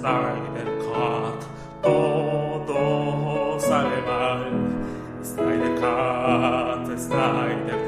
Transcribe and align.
Snyder 0.00 0.70
Cut, 0.80 1.40
todo 1.82 3.60
sale 3.60 4.00
mal. 4.08 4.48
Snyder 5.22 5.74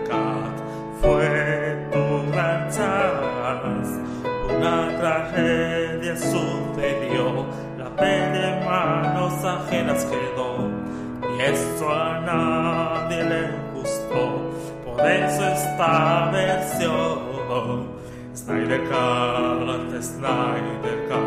Cut, 0.05 0.57
fue 1.01 1.89
tu 1.91 2.05
gran 2.31 2.69
chance. 2.69 3.96
Una 4.46 4.77
tragedia 5.01 6.14
sucedió, 6.14 7.46
la 7.79 7.89
peli 7.96 8.41
en 8.45 8.59
manos 8.67 9.43
ajenas 9.43 10.05
quedó. 10.05 10.69
Y 11.35 11.41
eso 11.41 11.91
a 11.91 12.21
nadie 12.21 13.25
le 13.25 13.43
gustó, 13.72 14.53
por 14.85 15.00
eso 15.00 15.43
esta 15.47 16.29
versión. 16.31 17.33
Snyder 18.35 18.83
Cut, 18.89 20.03
Snyder 20.03 21.08
Cut, 21.08 21.21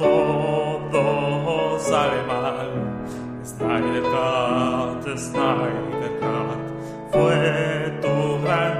todo 0.00 1.78
sale 1.78 2.22
mal. 2.26 2.70
Snyder 3.44 4.02
Snyder 5.18 6.12
Cut, 6.20 7.12
fue 7.12 7.98
tu 8.02 8.42
gran. 8.44 8.70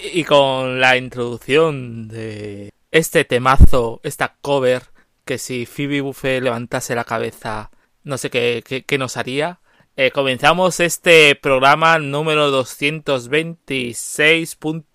Y 0.00 0.24
con 0.24 0.80
la 0.80 0.96
introducción 0.96 2.08
de 2.08 2.72
este 2.90 3.24
temazo, 3.24 4.00
esta 4.02 4.36
cover, 4.40 4.82
que 5.24 5.38
si 5.38 5.66
Phoebe 5.66 6.00
Buffet 6.00 6.42
levantase 6.42 6.94
la 6.94 7.04
cabeza, 7.04 7.70
no 8.04 8.16
sé 8.18 8.30
qué, 8.30 8.62
qué- 8.86 8.98
nos 8.98 9.16
haría. 9.16 9.60
eh, 9.96 10.10
comenzamos 10.12 10.78
este 10.80 11.34
programa 11.34 11.98
número 11.98 12.50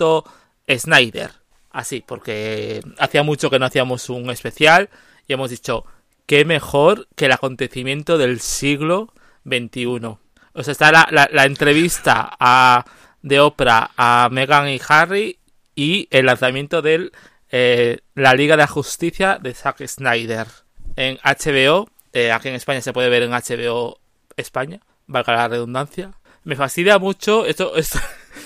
226.snyder. 0.03 1.31
Así, 1.71 2.03
porque 2.05 2.81
hacía 2.99 3.23
mucho 3.23 3.49
que 3.49 3.57
no 3.59 3.65
hacíamos 3.65 4.09
un 4.09 4.29
especial 4.29 4.89
y 5.27 5.33
hemos 5.33 5.49
dicho, 5.49 5.85
qué 6.27 6.45
mejor 6.45 7.07
que 7.15 7.25
el 7.25 7.31
acontecimiento 7.31 8.17
del 8.17 8.39
siglo 8.39 9.11
XXI. 9.45 10.17
O 10.53 10.63
sea, 10.63 10.71
está 10.71 10.91
la, 10.91 11.07
la- 11.11 11.45
entrevista 11.45 12.29
a, 12.39 12.85
de 13.23 13.39
Oprah 13.39 13.91
a 13.97 14.29
Meghan 14.31 14.69
y 14.69 14.79
Harry 14.87 15.39
y 15.75 16.07
el 16.11 16.27
lanzamiento 16.27 16.81
de 17.53 18.03
la 18.15 18.33
Liga 18.33 18.55
de 18.55 18.63
la 18.63 18.67
Justicia 18.67 19.37
de 19.39 19.53
Zack 19.53 19.85
Snyder 19.85 20.47
en 20.95 21.19
HBO. 21.23 21.87
eh, 22.11 22.31
aquí 22.31 22.49
en 22.49 22.55
España 22.55 22.81
se 22.81 22.93
puede 22.93 23.09
ver 23.09 23.23
en 23.23 23.31
HBO 23.31 23.99
España, 24.37 24.79
valga 25.05 25.33
la 25.33 25.47
redundancia. 25.47 26.13
Me 26.43 26.55
fascina 26.55 26.97
mucho, 26.97 27.45
esto, 27.45 27.75
esto, 27.75 27.99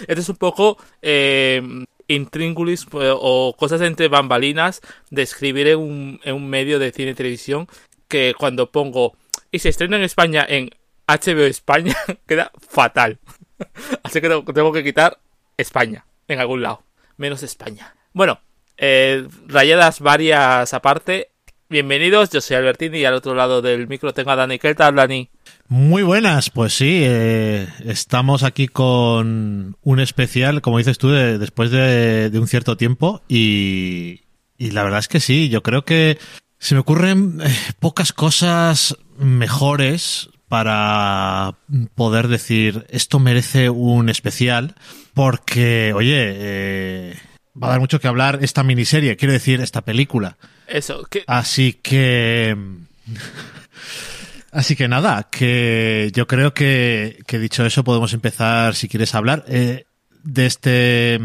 es 0.08 0.30
un 0.30 0.36
poco 0.36 0.77
eh, 1.02 1.61
intríngulis 2.08 2.86
pues, 2.86 3.14
o 3.17 3.55
cosas 3.58 3.80
entre 3.81 4.09
bambalinas 4.09 4.81
de 5.09 5.21
escribir 5.21 5.67
en 5.67 5.80
un, 5.80 6.19
en 6.23 6.36
un 6.36 6.49
medio 6.49 6.77
de 6.77 6.92
cine 6.92 7.11
y 7.11 7.16
televisión 7.16 7.67
que 8.09 8.33
cuando 8.38 8.71
pongo 8.71 9.16
y 9.52 9.59
se 9.59 9.69
estrena 9.69 9.95
en 9.95 10.03
España 10.03 10.45
en 10.47 10.69
HBO 11.08 11.45
España 11.45 11.95
queda 12.27 12.52
fatal. 12.59 13.19
Así 14.03 14.19
que 14.19 14.27
tengo 14.27 14.73
que 14.73 14.83
quitar 14.83 15.17
España 15.55 16.05
en 16.27 16.39
algún 16.39 16.61
lado, 16.61 16.83
menos 17.16 17.42
España. 17.42 17.95
Bueno, 18.11 18.42
eh, 18.77 19.27
rayadas 19.48 19.99
varias 19.99 20.73
aparte. 20.73 21.30
Bienvenidos, 21.70 22.30
yo 22.30 22.39
soy 22.39 22.55
Albertini 22.55 22.99
y 22.99 23.05
al 23.05 23.14
otro 23.15 23.36
lado 23.36 23.61
del 23.61 23.88
micro 23.89 24.14
tengo 24.14 24.32
a 24.32 24.38
Dani. 24.38 24.58
¿Qué 24.58 24.73
tal, 24.73 24.95
Dani? 24.95 25.30
Muy 25.67 26.02
buenas, 26.02 26.49
pues 26.49 26.71
sí, 26.73 27.02
eh, 27.04 27.67
estamos 27.86 28.43
aquí 28.43 28.70
con 28.70 29.76
un 29.82 29.99
especial, 29.99 30.61
como 30.61 30.77
dices 30.77 30.98
tú, 30.98 31.10
de- 31.10 31.37
después 31.37 31.70
de, 31.71 32.30
de 32.30 32.39
un 32.39 32.48
cierto 32.48 32.77
tiempo 32.77 33.21
y, 33.27 34.21
y 34.58 34.71
la 34.71 34.83
verdad 34.83 34.99
es 34.99 35.10
que 35.10 35.20
sí, 35.20 35.49
yo 35.49 35.61
creo 35.61 35.83
que 35.83 36.17
se 36.58 36.73
me 36.73 36.80
ocurren 36.80 37.42
eh, 37.43 37.54
pocas 37.82 38.14
cosas 38.14 38.95
mejores 39.20 40.30
para 40.48 41.55
poder 41.95 42.30
decir 42.30 42.86
esto 42.89 43.20
merece 43.20 43.70
un 43.70 44.08
especial 44.08 44.76
porque, 45.14 45.92
oye, 45.93 46.16
eh, 46.17 47.14
va 47.61 47.67
a 47.67 47.71
dar 47.71 47.79
mucho 47.79 47.99
que 47.99 48.07
hablar 48.07 48.39
esta 48.41 48.63
miniserie, 48.63 49.15
quiero 49.17 49.33
decir, 49.33 49.61
esta 49.61 49.81
película. 49.81 50.37
Eso, 50.67 51.03
que 51.09 51.23
Así 51.27 51.73
que. 51.73 52.55
Así 54.51 54.75
que 54.75 54.87
nada, 54.87 55.27
que 55.29 56.09
yo 56.15 56.25
creo 56.25 56.53
que, 56.53 57.19
que 57.27 57.37
dicho 57.37 57.65
eso 57.65 57.83
podemos 57.83 58.13
empezar, 58.13 58.75
si 58.75 58.87
quieres 58.87 59.13
hablar, 59.13 59.43
eh, 59.47 59.85
de 60.23 60.45
este 60.45 61.19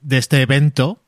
de 0.00 0.18
este 0.18 0.42
evento 0.42 1.02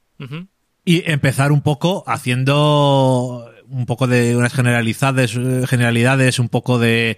y 0.84 1.10
empezar 1.10 1.52
un 1.52 1.60
poco 1.60 2.04
haciendo 2.06 3.52
un 3.68 3.86
poco 3.86 4.06
de 4.06 4.36
unas 4.36 4.52
generalidades, 4.52 5.32
generalidades, 5.68 6.38
un 6.38 6.48
poco 6.48 6.78
de 6.78 7.16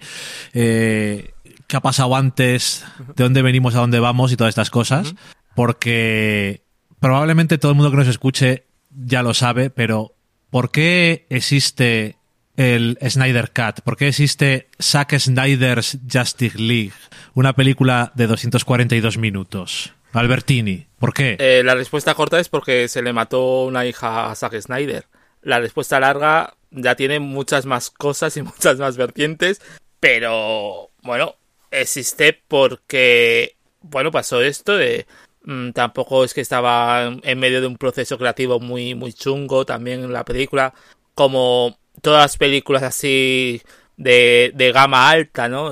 eh, 0.53 1.33
qué 1.67 1.77
ha 1.77 1.81
pasado 1.81 2.15
antes, 2.15 2.83
de 3.15 3.23
dónde 3.23 3.41
venimos, 3.41 3.73
a 3.75 3.79
dónde 3.79 3.99
vamos 3.99 4.31
y 4.31 4.37
todas 4.37 4.51
estas 4.51 4.69
cosas, 4.69 5.15
porque 5.55 6.60
probablemente 7.01 7.57
todo 7.57 7.71
el 7.71 7.75
mundo 7.75 7.91
que 7.91 7.97
nos 7.97 8.07
escuche 8.07 8.63
ya 8.89 9.23
lo 9.23 9.33
sabe, 9.33 9.69
pero 9.69 10.13
¿por 10.49 10.71
qué 10.71 11.25
existe 11.29 12.15
el 12.55 12.97
Snyder 13.05 13.51
Cut? 13.51 13.81
¿Por 13.83 13.97
qué 13.97 14.07
existe 14.07 14.69
Zack 14.81 15.17
Snyder's 15.17 15.97
Justice 16.09 16.57
League? 16.57 16.93
Una 17.33 17.53
película 17.53 18.11
de 18.15 18.27
242 18.27 19.17
minutos. 19.17 19.93
Albertini, 20.13 20.85
¿por 20.99 21.13
qué? 21.13 21.37
Eh, 21.39 21.63
la 21.63 21.73
respuesta 21.73 22.13
corta 22.13 22.39
es 22.39 22.49
porque 22.49 22.87
se 22.87 23.01
le 23.01 23.13
mató 23.13 23.63
una 23.63 23.85
hija 23.85 24.29
a 24.29 24.35
Zack 24.35 24.59
Snyder. 24.61 25.07
La 25.41 25.59
respuesta 25.59 25.99
larga 25.99 26.53
ya 26.69 26.95
tiene 26.95 27.19
muchas 27.19 27.65
más 27.65 27.89
cosas 27.89 28.37
y 28.37 28.41
muchas 28.43 28.77
más 28.77 28.97
vertientes, 28.97 29.59
pero 29.99 30.89
bueno, 31.01 31.35
existe 31.71 32.39
porque, 32.47 33.55
bueno, 33.81 34.11
pasó 34.11 34.41
esto 34.41 34.75
de... 34.77 35.07
mm, 35.43 35.71
tampoco 35.71 36.23
es 36.23 36.33
que 36.33 36.41
estaba 36.41 37.05
en- 37.23 37.39
medio 37.39 37.61
de 37.61 37.67
un 37.67 37.77
proceso 37.77 38.17
creativo 38.17 38.59
muy, 38.59 38.95
muy 38.95 39.13
chungo 39.13 39.65
también 39.65 40.03
en 40.03 40.13
la 40.13 40.25
película, 40.25 40.73
como 41.15 41.77
todas 42.01 42.21
las 42.23 42.37
películas 42.37 42.83
así 42.83 43.61
de, 43.97 44.51
de 44.55 44.71
gama 44.71 45.09
alta, 45.09 45.49
¿no? 45.49 45.71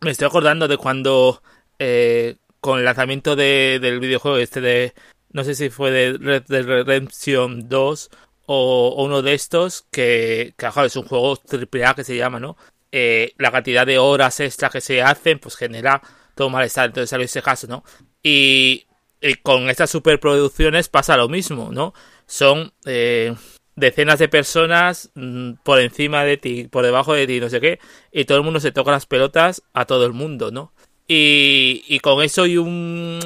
Me 0.00 0.10
estoy 0.10 0.26
acordando 0.28 0.68
de 0.68 0.76
cuando 0.76 1.42
eh, 1.78 2.36
con 2.60 2.78
el 2.78 2.84
lanzamiento 2.84 3.36
de- 3.36 3.78
del 3.80 4.00
videojuego 4.00 4.36
este 4.38 4.60
de 4.60 4.94
no 5.32 5.42
sé 5.44 5.54
si 5.54 5.68
fue 5.70 5.90
de 5.90 6.12
Red 6.18 6.44
Redemption 6.48 7.68
2 7.68 8.10
o, 8.46 8.94
uno 9.04 9.22
de 9.22 9.34
estos 9.34 9.86
que, 9.90 10.54
que 10.56 10.66
es 10.84 10.96
un 10.96 11.04
juego 11.06 11.36
AAA 11.36 11.94
que 11.94 12.04
se 12.04 12.16
llama, 12.16 12.38
¿no? 12.40 12.56
Eh, 12.92 13.32
la 13.38 13.50
cantidad 13.50 13.84
de 13.86 13.98
horas 13.98 14.38
extra 14.40 14.70
que 14.70 14.80
se 14.80 15.02
hacen 15.02 15.40
pues 15.40 15.56
genera 15.56 16.00
todo 16.36 16.50
malestar, 16.50 16.86
entonces 16.86 17.10
salió 17.10 17.24
ese 17.26 17.42
caso, 17.42 17.66
¿no? 17.66 17.82
Y, 18.22 18.86
y 19.24 19.36
con 19.36 19.70
estas 19.70 19.90
superproducciones 19.90 20.90
pasa 20.90 21.16
lo 21.16 21.30
mismo, 21.30 21.70
¿no? 21.72 21.94
Son 22.26 22.74
eh, 22.84 23.34
decenas 23.74 24.18
de 24.18 24.28
personas 24.28 25.10
mm, 25.14 25.52
por 25.62 25.80
encima 25.80 26.24
de 26.24 26.36
ti, 26.36 26.68
por 26.68 26.84
debajo 26.84 27.14
de 27.14 27.26
ti, 27.26 27.40
no 27.40 27.48
sé 27.48 27.58
qué, 27.58 27.78
y 28.12 28.26
todo 28.26 28.36
el 28.36 28.44
mundo 28.44 28.60
se 28.60 28.70
toca 28.70 28.90
las 28.90 29.06
pelotas 29.06 29.62
a 29.72 29.86
todo 29.86 30.04
el 30.04 30.12
mundo, 30.12 30.50
¿no? 30.50 30.74
Y, 31.08 31.84
y 31.88 32.00
con 32.00 32.22
eso 32.22 32.44
y 32.44 32.58
un... 32.58 33.18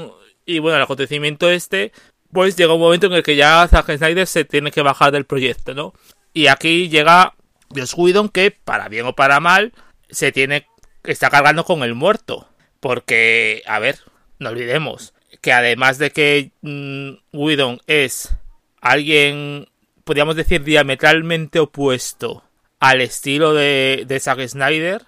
Y 0.46 0.60
bueno, 0.60 0.76
el 0.76 0.84
acontecimiento 0.84 1.50
este, 1.50 1.90
pues 2.32 2.54
llega 2.54 2.74
un 2.74 2.80
momento 2.80 3.08
en 3.08 3.14
el 3.14 3.24
que 3.24 3.34
ya 3.34 3.66
Zack 3.66 3.96
Snyder 3.96 4.28
se 4.28 4.44
tiene 4.44 4.70
que 4.70 4.82
bajar 4.82 5.10
del 5.10 5.26
proyecto, 5.26 5.74
¿no? 5.74 5.94
Y 6.32 6.46
aquí 6.46 6.88
llega 6.88 7.34
Joss 7.74 7.94
Whedon 7.94 8.28
que, 8.28 8.52
para 8.52 8.88
bien 8.88 9.04
o 9.06 9.16
para 9.16 9.40
mal, 9.40 9.72
se 10.08 10.30
tiene... 10.30 10.66
está 11.02 11.28
cargando 11.28 11.64
con 11.64 11.82
el 11.82 11.94
muerto. 11.94 12.48
Porque, 12.78 13.62
a 13.66 13.80
ver, 13.80 13.98
no 14.38 14.50
olvidemos 14.50 15.12
que 15.40 15.52
además 15.52 15.98
de 15.98 16.10
que 16.10 16.50
mm, 16.62 17.36
Whedon 17.36 17.80
es 17.86 18.34
alguien, 18.80 19.68
podríamos 20.04 20.36
decir, 20.36 20.64
diametralmente 20.64 21.58
opuesto 21.58 22.44
al 22.80 23.00
estilo 23.00 23.54
de, 23.54 24.18
Zack 24.20 24.46
Snyder, 24.46 25.02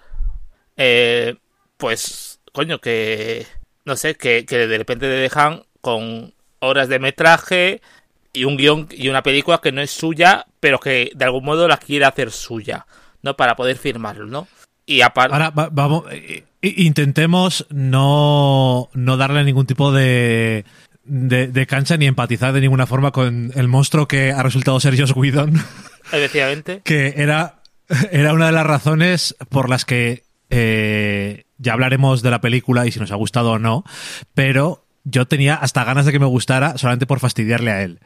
eh, 0.77 1.35
pues, 1.77 2.39
coño, 2.53 2.79
que, 2.79 3.45
no 3.85 3.95
sé, 3.95 4.15
que, 4.15 4.43
de 4.43 4.77
repente 4.77 5.07
le 5.07 5.15
dejan 5.15 5.63
con 5.81 6.33
horas 6.59 6.89
de 6.89 6.99
metraje 6.99 7.81
y 8.33 8.45
un 8.45 8.55
guion 8.57 8.87
y 8.91 9.09
una 9.09 9.23
película 9.23 9.59
que 9.59 9.71
no 9.71 9.81
es 9.81 9.91
suya, 9.91 10.45
pero 10.59 10.79
que 10.79 11.11
de 11.15 11.25
algún 11.25 11.43
modo 11.43 11.67
la 11.67 11.77
quiere 11.77 12.05
hacer 12.05 12.31
suya, 12.31 12.85
¿no? 13.21 13.35
Para 13.35 13.55
poder 13.55 13.77
firmarlo, 13.77 14.25
¿no? 14.27 14.47
Y 14.85 15.01
aparte... 15.01 15.33
Ahora 15.33 15.49
va- 15.49 15.69
vamos, 15.71 16.05
eh, 16.11 16.43
intentemos 16.61 17.65
no, 17.69 18.89
no 18.93 19.17
darle 19.17 19.43
ningún 19.43 19.65
tipo 19.65 19.91
de, 19.91 20.65
de, 21.03 21.47
de 21.47 21.67
cancha 21.67 21.97
ni 21.97 22.05
empatizar 22.05 22.53
de 22.53 22.61
ninguna 22.61 22.87
forma 22.87 23.11
con 23.11 23.51
el 23.55 23.67
monstruo 23.67 24.07
que 24.07 24.31
ha 24.31 24.43
resultado 24.43 24.79
ser 24.79 24.99
Josh 24.99 25.13
Whedon. 25.15 25.53
Efectivamente. 26.11 26.81
que 26.83 27.13
era, 27.17 27.61
era 28.11 28.33
una 28.33 28.47
de 28.47 28.51
las 28.51 28.65
razones 28.65 29.35
por 29.49 29.69
las 29.69 29.85
que 29.85 30.23
eh, 30.49 31.45
ya 31.57 31.73
hablaremos 31.73 32.21
de 32.21 32.31
la 32.31 32.41
película 32.41 32.85
y 32.85 32.91
si 32.91 32.99
nos 32.99 33.11
ha 33.11 33.15
gustado 33.15 33.51
o 33.51 33.59
no, 33.59 33.83
pero 34.33 34.85
yo 35.03 35.27
tenía 35.27 35.55
hasta 35.55 35.83
ganas 35.83 36.05
de 36.05 36.11
que 36.11 36.19
me 36.19 36.25
gustara 36.25 36.77
solamente 36.77 37.07
por 37.07 37.19
fastidiarle 37.19 37.71
a 37.71 37.81
él. 37.83 37.99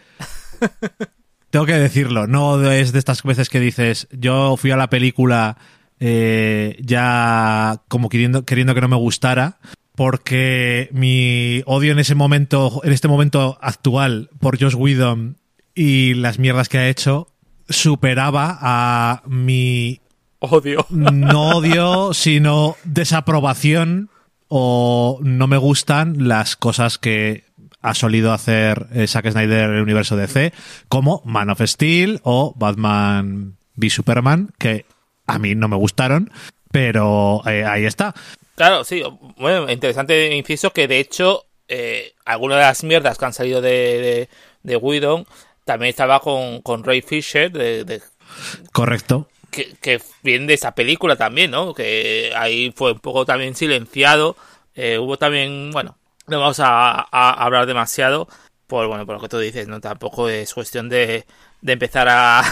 Tengo 1.50 1.66
que 1.66 1.74
decirlo, 1.74 2.28
no 2.28 2.70
es 2.70 2.92
de 2.92 3.00
estas 3.00 3.24
veces 3.24 3.50
que 3.50 3.60
dices, 3.60 4.08
yo 4.12 4.58
fui 4.58 4.72
a 4.72 4.78
la 4.78 4.90
película 4.90 5.58
eh, 6.00 6.78
ya 6.82 7.82
como 7.88 8.10
queriendo, 8.10 8.46
queriendo 8.46 8.74
que 8.74 8.82
no 8.82 8.88
me 8.88 8.96
gustara, 8.96 9.60
porque 9.96 10.90
mi 10.92 11.62
odio 11.66 11.92
en 11.92 12.00
ese 12.00 12.16
momento, 12.16 12.82
en 12.84 12.92
este 12.92 13.08
momento 13.08 13.58
actual 13.62 14.30
por 14.40 14.60
Josh 14.60 14.76
Whedon 14.76 15.38
y 15.74 16.14
las 16.16 16.40
mierdas 16.40 16.70
que 16.70 16.78
ha 16.78 16.90
hecho, 16.90 17.28
superaba 17.70 18.58
a 18.62 19.24
mi 19.26 20.02
Odio. 20.40 20.86
no 20.90 21.50
odio, 21.58 22.14
sino 22.14 22.76
desaprobación 22.84 24.10
o 24.48 25.20
no 25.24 25.48
me 25.48 25.58
gustan 25.58 26.28
las 26.28 26.56
cosas 26.56 26.98
que 26.98 27.46
ha 27.82 27.94
solido 27.94 28.34
hacer 28.34 28.88
eh, 28.94 29.08
Zack 29.08 29.32
Snyder 29.32 29.70
en 29.70 29.76
el 29.76 29.82
universo 29.82 30.16
DC, 30.16 30.54
como 30.88 31.22
Man 31.26 31.50
of 31.50 31.62
Steel 31.62 32.20
o 32.24 32.54
Batman 32.58 33.58
v 33.76 33.90
Superman, 33.90 34.52
que 34.58 34.86
a 35.28 35.40
mí 35.40 35.56
no 35.56 35.68
me 35.68 35.76
gustaron, 35.76 36.32
pero 36.72 37.42
eh, 37.48 37.64
ahí 37.66 37.86
está. 37.86 38.14
Claro, 38.56 38.84
sí. 38.84 39.04
Bueno, 39.38 39.70
interesante 39.72 40.34
inciso 40.36 40.72
que 40.72 40.88
de 40.88 41.00
hecho 41.00 41.46
eh, 41.68 42.14
algunas 42.26 42.58
de 42.58 42.64
las 42.64 42.84
mierdas 42.84 43.18
que 43.18 43.26
han 43.26 43.34
salido 43.34 43.62
de, 43.62 43.70
de, 43.72 44.30
de 44.64 44.76
Whedon 44.78 45.26
también 45.66 45.90
estaba 45.90 46.20
con, 46.20 46.62
con 46.62 46.84
Ray 46.84 47.02
Fisher 47.02 47.52
de, 47.52 47.84
de- 47.84 48.02
Correcto. 48.72 49.28
que, 49.52 49.74
que 49.82 50.02
viene 50.24 50.48
de 50.48 50.54
esa 50.54 50.74
película 50.76 51.16
también, 51.16 51.52
¿no? 51.52 51.74
Que 51.74 52.32
ahí 52.36 52.72
fue 52.76 52.94
un 52.94 53.00
poco 53.00 53.26
también 53.26 53.56
silenciado. 53.56 54.36
Eh, 54.76 54.98
hubo 55.00 55.18
también, 55.18 55.72
bueno, 55.72 55.98
no 56.28 56.40
vamos 56.40 56.60
a, 56.60 57.08
a 57.12 57.32
hablar 57.44 57.66
demasiado 57.66 58.28
por, 58.68 58.88
bueno, 58.88 59.06
por 59.06 59.16
lo 59.16 59.22
que 59.22 59.30
tú 59.30 59.40
dices, 59.40 59.68
¿no? 59.68 59.80
Tampoco 59.80 60.28
es 60.30 60.54
cuestión 60.54 60.90
de, 60.90 61.26
de 61.62 61.74
empezar 61.74 62.08
a, 62.10 62.44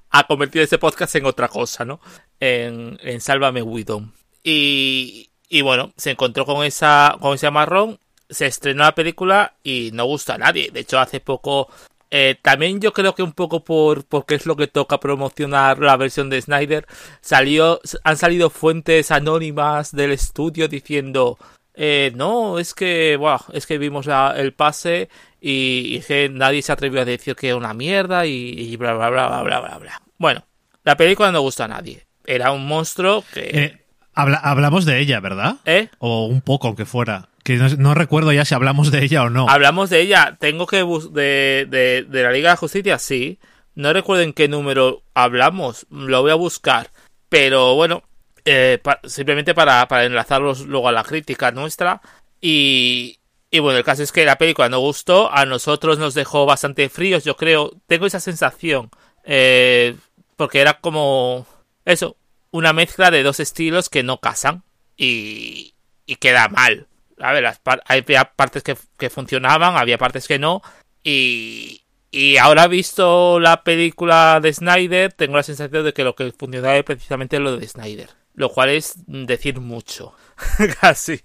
a 0.18 0.26
convertir 0.26 0.62
este 0.62 0.78
podcast 0.78 1.14
en 1.16 1.26
otra 1.26 1.48
cosa, 1.48 1.84
¿no? 1.84 2.00
En, 2.40 2.98
en 3.02 3.20
Sálvame 3.20 3.62
Widom. 3.62 4.12
Y, 4.42 5.30
y 5.48 5.62
bueno, 5.62 5.92
se 5.96 6.10
encontró 6.12 6.44
con 6.44 6.64
esa, 6.64 7.16
con 7.20 7.34
ese 7.34 7.50
marrón, 7.50 7.98
se 8.28 8.46
estrenó 8.46 8.84
la 8.84 8.94
película 8.94 9.54
y 9.62 9.90
no 9.92 10.04
gusta 10.04 10.34
a 10.34 10.38
nadie. 10.38 10.70
De 10.70 10.80
hecho, 10.80 10.98
hace 10.98 11.20
poco 11.20 11.68
eh, 12.10 12.36
también 12.40 12.80
yo 12.80 12.92
creo 12.92 13.14
que 13.14 13.22
un 13.22 13.32
poco 13.32 13.64
por 13.64 14.04
porque 14.06 14.34
es 14.34 14.46
lo 14.46 14.56
que 14.56 14.66
toca 14.66 14.98
promocionar 14.98 15.78
la 15.78 15.96
versión 15.96 16.30
de 16.30 16.40
Snyder, 16.40 16.86
salió, 17.20 17.80
han 18.04 18.16
salido 18.16 18.48
fuentes 18.50 19.10
anónimas 19.10 19.92
del 19.92 20.12
estudio 20.12 20.68
diciendo 20.68 21.38
eh, 21.74 22.12
no, 22.16 22.58
es 22.58 22.74
que 22.74 23.16
buah, 23.16 23.40
es 23.52 23.66
que 23.66 23.78
vimos 23.78 24.06
el 24.36 24.54
pase 24.54 25.10
y, 25.40 25.96
y 25.96 26.00
que 26.00 26.28
nadie 26.30 26.62
se 26.62 26.72
atrevió 26.72 27.02
a 27.02 27.04
decir 27.04 27.36
que 27.36 27.48
era 27.48 27.56
una 27.56 27.74
mierda 27.74 28.26
y, 28.26 28.32
y 28.32 28.76
bla 28.76 28.94
bla 28.94 29.10
bla 29.10 29.28
bla 29.28 29.42
bla 29.42 29.60
bla 29.60 29.78
bla. 29.78 30.02
Bueno, 30.18 30.44
la 30.84 30.96
película 30.96 31.32
no 31.32 31.40
gusta 31.40 31.64
a 31.64 31.68
nadie. 31.68 32.06
Era 32.26 32.50
un 32.52 32.66
monstruo 32.66 33.24
que 33.32 33.40
Eh, 33.52 33.84
habla- 34.14 34.36
hablamos 34.42 34.84
de 34.84 34.98
ella, 35.00 35.20
¿verdad? 35.20 35.56
¿Eh? 35.64 35.88
O 35.98 36.26
un 36.26 36.40
poco, 36.42 36.66
aunque 36.66 36.84
fuera. 36.84 37.28
Que 37.44 37.56
no, 37.56 37.68
no 37.78 37.94
recuerdo 37.94 38.32
ya 38.32 38.44
si 38.44 38.54
hablamos 38.54 38.90
de 38.92 39.02
ella 39.04 39.22
o 39.22 39.30
no. 39.30 39.48
Hablamos 39.48 39.88
de 39.88 40.00
ella. 40.02 40.36
Tengo 40.38 40.66
que 40.66 40.82
bus 40.82 41.14
de, 41.14 41.66
de, 41.70 42.04
de 42.06 42.22
la 42.22 42.32
Liga 42.32 42.50
de 42.50 42.56
Justicia, 42.56 42.98
sí. 42.98 43.38
No 43.74 43.92
recuerdo 43.92 44.22
en 44.22 44.34
qué 44.34 44.48
número 44.48 45.02
hablamos. 45.14 45.86
Lo 45.90 46.20
voy 46.20 46.32
a 46.32 46.34
buscar. 46.34 46.90
Pero 47.30 47.74
bueno, 47.74 48.02
eh, 48.44 48.78
pa- 48.82 49.00
simplemente 49.04 49.54
para, 49.54 49.86
para 49.88 50.04
enlazarlos 50.04 50.62
luego 50.66 50.88
a 50.88 50.92
la 50.92 51.04
crítica 51.04 51.50
nuestra. 51.52 52.02
Y, 52.42 53.18
y 53.50 53.58
bueno, 53.60 53.78
el 53.78 53.84
caso 53.84 54.02
es 54.02 54.12
que 54.12 54.24
la 54.26 54.36
película 54.36 54.68
no 54.68 54.80
gustó. 54.80 55.32
A 55.32 55.46
nosotros 55.46 55.98
nos 55.98 56.12
dejó 56.14 56.44
bastante 56.44 56.88
fríos, 56.90 57.24
yo 57.24 57.36
creo. 57.36 57.72
Tengo 57.86 58.04
esa 58.06 58.20
sensación. 58.20 58.90
eh, 59.24 59.96
porque 60.38 60.60
era 60.62 60.80
como. 60.80 61.46
Eso. 61.84 62.16
Una 62.50 62.72
mezcla 62.72 63.10
de 63.10 63.22
dos 63.22 63.40
estilos 63.40 63.90
que 63.90 64.02
no 64.02 64.20
casan. 64.20 64.62
Y, 64.96 65.74
y 66.06 66.16
queda 66.16 66.48
mal. 66.48 66.86
A 67.20 67.32
ver, 67.32 67.42
las 67.42 67.58
par- 67.58 67.82
había 67.84 68.32
partes 68.32 68.62
que, 68.62 68.74
que 68.96 69.10
funcionaban, 69.10 69.76
había 69.76 69.98
partes 69.98 70.26
que 70.26 70.38
no. 70.38 70.62
Y, 71.04 71.82
y 72.10 72.38
ahora 72.38 72.66
visto 72.68 73.38
la 73.40 73.62
película 73.64 74.40
de 74.40 74.52
Snyder, 74.54 75.12
tengo 75.12 75.36
la 75.36 75.42
sensación 75.42 75.84
de 75.84 75.92
que 75.92 76.04
lo 76.04 76.14
que 76.14 76.32
funcionaba 76.32 76.76
es 76.76 76.84
precisamente 76.84 77.38
lo 77.38 77.56
de 77.58 77.68
Snyder. 77.68 78.08
Lo 78.34 78.48
cual 78.50 78.70
es 78.70 78.94
decir 79.06 79.60
mucho. 79.60 80.14
Casi. 80.80 81.20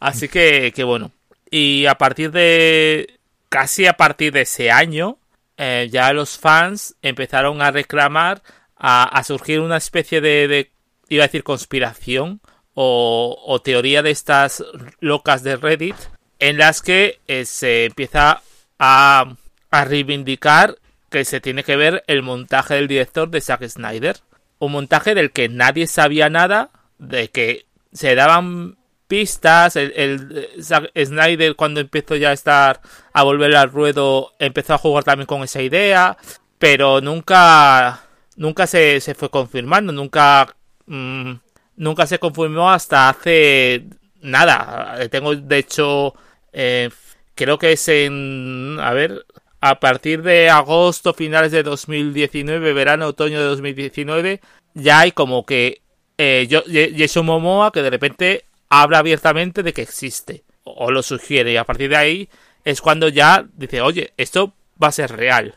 Así 0.00 0.28
que, 0.28 0.72
que 0.74 0.84
bueno. 0.84 1.12
Y 1.50 1.86
a 1.86 1.96
partir 1.96 2.30
de. 2.30 3.18
Casi 3.50 3.86
a 3.86 3.92
partir 3.94 4.32
de 4.32 4.42
ese 4.42 4.70
año. 4.70 5.18
Eh, 5.64 5.88
ya 5.90 6.12
los 6.12 6.38
fans 6.38 6.96
empezaron 7.02 7.62
a 7.62 7.70
reclamar. 7.70 8.42
A, 8.76 9.04
a 9.04 9.22
surgir 9.22 9.60
una 9.60 9.76
especie 9.76 10.20
de, 10.20 10.48
de. 10.48 10.72
Iba 11.08 11.22
a 11.22 11.28
decir 11.28 11.44
conspiración. 11.44 12.40
O, 12.74 13.40
o 13.46 13.60
teoría 13.60 14.02
de 14.02 14.10
estas 14.10 14.64
locas 14.98 15.44
de 15.44 15.56
Reddit. 15.56 15.94
En 16.40 16.58
las 16.58 16.82
que 16.82 17.20
eh, 17.28 17.44
se 17.44 17.84
empieza 17.84 18.42
a, 18.78 19.36
a 19.70 19.84
reivindicar 19.84 20.78
que 21.10 21.24
se 21.24 21.40
tiene 21.40 21.62
que 21.62 21.76
ver 21.76 22.02
el 22.08 22.22
montaje 22.22 22.74
del 22.74 22.88
director 22.88 23.30
de 23.30 23.40
Zack 23.40 23.68
Snyder. 23.68 24.16
Un 24.58 24.72
montaje 24.72 25.14
del 25.14 25.30
que 25.30 25.48
nadie 25.48 25.86
sabía 25.86 26.28
nada, 26.28 26.70
de 26.98 27.28
que 27.28 27.66
se 27.92 28.16
daban 28.16 28.78
pistas, 29.12 29.76
el, 29.76 29.92
el- 29.94 30.48
Zack 30.62 30.90
Snyder 30.96 31.54
cuando 31.54 31.80
empezó 31.80 32.16
ya 32.16 32.30
a 32.30 32.32
estar 32.32 32.80
a 33.12 33.22
volver 33.24 33.54
al 33.54 33.70
ruedo 33.70 34.32
empezó 34.38 34.72
a 34.72 34.78
jugar 34.78 35.04
también 35.04 35.26
con 35.26 35.42
esa 35.42 35.60
idea, 35.60 36.16
pero 36.58 37.02
nunca 37.02 38.00
nunca 38.36 38.66
se, 38.66 39.00
se 39.00 39.14
fue 39.14 39.28
confirmando, 39.28 39.92
nunca 39.92 40.56
mm, 40.86 41.32
nunca 41.76 42.06
se 42.06 42.18
confirmó 42.18 42.70
hasta 42.70 43.10
hace 43.10 43.84
nada. 44.22 44.96
Eh, 45.02 45.08
Tengo 45.10 45.34
de 45.36 45.58
hecho 45.58 46.14
eh, 46.54 46.88
creo 47.34 47.58
que 47.58 47.72
es 47.72 47.86
en 47.88 48.78
a 48.80 48.92
ver 48.94 49.26
a 49.60 49.78
partir 49.78 50.22
de 50.22 50.48
agosto, 50.48 51.12
finales 51.12 51.52
de 51.52 51.62
2019, 51.62 52.72
verano, 52.72 53.08
otoño 53.08 53.38
de 53.40 53.44
2019, 53.44 54.40
ya 54.74 55.00
hay 55.00 55.12
como 55.12 55.44
que 55.44 55.82
eh, 56.16 56.46
yo- 56.48 56.62
Jason 56.96 57.26
Momoa 57.26 57.70
que 57.72 57.82
de 57.82 57.90
repente 57.90 58.44
habla 58.72 58.98
abiertamente 58.98 59.62
de 59.62 59.74
que 59.74 59.82
existe 59.82 60.44
o, 60.64 60.90
lo 60.90 61.02
sugiere 61.02 61.52
y 61.52 61.58
a 61.58 61.64
partir 61.64 61.90
de 61.90 61.96
ahí 61.96 62.28
es 62.64 62.80
cuando 62.80 63.08
ya 63.08 63.46
dice, 63.54 63.82
oye, 63.82 64.14
esto 64.16 64.54
va 64.82 64.88
a 64.88 64.92
ser 64.92 65.14
real. 65.14 65.54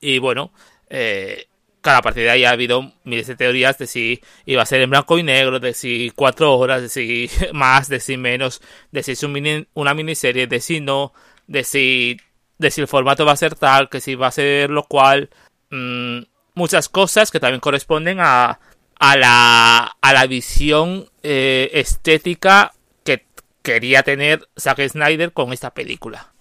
Y 0.00 0.18
bueno, 0.18 0.52
eh, 0.90 1.46
claro, 1.80 2.00
a 2.00 2.02
partir 2.02 2.24
de 2.24 2.30
ahí 2.30 2.44
ha 2.44 2.50
habido 2.50 2.94
miles 3.04 3.28
de 3.28 3.36
teorías 3.36 3.78
de 3.78 3.86
si 3.86 4.20
iba 4.44 4.62
a 4.62 4.66
ser 4.66 4.80
en 4.80 4.90
blanco 4.90 5.18
y 5.18 5.22
negro, 5.22 5.60
de 5.60 5.72
si 5.72 6.10
cuatro 6.16 6.56
horas, 6.56 6.82
de 6.82 6.88
si 6.88 7.30
más, 7.52 7.88
de 7.88 8.00
si 8.00 8.16
menos, 8.16 8.60
de 8.90 9.04
si 9.04 9.12
es 9.12 9.22
un 9.22 9.68
una 9.74 9.94
miniserie, 9.94 10.48
de 10.48 10.60
si 10.60 10.80
no, 10.80 11.12
de 11.46 11.62
si, 11.62 12.16
de 12.58 12.72
si 12.72 12.80
el 12.80 12.88
formato 12.88 13.24
va 13.24 13.32
a 13.32 13.36
ser 13.36 13.54
tal, 13.54 13.88
que 13.88 14.00
si 14.00 14.16
va 14.16 14.28
a 14.28 14.32
ser 14.32 14.70
lo 14.70 14.82
cual. 14.82 15.30
mm, 15.70 16.22
muchas 16.54 16.88
cosas 16.88 17.30
que 17.30 17.38
también 17.38 17.60
corresponden 17.60 18.18
a, 18.20 18.58
a, 18.98 19.16
la, 19.16 19.96
a 20.00 20.12
la 20.12 20.26
visión 20.26 21.08
eh, 21.22 21.70
estética 21.74 22.72
que 23.04 23.24
quería 23.62 24.02
tener 24.02 24.48
Zack 24.58 24.88
Snyder 24.88 25.32
con 25.32 25.52
esta 25.52 25.70
película. 25.70 26.32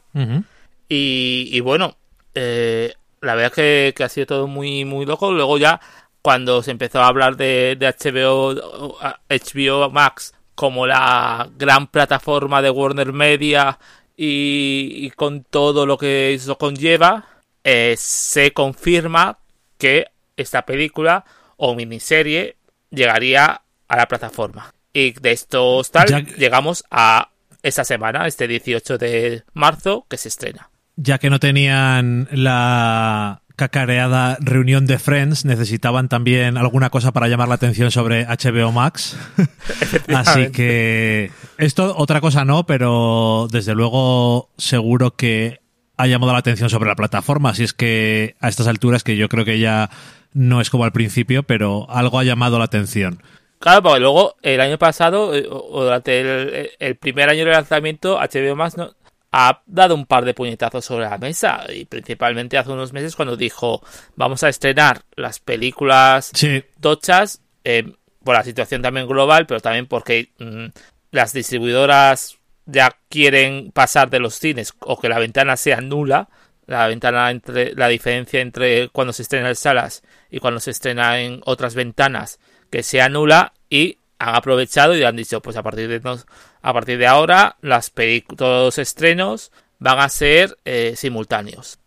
Y, 0.90 1.50
y 1.52 1.60
bueno, 1.60 1.96
eh, 2.34 2.94
la 3.22 3.36
verdad 3.36 3.54
que, 3.54 3.94
que 3.96 4.04
ha 4.04 4.10
sido 4.10 4.26
todo 4.26 4.48
muy, 4.48 4.84
muy 4.86 5.06
loco. 5.06 5.32
Luego 5.32 5.58
ya, 5.58 5.80
cuando 6.22 6.64
se 6.64 6.72
empezó 6.72 7.02
a 7.02 7.08
hablar 7.08 7.38
de, 7.38 7.76
de 7.78 7.88
HBO, 7.88 8.98
HBO 9.30 9.90
Max 9.92 10.34
como 10.56 10.88
la 10.88 11.50
gran 11.56 11.88
plataforma 11.88 12.64
de 12.64 12.72
Warner 12.72 13.14
Media 13.14 13.78
y, 14.16 15.06
y 15.06 15.12
con 15.12 15.44
todo 15.44 15.86
lo 15.86 16.00
que 16.00 16.34
eso 16.34 16.58
conlleva, 16.58 17.26
eh, 17.64 17.96
se 17.98 18.54
confirma 18.54 19.38
que 19.78 20.08
esta 20.36 20.66
película 20.66 21.26
o 21.58 21.76
miniserie 21.76 22.56
llegaría 22.90 23.62
a 23.88 23.98
la 23.98 24.08
plataforma. 24.08 24.74
Y 24.94 25.12
de 25.12 25.32
estos 25.32 25.92
tal, 25.92 26.08
Ya- 26.08 26.20
llegamos 26.22 26.84
a 26.90 27.30
esta 27.62 27.84
semana, 27.84 28.28
este 28.28 28.48
18 28.48 28.98
de 28.98 29.44
marzo, 29.54 30.06
que 30.10 30.18
se 30.18 30.30
estrena. 30.30 30.70
Ya 30.96 31.18
que 31.20 31.30
no 31.30 31.40
tenían 31.40 32.28
la 32.32 33.42
cacareada 33.56 34.38
reunión 34.40 34.86
de 34.86 35.00
Friends, 35.00 35.44
necesitaban 35.46 36.10
también 36.10 36.58
alguna 36.58 36.90
cosa 36.92 37.12
para 37.12 37.28
llamar 37.28 37.48
la 37.48 37.56
atención 37.56 37.90
sobre 37.92 38.26
HBO 38.26 38.72
Max. 38.72 39.18
Así 40.16 40.52
que 40.52 41.32
esto 41.58 41.96
otra 41.98 42.22
cosa 42.22 42.46
no, 42.46 42.66
pero 42.66 43.48
desde 43.52 43.74
luego 43.76 44.50
seguro 44.58 45.16
que 45.16 45.60
ha 45.98 46.08
llamado 46.08 46.34
la 46.34 46.40
atención 46.40 46.70
sobre 46.70 46.90
la 46.90 46.96
plataforma. 46.96 47.50
Así 47.50 47.64
es 47.64 47.74
que 47.74 48.36
a 48.40 48.50
estas 48.50 48.68
alturas, 48.68 49.04
que 49.04 49.18
yo 49.18 49.30
creo 49.30 49.46
que 49.46 49.60
ya 49.60 49.90
no 50.34 50.62
es 50.62 50.70
como 50.70 50.84
al 50.84 50.92
principio, 50.92 51.44
pero 51.44 51.90
algo 51.90 52.20
ha 52.20 52.24
llamado 52.24 52.60
la 52.60 52.66
atención. 52.66 53.22
Claro, 53.60 53.82
porque 53.82 54.00
luego 54.00 54.36
el 54.44 54.62
año 54.62 54.78
pasado, 54.78 55.36
eh, 55.36 55.48
o 55.50 55.84
durante 55.84 56.20
el, 56.22 56.70
el 56.78 56.96
primer 56.96 57.30
año 57.30 57.44
de 57.44 57.52
lanzamiento, 57.52 58.20
HBO 58.20 58.56
Max 58.56 58.78
no, 58.78 58.94
ha 59.32 59.62
dado 59.66 59.96
un 59.96 60.06
par 60.06 60.26
de 60.26 60.34
puñetazos 60.34 60.86
sobre 60.86 61.06
la 61.06 61.18
mesa. 61.18 61.64
Y 61.74 61.86
principalmente 61.86 62.58
hace 62.58 62.72
unos 62.72 62.94
meses 62.94 63.16
cuando 63.16 63.36
dijo 63.36 63.82
vamos 64.16 64.44
a 64.44 64.50
estrenar 64.50 65.02
las 65.16 65.40
películas 65.40 66.32
Sí, 66.34 66.64
tochas, 66.80 67.42
eh, 67.64 67.94
por 68.24 68.36
la 68.36 68.44
situación 68.44 68.82
también 68.82 69.08
global, 69.08 69.46
pero 69.46 69.60
también 69.60 69.88
porque 69.88 70.32
mm, 70.40 70.68
las 71.12 71.34
distribuidoras 71.34 72.37
ya 72.68 72.96
quieren 73.10 73.72
pasar 73.72 74.10
de 74.12 74.20
los 74.20 74.36
cines 74.36 74.74
o 74.82 75.00
que 75.00 75.10
la 75.10 75.18
ventana 75.20 75.58
sea 75.58 75.82
nula, 75.82 76.30
la 76.68 76.86
ventana 76.88 77.32
entre 77.32 77.74
la 77.74 77.88
diferencia 77.88 78.40
entre 78.42 78.90
cuando 78.90 79.14
se 79.14 79.24
estrena 79.24 79.50
en 79.50 79.56
salas 79.56 80.04
y 80.30 80.40
cuando 80.40 80.60
se 80.60 80.72
estrena 80.72 81.20
en 81.22 81.42
otras 81.46 81.74
ventanas 81.76 82.40
que 82.70 82.84
sea 82.84 83.08
nula 83.10 83.54
y 83.70 83.98
han 84.20 84.36
aprovechado 84.36 84.96
y 84.96 85.04
han 85.04 85.16
dicho 85.16 85.42
pues 85.42 85.56
a 85.58 85.64
partir 85.64 85.88
de 85.88 86.00
nos- 86.02 86.26
a 86.62 86.74
partir 86.74 86.98
de 86.98 87.08
ahora 87.08 87.56
las 87.62 87.92
todos 88.36 88.66
los 88.66 88.78
estrenos 88.78 89.52
van 89.80 90.00
a 90.00 90.10
ser 90.10 90.58
eh, 90.66 90.94
simultáneos 90.98 91.80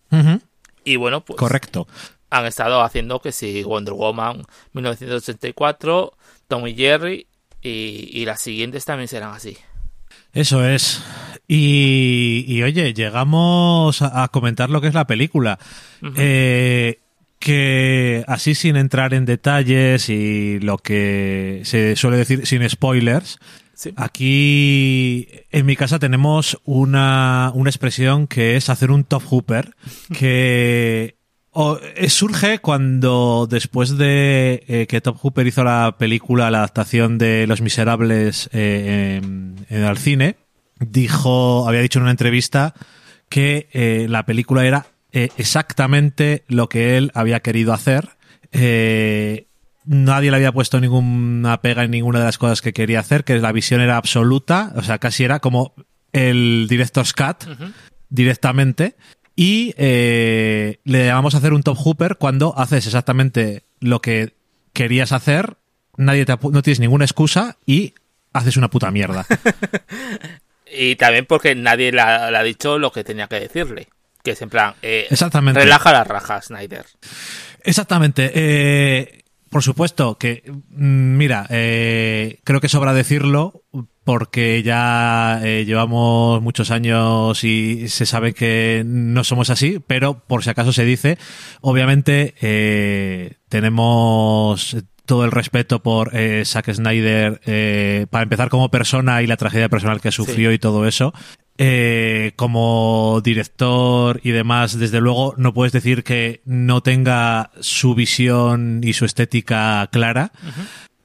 y 0.84 0.96
bueno 0.96 1.22
pues 1.24 1.38
correcto. 1.38 1.86
han 2.30 2.46
estado 2.46 2.80
haciendo 2.82 3.20
que 3.20 3.32
si 3.32 3.62
Wonder 3.64 3.92
Woman 3.94 4.44
1984, 4.72 6.14
Tom 6.48 6.66
y 6.66 6.74
Jerry 6.74 7.26
y, 7.62 8.08
y 8.12 8.24
las 8.24 8.40
siguientes 8.40 8.84
también 8.84 9.08
serán 9.08 9.34
así. 9.34 9.58
Eso 10.32 10.66
es. 10.66 11.02
Y, 11.48 12.44
y, 12.46 12.62
oye, 12.62 12.94
llegamos 12.94 14.02
a, 14.02 14.22
a 14.22 14.28
comentar 14.28 14.70
lo 14.70 14.80
que 14.80 14.88
es 14.88 14.94
la 14.94 15.06
película. 15.06 15.58
Eh, 16.16 16.98
que 17.40 18.22
así 18.28 18.54
sin 18.54 18.76
entrar 18.76 19.14
en 19.14 19.24
detalles 19.24 20.08
y 20.10 20.60
lo 20.60 20.78
que 20.78 21.62
se 21.64 21.96
suele 21.96 22.18
decir 22.18 22.46
sin 22.46 22.68
spoilers, 22.68 23.38
Sí. 23.80 23.94
Aquí 23.96 25.26
en 25.50 25.64
mi 25.64 25.74
casa 25.74 25.98
tenemos 25.98 26.60
una, 26.64 27.50
una 27.54 27.70
expresión 27.70 28.26
que 28.26 28.56
es 28.56 28.68
hacer 28.68 28.90
un 28.90 29.04
top 29.04 29.22
hooper, 29.24 29.74
que 30.12 31.16
o- 31.52 31.78
eh, 31.96 32.08
surge 32.10 32.58
cuando 32.60 33.46
después 33.50 33.96
de 33.98 34.64
eh, 34.68 34.86
que 34.88 35.00
Top 35.00 35.16
Hooper 35.18 35.46
hizo 35.46 35.64
la 35.64 35.96
película, 35.98 36.50
la 36.50 36.58
adaptación 36.58 37.18
de 37.18 37.46
Los 37.46 37.60
Miserables 37.60 38.48
eh, 38.52 39.20
en, 39.22 39.66
en 39.68 39.84
el 39.84 39.98
cine, 39.98 40.36
dijo, 40.78 41.68
había 41.68 41.80
dicho 41.80 41.98
en 41.98 42.04
una 42.04 42.10
entrevista 42.12 42.74
que 43.28 43.68
eh, 43.72 44.06
la 44.08 44.24
película 44.26 44.64
era 44.66 44.86
eh, 45.12 45.28
exactamente 45.36 46.44
lo 46.48 46.68
que 46.68 46.96
él 46.96 47.10
había 47.14 47.40
querido 47.40 47.72
hacer. 47.72 48.10
Eh, 48.52 49.46
nadie 49.84 50.30
le 50.30 50.36
había 50.36 50.52
puesto 50.52 50.80
ninguna 50.80 51.60
pega 51.60 51.84
en 51.84 51.90
ninguna 51.90 52.18
de 52.20 52.24
las 52.26 52.38
cosas 52.38 52.60
que 52.62 52.72
quería 52.72 53.00
hacer, 53.00 53.24
que 53.24 53.38
la 53.38 53.52
visión 53.52 53.80
era 53.80 53.96
absoluta, 53.96 54.72
o 54.76 54.82
sea, 54.82 54.98
casi 54.98 55.24
era 55.24 55.40
como 55.40 55.74
el 56.12 56.66
director's 56.68 57.12
cut 57.12 57.44
directamente. 58.08 58.96
Y 59.42 59.72
eh, 59.78 60.80
le 60.84 61.06
llamamos 61.06 61.34
a 61.34 61.38
hacer 61.38 61.54
un 61.54 61.62
top 61.62 61.74
hooper 61.78 62.16
cuando 62.16 62.52
haces 62.58 62.84
exactamente 62.84 63.62
lo 63.80 64.02
que 64.02 64.34
querías 64.74 65.12
hacer, 65.12 65.56
nadie 65.96 66.26
te 66.26 66.36
no 66.52 66.60
tienes 66.60 66.78
ninguna 66.78 67.06
excusa 67.06 67.56
y 67.64 67.94
haces 68.34 68.58
una 68.58 68.68
puta 68.68 68.90
mierda. 68.90 69.24
Y 70.72 70.94
también 70.96 71.26
porque 71.26 71.54
nadie 71.56 71.90
le 71.90 72.00
ha, 72.00 72.30
le 72.30 72.36
ha 72.36 72.42
dicho 72.44 72.78
lo 72.78 72.92
que 72.92 73.02
tenía 73.02 73.26
que 73.26 73.40
decirle. 73.40 73.88
Que 74.22 74.32
es 74.32 74.42
en 74.42 74.50
plan, 74.50 74.74
eh, 74.82 75.06
Exactamente. 75.10 75.58
relaja 75.58 75.90
las 75.90 76.06
rajas, 76.06 76.44
Snyder. 76.44 76.86
Exactamente. 77.64 78.30
Eh, 78.34 79.19
por 79.50 79.62
supuesto 79.62 80.16
que, 80.16 80.44
mm, 80.70 81.16
mira, 81.16 81.46
eh, 81.50 82.38
creo 82.44 82.60
que 82.60 82.68
sobra 82.68 82.94
decirlo 82.94 83.64
porque 84.04 84.62
ya 84.62 85.40
eh, 85.44 85.64
llevamos 85.66 86.40
muchos 86.40 86.70
años 86.70 87.44
y 87.44 87.88
se 87.88 88.06
sabe 88.06 88.32
que 88.32 88.82
no 88.86 89.24
somos 89.24 89.50
así, 89.50 89.78
pero 89.86 90.20
por 90.20 90.42
si 90.42 90.50
acaso 90.50 90.72
se 90.72 90.84
dice, 90.84 91.18
obviamente 91.60 92.34
eh, 92.40 93.34
tenemos 93.48 94.76
todo 95.10 95.24
el 95.24 95.32
respeto 95.32 95.82
por 95.82 96.14
eh, 96.14 96.44
Zack 96.44 96.72
Snyder, 96.72 97.40
eh, 97.44 98.06
para 98.10 98.22
empezar 98.22 98.48
como 98.48 98.70
persona 98.70 99.22
y 99.22 99.26
la 99.26 99.36
tragedia 99.36 99.68
personal 99.68 100.00
que 100.00 100.12
sufrió 100.12 100.52
y 100.52 100.60
todo 100.60 100.86
eso. 100.86 101.12
Eh, 101.62 102.32
como 102.36 103.20
director 103.22 104.18
y 104.24 104.30
demás, 104.30 104.78
desde 104.78 104.98
luego 104.98 105.34
no 105.36 105.52
puedes 105.52 105.74
decir 105.74 106.04
que 106.04 106.40
no 106.46 106.82
tenga 106.82 107.50
su 107.60 107.94
visión 107.94 108.80
y 108.82 108.94
su 108.94 109.04
estética 109.04 109.86
clara, 109.92 110.32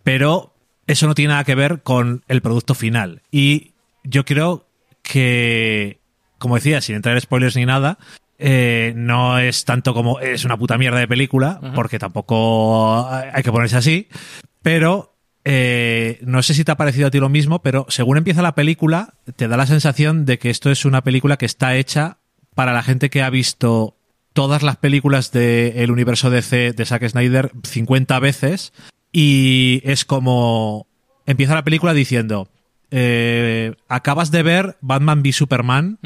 pero 0.04 0.56
eso 0.88 1.08
no 1.08 1.14
tiene 1.14 1.34
nada 1.34 1.44
que 1.44 1.56
ver 1.56 1.82
con 1.84 2.24
el 2.30 2.42
producto 2.42 2.74
final. 2.74 3.22
Y 3.32 3.74
yo 4.06 4.24
creo 4.24 4.66
que, 5.02 6.00
como 6.38 6.56
decía, 6.56 6.80
sin 6.80 6.96
entrar 6.96 7.16
en 7.16 7.22
spoilers 7.22 7.58
ni 7.58 7.66
nada, 7.66 7.98
eh, 8.40 8.94
no 8.96 9.40
es 9.40 9.66
tanto 9.66 9.94
como 9.94 10.22
es 10.22 10.46
una 10.46 10.56
puta 10.56 10.78
mierda 10.78 11.00
de 11.00 11.08
película, 11.10 11.60
porque 11.76 12.00
tampoco 12.00 13.06
hay 13.10 13.44
que 13.44 13.52
ponerse 13.52 13.76
así, 13.76 14.08
pero 14.62 15.15
eh, 15.48 16.20
no 16.24 16.42
sé 16.42 16.56
si 16.56 16.64
te 16.64 16.72
ha 16.72 16.78
parecido 16.78 17.08
a 17.08 17.12
ti 17.12 17.20
lo 17.20 17.30
mismo, 17.30 17.62
pero 17.62 17.86
según 17.88 18.18
empieza 18.18 18.42
la 18.42 18.56
película, 18.56 19.14
te 19.36 19.48
da 19.48 19.58
la 19.58 19.68
sensación 19.68 20.26
de 20.26 20.40
que 20.40 20.50
esto 20.50 20.72
es 20.72 20.86
una 20.86 21.04
película 21.04 21.38
que 21.38 21.46
está 21.46 21.76
hecha 21.76 22.18
para 22.56 22.74
la 22.74 22.82
gente 22.82 23.12
que 23.12 23.22
ha 23.22 23.30
visto 23.30 23.96
todas 24.34 24.64
las 24.64 24.78
películas 24.78 25.32
del 25.32 25.92
universo 25.92 26.32
DC 26.32 26.74
de 26.74 26.86
Zack 26.86 27.08
Snyder 27.08 27.52
50 27.64 28.20
veces 28.20 28.74
y 29.12 29.82
es 29.86 30.04
como 30.04 30.88
empieza 31.26 31.54
la 31.54 31.64
película 31.64 31.94
diciendo 31.94 32.50
eh, 32.92 33.76
acabas 33.88 34.32
de 34.32 34.44
ver 34.44 34.78
Batman 34.82 35.20
v 35.20 35.32
Superman 35.32 36.00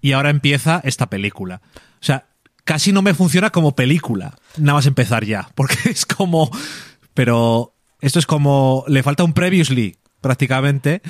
y 0.00 0.12
ahora 0.12 0.30
empieza 0.30 0.80
esta 0.84 1.08
película. 1.08 1.62
O 1.76 2.04
sea, 2.04 2.26
casi 2.64 2.92
no 2.92 3.02
me 3.02 3.14
funciona 3.14 3.50
como 3.50 3.76
película, 3.76 4.36
nada 4.56 4.78
más 4.78 4.86
empezar 4.86 5.24
ya, 5.24 5.48
porque 5.54 5.76
es 5.90 6.06
como... 6.06 6.50
Pero 7.14 7.73
esto 8.04 8.18
es 8.18 8.26
como... 8.26 8.84
Le 8.88 9.02
falta 9.02 9.24
un 9.24 9.32
previously, 9.32 9.96
prácticamente, 10.20 11.02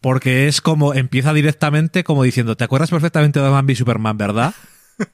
porque 0.00 0.48
es 0.48 0.60
como... 0.60 0.94
Empieza 0.94 1.32
directamente 1.32 2.04
como 2.04 2.22
diciendo, 2.22 2.56
¿te 2.56 2.64
acuerdas 2.64 2.90
perfectamente 2.90 3.40
de 3.40 3.44
Batman 3.44 3.66
v 3.66 3.74
Superman, 3.74 4.16
verdad? 4.18 4.54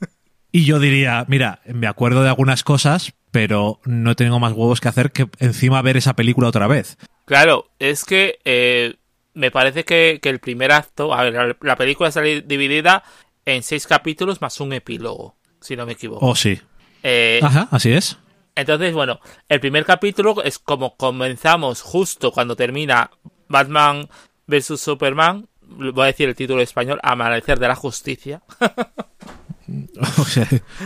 Y 0.56 0.66
yo 0.66 0.78
diría, 0.78 1.24
mira, 1.26 1.62
me 1.66 1.88
acuerdo 1.88 2.22
de 2.22 2.28
algunas 2.28 2.62
cosas, 2.62 3.12
pero 3.32 3.80
no 3.84 4.14
tengo 4.14 4.38
más 4.38 4.52
huevos 4.52 4.80
que 4.80 4.86
hacer 4.86 5.10
que 5.10 5.26
encima 5.40 5.82
ver 5.82 5.96
esa 5.96 6.14
película 6.14 6.46
otra 6.46 6.68
vez. 6.68 6.96
Claro, 7.24 7.66
es 7.80 8.04
que 8.04 8.38
eh, 8.44 8.94
me 9.32 9.50
parece 9.50 9.84
que, 9.84 10.20
que 10.22 10.28
el 10.28 10.38
primer 10.38 10.70
acto, 10.70 11.12
a 11.12 11.24
ver, 11.24 11.32
la, 11.32 11.56
la 11.60 11.74
película 11.74 12.08
está 12.08 12.20
dividida 12.20 13.02
en 13.44 13.64
seis 13.64 13.88
capítulos 13.88 14.40
más 14.40 14.60
un 14.60 14.72
epílogo, 14.72 15.36
si 15.60 15.74
no 15.74 15.86
me 15.86 15.94
equivoco. 15.94 16.24
Oh, 16.24 16.36
sí. 16.36 16.60
Eh, 17.02 17.40
Ajá, 17.42 17.66
así 17.72 17.92
es. 17.92 18.16
Entonces, 18.54 18.92
bueno, 18.94 19.20
el 19.48 19.60
primer 19.60 19.84
capítulo 19.84 20.42
es 20.42 20.58
como 20.58 20.96
comenzamos 20.96 21.82
justo 21.82 22.30
cuando 22.32 22.54
termina 22.56 23.10
Batman 23.48 24.08
vs 24.46 24.78
Superman. 24.80 25.48
Voy 25.62 26.02
a 26.04 26.06
decir 26.06 26.28
el 26.28 26.36
título 26.36 26.60
en 26.60 26.64
español, 26.64 27.00
Amanecer 27.02 27.58
de 27.58 27.68
la 27.68 27.74
Justicia. 27.74 28.42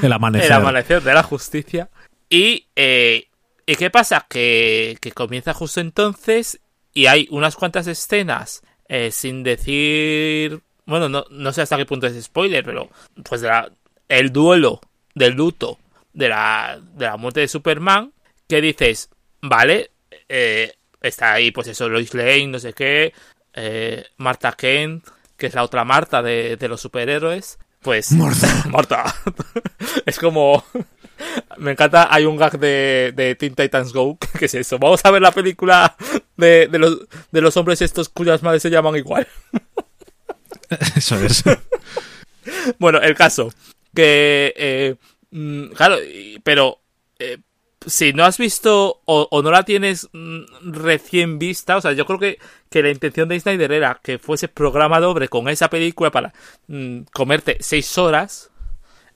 El 0.02 0.12
amanecer. 0.12 0.46
El 0.46 0.52
Amanecer 0.52 1.02
de 1.02 1.14
la 1.14 1.22
Justicia. 1.22 1.90
Y, 2.30 2.66
eh, 2.76 3.26
¿y 3.66 3.74
qué 3.76 3.90
pasa? 3.90 4.26
Que, 4.28 4.96
que 5.00 5.12
comienza 5.12 5.52
justo 5.54 5.80
entonces 5.80 6.60
y 6.94 7.06
hay 7.06 7.26
unas 7.30 7.56
cuantas 7.56 7.86
escenas 7.86 8.62
eh, 8.88 9.10
sin 9.10 9.42
decir... 9.42 10.60
Bueno, 10.86 11.08
no, 11.08 11.24
no 11.30 11.52
sé 11.52 11.60
hasta 11.62 11.76
qué 11.76 11.84
punto 11.84 12.06
es 12.06 12.22
spoiler, 12.24 12.64
pero 12.64 12.88
pues 13.28 13.42
la- 13.42 13.70
el 14.08 14.32
duelo 14.32 14.80
del 15.14 15.34
luto 15.34 15.78
de 16.18 16.28
la, 16.28 16.80
de 16.82 17.04
la 17.04 17.16
muerte 17.16 17.40
de 17.40 17.48
Superman, 17.48 18.12
que 18.48 18.60
dices, 18.60 19.08
vale, 19.40 19.92
eh, 20.28 20.74
está 21.00 21.34
ahí 21.34 21.52
pues 21.52 21.68
eso, 21.68 21.88
Lois 21.88 22.12
Lane, 22.12 22.48
no 22.48 22.58
sé 22.58 22.72
qué, 22.72 23.12
eh, 23.54 24.04
Marta 24.16 24.52
Kent, 24.52 25.06
que 25.36 25.46
es 25.46 25.54
la 25.54 25.62
otra 25.62 25.84
Marta 25.84 26.20
de, 26.20 26.56
de 26.56 26.68
los 26.68 26.80
superhéroes, 26.80 27.60
pues... 27.82 28.10
Martha. 28.12 28.64
Marta. 28.68 29.14
es 30.04 30.18
como... 30.18 30.64
Me 31.56 31.72
encanta, 31.72 32.08
hay 32.12 32.24
un 32.24 32.36
gag 32.36 32.58
de, 32.58 33.12
de 33.14 33.36
Teen 33.36 33.54
Titans 33.54 33.92
Go, 33.92 34.18
que 34.38 34.46
es 34.46 34.54
eso. 34.54 34.78
Vamos 34.78 35.04
a 35.04 35.10
ver 35.10 35.22
la 35.22 35.32
película 35.32 35.96
de, 36.36 36.68
de 36.68 36.78
los, 36.78 36.98
de 37.32 37.40
los 37.40 37.56
hombres 37.56 37.82
estos 37.82 38.08
cuyas 38.08 38.42
madres 38.42 38.62
se 38.62 38.70
llaman 38.70 38.94
igual. 38.94 39.26
Eso 40.96 41.16
es. 41.16 41.42
Bueno, 42.78 43.00
el 43.00 43.16
caso. 43.16 43.52
Que, 43.92 44.54
eh, 44.56 44.94
mm, 45.30 45.68
claro, 45.68 45.96
pero 46.42 46.80
eh, 47.18 47.38
si 47.86 48.12
no 48.12 48.24
has 48.24 48.38
visto 48.38 49.00
o, 49.04 49.28
o 49.30 49.42
no 49.42 49.50
la 49.50 49.64
tienes 49.64 50.08
mm, 50.12 50.72
recién 50.72 51.38
vista, 51.38 51.76
o 51.76 51.80
sea, 51.80 51.92
yo 51.92 52.06
creo 52.06 52.18
que, 52.18 52.38
que 52.70 52.82
la 52.82 52.90
intención 52.90 53.28
de 53.28 53.38
Snyder 53.40 53.72
era 53.72 54.00
que 54.02 54.18
fuese 54.18 54.48
programa 54.48 55.00
doble 55.00 55.28
con 55.28 55.48
esa 55.48 55.70
película 55.70 56.10
para 56.10 56.32
mm, 56.66 57.02
comerte 57.12 57.56
seis 57.60 57.96
horas 57.98 58.50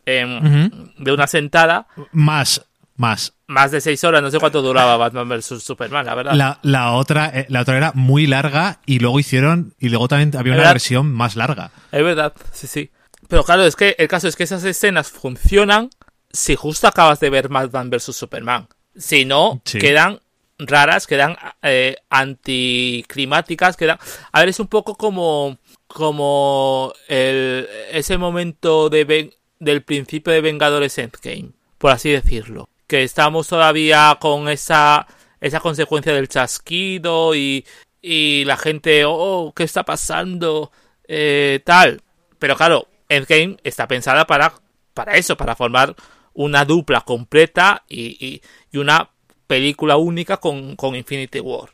em, 0.07 0.91
de 0.99 1.13
una 1.13 1.27
sentada. 1.27 1.87
Más, 2.13 2.65
más. 2.97 3.35
Más 3.47 3.71
de 3.71 3.81
seis 3.81 4.03
horas, 4.05 4.23
no 4.23 4.31
sé 4.31 4.39
cuánto 4.39 4.63
duraba 4.63 4.97
Batman 4.97 5.29
vs 5.29 5.63
Superman, 5.63 6.07
la 6.07 6.15
verdad. 6.15 6.35
La, 6.35 6.59
la 6.63 6.93
otra, 6.93 7.27
eh, 7.35 7.47
la 7.49 7.61
otra 7.63 7.77
era 7.77 7.93
muy 7.95 8.27
larga 8.27 8.81
y 8.87 9.01
luego 9.01 9.21
hicieron, 9.21 9.75
y 9.79 9.89
luego 9.89 10.09
también 10.09 10.35
había 10.37 10.55
una 10.55 10.63
versión 10.63 11.13
más 11.13 11.37
larga. 11.37 11.71
Es 11.91 12.03
verdad, 12.03 12.33
sí, 12.53 12.67
sí. 12.67 12.91
Pero 13.29 13.45
claro, 13.45 13.65
es 13.65 13.77
que 13.77 13.95
el 13.99 14.09
caso 14.09 14.29
es 14.29 14.37
que 14.37 14.45
esas 14.45 14.65
escenas 14.65 15.11
funcionan 15.11 15.91
si 16.33 16.57
justo 16.57 16.87
acabas 16.87 17.21
de 17.21 17.31
ver 17.31 17.49
Batman 17.49 17.91
vs 17.91 18.15
Superman. 18.17 18.69
Si 18.97 19.25
no, 19.25 19.61
Sí. 19.65 19.79
quedan 19.79 20.21
raras, 20.59 21.07
quedan 21.07 21.37
eh, 21.63 21.97
anticlimáticas, 22.11 23.77
quedan... 23.77 23.99
A 24.33 24.41
ver, 24.41 24.49
es 24.51 24.61
un 24.61 24.69
poco 24.69 24.95
como 24.97 25.59
como 25.93 26.93
el, 27.09 27.69
ese 27.91 28.17
momento 28.17 28.89
de 28.89 29.31
del 29.59 29.83
principio 29.83 30.33
de 30.33 30.41
Vengadores 30.41 30.97
Endgame, 30.99 31.51
por 31.79 31.91
así 31.91 32.11
decirlo. 32.11 32.69
Que 32.87 33.03
estamos 33.05 33.47
todavía 33.47 34.17
con 34.21 34.49
esa, 34.49 35.07
esa 35.41 35.61
consecuencia 35.61 36.13
del 36.15 36.29
chasquido 36.29 37.35
y, 37.35 37.65
y 38.01 38.45
la 38.47 38.57
gente, 38.57 39.05
oh, 39.07 39.53
¿qué 39.55 39.65
está 39.65 39.85
pasando? 39.85 40.73
Eh, 41.07 41.61
tal. 41.65 42.01
Pero 42.39 42.57
claro, 42.57 42.89
Endgame 43.09 43.59
está 43.63 43.87
pensada 43.87 44.27
para, 44.27 44.55
para 44.95 45.17
eso, 45.17 45.37
para 45.37 45.55
formar 45.55 45.95
una 46.35 46.65
dupla 46.65 47.03
completa 47.03 47.85
y, 47.89 48.43
y, 48.73 48.79
una 48.79 49.11
película 49.47 49.97
única 49.97 50.39
con, 50.39 50.77
con 50.77 50.95
Infinity 50.95 51.41
War. 51.41 51.71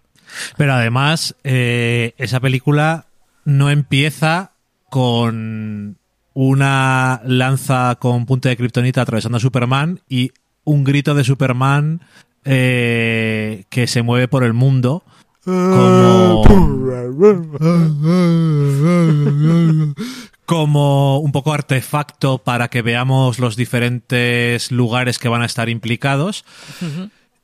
Pero 0.57 0.75
además, 0.75 1.37
eh, 1.45 2.15
esa 2.19 2.41
película 2.41 3.07
no 3.45 3.71
empieza 3.71 4.53
con 4.91 5.97
una 6.35 7.21
lanza 7.25 7.97
con 7.97 8.27
punta 8.27 8.49
de 8.49 8.57
kriptonita 8.57 9.03
atravesando 9.03 9.39
a 9.39 9.41
Superman 9.41 10.01
y 10.09 10.33
un 10.65 10.85
grito 10.85 11.15
de 11.15 11.25
Superman 11.25 12.01
eh, 12.45 13.65
que 13.69 13.87
se 13.87 14.03
mueve 14.03 14.29
por 14.29 14.45
el 14.45 14.53
mundo 14.53 15.03
como 15.45 16.43
como 20.45 21.19
un 21.19 21.31
poco 21.33 21.53
artefacto 21.53 22.39
para 22.39 22.69
que 22.69 22.81
veamos 22.83 23.39
los 23.39 23.55
diferentes 23.57 24.73
lugares 24.73 25.19
que 25.19 25.29
van 25.29 25.43
a 25.43 25.47
estar 25.47 25.69
implicados 25.69 26.45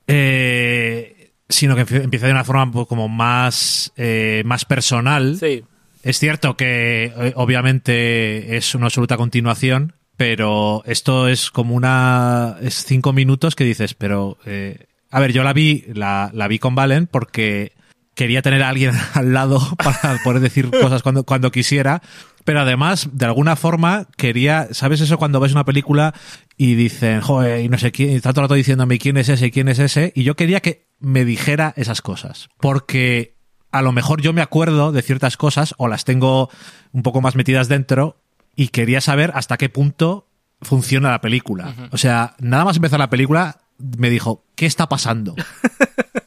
eh, 0.06 1.30
sino 1.48 1.76
que 1.76 1.86
empie- 1.86 2.02
empieza 2.04 2.26
de 2.26 2.32
una 2.32 2.44
forma 2.44 2.70
poco 2.72 2.86
como 2.86 3.08
más 3.08 3.92
eh, 3.96 4.42
más 4.46 4.64
personal. 4.64 5.36
Sí, 5.38 5.62
es 6.02 6.18
cierto 6.18 6.56
que 6.56 7.12
eh, 7.16 7.32
obviamente 7.36 8.56
es 8.56 8.74
una 8.74 8.86
absoluta 8.86 9.16
continuación, 9.16 9.94
pero 10.16 10.82
esto 10.86 11.28
es 11.28 11.50
como 11.50 11.74
una 11.74 12.56
es 12.62 12.84
cinco 12.84 13.12
minutos 13.12 13.54
que 13.54 13.64
dices, 13.64 13.94
pero 13.94 14.38
eh, 14.46 14.86
a 15.10 15.20
ver, 15.20 15.32
yo 15.32 15.44
la 15.44 15.52
vi 15.52 15.84
la, 15.92 16.30
la 16.32 16.48
vi 16.48 16.58
con 16.58 16.74
Valen 16.74 17.06
porque 17.06 17.72
quería 18.14 18.42
tener 18.42 18.62
a 18.62 18.68
alguien 18.68 18.92
al 19.14 19.32
lado 19.32 19.60
para 19.76 20.18
poder 20.22 20.40
decir 20.40 20.70
cosas 20.70 21.02
cuando 21.02 21.24
cuando 21.24 21.50
quisiera, 21.50 22.02
pero 22.44 22.60
además 22.60 23.08
de 23.12 23.24
alguna 23.26 23.56
forma 23.56 24.06
quería, 24.16 24.68
¿sabes 24.72 25.00
eso 25.00 25.18
cuando 25.18 25.40
ves 25.40 25.52
una 25.52 25.64
película 25.64 26.14
y 26.56 26.74
dicen, 26.74 27.20
joder, 27.20 27.64
y 27.64 27.68
no 27.68 27.78
sé 27.78 27.92
quién, 27.92 28.10
y 28.10 28.14
está 28.14 28.32
todo 28.32 28.42
el 28.42 28.44
rato 28.44 28.54
diciéndome 28.54 28.98
quién 28.98 29.16
es 29.16 29.28
ese, 29.28 29.50
quién 29.50 29.68
es 29.68 29.78
ese, 29.78 30.12
y 30.14 30.24
yo 30.24 30.36
quería 30.36 30.60
que 30.60 30.86
me 31.00 31.24
dijera 31.24 31.72
esas 31.76 32.02
cosas, 32.02 32.48
porque 32.60 33.34
a 33.72 33.82
lo 33.82 33.92
mejor 33.92 34.22
yo 34.22 34.32
me 34.32 34.42
acuerdo 34.42 34.92
de 34.92 35.02
ciertas 35.02 35.36
cosas 35.36 35.74
o 35.78 35.88
las 35.88 36.04
tengo 36.04 36.48
un 36.92 37.02
poco 37.02 37.20
más 37.20 37.34
metidas 37.34 37.68
dentro 37.68 38.20
y 38.54 38.68
quería 38.68 39.00
saber 39.00 39.32
hasta 39.34 39.56
qué 39.56 39.68
punto 39.68 40.28
funciona 40.62 41.10
la 41.10 41.20
película. 41.20 41.74
O 41.90 41.98
sea, 41.98 42.36
nada 42.38 42.64
más 42.64 42.76
empezar 42.76 43.00
la 43.00 43.10
película 43.10 43.62
me 43.78 44.10
dijo, 44.10 44.44
¿qué 44.54 44.66
está 44.66 44.88
pasando? 44.88 45.34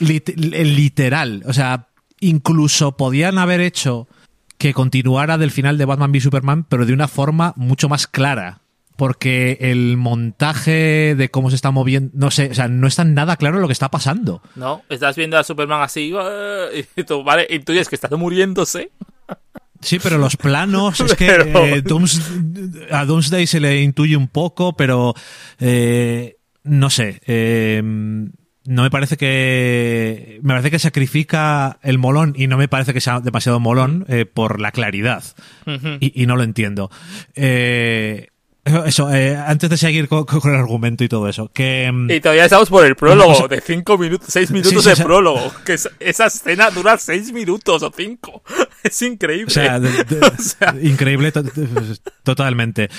Lit- 0.00 0.34
literal. 0.36 1.42
O 1.46 1.52
sea, 1.52 1.88
incluso 2.20 2.96
podían 2.96 3.38
haber 3.38 3.60
hecho 3.60 4.08
que 4.58 4.72
continuara 4.74 5.38
del 5.38 5.50
final 5.50 5.78
de 5.78 5.84
Batman 5.84 6.10
v 6.10 6.20
Superman, 6.20 6.64
pero 6.64 6.84
de 6.86 6.92
una 6.92 7.06
forma 7.08 7.52
mucho 7.56 7.88
más 7.88 8.06
clara. 8.06 8.60
Porque 8.96 9.58
el 9.60 9.96
montaje 9.96 11.14
de 11.16 11.28
cómo 11.30 11.50
se 11.50 11.56
está 11.56 11.70
moviendo, 11.70 12.10
no 12.14 12.32
sé, 12.32 12.50
o 12.50 12.54
sea, 12.54 12.66
no 12.66 12.88
está 12.88 13.04
nada 13.04 13.36
claro 13.36 13.60
lo 13.60 13.68
que 13.68 13.72
está 13.72 13.88
pasando. 13.92 14.42
¿no? 14.56 14.82
Estás 14.88 15.14
viendo 15.14 15.38
a 15.38 15.44
Superman 15.44 15.82
así 15.82 16.12
y 16.96 17.04
tú, 17.04 17.22
¿vale? 17.22 17.46
Dices 17.64 17.88
que 17.88 17.94
está 17.94 18.08
muriéndose. 18.16 18.90
Sí, 19.80 20.00
pero 20.02 20.18
los 20.18 20.36
planos, 20.36 20.98
es 21.02 21.14
que 21.14 21.26
Pero- 21.26 21.64
eh, 21.66 21.84
Dooms- 21.84 22.88
a 22.90 23.04
Doomsday 23.04 23.46
se 23.46 23.60
le 23.60 23.80
intuye 23.82 24.16
un 24.16 24.26
poco, 24.26 24.72
pero 24.76 25.14
eh, 25.60 26.36
no 26.64 26.90
sé. 26.90 27.20
eh, 27.28 27.80
no 28.68 28.82
me 28.82 28.90
parece 28.90 29.16
que. 29.16 30.38
Me 30.42 30.50
parece 30.54 30.70
que 30.70 30.78
sacrifica 30.78 31.78
el 31.82 31.98
molón 31.98 32.34
y 32.36 32.46
no 32.46 32.56
me 32.58 32.68
parece 32.68 32.92
que 32.92 33.00
sea 33.00 33.20
demasiado 33.20 33.60
molón 33.60 34.04
eh, 34.08 34.26
por 34.26 34.60
la 34.60 34.72
claridad. 34.72 35.24
y, 36.00 36.22
y 36.22 36.26
no 36.26 36.36
lo 36.36 36.42
entiendo. 36.42 36.90
Eh, 37.34 38.28
eso, 38.84 39.10
eh, 39.14 39.34
antes 39.34 39.70
de 39.70 39.78
seguir 39.78 40.08
con, 40.08 40.26
con 40.26 40.50
el 40.52 40.56
argumento 40.58 41.02
y 41.02 41.08
todo 41.08 41.26
eso, 41.28 41.50
que. 41.50 41.90
mm, 41.90 42.10
Y 42.10 42.20
todavía 42.20 42.44
estamos 42.44 42.68
por 42.68 42.84
el 42.84 42.94
prólogo, 42.96 43.32
cosa- 43.32 43.48
de 43.48 43.62
5 43.62 43.96
minutos, 43.96 44.28
6 44.30 44.50
minutos 44.50 44.82
sí, 44.82 44.86
de 44.88 44.92
o 44.92 44.96
sea- 44.96 45.04
prólogo. 45.06 45.50
Que 45.64 45.72
es- 45.72 45.88
esa 46.00 46.26
escena 46.26 46.70
dura 46.70 46.98
6 46.98 47.32
minutos 47.32 47.82
o 47.82 47.90
5. 47.96 48.42
Es 48.84 49.00
increíble. 49.02 49.46
O 49.48 49.50
sea, 49.50 49.80
de- 49.80 50.04
de- 50.04 50.18
O 50.26 50.36
sea, 50.38 50.74
increíble 50.82 51.32
to- 51.32 51.42
totalmente. 52.22 52.90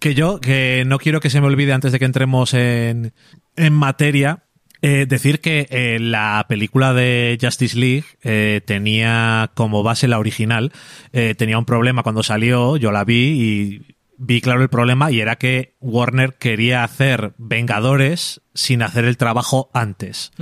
Que 0.00 0.14
yo, 0.14 0.40
que 0.40 0.82
no 0.86 0.98
quiero 0.98 1.20
que 1.20 1.30
se 1.30 1.40
me 1.40 1.46
olvide 1.46 1.72
antes 1.72 1.92
de 1.92 1.98
que 1.98 2.04
entremos 2.04 2.52
en, 2.54 3.12
en 3.56 3.72
materia, 3.72 4.44
eh, 4.84 5.06
decir 5.06 5.40
que 5.40 5.66
eh, 5.70 5.98
la 5.98 6.44
película 6.46 6.92
de 6.92 7.38
Justice 7.40 7.74
League 7.78 8.04
eh, 8.22 8.60
tenía 8.66 9.50
como 9.54 9.82
base 9.82 10.08
la 10.08 10.18
original, 10.18 10.72
eh, 11.14 11.34
tenía 11.38 11.56
un 11.56 11.64
problema 11.64 12.02
cuando 12.02 12.22
salió, 12.22 12.76
yo 12.76 12.92
la 12.92 13.02
vi 13.04 13.16
y 13.16 13.96
vi 14.18 14.42
claro 14.42 14.60
el 14.60 14.68
problema 14.68 15.10
y 15.10 15.20
era 15.20 15.36
que 15.36 15.74
Warner 15.80 16.34
quería 16.34 16.84
hacer 16.84 17.32
Vengadores 17.38 18.42
sin 18.52 18.82
hacer 18.82 19.06
el 19.06 19.16
trabajo 19.16 19.70
antes. 19.72 20.32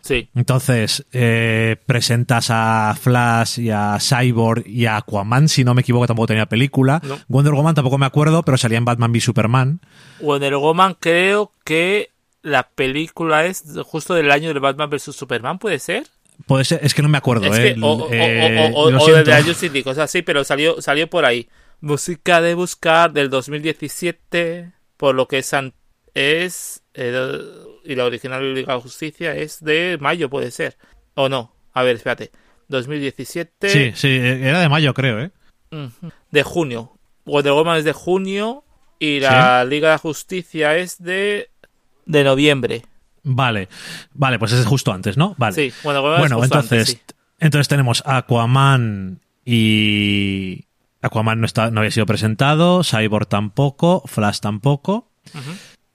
sí. 0.00 0.30
Entonces, 0.34 1.06
eh, 1.12 1.76
presentas 1.86 2.48
a 2.50 2.92
Flash 3.00 3.60
y 3.60 3.70
a 3.70 3.98
Cyborg 4.00 4.66
y 4.66 4.86
a 4.86 4.96
Aquaman, 4.96 5.48
si 5.48 5.62
no 5.62 5.74
me 5.74 5.82
equivoco, 5.82 6.08
tampoco 6.08 6.26
tenía 6.26 6.46
película. 6.46 7.00
No. 7.04 7.20
Wonder 7.28 7.54
Woman 7.54 7.76
tampoco 7.76 7.98
me 7.98 8.06
acuerdo, 8.06 8.42
pero 8.42 8.56
salía 8.56 8.78
en 8.78 8.84
Batman 8.84 9.12
v 9.12 9.20
Superman. 9.20 9.80
Wonder 10.20 10.56
Woman 10.56 10.96
creo 10.98 11.52
que 11.64 12.15
la 12.46 12.68
película 12.68 13.44
es 13.44 13.64
justo 13.84 14.14
del 14.14 14.30
año 14.30 14.54
de 14.54 14.60
Batman 14.60 14.88
vs 14.88 15.16
Superman, 15.16 15.58
¿puede 15.58 15.80
ser? 15.80 16.06
Puede 16.46 16.64
ser, 16.64 16.78
es 16.84 16.94
que 16.94 17.02
no 17.02 17.08
me 17.08 17.18
acuerdo, 17.18 17.52
Es 17.52 17.58
eh. 17.58 17.76
o, 17.82 17.94
o, 17.94 18.08
Eh, 18.12 18.70
o, 18.72 18.82
o, 18.82 18.90
lo 18.92 18.98
o 18.98 19.00
siento. 19.00 19.24
de 19.24 19.30
la 19.32 19.42
Justice 19.42 19.72
League, 19.72 19.90
o 19.90 19.94
sea, 19.94 20.06
sí, 20.06 20.22
pero 20.22 20.44
salió, 20.44 20.80
salió 20.80 21.10
por 21.10 21.24
ahí. 21.24 21.48
Música 21.80 22.40
de 22.40 22.54
buscar 22.54 23.12
del 23.12 23.30
2017, 23.30 24.70
por 24.96 25.16
lo 25.16 25.26
que 25.26 25.38
es, 25.38 25.52
es 26.14 26.82
eh, 26.94 27.40
y 27.84 27.96
la 27.96 28.04
original 28.04 28.54
Liga 28.54 28.74
de 28.74 28.80
Justicia 28.80 29.34
es 29.34 29.62
de 29.64 29.98
mayo, 30.00 30.30
puede 30.30 30.52
ser. 30.52 30.76
O 31.14 31.28
no, 31.28 31.52
a 31.72 31.82
ver, 31.82 31.96
espérate. 31.96 32.30
2017 32.68 33.68
Sí, 33.68 33.92
sí, 33.94 34.08
era 34.20 34.60
de 34.60 34.68
mayo, 34.68 34.94
creo, 34.94 35.20
eh. 35.20 35.30
de 36.30 36.42
junio. 36.44 36.92
Wonder 37.24 37.52
Woman 37.54 37.78
es 37.78 37.84
de 37.84 37.92
junio 37.92 38.62
y 39.00 39.18
la 39.18 39.64
Liga 39.64 39.90
de 39.90 39.98
Justicia 39.98 40.76
es 40.76 41.02
de 41.02 41.50
de 42.06 42.24
noviembre. 42.24 42.82
Vale, 43.22 43.68
vale, 44.14 44.38
pues 44.38 44.52
es 44.52 44.64
justo 44.64 44.92
antes, 44.92 45.16
¿no? 45.16 45.34
Vale. 45.36 45.54
Sí, 45.54 45.72
bueno, 45.82 46.00
entonces, 46.42 46.54
antes, 46.54 46.88
sí. 46.88 47.00
entonces 47.40 47.68
tenemos 47.68 48.02
Aquaman 48.06 49.20
y 49.44 50.64
Aquaman 51.02 51.40
no 51.40 51.46
está, 51.46 51.70
no 51.70 51.80
había 51.80 51.90
sido 51.90 52.06
presentado, 52.06 52.82
Cyborg 52.84 53.26
tampoco, 53.26 54.02
Flash 54.06 54.40
tampoco. 54.40 55.10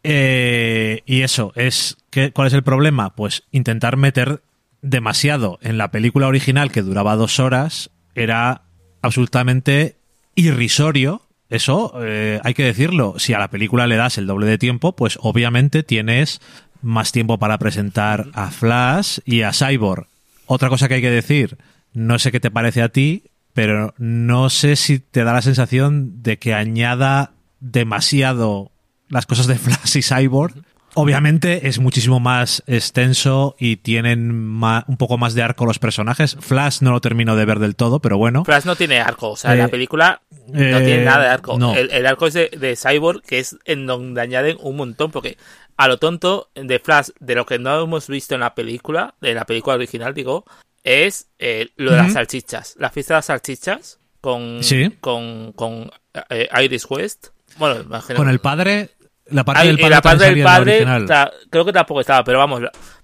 Eh, 0.04 1.04
y 1.06 1.21
eso 1.21 1.54
es 1.56 1.97
que, 2.10 2.32
¿cuál 2.32 2.47
es 2.47 2.54
el 2.54 2.63
problema? 2.63 3.15
Pues 3.15 3.43
intentar 3.52 3.97
meter 3.97 4.41
demasiado 4.82 5.60
en 5.62 5.78
la 5.78 5.91
película 5.91 6.28
original 6.28 6.71
que 6.71 6.82
duraba 6.82 7.15
dos 7.15 7.39
horas 7.39 7.91
era 8.15 8.63
absolutamente 9.02 9.97
irrisorio. 10.36 11.28
Eso 11.52 11.94
eh, 12.02 12.40
hay 12.44 12.54
que 12.54 12.64
decirlo. 12.64 13.16
Si 13.18 13.34
a 13.34 13.40
la 13.40 13.50
película 13.50 13.86
le 13.86 13.98
das 13.98 14.18
el 14.18 14.26
doble 14.26 14.48
de 14.48 14.58
tiempo, 14.58 14.96
pues 14.96 15.20
obviamente 15.22 15.84
tienes 15.84 16.40
más 16.82 17.12
tiempo 17.12 17.38
para 17.40 17.60
presentar 17.60 18.28
a 18.34 18.50
Flash 18.52 19.20
y 19.26 19.42
a 19.42 19.52
Cyborg. 19.52 20.08
Otra 20.46 20.70
cosa 20.70 20.88
que 20.88 20.96
hay 20.96 21.02
que 21.02 21.12
decir, 21.12 21.58
no 21.94 22.20
sé 22.20 22.32
qué 22.32 22.40
te 22.40 22.52
parece 22.52 22.82
a 22.82 22.90
ti, 22.90 23.24
pero 23.54 23.94
no 23.98 24.50
sé 24.50 24.78
si 24.78 25.00
te 25.00 25.26
da 25.26 25.34
la 25.34 25.42
sensación 25.42 26.24
de 26.24 26.40
que 26.40 26.54
añada 26.54 27.34
demasiado 27.60 28.72
las 29.10 29.26
cosas 29.26 29.48
de 29.48 29.56
Flash 29.58 29.98
y 29.98 30.02
Cyborg 30.02 30.56
Obviamente 30.93 31.67
es 31.67 31.80
muchísimo 31.80 32.19
más 32.19 32.63
extenso 32.67 33.56
y 33.58 33.77
tienen 33.77 34.32
un 34.32 34.97
poco 34.97 35.17
más 35.17 35.34
de 35.34 35.41
arco 35.43 35.65
los 35.65 35.80
personajes. 35.80 36.36
Flash 36.39 36.82
no 36.82 36.91
lo 36.91 36.99
termino 37.01 37.36
de 37.36 37.45
ver 37.45 37.60
del 37.60 37.75
todo, 37.75 37.99
pero 37.99 38.17
bueno. 38.17 38.43
Flash 38.43 38.65
no 38.65 38.75
tiene 38.75 38.99
arco, 38.99 39.32
o 39.32 39.36
sea, 39.38 39.54
Eh, 39.54 39.58
la 39.58 39.67
película 39.69 40.21
no 40.47 40.60
eh, 40.60 40.84
tiene 40.86 41.06
nada 41.06 41.23
de 41.23 41.30
arco. 41.30 41.58
no. 41.58 41.75
El, 41.75 41.91
el 41.91 42.06
arco 42.06 42.27
es 42.27 42.34
de, 42.34 42.49
de 42.49 42.75
Cyborg, 42.75 43.21
que 43.21 43.39
es 43.39 43.58
en 43.65 43.86
donde 43.88 44.19
añaden 44.21 44.58
un 44.60 44.75
montón, 44.75 45.12
porque 45.12 45.38
a 45.77 45.88
lo 45.88 45.97
tonto 45.97 46.49
de 46.56 46.80
Flash, 46.80 47.10
de 47.19 47.36
lo 47.36 47.45
que 47.45 47.58
no 47.58 47.82
hemos 47.84 48.08
visto 48.08 48.36
en 48.36 48.41
la 48.41 48.54
película, 48.54 49.15
de 49.21 49.34
la 49.34 49.45
película 49.45 49.75
original, 49.75 50.13
digo, 50.13 50.45
es 50.84 51.27
eh, 51.39 51.69
lo 51.77 51.91
de 51.91 51.97
las 51.97 52.13
salchichas. 52.13 52.75
La 52.77 52.89
fiesta 52.89 53.13
de 53.13 53.17
las 53.19 53.25
salchichas 53.25 53.99
con, 54.19 54.63
Sí. 54.63 54.91
con, 54.99 55.54
con 55.54 55.89
eh, 56.30 56.49
Iris 56.63 56.86
West. 56.89 57.27
Bueno, 57.58 57.82
imagino. 57.82 58.17
Con 58.17 58.30
el 58.30 58.39
padre, 58.39 58.89
la 59.28 59.44
parte 59.44 59.62
Ay, 59.62 59.68
del 59.70 59.78
padre, 59.80 59.90
la 59.96 60.02
parte 60.02 60.24
del 60.26 60.40
la 60.40 60.46
padre, 60.46 61.06
ta- 61.08 61.32
creo 61.50 61.66
que 61.66 61.74
tampoco 61.74 62.02
estaba, 62.02 62.24
pero 62.24 62.40
vamos, 62.40 62.62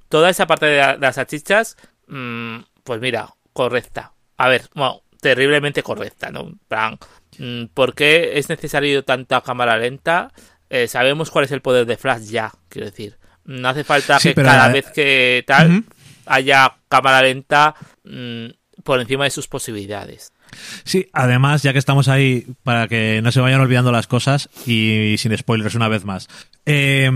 toda 0.09 0.29
esa 0.29 0.45
parte 0.47 0.65
de, 0.65 0.77
la- 0.77 0.93
de 0.93 0.99
las 0.99 1.15
salchichas, 1.15 1.77
mm, 2.07 2.57
pues 2.83 2.99
mira, 3.01 3.29
correcta. 3.53 4.13
A 4.37 4.47
ver, 4.49 4.63
bueno, 4.75 5.01
terriblemente 5.21 5.83
correcta, 5.83 6.29
¿no? 6.31 6.51
Plan, 6.67 6.97
mm, 7.39 7.65
¿por 7.73 7.93
qué 7.95 8.37
es 8.37 8.49
necesario 8.49 9.03
tanta 9.03 9.41
cámara 9.41 9.77
lenta? 9.77 10.31
Eh, 10.69 10.87
sabemos 10.87 11.31
cuál 11.31 11.45
es 11.45 11.51
el 11.51 11.61
poder 11.61 11.85
de 11.85 11.97
Flash 11.97 12.27
ya, 12.29 12.51
quiero 12.69 12.87
decir. 12.89 13.17
No 13.45 13.69
hace 13.69 13.83
falta 13.85 14.19
Sí, 14.19 14.33
que 14.33 14.43
cada 14.43 14.67
la- 14.67 14.73
vez 14.73 14.91
que 14.91 15.43
tal 15.47 15.83
haya 16.25 16.75
cámara 16.89 17.21
lenta 17.21 17.73
mm, 18.03 18.47
por 18.83 18.99
encima 18.99 19.23
de 19.23 19.31
sus 19.31 19.47
posibilidades. 19.47 20.33
Sí, 20.83 21.07
además, 21.13 21.63
ya 21.63 21.73
que 21.73 21.79
estamos 21.79 22.07
ahí, 22.07 22.45
para 22.63 22.87
que 22.87 23.21
no 23.23 23.31
se 23.31 23.39
vayan 23.41 23.61
olvidando 23.61 23.91
las 23.91 24.07
cosas 24.07 24.49
y 24.65 25.15
sin 25.17 25.37
spoilers 25.37 25.75
una 25.75 25.87
vez 25.87 26.05
más. 26.05 26.27
eh, 26.65 27.09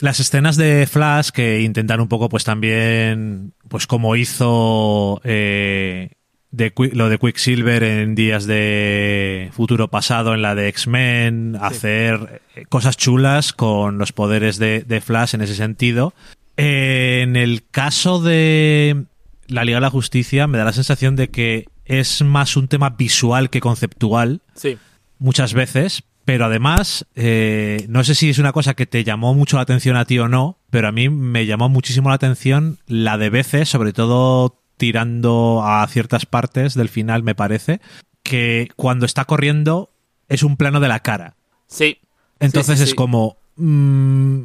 las 0.00 0.20
escenas 0.20 0.56
de 0.56 0.86
Flash 0.90 1.30
que 1.30 1.60
intentan 1.60 2.00
un 2.00 2.08
poco, 2.08 2.28
pues 2.28 2.44
también, 2.44 3.52
pues 3.68 3.86
como 3.86 4.16
hizo 4.16 5.20
eh, 5.24 6.10
de, 6.50 6.72
lo 6.92 7.08
de 7.08 7.18
Quicksilver 7.18 7.82
en 7.82 8.14
días 8.14 8.46
de 8.46 9.50
futuro 9.52 9.88
pasado, 9.88 10.34
en 10.34 10.42
la 10.42 10.54
de 10.54 10.68
X-Men, 10.68 11.56
hacer 11.60 12.42
eh, 12.56 12.64
cosas 12.68 12.96
chulas 12.96 13.52
con 13.52 13.98
los 13.98 14.12
poderes 14.12 14.58
de, 14.58 14.82
de 14.82 15.00
Flash 15.00 15.34
en 15.34 15.42
ese 15.42 15.54
sentido. 15.54 16.12
Eh, 16.56 17.20
en 17.22 17.36
el 17.36 17.64
caso 17.70 18.20
de 18.20 19.04
la 19.46 19.64
Liga 19.64 19.76
de 19.76 19.82
la 19.82 19.90
Justicia, 19.90 20.46
me 20.48 20.58
da 20.58 20.64
la 20.64 20.72
sensación 20.72 21.14
de 21.14 21.28
que 21.28 21.66
es 21.88 22.22
más 22.22 22.56
un 22.56 22.68
tema 22.68 22.90
visual 22.90 23.50
que 23.50 23.60
conceptual 23.60 24.42
Sí. 24.54 24.78
muchas 25.18 25.52
veces, 25.54 26.04
pero 26.24 26.44
además, 26.44 27.06
eh, 27.16 27.86
no 27.88 28.04
sé 28.04 28.14
si 28.14 28.28
es 28.30 28.38
una 28.38 28.52
cosa 28.52 28.74
que 28.74 28.86
te 28.86 29.02
llamó 29.04 29.34
mucho 29.34 29.56
la 29.56 29.62
atención 29.62 29.96
a 29.96 30.04
ti 30.04 30.18
o 30.18 30.28
no, 30.28 30.58
pero 30.70 30.88
a 30.88 30.92
mí 30.92 31.08
me 31.08 31.46
llamó 31.46 31.68
muchísimo 31.68 32.10
la 32.10 32.16
atención 32.16 32.78
la 32.86 33.16
de 33.18 33.30
veces, 33.30 33.68
sobre 33.68 33.92
todo 33.92 34.62
tirando 34.76 35.62
a 35.64 35.86
ciertas 35.88 36.24
partes 36.26 36.74
del 36.74 36.88
final, 36.88 37.22
me 37.22 37.34
parece, 37.34 37.80
que 38.22 38.68
cuando 38.76 39.06
está 39.06 39.24
corriendo 39.24 39.90
es 40.28 40.42
un 40.42 40.56
plano 40.56 40.78
de 40.80 40.88
la 40.88 41.00
cara. 41.00 41.34
Sí. 41.66 41.98
Entonces 42.38 42.74
Sí, 42.78 42.78
sí, 42.78 42.82
es 42.84 42.90
sí. 42.90 42.94
como, 42.96 43.38
mm, 43.56 44.44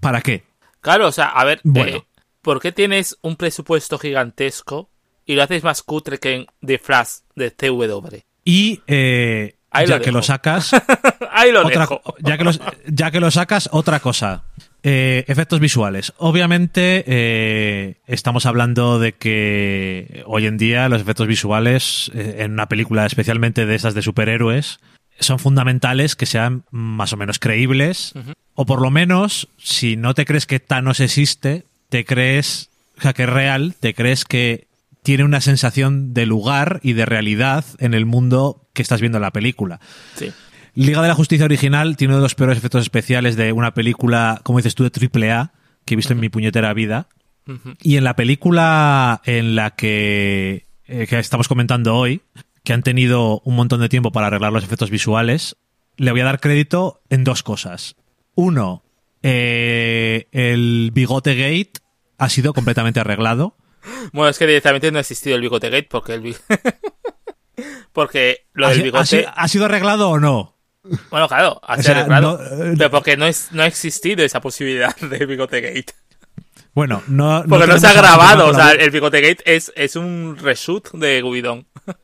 ¿para 0.00 0.22
qué? 0.22 0.44
Claro, 0.80 1.08
o 1.08 1.12
sea, 1.12 1.26
a 1.26 1.44
ver, 1.44 1.60
Bueno. 1.64 1.96
eh, 1.98 2.04
¿por 2.40 2.60
qué 2.60 2.70
tienes 2.72 3.18
un 3.22 3.36
presupuesto 3.36 3.98
gigantesco 3.98 4.88
y 5.26 5.34
lo 5.34 5.42
haces 5.42 5.62
más 5.64 5.82
cutre 5.82 6.18
que 6.18 6.34
en 6.34 6.46
The 6.64 6.78
Flash 6.78 7.18
de 7.34 7.50
CW? 7.52 8.16
Y 8.44 8.80
eh, 8.86 9.56
Ahí 9.70 9.86
ya 9.86 9.98
lo 9.98 10.02
que 10.04 10.12
lo 10.12 10.22
sacas, 10.22 10.70
Ahí 11.32 11.52
lo 11.52 11.66
otra, 11.66 11.80
dejo. 11.82 12.00
ya, 12.20 12.38
que 12.38 12.44
los, 12.44 12.60
ya 12.86 13.10
que 13.10 13.20
lo 13.20 13.30
sacas, 13.30 13.68
otra 13.72 14.00
cosa. 14.00 14.44
Eh, 14.82 15.24
efectos 15.26 15.58
visuales. 15.58 16.12
Obviamente, 16.16 17.04
eh, 17.06 17.96
estamos 18.06 18.46
hablando 18.46 19.00
de 19.00 19.12
que 19.14 20.22
hoy 20.26 20.46
en 20.46 20.56
día 20.56 20.88
los 20.88 21.02
efectos 21.02 21.26
visuales 21.26 22.10
en 22.14 22.52
una 22.52 22.68
película, 22.68 23.04
especialmente 23.04 23.66
de 23.66 23.74
esas 23.74 23.94
de 23.94 24.02
superhéroes, 24.02 24.78
son 25.18 25.38
fundamentales 25.40 26.14
que 26.14 26.26
sean 26.26 26.64
más 26.70 27.12
o 27.12 27.16
menos 27.16 27.38
creíbles. 27.38 28.14
O 28.54 28.64
por 28.64 28.80
lo 28.80 28.90
menos, 28.90 29.48
si 29.58 29.96
no 29.96 30.14
te 30.14 30.24
crees 30.24 30.46
que 30.46 30.60
Thanos 30.60 31.00
existe, 31.00 31.64
te 31.88 32.04
crees, 32.04 32.70
o 32.98 33.02
sea, 33.02 33.12
que 33.12 33.24
es 33.24 33.28
real, 33.28 33.74
te 33.78 33.92
crees 33.92 34.24
que 34.24 34.65
tiene 35.06 35.22
una 35.22 35.40
sensación 35.40 36.14
de 36.14 36.26
lugar 36.26 36.80
y 36.82 36.94
de 36.94 37.06
realidad 37.06 37.64
en 37.78 37.94
el 37.94 38.06
mundo 38.06 38.66
que 38.72 38.82
estás 38.82 39.00
viendo 39.00 39.18
en 39.18 39.22
la 39.22 39.30
película. 39.30 39.78
Sí. 40.16 40.32
Liga 40.74 41.00
de 41.00 41.06
la 41.06 41.14
Justicia 41.14 41.44
original 41.44 41.96
tiene 41.96 42.14
uno 42.14 42.18
de 42.18 42.24
los 42.24 42.34
peores 42.34 42.58
efectos 42.58 42.82
especiales 42.82 43.36
de 43.36 43.52
una 43.52 43.72
película, 43.72 44.40
como 44.42 44.58
dices 44.58 44.74
tú, 44.74 44.82
de 44.82 44.90
triple 44.90 45.30
A 45.30 45.52
que 45.84 45.94
he 45.94 45.96
visto 45.96 46.12
en 46.12 46.18
mi 46.18 46.28
puñetera 46.28 46.74
vida. 46.74 47.06
Y 47.84 47.98
en 47.98 48.02
la 48.02 48.16
película 48.16 49.22
en 49.26 49.54
la 49.54 49.76
que, 49.76 50.66
eh, 50.88 51.06
que 51.08 51.20
estamos 51.20 51.46
comentando 51.46 51.94
hoy, 51.94 52.22
que 52.64 52.72
han 52.72 52.82
tenido 52.82 53.42
un 53.44 53.54
montón 53.54 53.80
de 53.82 53.88
tiempo 53.88 54.10
para 54.10 54.26
arreglar 54.26 54.52
los 54.52 54.64
efectos 54.64 54.90
visuales, 54.90 55.54
le 55.98 56.10
voy 56.10 56.22
a 56.22 56.24
dar 56.24 56.40
crédito 56.40 57.00
en 57.10 57.22
dos 57.22 57.44
cosas. 57.44 57.94
Uno, 58.34 58.82
eh, 59.22 60.26
el 60.32 60.90
bigote 60.92 61.36
gate 61.36 61.74
ha 62.18 62.28
sido 62.28 62.52
completamente 62.54 62.98
arreglado. 62.98 63.56
Bueno, 64.12 64.28
es 64.30 64.38
que 64.38 64.46
directamente 64.46 64.90
no 64.90 64.98
ha 64.98 65.00
existido 65.00 65.36
el 65.36 65.42
bigote 65.42 65.70
gate 65.70 65.88
porque 65.90 66.14
el 66.14 66.20
bi- 66.20 66.36
porque 67.92 68.46
lo 68.52 68.66
¿Ha, 68.66 68.70
del 68.70 68.76
si- 68.78 68.82
ha 68.82 68.84
bigote 68.84 69.26
ha 69.34 69.48
sido 69.48 69.64
arreglado 69.66 70.10
o 70.10 70.18
no? 70.20 70.54
bueno 71.10 71.26
claro 71.28 71.60
ha 71.64 71.74
O 71.74 71.76
sido 71.76 71.82
sea, 71.84 71.98
arreglado 71.98 72.38
no, 72.38 72.64
eh, 72.64 72.74
pero 72.78 72.90
porque 72.90 73.16
no 73.16 73.26
es 73.26 73.48
no 73.52 73.62
ha 73.62 73.66
existido 73.66 74.24
esa 74.24 74.40
posibilidad 74.40 74.94
de 75.00 75.26
bigote 75.26 75.60
gate 75.60 75.92
Bueno, 76.74 77.02
no. 77.08 77.44
porque 77.48 77.66
no, 77.66 77.78
se 77.78 77.86
ha 77.88 77.92
grabado 77.92 78.48
o 78.48 78.54
sea 78.54 78.72
el 78.72 78.90
bigote 78.90 79.20
gate 79.20 79.42
es 79.46 79.72
es 79.76 79.96
un 79.96 80.36
reshoot 80.40 80.92
de 80.92 81.20
Gubidón 81.22 81.66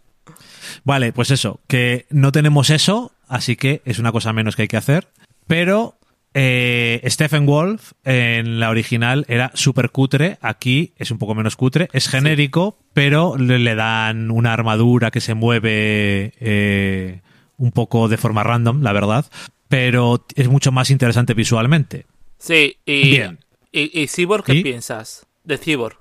Vale, 0.84 1.12
pues 1.12 1.30
eso, 1.30 1.60
que 1.68 2.06
no 2.10 2.32
tenemos 2.32 2.70
eso, 2.70 3.12
así 3.28 3.54
que 3.56 3.82
es 3.84 3.98
una 4.00 4.10
cosa 4.10 4.32
menos 4.32 4.56
que 4.56 4.62
hay 4.62 4.68
que 4.68 4.76
hacer. 4.78 5.06
Pero 5.46 5.96
eh, 6.34 7.00
Stephen 7.06 7.46
Wolf 7.46 7.92
en 8.04 8.58
la 8.60 8.70
original 8.70 9.24
era 9.28 9.50
súper 9.54 9.90
cutre, 9.90 10.38
aquí 10.40 10.92
es 10.96 11.10
un 11.10 11.18
poco 11.18 11.34
menos 11.34 11.56
cutre, 11.56 11.88
es 11.92 12.08
genérico, 12.08 12.78
pero 12.92 13.36
le, 13.36 13.58
le 13.58 13.74
dan 13.74 14.30
una 14.30 14.52
armadura 14.52 15.10
que 15.10 15.20
se 15.20 15.34
mueve 15.34 16.32
eh, 16.40 17.20
un 17.58 17.72
poco 17.72 18.08
de 18.08 18.16
forma 18.16 18.42
random, 18.42 18.82
la 18.82 18.92
verdad, 18.92 19.26
pero 19.68 20.24
es 20.34 20.48
mucho 20.48 20.72
más 20.72 20.90
interesante 20.90 21.34
visualmente. 21.34 22.06
sí 22.38 22.76
y 22.86 23.10
Bien. 23.10 23.38
y, 23.70 24.00
y 24.02 24.06
Cyborg 24.08 24.44
qué 24.44 24.54
¿Y? 24.54 24.62
piensas 24.62 25.26
de 25.44 25.58
Cyborg 25.58 25.96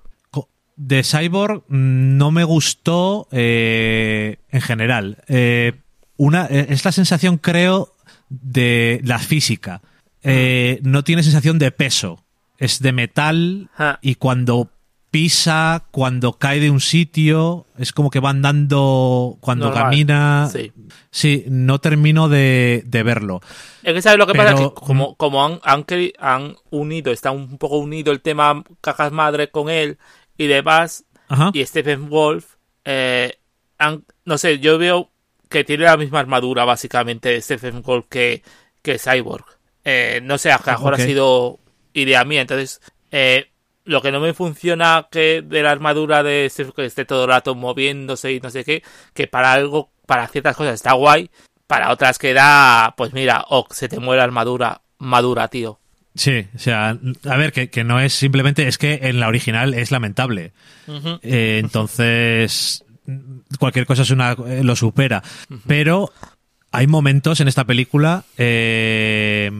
De 0.76 1.04
Cyborg 1.04 1.64
mm, 1.68 2.18
no 2.18 2.32
me 2.32 2.44
gustó 2.44 3.28
eh, 3.32 4.38
en 4.50 4.62
general. 4.62 5.18
Una, 6.18 6.46
eh, 6.52 6.68
es 6.70 6.86
la 6.86 6.92
sensación, 6.92 7.38
creo, 7.38 7.96
de 8.30 9.02
la 9.04 9.18
física. 9.18 9.82
Eh, 10.24 10.80
no 10.84 11.04
tiene 11.04 11.24
sensación 11.24 11.60
de 11.60 11.72
peso. 11.72 12.24
Es 12.58 12.80
de 12.80 12.92
metal 12.92 13.70
y 14.02 14.16
cuando 14.16 14.70
pisa, 15.10 15.84
cuando 15.92 16.34
cae 16.34 16.60
de 16.60 16.70
un 16.70 16.80
sitio, 16.80 17.66
es 17.78 17.92
como 17.92 18.10
que 18.10 18.20
va 18.22 18.30
andando 18.30 19.38
cuando 19.42 19.66
Normal. 19.66 19.84
camina. 19.84 20.50
sí 20.52 20.72
Sí, 21.10 21.44
no 21.50 21.80
termino 21.80 22.30
de, 22.30 22.84
de 22.86 23.04
verlo. 23.04 23.42
Es 23.84 23.94
que 23.94 24.02
sabes 24.02 24.18
lo 24.20 24.26
que 24.28 24.34
pasa 24.36 24.56
Pero- 24.56 24.74
que 24.74 24.80
como, 24.82 25.16
como 25.16 25.44
han, 25.46 25.60
han, 25.64 25.84
queri- 25.86 26.14
han 26.20 26.56
unido, 26.70 27.12
está 27.12 27.32
un 27.32 27.58
poco 27.58 27.78
unido 27.80 28.14
el 28.14 28.22
tema 28.22 28.64
cajas 28.80 29.12
madre 29.12 29.50
con 29.50 29.70
él 29.70 29.98
y 30.38 30.48
demás, 30.48 31.04
Ajá. 31.28 31.50
y 31.54 31.66
Stephen 31.66 32.10
Wolf, 32.10 32.56
eh, 32.86 33.38
han- 33.80 34.06
no 34.24 34.38
sé, 34.38 34.60
yo 34.60 34.78
veo 34.78 35.10
que 35.50 35.66
tiene 35.66 35.84
la 35.84 35.98
misma 35.98 36.20
armadura 36.20 36.64
básicamente 36.64 37.30
de 37.30 37.42
Stephen 37.42 37.82
Wolf 37.82 38.06
que, 38.10 38.44
que 38.82 38.98
Cyborg. 38.98 39.44
Eh, 39.84 40.20
no 40.24 40.38
sé, 40.38 40.52
a 40.52 40.62
lo 40.64 40.72
mejor 40.72 40.94
ha 40.96 40.98
sido 40.98 41.60
idea 41.94 42.24
mía, 42.24 42.42
entonces 42.42 42.82
eh, 43.12 43.50
lo 43.84 44.02
que 44.02 44.12
no 44.12 44.20
me 44.20 44.34
funciona 44.34 45.08
que 45.12 45.42
de 45.42 45.64
la 45.64 45.72
armadura 45.72 46.24
de 46.24 46.48
Stephen 46.50 46.74
que 46.76 46.86
esté 46.86 47.06
todo 47.06 47.24
el 47.24 47.30
rato 47.30 47.56
moviéndose 47.56 48.32
y 48.32 48.40
no 48.40 48.50
sé 48.50 48.64
qué, 48.64 48.84
que 49.14 49.28
para 49.28 49.54
algo, 49.54 49.92
para 50.06 50.28
ciertas 50.28 50.56
cosas 50.56 50.76
está 50.76 50.94
guay, 50.94 51.30
para 51.68 51.92
otras 51.92 52.20
queda, 52.20 52.94
pues 52.96 53.14
mira, 53.14 53.46
o 53.50 53.66
se 53.72 53.90
te 53.90 54.00
muere 54.00 54.20
la 54.20 54.26
armadura, 54.26 54.82
madura, 54.98 55.48
tío. 55.48 55.80
Sí, 56.14 56.46
o 56.54 56.60
sea, 56.60 56.98
a 57.30 57.38
ver, 57.38 57.54
que, 57.54 57.70
que 57.70 57.84
no 57.84 58.00
es 58.00 58.14
simplemente, 58.14 58.68
es 58.68 58.78
que 58.78 59.00
en 59.04 59.20
la 59.20 59.30
original 59.30 59.74
es 59.74 59.92
lamentable. 59.92 60.52
Eh, 61.22 61.60
entonces, 61.64 62.84
cualquier 63.58 63.86
cosa 63.86 64.02
es 64.02 64.12
una, 64.12 64.34
eh, 64.34 64.62
lo 64.64 64.76
supera. 64.76 65.24
Pero 65.68 66.12
hay 66.72 66.88
momentos 66.88 67.40
en 67.42 67.48
esta 67.48 67.66
película 67.66 68.24
eh, 68.38 69.52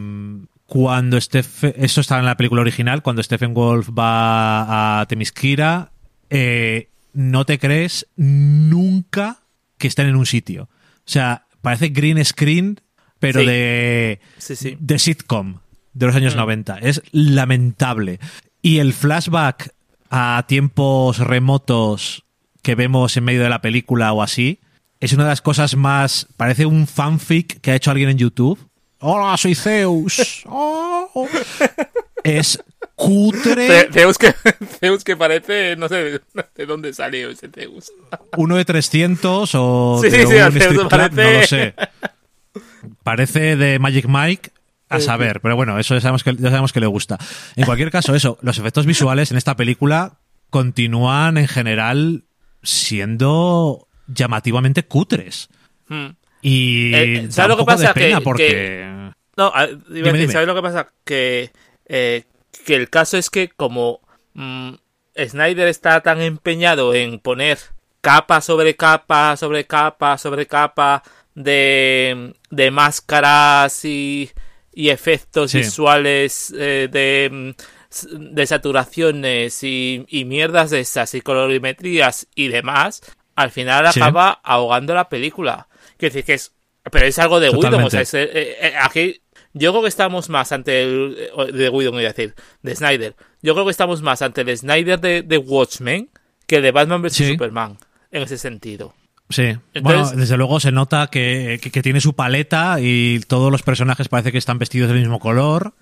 cuando 0.66 1.20
Stephen, 1.20 1.74
eso 1.76 2.00
está 2.00 2.18
en 2.18 2.24
la 2.24 2.36
película 2.36 2.62
original, 2.62 3.02
cuando 3.02 3.22
Stephen 3.22 3.52
Wolf 3.54 3.90
va 3.90 5.00
a 5.00 5.06
Temisquira, 5.06 5.92
eh, 6.30 6.88
no 7.12 7.44
te 7.44 7.58
crees 7.58 8.06
nunca 8.16 9.42
que 9.78 9.88
estén 9.88 10.06
en 10.08 10.16
un 10.16 10.24
sitio. 10.26 10.64
O 10.64 10.68
sea, 11.04 11.44
parece 11.60 11.88
green 11.88 12.24
screen, 12.24 12.80
pero 13.18 13.40
Sí. 13.40 13.46
de, 13.46 14.20
Sí, 14.38 14.56
sí. 14.56 14.76
de 14.80 14.98
sitcom. 14.98 15.58
de 15.94 16.06
los 16.06 16.16
años 16.16 16.34
Mm. 16.34 16.38
90. 16.38 16.78
Es 16.78 17.02
lamentable. 17.12 18.18
Y 18.62 18.78
el 18.78 18.94
flashback 18.94 19.74
a 20.08 20.42
tiempos 20.48 21.18
remotos 21.18 22.24
que 22.62 22.74
vemos 22.74 23.14
en 23.18 23.24
medio 23.24 23.42
de 23.42 23.50
la 23.50 23.60
película 23.60 24.10
o 24.14 24.22
así, 24.22 24.60
es 25.04 25.12
una 25.12 25.24
de 25.24 25.30
las 25.30 25.42
cosas 25.42 25.76
más. 25.76 26.26
Parece 26.36 26.64
un 26.66 26.86
fanfic 26.86 27.60
que 27.60 27.72
ha 27.72 27.74
hecho 27.76 27.90
alguien 27.90 28.08
en 28.08 28.18
YouTube. 28.18 28.58
Hola, 29.00 29.36
soy 29.36 29.54
Zeus. 29.54 30.42
Oh. 30.46 31.28
Es 32.24 32.62
cutre. 32.94 33.88
Zeus 33.92 34.16
que, 34.16 34.32
Zeus 34.80 35.02
que 35.02 35.16
parece, 35.16 35.74
no 35.74 35.88
sé 35.88 35.96
de, 35.96 36.20
de 36.54 36.66
dónde 36.66 36.94
salió 36.94 37.30
ese 37.30 37.48
Zeus. 37.48 37.90
uno 38.36 38.54
de 38.54 38.64
300 38.64 39.50
o 39.56 39.98
Sí, 40.00 40.08
de 40.08 40.20
sí, 40.20 40.26
sí, 40.28 40.34
un 40.40 40.52
Zeus 40.52 40.66
club, 40.68 40.88
parece- 40.88 41.16
no 41.24 41.40
lo 41.40 41.46
sé. 41.48 41.74
Parece 43.02 43.56
de 43.56 43.80
Magic 43.80 44.06
Mike 44.08 44.50
a 44.88 45.00
saber, 45.00 45.40
pero 45.40 45.56
bueno, 45.56 45.78
eso 45.80 45.94
ya 45.94 46.00
sabemos, 46.00 46.22
que, 46.22 46.36
ya 46.36 46.50
sabemos 46.50 46.72
que 46.72 46.78
le 46.80 46.86
gusta. 46.86 47.18
En 47.56 47.64
cualquier 47.64 47.90
caso, 47.90 48.14
eso, 48.14 48.38
los 48.40 48.58
efectos 48.58 48.86
visuales 48.86 49.32
en 49.32 49.36
esta 49.36 49.56
película 49.56 50.20
continúan 50.50 51.38
en 51.38 51.48
general 51.48 52.24
siendo 52.62 53.88
llamativamente 54.06 54.84
cutres. 54.84 55.48
Hmm. 55.88 56.08
Y 56.40 56.94
Eh, 56.94 57.22
da 57.26 57.32
¿sabes 57.32 57.48
lo 57.50 57.56
que 57.58 57.64
pasa? 57.64 57.94
Que- 57.94 58.18
porque... 58.22 59.10
No, 59.36 59.52
a- 59.54 59.64
iba 59.68 59.78
a 59.78 59.84
Dime, 59.88 60.02
decir, 60.12 60.20
dime. 60.20 60.32
¿sabes 60.32 60.48
lo 60.48 60.54
que 60.54 60.62
pasa? 60.62 60.88
Que, 61.04 61.50
eh, 61.86 62.24
que 62.66 62.74
el 62.74 62.90
caso 62.90 63.16
es 63.16 63.30
que 63.30 63.48
como 63.48 64.00
mm, 64.34 64.74
Snyder 65.28 65.68
está 65.68 66.00
tan 66.02 66.20
empeñado 66.20 66.94
en 66.94 67.18
poner 67.18 67.58
capa 68.00 68.40
sobre 68.40 68.74
capa, 68.76 69.36
sobre 69.36 69.66
capa, 69.66 70.18
sobre 70.18 70.46
capa 70.46 71.02
de, 71.34 72.34
de 72.50 72.70
máscaras 72.70 73.84
y, 73.84 74.30
y 74.74 74.88
efectos 74.90 75.52
Sí. 75.52 75.58
visuales 75.58 76.52
eh, 76.58 76.88
de, 76.90 77.54
de 78.10 78.46
saturaciones 78.46 79.62
y, 79.62 80.04
y 80.08 80.24
mierdas 80.24 80.70
de 80.70 80.80
esas 80.80 81.14
y 81.14 81.20
colorimetrías 81.20 82.26
y 82.34 82.48
demás, 82.48 83.02
al 83.42 83.50
final 83.50 83.92
Sí. 83.92 84.00
acaba 84.00 84.40
ahogando 84.42 84.94
la 84.94 85.08
película. 85.08 85.68
Quiero 85.96 86.12
decir 86.14 86.24
que 86.24 86.34
es... 86.34 86.52
Pero 86.90 87.06
es 87.06 87.18
algo 87.18 87.38
de 87.38 87.50
Whedon, 87.50 87.84
o 87.84 87.90
sea, 87.90 88.00
es, 88.00 88.12
eh, 88.14 88.28
eh, 88.32 88.74
aquí 88.80 89.20
yo 89.52 89.70
creo 89.70 89.82
que 89.82 89.88
estamos 89.88 90.28
más 90.28 90.50
ante 90.50 90.82
el 90.82 91.16
eh, 91.18 91.52
de 91.52 91.68
Whedon, 91.68 91.94
iba 92.00 92.08
a 92.08 92.12
decir, 92.12 92.34
de 92.62 92.74
Snyder. 92.74 93.14
Yo 93.40 93.52
creo 93.54 93.64
que 93.66 93.70
estamos 93.70 94.02
más 94.02 94.20
ante 94.22 94.40
el 94.40 94.56
Snyder 94.58 94.98
de, 95.00 95.22
de 95.22 95.38
Watchmen 95.38 96.08
que 96.48 96.56
el 96.56 96.62
de 96.62 96.72
Batman 96.72 97.00
vs 97.02 97.12
Sí. 97.12 97.28
Superman, 97.32 97.78
en 98.10 98.22
ese 98.24 98.36
sentido. 98.36 98.94
Sí, 99.30 99.42
Entonces- 99.74 99.82
bueno, 99.82 100.10
desde 100.10 100.36
luego 100.36 100.58
se 100.58 100.72
nota 100.72 101.06
que, 101.06 101.60
que- 101.62 101.70
que 101.70 101.82
tiene 101.82 102.00
su 102.00 102.14
paleta 102.14 102.78
y 102.80 103.20
todos 103.28 103.52
los 103.52 103.62
personajes 103.62 104.08
parece 104.08 104.32
que 104.32 104.38
están 104.38 104.58
vestidos 104.58 104.88
del 104.88 104.98
mismo 104.98 105.20
color. 105.20 105.74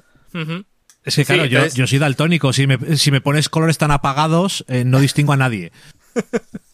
Es 1.03 1.15
que 1.15 1.25
Sí, 1.25 1.25
claro, 1.25 1.47
yo, 1.47 1.67
yo 1.67 1.87
soy 1.87 1.99
daltónico. 1.99 2.53
Si 2.53 2.67
me, 2.67 2.97
si 2.99 3.11
me 3.11 3.23
pones 3.23 3.49
colores 3.49 3.79
tan 3.79 3.91
apagados, 3.91 4.67
eh, 4.69 4.85
no 4.85 5.01
distingo 5.01 5.33
a 5.33 5.39
nadie. 5.39 5.73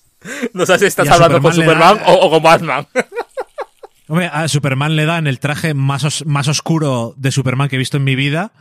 No 0.52 0.66
sé 0.66 0.78
si 0.78 0.86
estás 0.86 1.10
hablando 1.10 1.40
con 1.40 1.52
Superman 1.54 1.94
le 1.94 2.00
Superman 2.00 2.06
da- 2.06 2.12
o, 2.12 2.26
o 2.26 2.30
con 2.30 2.42
Batman. 2.42 2.86
Hombre, 4.08 4.26
a 4.32 4.46
Superman 4.48 4.94
le 4.96 5.04
dan 5.04 5.26
el 5.26 5.40
traje 5.40 5.74
más, 5.74 6.04
os- 6.04 6.24
más 6.26 6.46
oscuro 6.48 7.14
de 7.16 7.32
Superman 7.32 7.68
que 7.68 7.76
he 7.76 7.78
visto 7.78 7.96
en 7.96 8.04
mi 8.04 8.14
vida. 8.16 8.52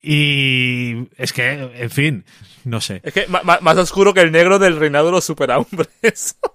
Y 0.00 1.08
es 1.16 1.32
que, 1.32 1.70
en 1.74 1.90
fin, 1.90 2.24
no 2.64 2.80
sé. 2.80 3.00
es 3.04 3.12
que 3.14 3.26
más 3.28 3.76
oscuro 3.78 4.12
que 4.14 4.20
el 4.20 4.32
negro 4.32 4.58
del 4.58 4.76
reinado 4.78 5.06
de 5.06 5.12
los 5.12 5.24
superhombres. 5.24 6.36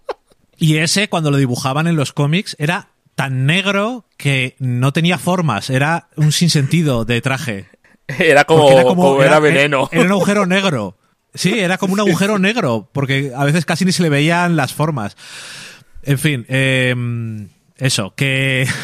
Y 0.60 0.78
ese, 0.78 1.08
cuando 1.08 1.30
lo 1.30 1.38
dibujaban 1.38 1.86
en 1.86 1.96
los 1.96 2.14
cómics, 2.14 2.56
era 2.58 2.88
tan 3.14 3.46
negro 3.46 4.06
que 4.18 4.56
no 4.58 4.92
tenía 4.92 5.20
formas. 5.20 5.70
Era 5.70 6.10
un 6.16 6.32
sinsentido 6.32 7.06
de 7.06 7.22
traje. 7.22 7.68
era 8.08 8.44
como, 8.46 8.68
Porque 8.72 8.84
como 8.84 9.22
era, 9.22 9.38
veneno. 9.38 9.88
Era 9.92 10.06
un 10.06 10.12
agujero 10.14 10.48
negro. 10.48 10.98
Sí, 11.38 11.58
era 11.58 11.78
como 11.78 11.94
un 11.94 12.00
agujero 12.00 12.40
negro, 12.40 12.90
porque 12.92 13.32
a 13.36 13.46
veces 13.46 13.66
casi 13.66 13.86
ni 13.86 13.92
se 13.92 14.04
le 14.04 14.10
veían 14.10 14.56
las 14.56 14.74
formas. 14.74 15.16
En 16.04 16.18
fin, 16.18 16.46
eh, 16.50 16.96
eso, 17.78 18.14
que... 18.16 18.68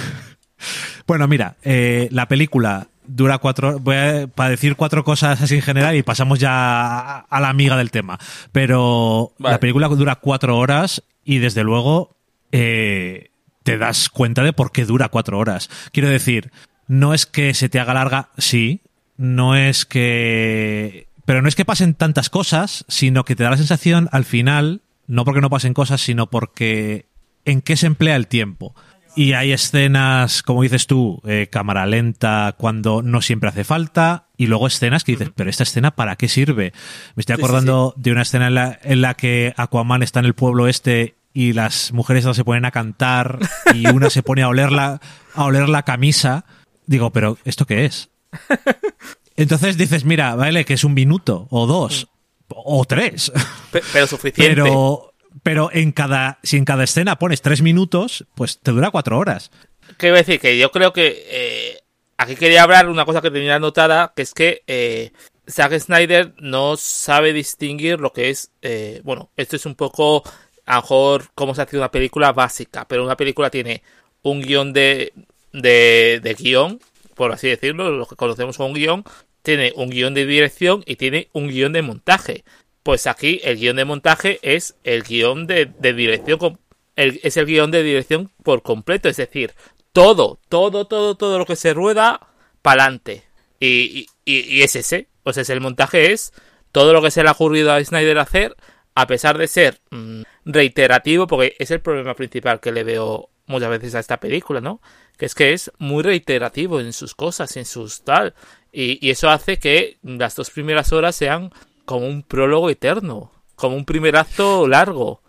Bueno, 1.06 1.28
mira, 1.28 1.58
eh, 1.64 2.08
la 2.12 2.30
película 2.30 2.88
dura 3.06 3.38
cuatro... 3.38 3.78
Voy 3.80 3.98
a, 3.98 4.28
para 4.28 4.52
decir 4.52 4.78
cuatro 4.78 5.04
cosas 5.04 5.42
así 5.42 5.56
en 5.56 5.62
general 5.62 5.98
y 5.98 6.04
pasamos 6.04 6.40
ya 6.40 6.52
a, 6.54 7.20
a 7.20 7.42
la 7.42 7.50
amiga 7.50 7.76
del 7.76 7.92
tema. 7.92 8.18
Pero 8.54 9.34
Vale. 9.38 9.56
la 9.56 9.60
película 9.60 9.90
dura 9.90 10.16
cuatro 10.16 10.58
horas 10.58 11.04
y 11.26 11.40
desde 11.40 11.66
luego 11.66 12.16
eh, 12.54 13.32
te 13.64 13.78
das 13.78 14.10
cuenta 14.10 14.44
de 14.44 14.54
por 14.54 14.72
qué 14.72 14.86
dura 14.86 15.10
cuatro 15.10 15.40
horas. 15.40 15.70
Quiero 15.92 16.10
decir, 16.10 16.52
no 16.88 17.14
es 17.14 17.26
que 17.26 17.54
se 17.54 17.68
te 17.68 17.80
haga 17.80 17.94
larga, 17.94 18.30
sí, 18.38 18.82
no 19.18 19.56
es 19.56 19.86
que... 19.86 21.08
Pero 21.26 21.42
no 21.42 21.48
es 21.48 21.56
que 21.56 21.66
pasen 21.66 21.94
tantas 21.94 22.30
cosas, 22.30 22.86
sino 22.88 23.24
que 23.24 23.36
te 23.36 23.44
da 23.44 23.52
la 23.52 23.58
sensación 23.58 24.10
al 24.12 24.26
final, 24.26 24.82
no 25.08 25.26
porque 25.26 25.42
no 25.42 25.50
pasen 25.50 25.74
cosas, 25.74 26.02
sino 26.02 26.30
porque 26.30 27.08
en 27.46 27.62
qué 27.62 27.78
se 27.78 27.88
emplea 27.88 28.16
el 28.16 28.28
tiempo. 28.28 28.76
Y 29.16 29.34
hay 29.34 29.52
escenas, 29.52 30.42
como 30.42 30.64
dices 30.64 30.88
tú, 30.88 31.22
eh, 31.26 31.48
cámara 31.52 31.86
lenta 31.86 32.56
cuando 32.58 33.04
no 33.04 33.22
siempre 33.22 33.50
hace 33.50 33.64
falta, 33.64 34.28
y 34.38 34.48
luego 34.48 34.66
escenas 34.68 35.04
que 35.04 35.12
dices, 35.14 35.30
pero 35.36 35.50
esta 35.50 35.64
escena 35.64 35.92
para 35.92 36.16
qué 36.16 36.28
sirve. 36.28 36.74
Me 37.16 37.22
estoy 37.22 37.36
Sí, 37.36 37.40
sí, 37.40 37.44
acordando 37.46 37.94
de 37.96 38.12
una 38.12 38.24
escena 38.24 38.48
en 38.48 38.56
la, 38.56 38.80
en 38.82 39.02
la 39.02 39.14
que 39.14 39.54
Aquaman 39.56 40.02
está 40.02 40.20
en 40.20 40.26
el 40.26 40.34
pueblo 40.34 40.68
este 40.68 41.16
y 41.32 41.54
las 41.54 41.94
mujeres 41.94 42.26
se 42.32 42.44
ponen 42.44 42.66
a 42.66 42.72
cantar 42.72 43.40
y 43.74 43.88
una 43.88 44.10
se 44.10 44.24
pone 44.24 44.44
a 44.44 44.48
oler 44.48 44.72
la, 44.72 45.00
a 45.36 45.46
oler 45.46 45.70
la 45.70 45.84
camisa. 45.84 46.46
Digo, 46.86 47.12
pero 47.12 47.38
¿esto 47.46 47.66
qué 47.66 47.86
es? 47.86 48.10
Entonces 49.36 49.78
dices, 49.78 50.06
mira, 50.06 50.36
vale, 50.36 50.66
que 50.66 50.74
es 50.76 50.84
un 50.84 50.94
minuto, 50.94 51.48
o 51.50 51.66
dos, 51.66 52.08
o 52.50 52.86
tres. 52.86 53.32
Pe- 53.72 53.82
Pero 53.92 54.08
suficiente. 54.08 54.56
Pero, 54.56 55.14
pero 55.42 55.70
en 55.74 55.92
cada, 55.92 56.40
si 56.44 56.58
en 56.58 56.66
cada 56.66 56.84
escena 56.84 57.18
pones 57.18 57.42
tres 57.42 57.62
minutos, 57.62 58.26
pues 58.36 58.60
te 58.60 58.72
dura 58.72 58.92
cuatro 58.92 59.18
horas. 59.18 59.52
Quiero 59.98 60.16
decir 60.16 60.40
que 60.40 60.58
yo 60.58 60.72
creo 60.72 60.94
que 60.94 61.26
eh, 61.30 61.80
aquí 62.18 62.36
quería 62.36 62.64
hablar 62.64 62.88
una 62.90 63.06
cosa 63.06 63.22
que 63.22 63.32
tenía 63.32 63.56
anotada, 63.56 64.14
que 64.16 64.22
es 64.22 64.34
que 64.34 64.62
eh, 64.68 65.12
Zack 65.50 65.78
Snyder 65.80 66.34
no 66.40 66.78
sabe 66.78 67.34
distinguir 67.34 68.00
lo 68.00 68.14
que 68.14 68.30
es, 68.30 68.52
eh, 68.62 69.02
bueno, 69.04 69.30
esto 69.36 69.56
es 69.56 69.66
un 69.66 69.76
poco, 69.76 70.24
a 70.66 70.76
lo 70.76 70.82
mejor, 70.82 71.26
cómo 71.36 71.54
se 71.56 71.64
hace 71.64 71.78
una 71.78 71.92
película 71.92 72.32
básica, 72.32 72.88
pero 72.88 73.04
una 73.04 73.18
película 73.18 73.50
tiene 73.50 73.84
un 74.22 74.42
guion 74.42 74.72
de, 74.72 75.12
de, 75.52 76.22
de 76.24 76.34
guion, 76.36 76.80
por 77.16 77.32
así 77.32 77.48
decirlo, 77.48 77.90
lo 77.92 78.06
que 78.06 78.16
conocemos 78.16 78.58
como 78.58 78.70
un 78.70 78.76
guion, 78.76 79.04
tiene 79.42 79.74
un 79.76 79.90
guion 79.90 80.14
de 80.14 80.26
dirección 80.26 80.84
y 80.86 80.96
tiene 80.96 81.30
un 81.34 81.48
guion 81.48 81.74
de 81.74 81.82
montaje. 81.82 82.44
Pues 82.82 83.08
aquí 83.08 83.40
el 83.44 83.58
guion 83.58 83.76
de 83.76 83.86
montaje 83.86 84.40
es 84.42 84.76
el 84.84 85.04
guion 85.04 85.48
de, 85.48 85.66
dirección, 85.94 86.60
es 86.96 87.38
el 87.38 87.72
de 87.72 87.84
dirección 87.84 88.32
por 88.44 88.62
completo, 88.62 89.10
es 89.10 89.18
decir, 89.18 89.54
todo, 89.92 90.40
todo, 90.50 90.88
todo, 90.88 91.16
todo 91.16 91.38
lo 91.38 91.46
que 91.46 91.56
se 91.56 91.74
rueda, 91.74 92.28
pa'lante. 92.62 93.24
Y, 93.60 94.08
y, 94.26 94.62
es 94.62 94.76
ese, 94.76 95.08
o 95.24 95.32
sea, 95.32 95.44
es 95.44 95.50
el 95.50 95.62
montaje 95.62 96.12
es 96.12 96.34
todo 96.74 96.92
lo 96.92 97.02
que 97.02 97.12
se 97.12 97.24
le 97.24 97.30
ha 97.30 97.34
ocurrido 97.34 97.72
a 97.72 97.84
Snyder 97.84 98.18
hacer, 98.18 98.58
a 98.96 99.08
pesar 99.08 99.38
de 99.38 99.48
ser 99.48 99.80
mm, 99.92 100.24
reiterativo, 100.44 101.28
porque 101.28 101.56
es 101.60 101.72
el 101.72 101.80
problema 101.80 102.16
principal 102.16 102.60
que 102.60 102.72
le 102.72 102.84
veo 102.84 103.30
muchas 103.46 103.70
veces 103.70 103.96
a 103.96 104.00
esta 104.00 104.20
película, 104.20 104.62
¿no? 104.62 104.82
Que 105.18 105.26
es 105.26 105.36
que 105.36 105.54
es 105.54 105.72
muy 105.78 106.04
reiterativo 106.04 106.80
en 106.80 106.94
sus 106.94 107.16
cosas, 107.16 107.56
en 107.58 107.66
sus 107.66 108.04
tal. 108.04 108.34
Y, 108.72 109.06
y 109.06 109.12
eso 109.12 109.30
hace 109.30 109.60
que 109.60 109.98
las 110.02 110.36
dos 110.36 110.50
primeras 110.50 110.92
horas 110.92 111.16
sean 111.16 111.52
como 111.86 112.08
un 112.08 112.24
prólogo 112.24 112.70
eterno, 112.70 113.32
como 113.56 113.76
un 113.76 113.86
primer 113.86 114.16
acto 114.16 114.68
largo. 114.68 115.22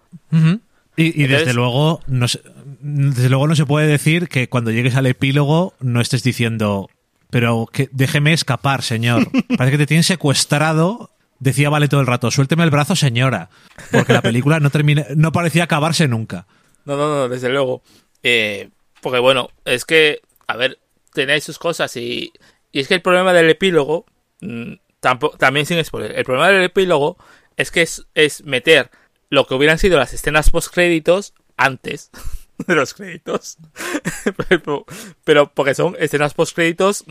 Y, 0.96 1.22
y 1.22 1.26
desde 1.26 1.54
luego, 1.54 2.00
no 2.06 2.28
se, 2.28 2.40
desde 2.80 3.28
luego 3.28 3.46
no 3.46 3.56
se 3.56 3.66
puede 3.66 3.86
decir 3.86 4.28
que 4.28 4.48
cuando 4.48 4.70
llegues 4.70 4.94
al 4.94 5.06
epílogo 5.06 5.74
no 5.80 6.00
estés 6.00 6.22
diciendo, 6.22 6.88
pero 7.30 7.66
que 7.70 7.88
déjeme 7.92 8.32
escapar, 8.32 8.82
señor. 8.82 9.28
Parece 9.56 9.72
que 9.72 9.78
te 9.78 9.86
tienen 9.86 10.04
secuestrado. 10.04 11.10
Decía 11.40 11.68
Vale 11.68 11.88
todo 11.88 12.00
el 12.00 12.06
rato, 12.06 12.30
suélteme 12.30 12.62
el 12.62 12.70
brazo, 12.70 12.94
señora. 12.94 13.50
Porque 13.90 14.12
la 14.12 14.22
película 14.22 14.60
no 14.60 14.70
termina, 14.70 15.04
no 15.16 15.32
parecía 15.32 15.64
acabarse 15.64 16.06
nunca. 16.06 16.46
No, 16.84 16.96
no, 16.96 17.08
no, 17.08 17.28
desde 17.28 17.48
luego. 17.48 17.82
Eh, 18.24 18.70
porque 19.00 19.20
bueno, 19.20 19.50
es 19.64 19.84
que, 19.84 20.20
a 20.48 20.56
ver, 20.56 20.78
tenéis 21.12 21.44
sus 21.44 21.58
cosas 21.60 21.94
y, 21.96 22.32
y 22.72 22.80
es 22.80 22.88
que 22.88 22.94
el 22.94 23.02
problema 23.02 23.32
del 23.32 23.48
epílogo, 23.50 24.06
mm, 24.40 24.72
tampo- 25.00 25.36
también 25.38 25.66
sin 25.66 25.82
spoiler, 25.84 26.18
el 26.18 26.24
problema 26.24 26.48
del 26.48 26.64
epílogo 26.64 27.16
es 27.56 27.70
que 27.70 27.82
es, 27.82 28.06
es 28.14 28.42
meter 28.44 28.90
lo 29.30 29.46
que 29.46 29.54
hubieran 29.54 29.78
sido 29.78 29.98
las 29.98 30.12
escenas 30.14 30.50
post 30.50 30.72
créditos 30.74 31.34
antes 31.56 32.10
de 32.66 32.74
los 32.74 32.94
créditos. 32.94 33.58
pero, 34.48 34.86
pero 35.22 35.52
porque 35.52 35.74
son 35.74 35.96
escenas 36.00 36.34
post 36.34 36.54
créditos 36.56 37.04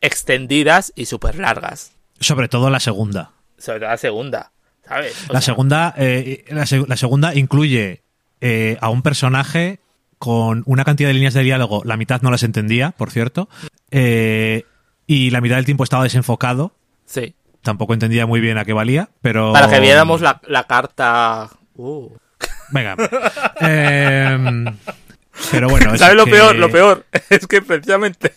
extendidas 0.00 0.92
y 0.96 1.06
súper 1.06 1.36
largas. 1.38 1.92
Sobre 2.20 2.48
todo 2.48 2.70
la 2.70 2.80
segunda. 2.80 3.32
Sobre 3.58 3.80
todo 3.80 3.88
la 3.90 3.96
segunda, 3.96 4.52
¿sabes? 4.86 5.14
O 5.28 5.32
La 5.32 5.40
sea, 5.40 5.54
segunda, 5.54 5.94
eh, 5.96 6.44
la, 6.48 6.62
seg- 6.64 6.86
la 6.88 6.96
segunda 6.96 7.34
incluye 7.34 8.02
eh, 8.40 8.76
a 8.80 8.88
un 8.90 9.02
personaje 9.02 9.80
con 10.18 10.62
una 10.66 10.84
cantidad 10.84 11.08
de 11.10 11.14
líneas 11.14 11.34
de 11.34 11.42
diálogo, 11.42 11.82
la 11.84 11.96
mitad 11.96 12.22
no 12.22 12.30
las 12.30 12.42
entendía, 12.42 12.92
por 12.92 13.10
cierto, 13.10 13.48
eh, 13.90 14.64
y 15.06 15.30
la 15.30 15.40
mitad 15.40 15.56
del 15.56 15.64
tiempo 15.66 15.84
estaba 15.84 16.04
desenfocado. 16.04 16.72
Sí. 17.04 17.34
Tampoco 17.62 17.92
entendía 17.94 18.26
muy 18.26 18.40
bien 18.40 18.58
a 18.58 18.64
qué 18.64 18.72
valía, 18.72 19.10
pero... 19.20 19.52
Para 19.52 19.68
que 19.68 19.80
viéramos 19.80 20.20
la, 20.20 20.40
la 20.46 20.64
carta... 20.64 21.50
Uh. 21.74 22.08
Venga. 22.70 22.96
Em, 23.60 24.64
pero 25.50 25.68
bueno... 25.68 25.94
es 25.94 26.00
¿Sabes 26.00 26.16
lo 26.16 26.24
que- 26.24 26.30
peor? 26.32 26.56
Lo 26.56 26.70
peor 26.70 27.04
es 27.30 27.46
que 27.46 27.62
precisamente 27.62 28.34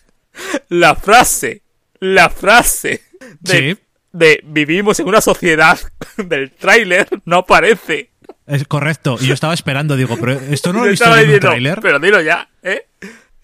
la 0.70 0.96
frase, 0.96 1.64
la 2.00 2.30
frase 2.30 3.04
de, 3.40 3.54
Sí. 3.76 3.78
de 4.12 4.42
vivimos 4.46 5.00
en 5.00 5.08
una 5.08 5.22
sociedad 5.22 5.80
del 6.18 6.52
tráiler 6.52 7.08
no 7.26 7.38
aparece. 7.38 8.12
Es 8.50 8.66
correcto. 8.68 9.18
Y 9.20 9.28
yo 9.28 9.34
estaba 9.34 9.54
esperando, 9.54 9.96
digo, 9.96 10.18
pero 10.20 10.34
esto 10.34 10.74
no 10.74 10.80
lo 10.80 10.88
he 10.88 10.90
visto 10.92 11.06
en 11.06 11.22
diciendo, 11.22 11.40
tráiler. 11.40 11.80
Pero 11.82 12.00
dilo 12.00 12.20
ya, 12.22 12.50
¿eh? 12.64 12.88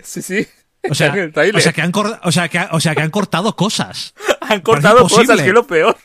Sí, 0.03 0.21
sí. 0.21 0.47
O 0.89 0.95
sea, 0.95 1.07
el 1.13 1.29
o 1.29 1.33
que 1.73 1.81
han 1.81 1.91
o, 2.23 2.31
sea, 2.31 2.49
que, 2.49 2.57
ha- 2.59 2.69
o 2.71 2.79
sea, 2.79 2.95
que 2.95 3.01
han 3.01 3.11
cortado 3.11 3.55
cosas. 3.55 4.13
Han 4.41 4.61
cortado 4.61 5.07
cosas, 5.07 5.41
que 5.41 5.47
es 5.47 5.53
lo 5.53 5.65
peor. 5.65 5.97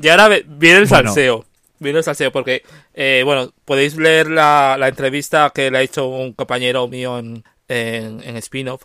Y 0.00 0.08
ahora 0.08 0.28
viene 0.28 0.78
el 0.80 0.86
Bueno. 0.86 1.08
salseo. 1.08 1.44
Viene 1.80 1.98
el 1.98 2.04
salseo, 2.04 2.32
porque, 2.32 2.62
eh, 2.94 3.20
bueno, 3.26 3.52
podéis 3.66 3.96
leer 3.96 4.30
la, 4.30 4.76
la 4.78 4.88
entrevista 4.88 5.50
que 5.54 5.70
le 5.70 5.78
ha 5.78 5.82
hecho 5.82 6.06
un 6.08 6.32
compañero 6.32 6.88
mío 6.88 7.18
en, 7.18 7.44
en, 7.68 8.22
en 8.24 8.36
Spin-off, 8.38 8.84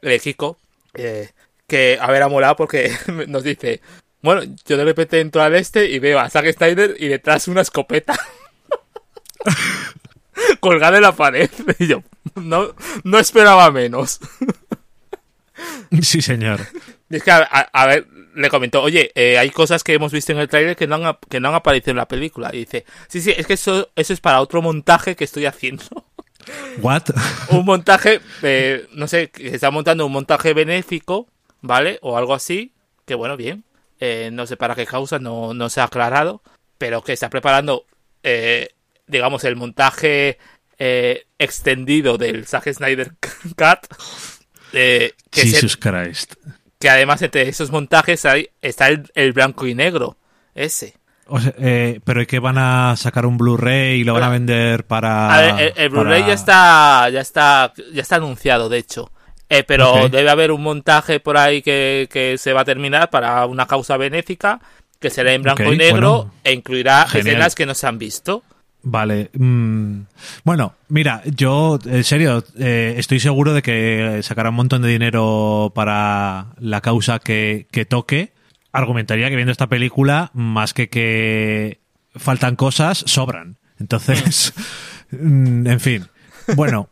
eh, 0.00 0.18
Kiko, 0.18 0.58
eh, 0.94 1.28
que 1.66 1.98
a 2.00 2.10
ver, 2.10 2.22
ha 2.22 2.28
molado 2.28 2.56
porque 2.56 2.90
nos 3.28 3.42
dice, 3.44 3.80
bueno, 4.22 4.42
yo 4.64 4.76
de 4.78 4.84
repente 4.84 5.20
entro 5.20 5.42
al 5.42 5.54
este 5.54 5.90
y 5.90 5.98
veo 5.98 6.18
a 6.18 6.30
Zack 6.30 6.50
Snyder 6.52 6.96
y 6.98 7.08
detrás 7.08 7.48
una 7.48 7.60
escopeta 7.60 8.18
colgada 10.60 10.96
en 10.96 11.02
la 11.02 11.12
pared. 11.12 11.50
Y 11.78 11.86
yo, 11.86 12.02
no, 12.34 12.74
no 13.04 13.18
esperaba 13.18 13.70
menos. 13.70 14.20
Sí, 16.02 16.22
señor. 16.22 16.60
Y 17.10 17.16
es 17.16 17.22
que, 17.22 17.30
a, 17.30 17.86
ver, 17.86 18.06
le 18.34 18.48
comentó, 18.48 18.82
oye, 18.82 19.12
eh, 19.14 19.38
hay 19.38 19.50
cosas 19.50 19.84
que 19.84 19.94
hemos 19.94 20.12
visto 20.12 20.32
en 20.32 20.38
el 20.38 20.48
tráiler 20.48 20.76
que, 20.76 20.86
no 20.86 20.94
han, 20.96 21.18
que 21.28 21.40
no 21.40 21.48
han 21.48 21.54
aparecido 21.54 21.92
en 21.92 21.98
la 21.98 22.08
película. 22.08 22.50
Y 22.52 22.58
dice, 22.58 22.84
sí, 23.08 23.20
sí, 23.20 23.34
es 23.36 23.46
que 23.46 23.54
eso, 23.54 23.90
eso 23.94 24.12
es 24.12 24.20
para 24.20 24.40
otro 24.40 24.62
montaje 24.62 25.16
que 25.16 25.24
estoy 25.24 25.46
haciendo. 25.46 25.84
What? 26.80 27.04
un 27.50 27.64
montaje, 27.64 28.20
eh, 28.42 28.88
no 28.92 29.06
sé, 29.06 29.30
que 29.30 29.50
se 29.50 29.54
está 29.56 29.70
montando 29.70 30.06
un 30.06 30.12
montaje 30.12 30.54
benéfico, 30.54 31.28
¿vale? 31.60 31.98
O 32.02 32.16
algo 32.16 32.34
así, 32.34 32.72
que 33.06 33.14
bueno, 33.14 33.36
bien. 33.36 33.64
Eh, 34.00 34.30
no 34.32 34.46
sé 34.46 34.56
para 34.56 34.74
qué 34.74 34.84
causa, 34.84 35.20
no, 35.20 35.54
no 35.54 35.68
se 35.68 35.80
ha 35.80 35.84
aclarado, 35.84 36.42
pero 36.76 37.04
que 37.04 37.12
está 37.12 37.30
preparando, 37.30 37.84
eh, 38.24 38.70
digamos, 39.12 39.44
el 39.44 39.54
montaje 39.54 40.38
eh, 40.78 41.26
extendido 41.38 42.18
del 42.18 42.46
Zack 42.46 42.72
Snyder 42.72 43.12
Cut. 43.56 43.86
eh, 44.72 45.12
que, 45.30 45.42
Jesus 45.42 45.76
Christ. 45.76 46.34
que 46.80 46.90
además 46.90 47.22
entre 47.22 47.48
esos 47.48 47.70
montajes 47.70 48.24
hay, 48.24 48.48
está 48.60 48.88
el, 48.88 49.08
el 49.14 49.32
blanco 49.32 49.66
y 49.66 49.74
negro, 49.74 50.16
ese. 50.54 50.94
O 51.26 51.40
sea, 51.40 51.54
eh, 51.58 52.00
pero 52.04 52.20
¿y 52.20 52.26
qué 52.26 52.40
van 52.40 52.58
a 52.58 52.94
sacar 52.96 53.24
un 53.26 53.38
Blu-ray 53.38 54.00
y 54.00 54.04
lo 54.04 54.14
van 54.14 54.24
a 54.24 54.28
vender 54.28 54.84
para. 54.84 55.32
A 55.32 55.40
ver, 55.40 55.72
el, 55.76 55.82
el 55.84 55.88
Blu-ray 55.88 56.22
para- 56.22 56.28
ya 56.28 56.34
está, 56.34 57.08
ya 57.10 57.20
está, 57.20 57.72
ya 57.92 58.02
está 58.02 58.16
anunciado, 58.16 58.68
de 58.68 58.78
hecho. 58.78 59.10
Eh, 59.48 59.64
pero 59.64 60.08
debe 60.08 60.30
haber 60.30 60.50
un 60.50 60.62
montaje 60.62 61.20
por 61.20 61.36
ahí 61.36 61.60
que, 61.60 62.08
que 62.10 62.38
se 62.38 62.54
va 62.54 62.62
a 62.62 62.64
terminar 62.64 63.10
para 63.10 63.44
una 63.46 63.66
causa 63.66 63.98
benéfica, 63.98 64.60
que 64.98 65.10
será 65.10 65.32
en 65.32 65.42
blanco 65.42 65.70
y 65.72 65.76
negro, 65.76 66.16
bueno. 66.16 66.34
e 66.42 66.52
incluirá 66.52 67.06
Genial. 67.06 67.26
escenas 67.28 67.54
que 67.54 67.66
no 67.66 67.74
se 67.74 67.86
han 67.86 67.98
visto. 67.98 68.42
Vale. 68.84 69.30
mm, 69.34 70.00
bueno, 70.44 70.74
mira, 70.88 71.22
yo, 71.24 71.78
en 71.84 72.02
serio, 72.04 72.44
eh, 72.58 72.94
estoy 72.98 73.20
seguro 73.20 73.54
de 73.54 73.62
que 73.62 74.20
sacará 74.22 74.48
un 74.50 74.56
montón 74.56 74.82
de 74.82 74.88
dinero 74.88 75.70
para 75.74 76.48
la 76.58 76.80
causa 76.80 77.18
que, 77.20 77.66
que 77.70 77.84
toque. 77.84 78.32
Argumentaría 78.72 79.28
que 79.28 79.36
viendo 79.36 79.52
esta 79.52 79.68
película, 79.68 80.30
más 80.34 80.74
que 80.74 80.88
que 80.88 81.80
faltan 82.16 82.56
cosas, 82.56 83.04
sobran. 83.06 83.58
Entonces, 83.78 84.52
mm, 85.12 85.66
en 85.66 85.80
fin. 85.80 86.06
Bueno, 86.56 86.88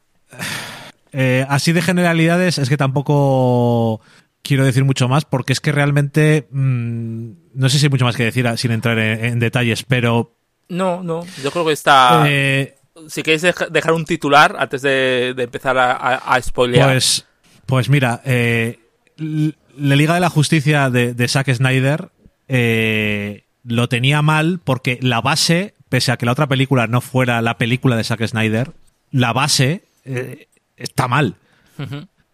eh, 1.12 1.44
así 1.48 1.72
de 1.72 1.82
generalidades 1.82 2.58
es 2.58 2.68
que 2.68 2.76
tampoco 2.76 4.00
quiero 4.42 4.64
decir 4.64 4.84
mucho 4.84 5.08
más 5.08 5.24
porque 5.24 5.52
es 5.52 5.60
que 5.60 5.72
realmente 5.72 6.46
mm, 6.52 7.30
no 7.54 7.68
sé 7.68 7.78
si 7.78 7.86
hay 7.86 7.90
mucho 7.90 8.04
más 8.04 8.16
que 8.16 8.24
decir 8.24 8.46
ah, 8.46 8.56
sin 8.56 8.70
entrar 8.70 8.98
en- 8.98 9.24
en 9.24 9.38
detalles, 9.40 9.82
pero 9.82 10.36
No, 10.70 11.02
no, 11.02 11.26
yo 11.42 11.50
creo 11.50 11.66
que 11.66 11.72
está... 11.72 12.24
eh, 12.26 12.76
si 13.08 13.22
queréis 13.22 13.42
deja- 13.42 13.66
dejar 13.68 13.92
un 13.92 14.04
titular 14.04 14.56
antes 14.58 14.82
de, 14.82 15.34
de 15.36 15.42
empezar 15.42 15.76
a, 15.78 15.92
a, 15.92 16.14
a 16.34 16.40
spoilear. 16.42 16.88
Pues, 16.90 17.26
pues 17.66 17.88
mira, 17.88 18.20
eh, 18.24 18.78
la 19.18 19.96
Liga 19.96 20.14
de 20.14 20.20
la 20.20 20.30
Justicia 20.30 20.88
de, 20.90 21.12
de 21.14 21.28
Zack 21.28 21.52
Snyder 21.52 22.08
eh, 22.48 23.44
lo 23.64 23.88
tenía 23.88 24.22
mal 24.22 24.60
porque 24.62 24.98
la 25.02 25.20
base, 25.20 25.74
pese 25.88 26.12
a 26.12 26.16
que 26.16 26.26
la 26.26 26.32
otra 26.32 26.46
película 26.46 26.86
no 26.86 27.00
fuera 27.00 27.40
la 27.42 27.58
película 27.58 27.96
de 27.96 28.04
Zack 28.04 28.26
Snyder, 28.26 28.72
la 29.10 29.32
base 29.32 29.82
eh, 30.04 30.48
está 30.76 31.06
mal. 31.08 31.36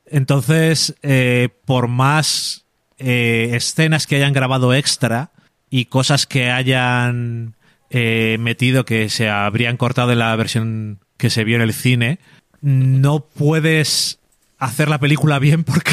Entonces, 0.07 0.94
eh, 1.03 1.49
por 1.64 1.88
más 1.88 2.64
escenas 2.99 4.07
que 4.07 4.16
hayan 4.16 4.33
grabado 4.33 4.72
extra 4.75 5.31
y 5.68 5.87
cosas 5.87 6.27
que 6.27 6.51
hayan 6.51 7.55
eh, 7.90 8.37
metido 8.40 8.85
que 8.85 9.09
se 9.09 9.29
habrían 9.29 9.77
cortado 9.77 10.12
en 10.12 10.18
la 10.18 10.35
versión 10.37 11.01
que 11.16 11.31
se 11.31 11.44
vio 11.44 11.57
en 11.57 11.62
el 11.62 11.72
cine, 11.72 12.18
no 12.61 13.20
puedes 13.20 14.20
hacer 14.59 14.88
la 14.88 14.99
película 14.99 15.38
bien 15.38 15.64
porque 15.64 15.92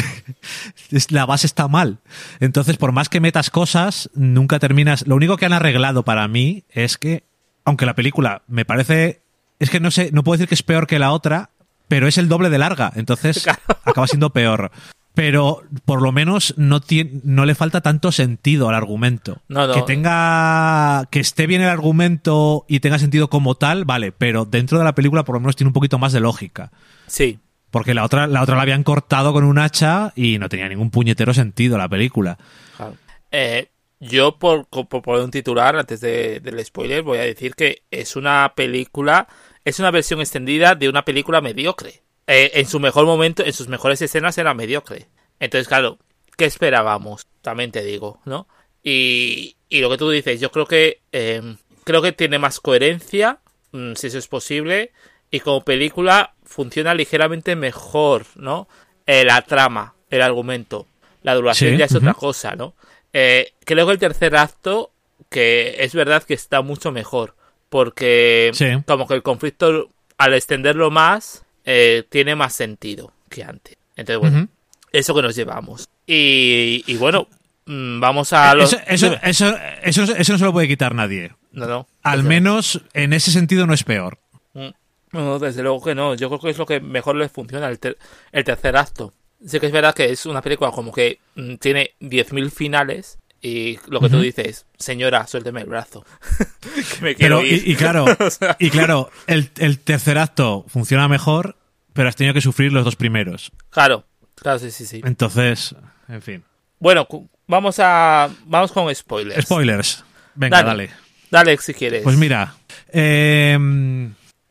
la 1.10 1.26
base 1.26 1.46
está 1.46 1.68
mal. 1.68 1.98
Entonces, 2.40 2.76
por 2.76 2.92
más 2.92 3.08
que 3.08 3.20
metas 3.20 3.50
cosas, 3.50 4.10
nunca 4.14 4.58
terminas. 4.58 5.06
Lo 5.06 5.16
único 5.16 5.36
que 5.36 5.46
han 5.46 5.52
arreglado 5.52 6.04
para 6.04 6.26
mí 6.28 6.64
es 6.70 6.98
que, 6.98 7.24
aunque 7.64 7.86
la 7.86 7.94
película 7.94 8.42
me 8.48 8.64
parece. 8.64 9.22
Es 9.60 9.70
que 9.70 9.80
no 9.80 9.90
sé, 9.90 10.10
no 10.12 10.24
puedo 10.24 10.36
decir 10.36 10.48
que 10.48 10.56
es 10.56 10.62
peor 10.62 10.86
que 10.86 10.98
la 10.98 11.12
otra, 11.12 11.50
pero 11.88 12.08
es 12.08 12.18
el 12.18 12.28
doble 12.28 12.50
de 12.50 12.58
larga. 12.58 12.92
Entonces, 12.96 13.46
acaba 13.84 14.06
siendo 14.06 14.30
peor. 14.30 14.70
Pero 15.14 15.62
por 15.84 16.02
lo 16.02 16.10
menos 16.10 16.54
no, 16.56 16.80
tiene, 16.80 17.20
no 17.22 17.44
le 17.46 17.54
falta 17.54 17.80
tanto 17.80 18.10
sentido 18.10 18.68
al 18.68 18.74
argumento. 18.74 19.40
No, 19.48 19.66
no. 19.68 19.74
Que 19.74 19.82
tenga. 19.82 21.06
que 21.10 21.20
esté 21.20 21.46
bien 21.46 21.62
el 21.62 21.68
argumento 21.68 22.64
y 22.68 22.80
tenga 22.80 22.98
sentido 22.98 23.30
como 23.30 23.54
tal, 23.54 23.84
vale, 23.84 24.12
pero 24.12 24.44
dentro 24.44 24.78
de 24.78 24.84
la 24.84 24.94
película 24.94 25.24
por 25.24 25.34
lo 25.36 25.40
menos 25.40 25.56
tiene 25.56 25.68
un 25.68 25.72
poquito 25.74 25.98
más 25.98 26.12
de 26.12 26.20
lógica. 26.20 26.72
Sí, 27.06 27.38
Porque 27.70 27.94
la 27.94 28.04
otra, 28.04 28.26
la 28.26 28.42
otra 28.42 28.56
la 28.56 28.62
habían 28.62 28.82
cortado 28.84 29.32
con 29.32 29.44
un 29.44 29.58
hacha 29.58 30.12
y 30.16 30.38
no 30.38 30.48
tenía 30.48 30.68
ningún 30.68 30.90
puñetero 30.90 31.32
sentido 31.34 31.76
la 31.78 31.88
película. 31.88 32.38
Claro. 32.76 32.94
Eh, 33.30 33.68
yo, 34.00 34.38
por, 34.38 34.66
por 34.66 35.02
poner 35.02 35.22
un 35.24 35.30
titular 35.30 35.76
antes 35.76 36.00
de- 36.00 36.38
del 36.40 36.64
spoiler, 36.64 37.02
voy 37.02 37.18
a 37.18 37.22
decir 37.22 37.54
que 37.54 37.82
es 37.90 38.16
una 38.16 38.52
película, 38.56 39.26
es 39.64 39.78
una 39.80 39.90
versión 39.90 40.20
extendida 40.20 40.74
de 40.76 40.88
una 40.88 41.04
película 41.04 41.40
mediocre. 41.40 42.02
Eh, 42.26 42.52
en 42.54 42.66
su 42.66 42.80
mejor 42.80 43.04
momento, 43.06 43.44
en 43.44 43.52
sus 43.52 43.68
mejores 43.68 44.00
escenas 44.02 44.38
era 44.38 44.54
mediocre. 44.54 45.06
Entonces, 45.40 45.68
claro, 45.68 45.98
¿qué 46.36 46.44
esperábamos? 46.46 47.26
También 47.42 47.70
te 47.70 47.84
digo, 47.84 48.20
¿no? 48.24 48.46
Y, 48.82 49.56
y 49.68 49.80
lo 49.80 49.90
que 49.90 49.98
tú 49.98 50.10
dices, 50.10 50.40
yo 50.40 50.50
creo 50.50 50.66
que 50.66 51.00
eh, 51.12 51.56
creo 51.84 52.00
que 52.02 52.12
tiene 52.12 52.38
más 52.38 52.60
coherencia, 52.60 53.38
mm, 53.72 53.94
si 53.94 54.06
eso 54.06 54.18
es 54.18 54.28
posible, 54.28 54.92
y 55.30 55.40
como 55.40 55.62
película 55.64 56.34
funciona 56.44 56.94
ligeramente 56.94 57.56
mejor, 57.56 58.24
¿no? 58.36 58.68
Eh, 59.06 59.24
la 59.24 59.42
trama, 59.42 59.94
el 60.10 60.22
argumento, 60.22 60.86
la 61.22 61.34
duración 61.34 61.72
Sí, 61.72 61.76
ya 61.78 61.86
es 61.86 61.94
otra 61.94 62.14
cosa, 62.14 62.54
¿no? 62.56 62.74
Eh, 63.12 63.52
creo 63.64 63.86
que 63.86 63.92
el 63.92 63.98
tercer 63.98 64.34
acto, 64.36 64.92
que 65.28 65.76
es 65.80 65.94
verdad 65.94 66.22
que 66.22 66.34
está 66.34 66.62
mucho 66.62 66.90
mejor, 66.92 67.34
porque 67.68 68.50
Sí. 68.54 68.66
como 68.86 69.06
que 69.06 69.14
el 69.14 69.22
conflicto, 69.22 69.88
al 70.16 70.34
extenderlo 70.34 70.90
más, 70.90 71.43
eh, 71.64 72.04
tiene 72.08 72.34
más 72.34 72.54
sentido 72.54 73.12
que 73.28 73.42
antes. 73.44 73.76
Entonces, 73.96 74.18
bueno, 74.20 74.48
eso 74.92 75.14
que 75.14 75.22
nos 75.22 75.34
llevamos. 75.36 75.88
Y, 76.06 76.82
y 76.86 76.96
bueno, 76.96 77.28
mm, 77.66 78.00
vamos 78.00 78.32
a 78.32 78.54
los... 78.54 78.72
Eso, 78.72 78.82
eso, 79.22 79.56
eso, 79.82 80.02
eso, 80.14 80.32
no 80.32 80.38
se 80.38 80.44
lo 80.44 80.52
puede 80.52 80.68
quitar 80.68 80.94
nadie. 80.94 81.32
No, 81.52 81.66
no. 81.66 81.86
Al 82.02 82.18
desde 82.18 82.28
menos 82.28 82.80
en 82.92 83.12
ese 83.12 83.30
sentido 83.30 83.66
no 83.66 83.74
es 83.74 83.84
peor. 83.84 84.18
Mm. 84.54 84.68
No, 85.12 85.38
desde 85.38 85.62
luego 85.62 85.82
que 85.82 85.94
no. 85.94 86.14
Yo 86.14 86.28
creo 86.28 86.40
que 86.40 86.50
es 86.50 86.58
lo 86.58 86.66
que 86.66 86.80
mejor 86.80 87.14
les 87.16 87.30
funciona, 87.30 87.68
el, 87.68 87.78
ter- 87.78 87.98
el 88.32 88.42
tercer 88.44 88.76
acto. 88.76 89.12
Sí 89.46 89.60
que 89.60 89.66
es 89.66 89.72
verdad 89.72 89.94
que 89.94 90.06
es 90.10 90.26
una 90.26 90.42
película 90.42 90.70
como 90.72 90.92
que 90.92 91.20
mm, 91.36 91.54
tiene 91.56 91.92
10.000 92.00 92.50
finales 92.50 93.18
y 93.44 93.78
lo 93.88 94.00
que 94.00 94.08
tú 94.08 94.20
dices, 94.20 94.64
señora, 94.78 95.26
suélteme 95.26 95.60
el 95.60 95.66
brazo. 95.68 96.04
que 96.60 97.00
me 97.02 97.14
Pero, 97.14 97.40
quiero 97.40 97.44
y, 97.44 97.48
ir. 97.50 97.68
y 97.68 97.76
claro, 97.76 98.06
O 98.18 98.30
sea, 98.30 98.56
y 98.58 98.70
claro, 98.70 99.10
el, 99.26 99.50
el 99.58 99.78
tercer 99.80 100.16
acto 100.16 100.64
funciona 100.68 101.08
mejor, 101.08 101.56
pero 101.92 102.08
has 102.08 102.16
tenido 102.16 102.32
que 102.32 102.40
sufrir 102.40 102.72
los 102.72 102.84
dos 102.86 102.96
primeros. 102.96 103.52
claro, 103.68 104.06
claro, 104.34 104.58
sí, 104.58 104.70
sí, 104.70 104.86
sí. 104.86 105.02
Entonces, 105.04 105.74
en 106.08 106.22
fin. 106.22 106.42
Bueno, 106.78 107.06
vamos 107.46 107.76
a 107.80 108.30
vamos 108.46 108.72
con 108.72 108.92
spoilers. 108.94 109.44
Spoilers. 109.44 110.04
Venga, 110.34 110.62
Dale. 110.62 110.68
dale. 110.68 110.90
Dale, 111.30 111.56
si 111.58 111.74
quieres. 111.74 112.02
Pues 112.02 112.16
mira, 112.16 112.54
eh, 112.92 113.58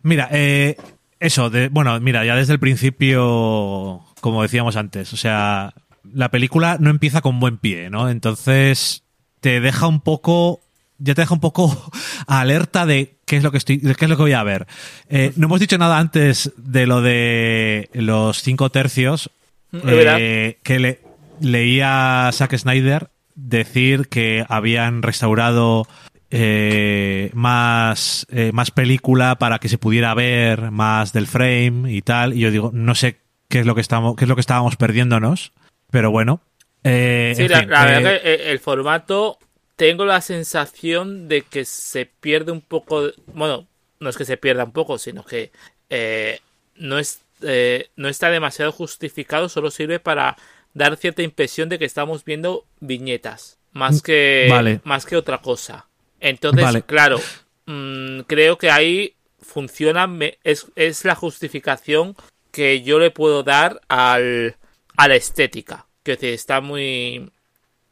mira, 0.04 0.30
eh, 0.32 0.78
eso, 1.20 1.50
de, 1.50 1.70
bueno, 1.70 2.00
mira, 2.00 2.26
ya 2.26 2.36
desde 2.36 2.54
el 2.54 2.60
principio, 2.60 4.02
como 4.22 4.42
decíamos 4.44 4.76
antes, 4.76 5.14
o 5.14 5.18
sea, 5.18 5.74
la 6.12 6.30
película 6.30 6.78
no 6.80 6.90
empieza 6.90 7.22
con 7.22 7.40
buen 7.40 7.58
pie, 7.58 7.90
¿no? 7.90 8.10
Entonces 8.10 9.04
te 9.40 9.60
deja 9.60 9.88
un 9.88 10.02
poco, 10.02 10.62
ya 10.98 11.16
te 11.16 11.22
deja 11.22 11.34
un 11.34 11.40
poco 11.40 11.92
alerta 12.28 12.86
de 12.86 13.18
qué 13.26 13.38
es 13.38 13.44
lo 13.44 13.52
que 13.52 13.58
estoy, 13.58 13.80
qué 13.80 14.06
es 14.06 14.10
lo 14.10 14.16
que 14.16 14.24
voy 14.24 14.34
a 14.34 14.44
ver. 14.44 14.68
Eh, 15.10 15.34
no 15.36 15.48
hemos 15.48 15.60
dicho 15.60 15.78
nada 15.78 16.00
antes 16.00 16.52
de 16.58 16.86
lo 16.86 17.02
de 17.02 17.90
los 17.94 18.42
cinco 18.42 18.70
tercios, 18.70 19.30
eh, 19.72 20.60
que 20.64 20.80
le, 20.80 21.02
leía 21.40 22.30
Zack 22.32 22.58
Snyder 22.58 23.10
decir 23.36 24.08
que 24.08 24.46
habían 24.48 25.02
restaurado 25.02 25.88
eh, 26.36 27.30
más, 27.34 28.26
eh, 28.32 28.52
más 28.54 28.72
película 28.72 29.38
para 29.38 29.60
que 29.60 29.70
se 29.70 29.78
pudiera 29.78 30.14
ver 30.14 30.72
más 30.72 31.14
del 31.14 31.28
frame 31.28 31.92
y 31.94 32.02
tal. 32.02 32.34
Y 32.34 32.40
yo 32.40 32.50
digo, 32.50 32.72
no 32.74 32.96
sé 32.96 33.20
qué 33.50 33.60
es 33.60 33.66
lo 33.66 33.76
que 33.76 33.82
estamos, 33.82 34.16
qué 34.16 34.26
es 34.26 34.30
lo 34.30 34.36
que 34.36 34.42
estábamos 34.42 34.76
perdiéndonos, 34.76 35.54
pero 35.94 36.10
bueno. 36.10 36.42
Eh, 36.84 37.34
sí, 37.38 37.48
la, 37.48 37.60
fin, 37.62 37.70
la 37.70 37.84
eh, 37.84 37.94
verdad 37.94 38.22
que 38.22 38.34
eh, 38.34 38.52
el 38.52 38.60
formato 38.60 39.38
tengo 39.76 40.06
la 40.06 40.22
sensación 40.22 41.28
de 41.28 41.44
que 41.44 41.66
se 41.66 42.08
pierde 42.08 42.52
un 42.52 42.62
poco. 42.62 43.04
de- 43.08 43.14
bueno, 43.28 43.68
no 44.00 44.10
es 44.10 44.18
que 44.18 44.26
se 44.26 44.38
pierda 44.38 44.64
un 44.64 44.72
poco, 44.74 44.98
sino 44.98 45.24
que 45.24 45.52
eh, 45.90 46.40
no 46.76 46.98
es 46.98 47.22
eh, 47.44 47.90
no 47.96 48.10
está 48.10 48.30
demasiado 48.32 48.72
justificado, 48.72 49.50
solo 49.50 49.70
sirve 49.70 50.00
para 50.00 50.36
dar 50.74 50.98
cierta 50.98 51.22
impresión 51.22 51.70
de 51.70 51.78
que 51.78 51.86
estamos 51.86 52.26
viendo 52.26 52.66
viñetas 52.80 53.60
más 53.72 54.02
que 54.02 54.48
Vale. 54.50 54.82
más 54.84 55.06
que 55.06 55.16
otra 55.16 55.38
cosa. 55.42 55.88
Entonces, 56.20 56.64
Vale. 56.64 56.82
claro, 56.82 57.20
mm, 57.68 58.22
creo 58.22 58.58
que 58.58 58.72
ahí 58.72 59.14
funciona, 59.42 60.08
me- 60.08 60.40
es, 60.44 60.66
es 60.76 61.06
la 61.06 61.14
justificación 61.16 62.16
que 62.52 62.82
yo 62.82 62.98
le 63.00 63.12
puedo 63.12 63.44
dar 63.44 63.82
al, 63.90 64.56
a 64.98 65.08
la 65.08 65.16
estética. 65.16 65.88
Que 66.04 66.18
está 66.34 66.62
muy. 66.62 67.30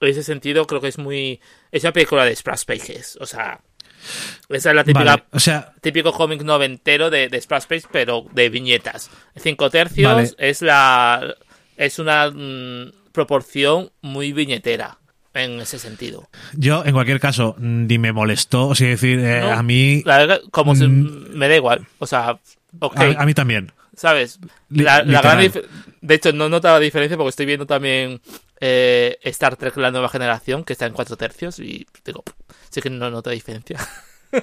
En 0.01 0.09
ese 0.09 0.23
sentido, 0.23 0.65
creo 0.67 0.81
que 0.81 0.87
es 0.89 0.97
muy. 0.97 1.39
Es 1.71 1.83
una 1.83 1.93
película 1.93 2.25
de 2.25 2.35
Splash 2.35 2.65
Pages. 2.65 3.17
O 3.21 3.25
sea, 3.25 3.61
esa 4.49 4.69
es 4.71 4.75
la 4.75 4.83
típica. 4.83 5.05
vale, 5.05 5.23
o 5.31 5.39
sea, 5.39 5.73
Típico 5.81 6.11
cómic 6.11 6.41
noventero 6.41 7.09
de, 7.09 7.29
de 7.29 7.39
Splash 7.41 7.65
Page, 7.65 7.83
pero 7.91 8.25
de 8.33 8.49
viñetas. 8.49 9.09
Cinco 9.37 9.69
tercios 9.69 10.13
Vale. 10.13 10.31
es 10.37 10.61
la. 10.61 11.35
Es 11.77 11.99
una 11.99 12.29
mm, 12.29 12.91
proporción 13.11 13.91
muy 14.01 14.33
viñetera. 14.33 14.97
En 15.33 15.61
ese 15.61 15.79
sentido. 15.79 16.27
yo 16.57 16.83
en 16.83 16.91
cualquier 16.91 17.21
caso 17.21 17.55
ni 17.57 17.97
me 17.97 18.11
molestó, 18.11 18.67
o 18.67 18.75
sea, 18.75 18.89
decir, 18.89 19.17
eh, 19.19 19.39
No, 19.39 19.51
a 19.53 19.63
mí, 19.63 20.01
La 20.03 20.17
verdad, 20.17 20.41
como 20.51 20.73
Mm. 20.75 21.29
me 21.37 21.47
da 21.47 21.55
igual. 21.55 21.87
O 21.99 22.05
sea, 22.05 22.37
a 22.81 23.25
mí 23.25 23.33
también. 23.33 23.71
¿Sabes? 24.01 24.39
La, 24.69 25.03
la 25.03 25.21
gran 25.21 25.51
de 26.01 26.15
hecho, 26.15 26.33
no 26.33 26.49
notaba 26.49 26.79
diferencia 26.79 27.15
porque 27.15 27.29
estoy 27.29 27.45
viendo 27.45 27.67
también 27.67 28.19
eh, 28.59 29.19
Star 29.25 29.55
Trek 29.57 29.77
La 29.77 29.91
Nueva 29.91 30.09
Generación, 30.09 30.63
que 30.63 30.73
está 30.73 30.87
en 30.87 30.93
cuatro 30.93 31.17
tercios, 31.17 31.59
y 31.59 31.85
digo, 32.03 32.23
sí 32.71 32.81
que 32.81 32.89
no 32.89 33.11
noto 33.11 33.29
diferencia. 33.29 33.77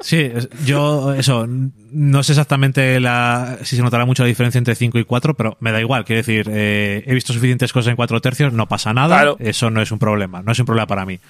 Sí, 0.00 0.32
yo 0.64 1.12
eso, 1.12 1.46
no 1.46 2.22
sé 2.22 2.32
exactamente 2.32 2.98
la, 3.00 3.58
si 3.62 3.76
se 3.76 3.82
notará 3.82 4.06
mucho 4.06 4.22
la 4.22 4.28
diferencia 4.28 4.58
entre 4.58 4.74
5 4.74 4.98
y 4.98 5.04
4, 5.04 5.34
pero 5.34 5.58
me 5.60 5.70
da 5.72 5.80
igual, 5.80 6.06
quiero 6.06 6.20
decir, 6.22 6.48
eh, 6.50 7.04
he 7.06 7.12
visto 7.14 7.34
suficientes 7.34 7.70
cosas 7.72 7.90
en 7.90 7.96
4 7.96 8.20
tercios, 8.22 8.52
no 8.54 8.66
pasa 8.66 8.94
nada, 8.94 9.16
Claro. 9.16 9.36
eso 9.38 9.70
no 9.70 9.82
es 9.82 9.92
un 9.92 9.98
problema, 9.98 10.42
no 10.42 10.52
es 10.52 10.58
un 10.58 10.64
problema 10.64 10.86
para 10.86 11.04
mí. 11.04 11.20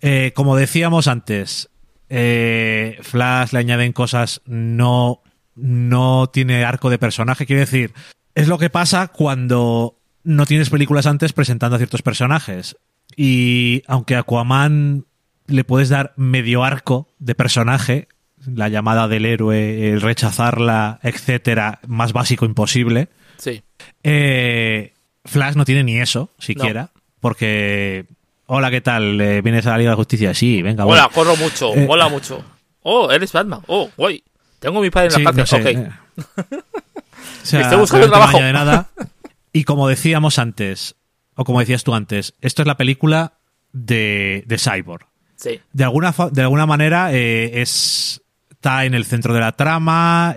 Eh, 0.00 0.30
como 0.36 0.56
decíamos 0.56 1.08
antes, 1.08 1.68
eh, 2.08 2.96
Flash 3.02 3.52
le 3.52 3.58
añaden 3.58 3.92
cosas, 3.92 4.40
no, 4.46 5.20
no 5.60 6.28
tiene 6.32 6.64
arco 6.64 6.90
de 6.90 6.98
personaje, 6.98 7.46
quiero 7.46 7.60
decir, 7.60 7.92
es 8.34 8.48
lo 8.48 8.58
que 8.58 8.70
pasa 8.70 9.08
cuando 9.08 9.96
no 10.24 10.46
tienes 10.46 10.70
películas 10.70 11.06
antes 11.06 11.32
presentando 11.32 11.76
a 11.76 11.78
ciertos 11.78 12.02
personajes. 12.02 12.76
Y 13.16 13.82
aunque 13.86 14.16
Aquaman 14.16 15.04
le 15.46 15.64
puedes 15.64 15.88
dar 15.88 16.12
medio 16.16 16.62
arco 16.64 17.08
de 17.18 17.34
personaje, 17.34 18.08
la 18.46 18.68
llamada 18.68 19.08
del 19.08 19.26
héroe, 19.26 19.90
el 19.92 20.00
rechazarla, 20.00 21.00
etcétera, 21.02 21.80
más 21.86 22.12
básico 22.12 22.44
imposible. 22.44 23.08
Sí. 23.36 23.62
eh, 24.02 24.92
Flash 25.24 25.54
no 25.56 25.64
tiene 25.64 25.84
ni 25.84 25.98
eso, 25.98 26.30
siquiera, 26.38 26.90
porque 27.20 28.06
hola, 28.46 28.70
¿qué 28.70 28.80
tal? 28.80 29.20
Eh, 29.20 29.42
¿Vienes 29.42 29.66
a 29.66 29.70
la 29.70 29.78
Liga 29.78 29.90
de 29.90 29.92
la 29.92 29.96
Justicia? 29.96 30.34
Sí, 30.34 30.62
venga, 30.62 30.84
voy. 30.84 30.92
Mola, 30.96 31.10
corro 31.12 31.36
mucho, 31.36 31.74
Eh, 31.74 31.86
mola 31.86 32.08
mucho. 32.08 32.42
Oh, 32.82 33.10
eres 33.10 33.32
Batman. 33.32 33.60
Oh, 33.66 33.90
guay. 33.96 34.22
Tengo 34.60 34.78
a 34.78 34.82
mi 34.82 34.90
padre 34.90 35.06
en 35.08 35.12
Sí, 35.12 35.22
la 35.24 35.32
no 35.32 35.36
cárcel. 35.36 35.62
sé, 35.62 35.78
ok. 35.78 35.86
eh. 35.86 36.56
O 37.42 37.46
sea, 37.46 37.60
Estoy 37.62 37.78
buscando 37.78 38.08
trabajo. 38.08 38.38
No 38.40 38.52
nada. 38.52 38.88
Y 39.52 39.64
como 39.64 39.88
decíamos 39.88 40.38
antes, 40.38 40.94
o 41.34 41.44
como 41.44 41.60
decías 41.60 41.82
tú 41.84 41.94
antes, 41.94 42.34
esto 42.40 42.62
es 42.62 42.68
la 42.68 42.76
película 42.76 43.34
de, 43.72 44.44
de 44.46 44.58
Cyborg. 44.58 45.06
Sí. 45.36 45.58
de 45.72 45.84
alguna, 45.84 46.14
de 46.32 46.42
alguna 46.42 46.66
manera 46.66 47.12
eh, 47.14 47.62
es, 47.62 48.20
está 48.50 48.84
en 48.84 48.92
el 48.94 49.06
centro 49.06 49.32
de 49.32 49.40
la 49.40 49.52
trama. 49.52 50.34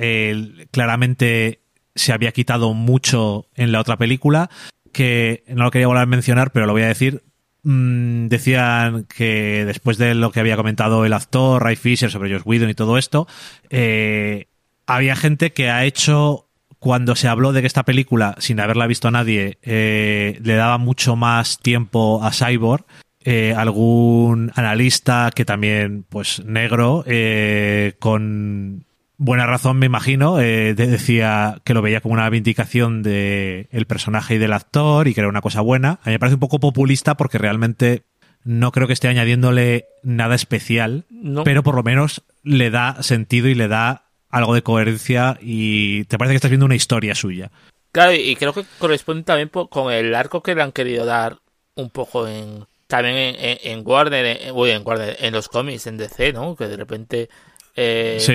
claramente 0.71 1.61
se 1.95 2.13
había 2.13 2.31
quitado 2.31 2.73
mucho 2.73 3.47
en 3.55 3.71
la 3.71 3.81
otra 3.81 3.97
película, 3.97 4.49
que 4.93 5.43
no 5.47 5.65
lo 5.65 5.71
quería 5.71 5.87
volver 5.87 6.03
a 6.03 6.07
mencionar, 6.07 6.51
pero 6.51 6.65
lo 6.65 6.73
voy 6.73 6.83
a 6.83 6.87
decir. 6.87 7.23
Mm, 7.63 8.27
decían 8.27 9.05
que 9.05 9.63
después 9.65 9.97
de 9.97 10.15
lo 10.15 10.31
que 10.31 10.41
había 10.41 10.57
comentado 10.57 11.05
el 11.05 11.13
actor 11.13 11.63
Ray 11.63 11.77
Fisher 11.77 12.11
sobre 12.11 12.31
Josh 12.31 12.43
Whedon 12.45 12.69
y 12.69 12.73
todo 12.73 12.97
esto, 12.97 13.27
eh, 13.69 14.47
había 14.85 15.15
gente 15.15 15.53
que 15.53 15.69
ha 15.69 15.85
hecho 15.85 16.47
cuando 16.79 17.15
se 17.15 17.29
habló 17.29 17.53
de 17.53 17.61
que 17.61 17.67
esta 17.67 17.83
película, 17.83 18.35
sin 18.39 18.59
haberla 18.59 18.87
visto 18.87 19.09
nadie, 19.09 19.57
eh, 19.61 20.37
le 20.43 20.55
daba 20.55 20.77
mucho 20.77 21.15
más 21.15 21.57
tiempo 21.59 22.21
a 22.21 22.31
Cyborg, 22.31 22.83
eh, 23.23 23.53
algún 23.55 24.51
analista 24.55 25.31
que 25.33 25.45
también, 25.45 26.03
pues 26.09 26.43
negro, 26.43 27.05
eh, 27.07 27.93
con 27.99 28.83
buena 29.17 29.45
razón 29.45 29.77
me 29.77 29.85
imagino, 29.85 30.39
eh, 30.39 30.73
de- 30.73 30.87
decía 30.87 31.61
que 31.63 31.73
lo 31.73 31.81
veía 31.81 32.01
como 32.01 32.13
una 32.13 32.29
vindicación 32.29 33.03
de 33.03 33.67
el 33.71 33.85
personaje 33.85 34.35
y 34.35 34.37
del 34.37 34.53
actor 34.53 35.07
y 35.07 35.13
que 35.13 35.21
era 35.21 35.29
una 35.29 35.41
cosa 35.41 35.61
buena. 35.61 35.99
A 36.03 36.07
mí 36.09 36.13
me 36.13 36.19
parece 36.19 36.35
un 36.35 36.39
poco 36.39 36.59
populista 36.59 37.15
porque 37.15 37.37
realmente 37.37 38.03
no 38.43 38.71
creo 38.71 38.87
que 38.87 38.93
esté 38.93 39.07
añadiéndole 39.07 39.85
nada 40.03 40.35
especial, 40.35 41.05
No. 41.09 41.43
pero 41.43 41.63
por 41.63 41.75
lo 41.75 41.83
menos 41.83 42.23
le 42.43 42.69
da 42.71 43.01
sentido 43.01 43.47
y 43.47 43.55
le 43.55 43.67
da 43.69 44.03
algo 44.29 44.53
de 44.53 44.63
coherencia 44.63 45.37
y 45.41 46.03
te 46.05 46.17
parece 46.17 46.33
que 46.33 46.37
estás 46.37 46.51
viendo 46.51 46.65
una 46.65 46.75
historia 46.75 47.15
suya. 47.15 47.51
Claro, 47.91 48.13
y 48.13 48.35
creo 48.35 48.51
que 48.53 48.65
corresponde 48.79 49.23
también 49.23 49.49
con 49.49 49.93
el 49.93 50.15
arco 50.15 50.41
que 50.41 50.55
le 50.55 50.63
han 50.63 50.71
querido 50.71 51.05
dar 51.05 51.37
un 51.75 51.89
poco 51.91 52.27
en. 52.27 52.65
También 52.87 53.15
en, 53.15 53.35
en, 53.39 53.57
en 53.63 53.87
Warner, 53.87 54.25
en, 54.25 54.51
uy, 54.55 54.71
en 54.71 54.81
Warner, 54.85 55.15
en 55.19 55.33
los 55.33 55.47
cómics, 55.47 55.87
en 55.87 55.97
DC, 55.97 56.33
¿no? 56.33 56.55
Que 56.55 56.67
de 56.67 56.77
repente. 56.77 57.29
eh, 57.75 58.17
sí. 58.19 58.33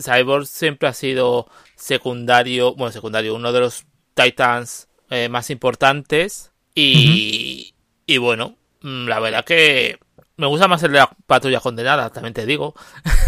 Cyborg 0.00 0.46
siempre 0.46 0.88
ha 0.88 0.92
sido 0.94 1.48
secundario, 1.76 2.74
bueno, 2.74 2.92
secundario, 2.92 3.34
uno 3.34 3.52
de 3.52 3.60
los 3.60 3.84
Titans 4.14 4.88
eh, 5.10 5.28
más 5.28 5.50
importantes. 5.50 6.50
Y, 6.74 7.74
y 8.06 8.16
bueno, 8.18 8.56
mm, 8.82 9.06
la 9.08 9.20
verdad 9.20 9.44
que 9.44 9.98
me 10.36 10.46
gusta 10.46 10.68
más 10.68 10.82
el 10.82 10.92
de 10.92 10.98
la 10.98 11.10
patrulla 11.26 11.60
condenada, 11.60 12.10
también 12.10 12.34
te 12.34 12.46
digo. 12.46 12.74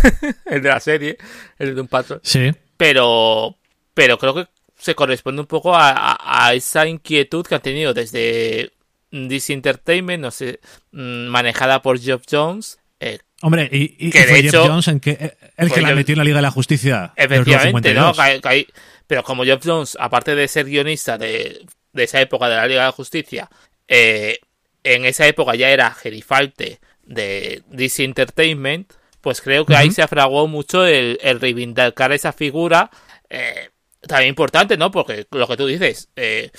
el 0.47 0.63
de 0.63 0.69
la 0.69 0.81
serie, 0.81 1.19
el 1.59 1.75
de 1.75 1.81
un 1.81 1.89
patrón. 1.89 2.21
Sí. 2.23 2.53
Pero, 2.77 3.57
pero 3.93 4.19
creo 4.19 4.35
que 4.35 4.47
se 4.77 4.95
corresponde 4.95 5.41
un 5.43 5.47
poco 5.47 5.75
a, 5.75 5.91
a- 5.91 6.47
a 6.49 6.55
esa 6.55 6.87
inquietud 6.87 7.47
que 7.47 7.55
han 7.55 7.63
tenido 7.63 7.95
desde 7.95 8.73
DC 9.11 9.53
Entertainment, 9.53 10.23
no 10.23 10.31
sé, 10.31 10.61
mm, 10.93 11.27
manejada 11.27 11.81
por 11.83 12.01
Geoff 12.01 12.25
Jones. 12.31 12.79
eh, 13.01 13.19
Hombre, 13.43 13.69
y, 13.71 13.95
y 13.99 14.11
Que 14.11 14.21
de 14.27 14.35
Jeff 14.37 14.45
hecho- 14.47 14.67
Jones 14.67 14.89
en 14.89 15.01
que, 15.01 15.11
eh, 15.13 15.37
el 15.57 15.73
que 15.73 15.81
la 15.81 15.95
metió 15.95 16.13
en 16.15 16.19
la 16.19 16.25
Liga 16.25 16.37
de 16.39 16.43
la 16.43 16.51
Justicia. 16.51 17.13
Efectivamente, 17.17 17.95
¿no? 17.95 18.13
52. 18.15 18.17
Que 18.17 18.23
hay- 18.23 18.41
que 18.41 18.49
hay- 18.49 18.67
pero 19.07 19.23
como 19.23 19.45
Jeff 19.45 19.63
Jones, 19.65 19.97
aparte 20.01 20.35
de 20.35 20.49
ser 20.49 20.67
guionista 20.67 21.19
de, 21.19 21.65
de 21.93 22.03
esa 22.05 22.21
época 22.21 22.49
de 22.49 22.57
la 22.57 22.67
Liga 22.67 22.81
de 22.83 22.87
la 22.89 22.93
Justicia, 22.93 23.49
eh, 23.89 24.39
en 24.83 25.05
esa 25.05 25.27
época 25.27 25.55
ya 25.55 25.71
era 25.71 25.91
gerifalte 25.93 26.81
de 27.05 27.63
DC 27.69 28.05
Entertainment, 28.05 28.93
pues 29.21 29.41
creo 29.41 29.65
que 29.67 29.77
ahí 29.77 29.91
se 29.91 30.03
afraguó 30.03 30.47
mucho 30.49 30.85
el, 30.87 31.19
el 31.23 31.41
reivindicar 31.41 32.13
esa 32.13 32.33
figura. 32.33 32.91
eh, 33.31 33.71
también 34.07 34.29
importante, 34.29 34.77
¿no? 34.77 34.91
Porque 34.91 35.27
lo 35.31 35.47
que 35.49 35.57
tú 35.57 35.67
dices, 35.67 36.11
eh, 36.17 36.51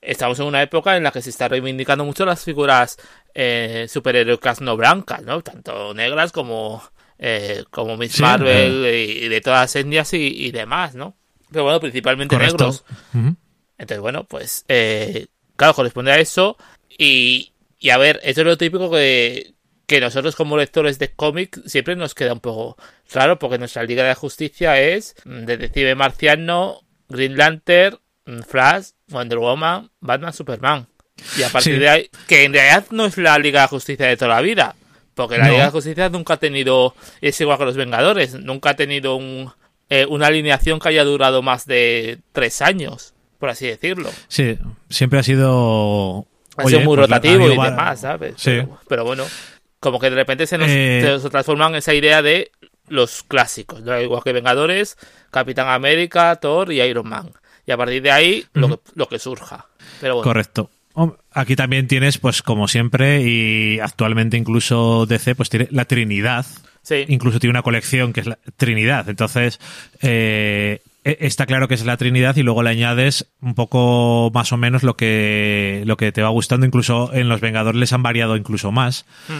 estamos 0.00 0.40
en 0.40 0.46
una 0.46 0.60
época 0.62 0.96
en 0.96 1.04
la 1.04 1.12
que 1.12 1.22
se 1.22 1.30
está 1.30 1.46
reivindicando 1.46 2.04
mucho 2.04 2.24
las 2.26 2.42
figuras 2.42 2.96
eh, 3.32 3.86
superheroicas 3.88 4.60
no 4.60 4.76
blancas, 4.76 5.22
¿no? 5.22 5.40
Tanto 5.42 5.94
negras 5.94 6.32
como, 6.32 6.82
eh, 7.22 7.64
como 7.70 7.96
Miss 7.96 8.12
Sí, 8.14 8.22
Marvel 8.22 8.86
y, 8.92 9.24
y 9.24 9.28
de 9.28 9.40
todas 9.40 9.60
las 9.60 9.76
etnias 9.76 10.12
y, 10.14 10.26
y 10.46 10.50
demás, 10.50 10.94
¿no? 10.94 11.16
Pero 11.52 11.64
bueno, 11.64 11.78
principalmente 11.80 12.34
Correcto. 12.34 12.56
negros. 12.64 12.84
Entonces, 13.78 14.00
bueno, 14.00 14.24
pues, 14.24 14.64
eh, 14.68 15.26
claro, 15.56 15.74
corresponde 15.74 16.12
a 16.12 16.18
eso. 16.18 16.56
Y, 16.98 17.52
y 17.78 17.90
a 17.90 17.98
ver, 17.98 18.20
eso 18.22 18.40
es 18.40 18.46
lo 18.46 18.58
típico 18.58 18.90
que, 18.90 19.54
que 19.86 20.00
nosotros 20.00 20.36
como 20.36 20.56
lectores 20.56 20.98
de 20.98 21.12
cómic 21.12 21.60
siempre 21.66 21.96
nos 21.96 22.14
queda 22.14 22.32
un 22.32 22.40
poco 22.40 22.76
raro 23.12 23.38
porque 23.38 23.58
nuestra 23.58 23.82
Liga 23.84 24.04
de 24.04 24.14
Justicia 24.14 24.80
es 24.80 25.14
mm, 25.24 25.44
Detective 25.44 25.94
Marciano, 25.94 26.80
Green 27.08 27.36
Lantern, 27.36 27.98
mm, 28.26 28.40
Flash, 28.42 28.88
Wonder 29.08 29.38
Woman, 29.38 29.90
Batman, 30.00 30.32
Superman. 30.32 30.86
Y 31.38 31.42
a 31.42 31.48
partir 31.50 31.74
Sí. 31.74 31.80
de 31.80 31.88
ahí, 31.88 32.10
que 32.28 32.44
en 32.44 32.52
realidad 32.54 32.86
no 32.92 33.04
es 33.06 33.18
la 33.18 33.38
Liga 33.38 33.62
de 33.62 33.68
Justicia 33.68 34.06
de 34.06 34.16
toda 34.16 34.36
la 34.36 34.40
vida, 34.40 34.74
porque 35.14 35.38
la 35.38 35.46
No. 35.46 35.52
Liga 35.52 35.64
de 35.66 35.70
Justicia 35.70 36.08
nunca 36.08 36.34
ha 36.34 36.36
tenido, 36.38 36.94
es 37.20 37.40
igual 37.40 37.58
que 37.58 37.64
los 37.64 37.76
Vengadores, 37.76 38.34
nunca 38.34 38.70
ha 38.70 38.76
tenido 38.76 39.16
un, 39.16 39.52
eh, 39.88 40.06
una 40.08 40.28
alineación 40.28 40.78
que 40.78 40.88
haya 40.88 41.04
durado 41.04 41.42
más 41.42 41.66
de 41.66 42.18
tres 42.32 42.62
años, 42.62 43.12
por 43.38 43.50
así 43.50 43.66
decirlo. 43.66 44.10
Sí, 44.28 44.58
siempre 44.88 45.18
ha 45.18 45.22
sido. 45.22 46.26
Ha 46.56 46.64
Oye, 46.64 46.76
sido 46.76 46.80
muy 46.88 46.96
pues 46.96 47.08
la- 47.08 47.16
rotativo 47.16 47.50
y 47.50 47.56
va- 47.56 47.70
demás, 47.70 48.00
¿sabes? 48.00 48.34
Sí. 48.36 48.50
Pero, 48.50 48.78
pero 48.88 49.04
bueno, 49.04 49.24
como 49.78 49.98
que 49.98 50.10
de 50.10 50.16
repente 50.16 50.46
se 50.46 50.58
nos, 50.58 50.68
Eh, 50.68 51.00
se 51.02 51.08
nos 51.10 51.30
transforman 51.30 51.72
en 51.72 51.76
esa 51.78 51.94
idea 51.94 52.22
de 52.22 52.50
los 52.88 53.22
clásicos, 53.22 53.82
¿no? 53.82 53.98
igual 54.00 54.22
que 54.24 54.32
Vengadores, 54.32 54.96
Capitán 55.30 55.68
América, 55.68 56.36
Thor 56.36 56.72
y 56.72 56.82
Iron 56.82 57.08
Man. 57.08 57.32
Y 57.66 57.72
a 57.72 57.76
partir 57.76 58.02
de 58.02 58.10
ahí, 58.10 58.44
lo, 58.52 58.68
que, 58.68 58.78
lo 58.96 59.08
que 59.08 59.18
surja. 59.20 59.66
Pero 60.00 60.16
bueno, 60.16 60.24
Correcto. 60.24 60.70
Aquí 61.32 61.56
también 61.56 61.86
tienes, 61.86 62.18
pues 62.18 62.42
como 62.42 62.66
siempre, 62.68 63.22
y 63.22 63.78
actualmente 63.80 64.36
incluso 64.36 65.06
DC, 65.06 65.34
pues 65.34 65.48
tiene 65.48 65.68
la 65.70 65.84
Trinidad. 65.84 66.44
sí. 66.82 67.04
Incluso 67.08 67.38
tiene 67.38 67.52
una 67.52 67.62
colección 67.62 68.12
que 68.12 68.20
es 68.20 68.26
la 68.26 68.38
Trinidad. 68.56 69.08
Entonces, 69.08 69.60
eh, 70.02 70.80
e- 71.04 71.18
está 71.20 71.46
claro 71.46 71.68
que 71.68 71.74
es 71.74 71.84
la 71.84 71.96
Trinidad 71.96 72.36
y 72.36 72.42
luego 72.42 72.62
le 72.62 72.70
añades 72.70 73.30
un 73.40 73.54
poco 73.54 74.30
más 74.34 74.52
o 74.52 74.56
menos 74.56 74.82
lo 74.82 74.96
que, 74.96 75.82
lo 75.86 75.96
que 75.96 76.10
te 76.12 76.22
va 76.22 76.28
gustando. 76.30 76.66
Incluso 76.66 77.12
en 77.14 77.28
los 77.28 77.40
Vengadores 77.40 77.78
les 77.78 77.92
han 77.92 78.02
variado 78.02 78.36
incluso 78.36 78.72
más. 78.72 79.06
Mm. 79.28 79.32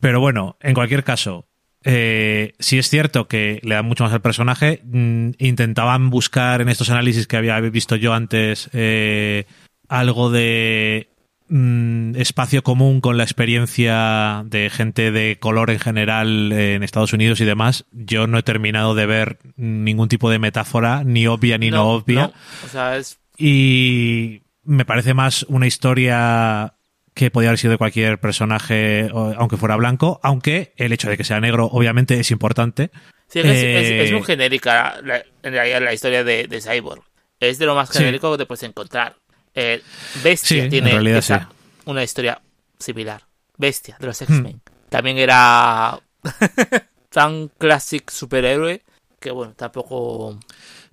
Pero 0.00 0.20
bueno, 0.20 0.56
en 0.60 0.74
cualquier 0.74 1.04
caso, 1.04 1.46
eh, 1.84 2.54
sí 2.58 2.78
es 2.78 2.88
cierto 2.90 3.28
que 3.28 3.60
le 3.62 3.76
dan 3.76 3.86
mucho 3.86 4.04
más 4.04 4.12
al 4.12 4.20
personaje. 4.20 4.80
Mm, 4.84 5.30
intentaban 5.38 6.10
buscar 6.10 6.60
en 6.60 6.68
estos 6.68 6.90
análisis 6.90 7.26
que 7.26 7.36
había 7.36 7.58
visto 7.60 7.94
yo 7.96 8.12
antes 8.12 8.68
eh, 8.72 9.44
algo 9.88 10.30
de 10.30 11.08
mm, 11.48 12.16
espacio 12.16 12.62
común 12.62 13.00
con 13.00 13.16
la 13.16 13.24
experiencia 13.24 14.42
de 14.46 14.70
gente 14.70 15.10
de 15.12 15.38
color 15.38 15.70
en 15.70 15.78
general 15.78 16.52
en 16.52 16.82
Estados 16.82 17.12
Unidos 17.12 17.40
y 17.40 17.44
demás. 17.44 17.84
Yo 17.92 18.26
no 18.26 18.38
he 18.38 18.42
terminado 18.42 18.94
de 18.94 19.06
ver 19.06 19.38
ningún 19.56 20.08
tipo 20.08 20.30
de 20.30 20.38
metáfora, 20.38 21.04
ni 21.04 21.26
obvia 21.26 21.58
ni 21.58 21.70
no, 21.70 21.88
obvia. 21.90 22.22
no. 22.28 22.32
O 22.64 22.68
sea, 22.68 22.96
es. 22.96 23.18
Y 23.38 24.42
me 24.64 24.84
parece 24.84 25.14
más 25.14 25.44
una 25.48 25.66
historia 25.66 26.74
que 27.14 27.30
podría 27.30 27.50
haber 27.50 27.58
sido 27.58 27.70
de 27.72 27.78
cualquier 27.78 28.18
personaje, 28.18 29.08
aunque 29.12 29.56
fuera 29.56 29.76
blanco, 29.76 30.20
aunque 30.22 30.74
el 30.76 30.92
hecho 30.92 31.08
de 31.08 31.16
que 31.16 31.24
sea 31.24 31.40
negro 31.40 31.66
obviamente 31.66 32.18
es 32.20 32.30
importante. 32.30 32.90
Sí, 33.28 33.38
es, 33.40 33.46
Eh, 33.46 33.80
es- 34.02 34.06
es 34.06 34.12
muy 34.12 34.22
genérica 34.22 34.96
la- 35.02 35.22
en 35.42 35.52
realidad 35.52 35.80
la 35.82 35.94
historia 35.94 36.24
de, 36.24 36.46
de 36.46 36.60
Cyborg. 36.60 37.02
Es 37.40 37.58
de 37.58 37.66
lo 37.66 37.74
más 37.74 37.88
Sí. 37.90 37.98
genérico 37.98 38.32
que 38.32 38.38
te 38.38 38.46
puedes 38.46 38.62
encontrar. 38.64 39.16
Eh, 39.56 39.82
Bestia 40.22 40.64
Sí, 40.64 40.68
tiene 40.68 40.92
realidad 40.92 41.18
esa- 41.18 41.48
sí. 41.50 41.80
una 41.86 42.04
historia 42.04 42.40
similar. 42.78 43.22
Bestia, 43.56 43.96
de 43.98 44.06
los 44.06 44.20
X-Men. 44.22 44.60
También 44.90 45.16
era 45.18 45.98
tan 47.10 47.48
clásico 47.58 48.12
superhéroe 48.12 48.82
que 49.18 49.30
bueno, 49.30 49.54
tampoco... 49.56 50.38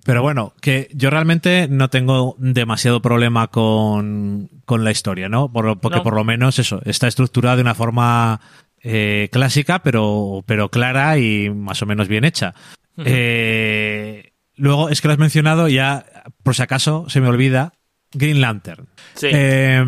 Pero 0.04 0.22
bueno, 0.22 0.54
que 0.60 0.88
yo 0.92 1.08
realmente 1.10 1.66
no 1.68 1.88
tengo 1.90 2.34
demasiado 2.38 3.00
problema 3.00 3.48
con, 3.48 4.48
con 4.64 4.82
la 4.84 4.90
historia, 4.90 5.28
¿no? 5.28 5.50
Por- 5.52 5.78
porque 5.78 5.98
No. 5.98 6.02
por 6.02 6.14
lo 6.14 6.24
menos 6.24 6.58
eso, 6.58 6.80
está 6.84 7.06
estructurada 7.06 7.56
de 7.56 7.62
una 7.62 7.74
forma 7.74 8.40
eh, 8.82 9.28
clásica, 9.32 9.82
pero, 9.82 10.42
pero 10.46 10.70
clara 10.70 11.16
y 11.18 11.48
más 11.50 11.80
o 11.82 11.86
menos 11.86 12.08
bien 12.08 12.24
hecha. 12.24 12.54
Eh, 12.98 14.32
luego, 14.56 14.88
es 14.90 15.00
que 15.00 15.08
lo 15.08 15.12
has 15.12 15.18
mencionado, 15.18 15.68
ya 15.68 16.04
por 16.42 16.54
si 16.54 16.62
acaso 16.62 17.06
se 17.08 17.20
me 17.20 17.28
olvida, 17.28 17.72
Green 18.14 18.40
Lantern. 18.40 18.86
Sí, 19.14 19.28
Eh, 19.32 19.84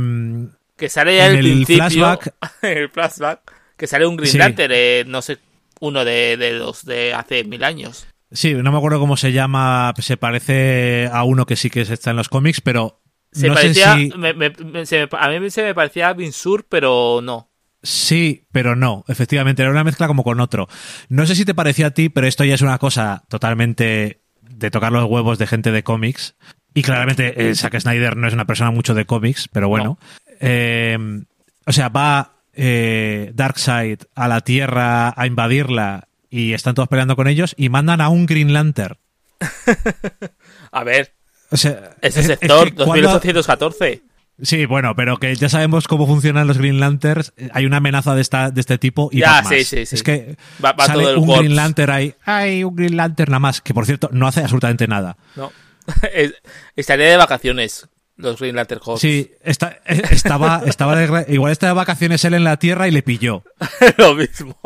que 0.76 0.88
sale 0.88 1.16
ya 1.16 1.28
en 1.28 1.36
el, 1.36 1.40
principio, 1.42 1.80
flashback- 1.86 2.32
el 2.62 2.88
flashback, 2.90 3.40
que 3.76 3.86
sale 3.86 4.06
un 4.06 4.16
Green 4.16 4.32
Sí. 4.32 4.38
Lantern, 4.38 4.72
eh, 4.74 5.04
no 5.06 5.22
sé, 5.22 5.38
uno 5.80 6.04
de, 6.04 6.36
de 6.36 6.52
los 6.52 6.84
de 6.84 7.14
hace 7.14 7.44
mil 7.44 7.64
años. 7.64 8.06
sí, 8.30 8.54
no 8.54 8.70
me 8.72 8.78
acuerdo 8.78 8.98
cómo 9.00 9.16
se 9.16 9.32
llama, 9.32 9.94
se 9.98 10.16
parece 10.16 11.08
a 11.12 11.24
uno 11.24 11.46
que 11.46 11.56
sí 11.56 11.70
que 11.70 11.80
está 11.82 12.10
en 12.10 12.16
los 12.16 12.28
cómics, 12.28 12.60
pero 12.60 13.00
Se 13.32 13.48
no 13.48 13.54
parecía, 13.54 13.94
sé 13.94 14.10
si... 14.10 14.18
me- 14.18 14.34
me- 14.34 14.50
me- 14.50 14.86
se 14.86 15.00
me- 15.06 15.08
a 15.18 15.28
mí 15.40 15.50
se 15.50 15.62
me 15.62 15.74
parecía 15.74 16.08
a 16.08 16.12
Binsur, 16.14 16.66
pero 16.68 17.20
no. 17.22 17.50
Sí, 17.82 18.46
pero 18.50 18.74
no, 18.74 19.04
efectivamente, 19.06 19.62
era 19.62 19.70
una 19.70 19.84
mezcla 19.84 20.08
como 20.08 20.24
con 20.24 20.40
otro. 20.40 20.66
No 21.08 21.24
sé 21.26 21.36
si 21.36 21.44
te 21.44 21.54
parecía 21.54 21.88
a 21.88 21.90
ti, 21.92 22.08
pero 22.08 22.26
esto 22.26 22.44
ya 22.44 22.54
es 22.54 22.62
una 22.62 22.78
cosa 22.78 23.24
totalmente 23.28 24.22
de 24.42 24.70
tocar 24.70 24.90
los 24.90 25.04
huevos 25.04 25.38
de 25.38 25.46
gente 25.46 25.70
de 25.70 25.84
cómics. 25.84 26.34
Y 26.76 26.82
claramente 26.82 27.48
eh, 27.50 27.54
Zack 27.56 27.80
Snyder 27.80 28.16
no 28.16 28.28
es 28.28 28.34
una 28.34 28.44
persona 28.44 28.70
mucho 28.70 28.94
de 28.94 29.04
cómics, 29.06 29.48
pero 29.52 29.68
bueno. 29.68 29.98
Eh, 30.40 30.96
o 31.64 31.72
sea, 31.72 31.88
va 31.88 32.32
eh, 32.54 33.32
Darkseid 33.34 34.00
a 34.14 34.28
la 34.28 34.42
Tierra 34.42 35.12
a 35.16 35.26
invadirla 35.26 36.08
y 36.30 36.52
están 36.52 36.74
todos 36.74 36.88
peleando 36.88 37.16
con 37.16 37.28
ellos 37.28 37.54
y 37.56 37.68
mandan 37.70 38.00
a 38.00 38.08
un 38.10 38.26
Green 38.26 38.52
Lantern. 38.52 38.96
A 40.72 40.84
ver, 40.84 41.12
O 41.50 41.56
sea, 41.56 41.92
ese 42.02 42.20
es- 42.20 42.28
es 42.30 42.38
sector, 42.38 42.68
que 42.68 42.84
cuando- 42.84 43.08
2814. 43.12 44.02
Sí, 44.42 44.66
bueno, 44.66 44.94
pero 44.94 45.16
que 45.16 45.34
ya 45.34 45.48
sabemos 45.48 45.88
cómo 45.88 46.06
funcionan 46.06 46.46
los 46.46 46.58
Green 46.58 46.78
Lanterns. 46.78 47.32
Hay 47.52 47.64
una 47.64 47.78
amenaza 47.78 48.14
de, 48.14 48.20
esta, 48.20 48.50
de 48.50 48.60
este 48.60 48.76
tipo 48.76 49.08
y 49.10 49.20
Ya, 49.20 49.30
va 49.36 49.42
más. 49.42 49.48
sí, 49.48 49.64
sí, 49.64 49.86
sí. 49.86 49.94
Es 49.94 50.02
que 50.02 50.36
Va- 50.62 50.72
va 50.72 50.84
sale 50.84 51.04
todo 51.04 51.12
el 51.12 51.18
un. 51.20 51.38
Green 51.38 51.56
Lantern 51.56 51.90
ahí. 51.90 52.14
Hay 52.26 52.62
un 52.62 52.76
Green 52.76 52.98
Lantern 52.98 53.30
nada 53.30 53.38
más. 53.40 53.62
Que 53.62 53.72
por 53.72 53.86
cierto, 53.86 54.10
no 54.12 54.26
hace 54.26 54.40
absolutamente 54.42 54.86
nada. 54.88 55.16
No. 55.36 55.50
Es- 56.14 56.34
Estaría 56.76 57.06
de 57.10 57.16
vacaciones 57.16 57.88
los 58.16 58.38
Green 58.40 58.56
Lantern 58.56 58.80
Corps. 58.80 59.00
Sí, 59.00 59.30
está, 59.42 59.78
eh, 59.86 60.02
estaba, 60.10 60.62
estaba 60.66 60.96
de, 60.96 61.32
igual 61.34 61.52
estaba 61.52 61.70
de 61.72 61.76
vacaciones 61.76 62.24
él 62.24 62.34
en 62.34 62.44
la 62.44 62.56
Tierra 62.58 62.88
y 62.88 62.90
le 62.90 63.02
pilló. 63.02 63.44
Lo 63.98 64.14
mismo. 64.14 64.56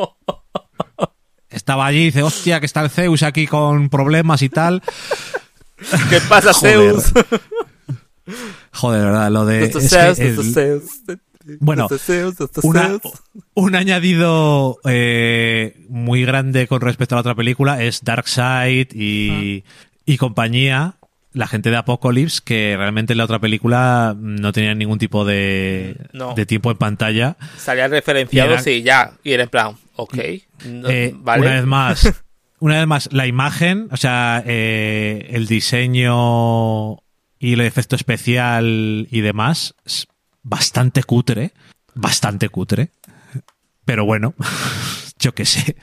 Estaba 1.49 1.87
allí 1.87 1.99
y 2.03 2.05
dice, 2.07 2.23
hostia, 2.23 2.61
que 2.61 2.67
está 2.67 2.81
el 2.83 2.91
Zeus 2.91 3.25
aquí 3.25 3.47
con 3.49 3.89
problemas 3.89 4.41
y 4.43 4.49
tal. 4.51 4.83
¿Qué 6.09 6.21
pasa, 6.29 6.53
Joder. 6.53 7.01
Zeus? 7.01 7.13
Joder, 8.73 9.01
de 9.01 9.07
verdad, 9.07 9.31
lo 9.31 9.45
de... 9.47 9.59
Nuestro 9.61 9.81
es 9.81 9.91
Zeus, 9.91 10.19
que 10.19 10.27
el- 10.29 10.37
nuestro 10.37 10.63
Zeus. 10.63 10.85
Bueno, 11.59 11.89
una- 12.63 13.01
un 13.55 13.75
añadido 13.75 14.79
eh, 14.85 15.85
muy 15.89 16.25
grande 16.25 16.69
con 16.69 16.81
respecto 16.83 17.15
a 17.15 17.17
la 17.17 17.21
otra 17.21 17.35
película 17.35 17.83
es 17.83 18.05
Darkseid 18.05 18.89
y, 18.95 19.65
y 20.05 20.17
compañía, 20.19 20.95
la 21.33 21.47
gente 21.47 21.71
de 21.71 21.77
Apocalypse, 21.77 22.41
que 22.45 22.75
realmente 22.77 23.13
en 23.13 23.19
la 23.19 23.25
otra 23.25 23.39
película 23.39 24.17
no 24.19 24.53
tenían 24.53 24.79
ningún 24.79 24.99
tipo 24.99 25.25
de, 25.25 25.97
No. 26.13 26.35
de 26.35 26.45
tiempo 26.47 26.71
en 26.71 26.77
pantalla. 26.77 27.37
Salían 27.57 27.91
referenciados 27.91 28.67
Y 28.67 28.71
y, 28.71 28.83
ya. 28.83 29.13
Y 29.23 29.33
era 29.33 29.45
en 29.45 29.49
plan, 29.49 29.77
ok. 29.97 30.19
no, 30.67 30.89
Eh, 30.89 31.15
vale. 31.17 31.43
Una 31.43 31.55
vez 31.55 31.67
más, 31.67 32.23
una 32.59 32.79
vez 32.79 32.87
más, 32.87 33.09
la 33.13 33.27
imagen, 33.27 33.89
o 33.93 33.97
sea, 33.97 34.43
eh, 34.47 35.29
el 35.31 35.47
diseño 35.47 36.97
y 37.39 37.53
el 37.55 37.61
efecto 37.61 37.97
especial 37.97 39.07
y 39.11 39.21
demás 39.21 39.75
es 39.87 40.09
bastante 40.43 41.03
cutre, 41.05 41.53
bastante 41.95 42.49
cutre. 42.49 42.91
Pero 43.85 44.05
bueno, 44.05 44.35
yo 45.21 45.33
qué 45.35 45.45
sé. 45.45 45.77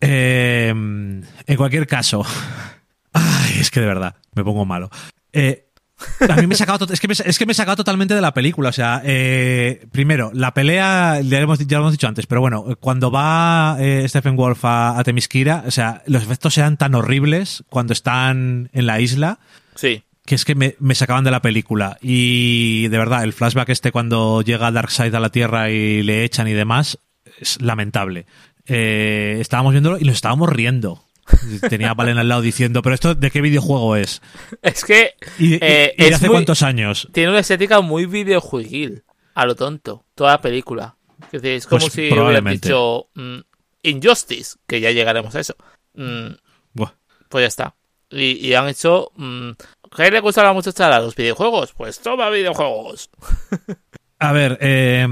Eh, 0.00 0.68
en 0.68 1.56
cualquier 1.56 1.86
caso, 1.86 2.24
ay, 3.16 3.58
es 3.60 3.70
que 3.70 3.80
de 3.80 3.86
verdad 3.86 4.16
me 4.34 4.44
pongo 4.44 4.64
malo. 4.64 4.90
Eh, 5.32 5.62
a 6.28 6.36
mí 6.36 6.46
me 6.46 6.54
he 6.54 6.58
sacado, 6.58 6.86
es 6.92 7.00
que 7.00 7.08
me, 7.08 7.14
es 7.14 7.38
que 7.38 7.46
me 7.46 7.52
he 7.52 7.54
sacado 7.54 7.76
totalmente 7.76 8.14
de 8.14 8.20
la 8.20 8.34
película. 8.34 8.68
O 8.68 8.72
sea, 8.72 9.00
eh, 9.04 9.86
primero, 9.92 10.30
la 10.34 10.52
pelea, 10.52 11.20
ya 11.22 11.38
lo, 11.38 11.44
hemos, 11.44 11.58
ya 11.60 11.78
lo 11.78 11.84
hemos 11.84 11.92
dicho 11.92 12.06
antes, 12.06 12.26
pero 12.26 12.40
bueno, 12.42 12.64
cuando 12.80 13.10
va 13.10 13.76
eh, 13.80 14.04
Stephen 14.08 14.36
Wolf 14.36 14.64
a, 14.64 14.98
a 14.98 15.04
Temisquira, 15.04 15.64
o 15.66 15.70
sea, 15.70 16.02
los 16.06 16.22
efectos 16.22 16.56
eran 16.58 16.76
tan 16.76 16.94
horribles 16.94 17.64
cuando 17.70 17.92
están 17.94 18.68
en 18.74 18.86
la 18.86 19.00
isla 19.00 19.38
Sí. 19.74 20.02
que 20.26 20.34
es 20.34 20.44
que 20.44 20.54
me, 20.54 20.76
me 20.80 20.94
sacaban 20.94 21.24
de 21.24 21.30
la 21.30 21.40
película. 21.40 21.96
Y 22.02 22.88
de 22.88 22.98
verdad, 22.98 23.24
el 23.24 23.32
flashback 23.32 23.70
este 23.70 23.90
cuando 23.92 24.42
llega 24.42 24.70
Darkseid 24.70 25.14
a 25.14 25.20
la 25.20 25.30
Tierra 25.30 25.70
y 25.70 26.02
le 26.02 26.24
echan 26.24 26.46
y 26.48 26.52
demás, 26.52 26.98
es 27.40 27.60
lamentable. 27.62 28.26
Eh, 28.66 29.38
estábamos 29.40 29.72
viéndolo 29.72 29.98
y 29.98 30.04
nos 30.04 30.16
estábamos 30.16 30.50
riendo. 30.50 31.02
Tenía 31.68 31.90
a 31.90 31.94
Valen 31.94 32.18
al 32.18 32.28
lado 32.28 32.40
diciendo, 32.40 32.82
pero 32.82 32.94
esto 32.94 33.14
de 33.14 33.30
qué 33.30 33.40
videojuego 33.40 33.96
es? 33.96 34.22
Es 34.62 34.84
que 34.84 35.14
¿Y, 35.38 35.54
eh, 35.54 35.94
y 35.96 36.02
de 36.02 36.08
es 36.08 36.14
hace 36.16 36.26
muy- 36.26 36.34
cuántos 36.34 36.62
años? 36.62 37.08
tiene 37.12 37.30
una 37.30 37.40
estética 37.40 37.80
muy 37.80 38.06
videojueguil. 38.06 39.02
A 39.34 39.44
lo 39.44 39.54
tonto. 39.54 40.04
Toda 40.14 40.32
la 40.32 40.40
película. 40.40 40.96
Es 41.32 41.42
decir, 41.42 41.50
es 41.52 41.66
como 41.66 41.80
Pues 41.80 41.92
si 41.92 42.10
hubieran 42.12 42.44
dicho 42.44 43.08
mm, 43.14 43.38
Injustice, 43.82 44.56
que 44.66 44.80
ya 44.80 44.90
llegaremos 44.92 45.34
a 45.34 45.40
eso. 45.40 45.56
Mm, 45.94 46.28
pues 47.28 47.42
ya 47.42 47.48
está. 47.48 47.74
Y, 48.10 48.32
y 48.46 48.54
han 48.54 48.68
hecho. 48.68 49.10
mm, 49.16 49.50
¿Qué 49.96 50.10
le 50.10 50.20
gusta 50.20 50.40
a 50.42 50.44
la 50.44 50.52
muchacha 50.52 50.94
a 50.94 51.00
los 51.00 51.14
videojuegos? 51.16 51.72
Pues 51.72 51.98
toma 52.00 52.30
videojuegos. 52.30 53.10
A 54.18 54.32
ver, 54.32 54.56
eh, 54.62 55.06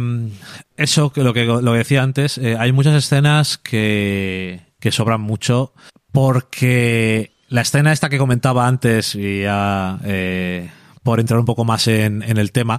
eso 0.78 1.12
que 1.12 1.22
lo 1.22 1.34
que 1.34 1.44
lo 1.44 1.72
decía 1.72 2.02
antes, 2.02 2.38
eh, 2.38 2.56
hay 2.58 2.72
muchas 2.72 2.94
escenas 2.94 3.58
que, 3.58 4.60
que 4.80 4.92
sobran 4.92 5.20
mucho 5.20 5.74
porque 6.14 7.32
la 7.48 7.62
escena 7.62 7.92
esta 7.92 8.08
que 8.08 8.18
comentaba 8.18 8.68
antes 8.68 9.16
y 9.16 9.42
ya 9.42 9.98
eh, 10.04 10.70
por 11.02 11.18
entrar 11.18 11.40
un 11.40 11.44
poco 11.44 11.64
más 11.64 11.88
en, 11.88 12.22
en 12.22 12.38
el 12.38 12.52
tema, 12.52 12.78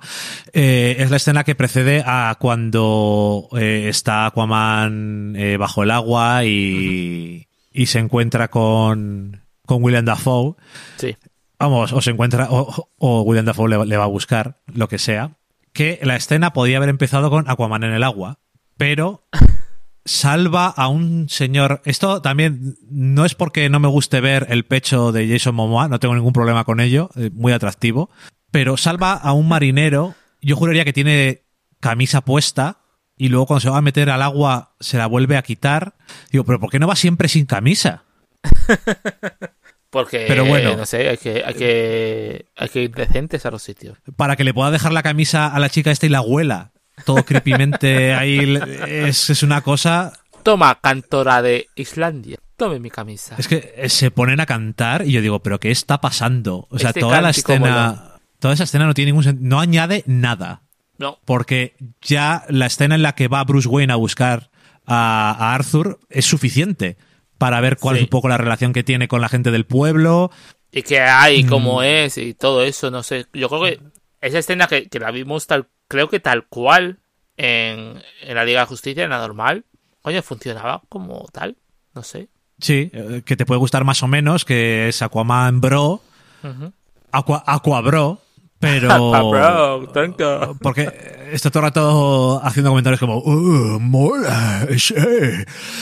eh, 0.53 0.95
es 0.99 1.11
la 1.11 1.17
escena 1.17 1.43
que 1.43 1.53
precede 1.53 2.01
a 2.05 2.37
cuando 2.39 3.49
eh, 3.57 3.87
está 3.89 4.25
Aquaman 4.27 5.35
eh, 5.35 5.57
bajo 5.57 5.83
el 5.83 5.91
agua 5.91 6.45
y, 6.45 7.49
y 7.73 7.85
se 7.87 7.99
encuentra 7.99 8.47
con, 8.47 9.41
con 9.65 9.83
William 9.83 10.05
Dafoe. 10.05 10.55
Sí. 10.95 11.17
Vamos, 11.59 11.91
o 11.91 11.99
se 11.99 12.11
encuentra, 12.11 12.47
o, 12.51 12.89
o 12.97 13.21
William 13.23 13.45
Dafoe 13.45 13.67
le, 13.67 13.85
le 13.85 13.97
va 13.97 14.05
a 14.05 14.07
buscar, 14.07 14.61
lo 14.73 14.87
que 14.87 14.97
sea. 14.97 15.31
Que 15.73 15.99
la 16.03 16.15
escena 16.15 16.53
podía 16.53 16.77
haber 16.77 16.87
empezado 16.87 17.29
con 17.29 17.49
Aquaman 17.49 17.83
en 17.83 17.91
el 17.91 18.03
agua, 18.03 18.39
pero 18.77 19.27
salva 20.05 20.67
a 20.67 20.87
un 20.87 21.27
señor. 21.29 21.81
Esto 21.85 22.21
también 22.21 22.77
no 22.89 23.25
es 23.25 23.35
porque 23.35 23.69
no 23.69 23.79
me 23.79 23.87
guste 23.87 24.21
ver 24.21 24.47
el 24.49 24.65
pecho 24.65 25.11
de 25.11 25.27
Jason 25.27 25.55
Momoa, 25.55 25.87
no 25.87 25.99
tengo 25.99 26.15
ningún 26.15 26.33
problema 26.33 26.63
con 26.63 26.79
ello, 26.79 27.09
eh, 27.15 27.31
muy 27.33 27.51
atractivo, 27.51 28.09
pero 28.51 28.77
salva 28.77 29.13
a 29.13 29.33
un 29.33 29.47
marinero. 29.47 30.15
Yo 30.41 30.55
juraría 30.55 30.85
que 30.85 30.93
tiene 30.93 31.43
camisa 31.79 32.21
puesta 32.21 32.77
y 33.17 33.29
luego 33.29 33.47
cuando 33.47 33.61
se 33.61 33.69
va 33.69 33.77
a 33.77 33.81
meter 33.81 34.09
al 34.09 34.21
agua 34.21 34.75
se 34.79 34.97
la 34.97 35.07
vuelve 35.07 35.37
a 35.37 35.41
quitar. 35.41 35.95
Digo, 36.31 36.43
pero 36.45 36.59
¿por 36.59 36.69
qué 36.69 36.79
no 36.79 36.87
va 36.87 36.95
siempre 36.95 37.27
sin 37.27 37.45
camisa? 37.45 38.03
Porque, 39.89 40.25
Pero 40.27 40.43
bueno. 40.43 40.75
no 40.75 40.85
sé, 40.85 41.07
hay 41.07 41.15
que, 41.15 41.41
hay 41.45 41.53
que, 41.53 42.47
hay 42.57 42.67
que 42.67 42.81
ir 42.81 42.91
decentes 42.91 43.45
a 43.45 43.51
los 43.51 43.63
sitios. 43.63 43.97
Para 44.17 44.35
que 44.35 44.43
le 44.43 44.53
pueda 44.53 44.69
dejar 44.69 44.91
la 44.91 45.03
camisa 45.03 45.47
a 45.47 45.57
la 45.57 45.69
chica 45.69 45.89
esta 45.89 46.05
y 46.05 46.09
la 46.09 46.19
huela. 46.19 46.73
Todo 47.03 47.23
creepymente 47.25 48.13
ahí 48.13 48.57
es, 48.87 49.29
es 49.29 49.43
una 49.43 49.61
cosa 49.61 50.13
Toma, 50.43 50.79
cantora 50.79 51.41
de 51.41 51.67
Islandia. 51.75 52.37
Tome 52.55 52.79
mi 52.79 52.89
camisa. 52.89 53.35
Es 53.37 53.47
que 53.47 53.73
se 53.89 54.11
ponen 54.11 54.39
a 54.39 54.45
cantar 54.45 55.05
y 55.05 55.11
yo 55.11 55.21
digo, 55.21 55.41
¿pero 55.41 55.59
qué 55.59 55.71
está 55.71 55.99
pasando? 55.99 56.67
O 56.69 56.77
sea, 56.79 56.89
Este 56.89 56.99
toda 57.01 57.19
la 57.21 57.31
escena. 57.31 58.11
Toda 58.39 58.53
esa 58.53 58.63
escena 58.65 58.85
no 58.85 58.93
tiene 58.93 59.09
ningún 59.11 59.23
sentido. 59.23 59.49
No 59.49 59.59
añade 59.59 60.03
nada. 60.05 60.61
No, 60.97 61.19
Porque 61.25 61.75
ya 62.01 62.45
la 62.47 62.67
escena 62.67 62.95
en 62.95 63.01
la 63.01 63.15
que 63.15 63.27
va 63.27 63.43
Bruce 63.43 63.67
Wayne 63.67 63.91
a 63.91 63.97
buscar 63.97 64.49
a, 64.85 65.31
a 65.31 65.53
Arthur 65.55 65.99
es 66.09 66.25
suficiente 66.25 66.95
para 67.37 67.59
ver 67.59 67.77
cuál 67.77 67.95
Sí. 67.95 67.99
es 68.01 68.03
un 68.05 68.09
poco 68.09 68.29
la 68.29 68.37
relación 68.37 68.71
que 68.71 68.83
tiene 68.83 69.09
con 69.09 69.19
la 69.19 69.27
gente 69.29 69.51
del 69.51 69.65
pueblo. 69.65 70.31
y 70.71 70.83
que 70.83 70.99
hay, 71.01 71.43
Mm. 71.43 71.47
cómo 71.49 71.83
es 71.83 72.17
y 72.17 72.33
todo 72.33 72.63
eso, 72.63 72.91
no 72.91 73.01
sé. 73.03 73.25
Yo 73.33 73.49
creo 73.49 73.63
que 73.63 73.79
esa 74.21 74.39
escena 74.39 74.67
que, 74.67 74.87
que 74.89 74.99
la 74.99 75.09
vimos 75.11 75.47
tal, 75.47 75.67
creo 75.87 76.09
que 76.09 76.19
tal 76.19 76.45
cual 76.47 76.99
en, 77.37 78.01
en 78.21 78.35
la 78.35 78.45
Liga 78.45 78.61
de 78.61 78.65
Justicia, 78.67 79.03
en 79.03 79.09
la 79.09 79.19
normal, 79.19 79.65
coño, 80.01 80.21
funcionaba 80.21 80.81
como 80.89 81.25
tal, 81.31 81.57
no 81.93 82.03
sé. 82.03 82.29
Sí, 82.59 82.89
eh, 82.93 83.21
que 83.25 83.35
te 83.35 83.45
puede 83.45 83.59
gustar 83.59 83.83
más 83.83 84.01
o 84.03 84.07
menos, 84.07 84.45
que 84.45 84.87
es 84.87 85.01
Aquaman 85.01 85.59
Bro, 85.61 86.01
Ujú. 86.43 86.71
Aqua, 87.11 87.43
Aqua 87.45 87.81
Bro, 87.81 88.21
pero... 88.59 88.89
Bro, 89.31 89.87
tronco. 89.91 90.57
Porque 90.61 90.89
está 91.33 91.49
todo 91.49 91.59
el 91.61 91.65
rato 91.69 92.41
haciendo 92.43 92.69
comentarios 92.71 92.99
como, 92.99 93.17
"Uh, 93.19 93.79
mola, 93.79 94.65
sí". 94.77 94.93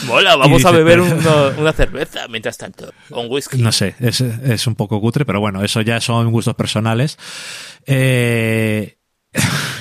Mola, 0.06 0.34
vamos 0.36 0.62
Y 0.62 0.66
a 0.66 0.70
beber 0.72 1.00
pero- 1.02 1.16
una, 1.50 1.60
una 1.60 1.72
cerveza 1.72 2.26
mientras 2.28 2.58
tanto, 2.58 2.92
un 3.10 3.26
whisky. 3.30 3.58
No 3.58 3.70
sé, 3.70 3.94
es, 4.00 4.20
es 4.20 4.66
un 4.66 4.74
poco 4.74 5.00
cutre, 5.00 5.24
pero 5.24 5.38
bueno, 5.40 5.62
eso 5.62 5.80
ya 5.82 6.00
son 6.00 6.32
gustos 6.32 6.54
personales. 6.54 7.18
Eh, 7.86 8.98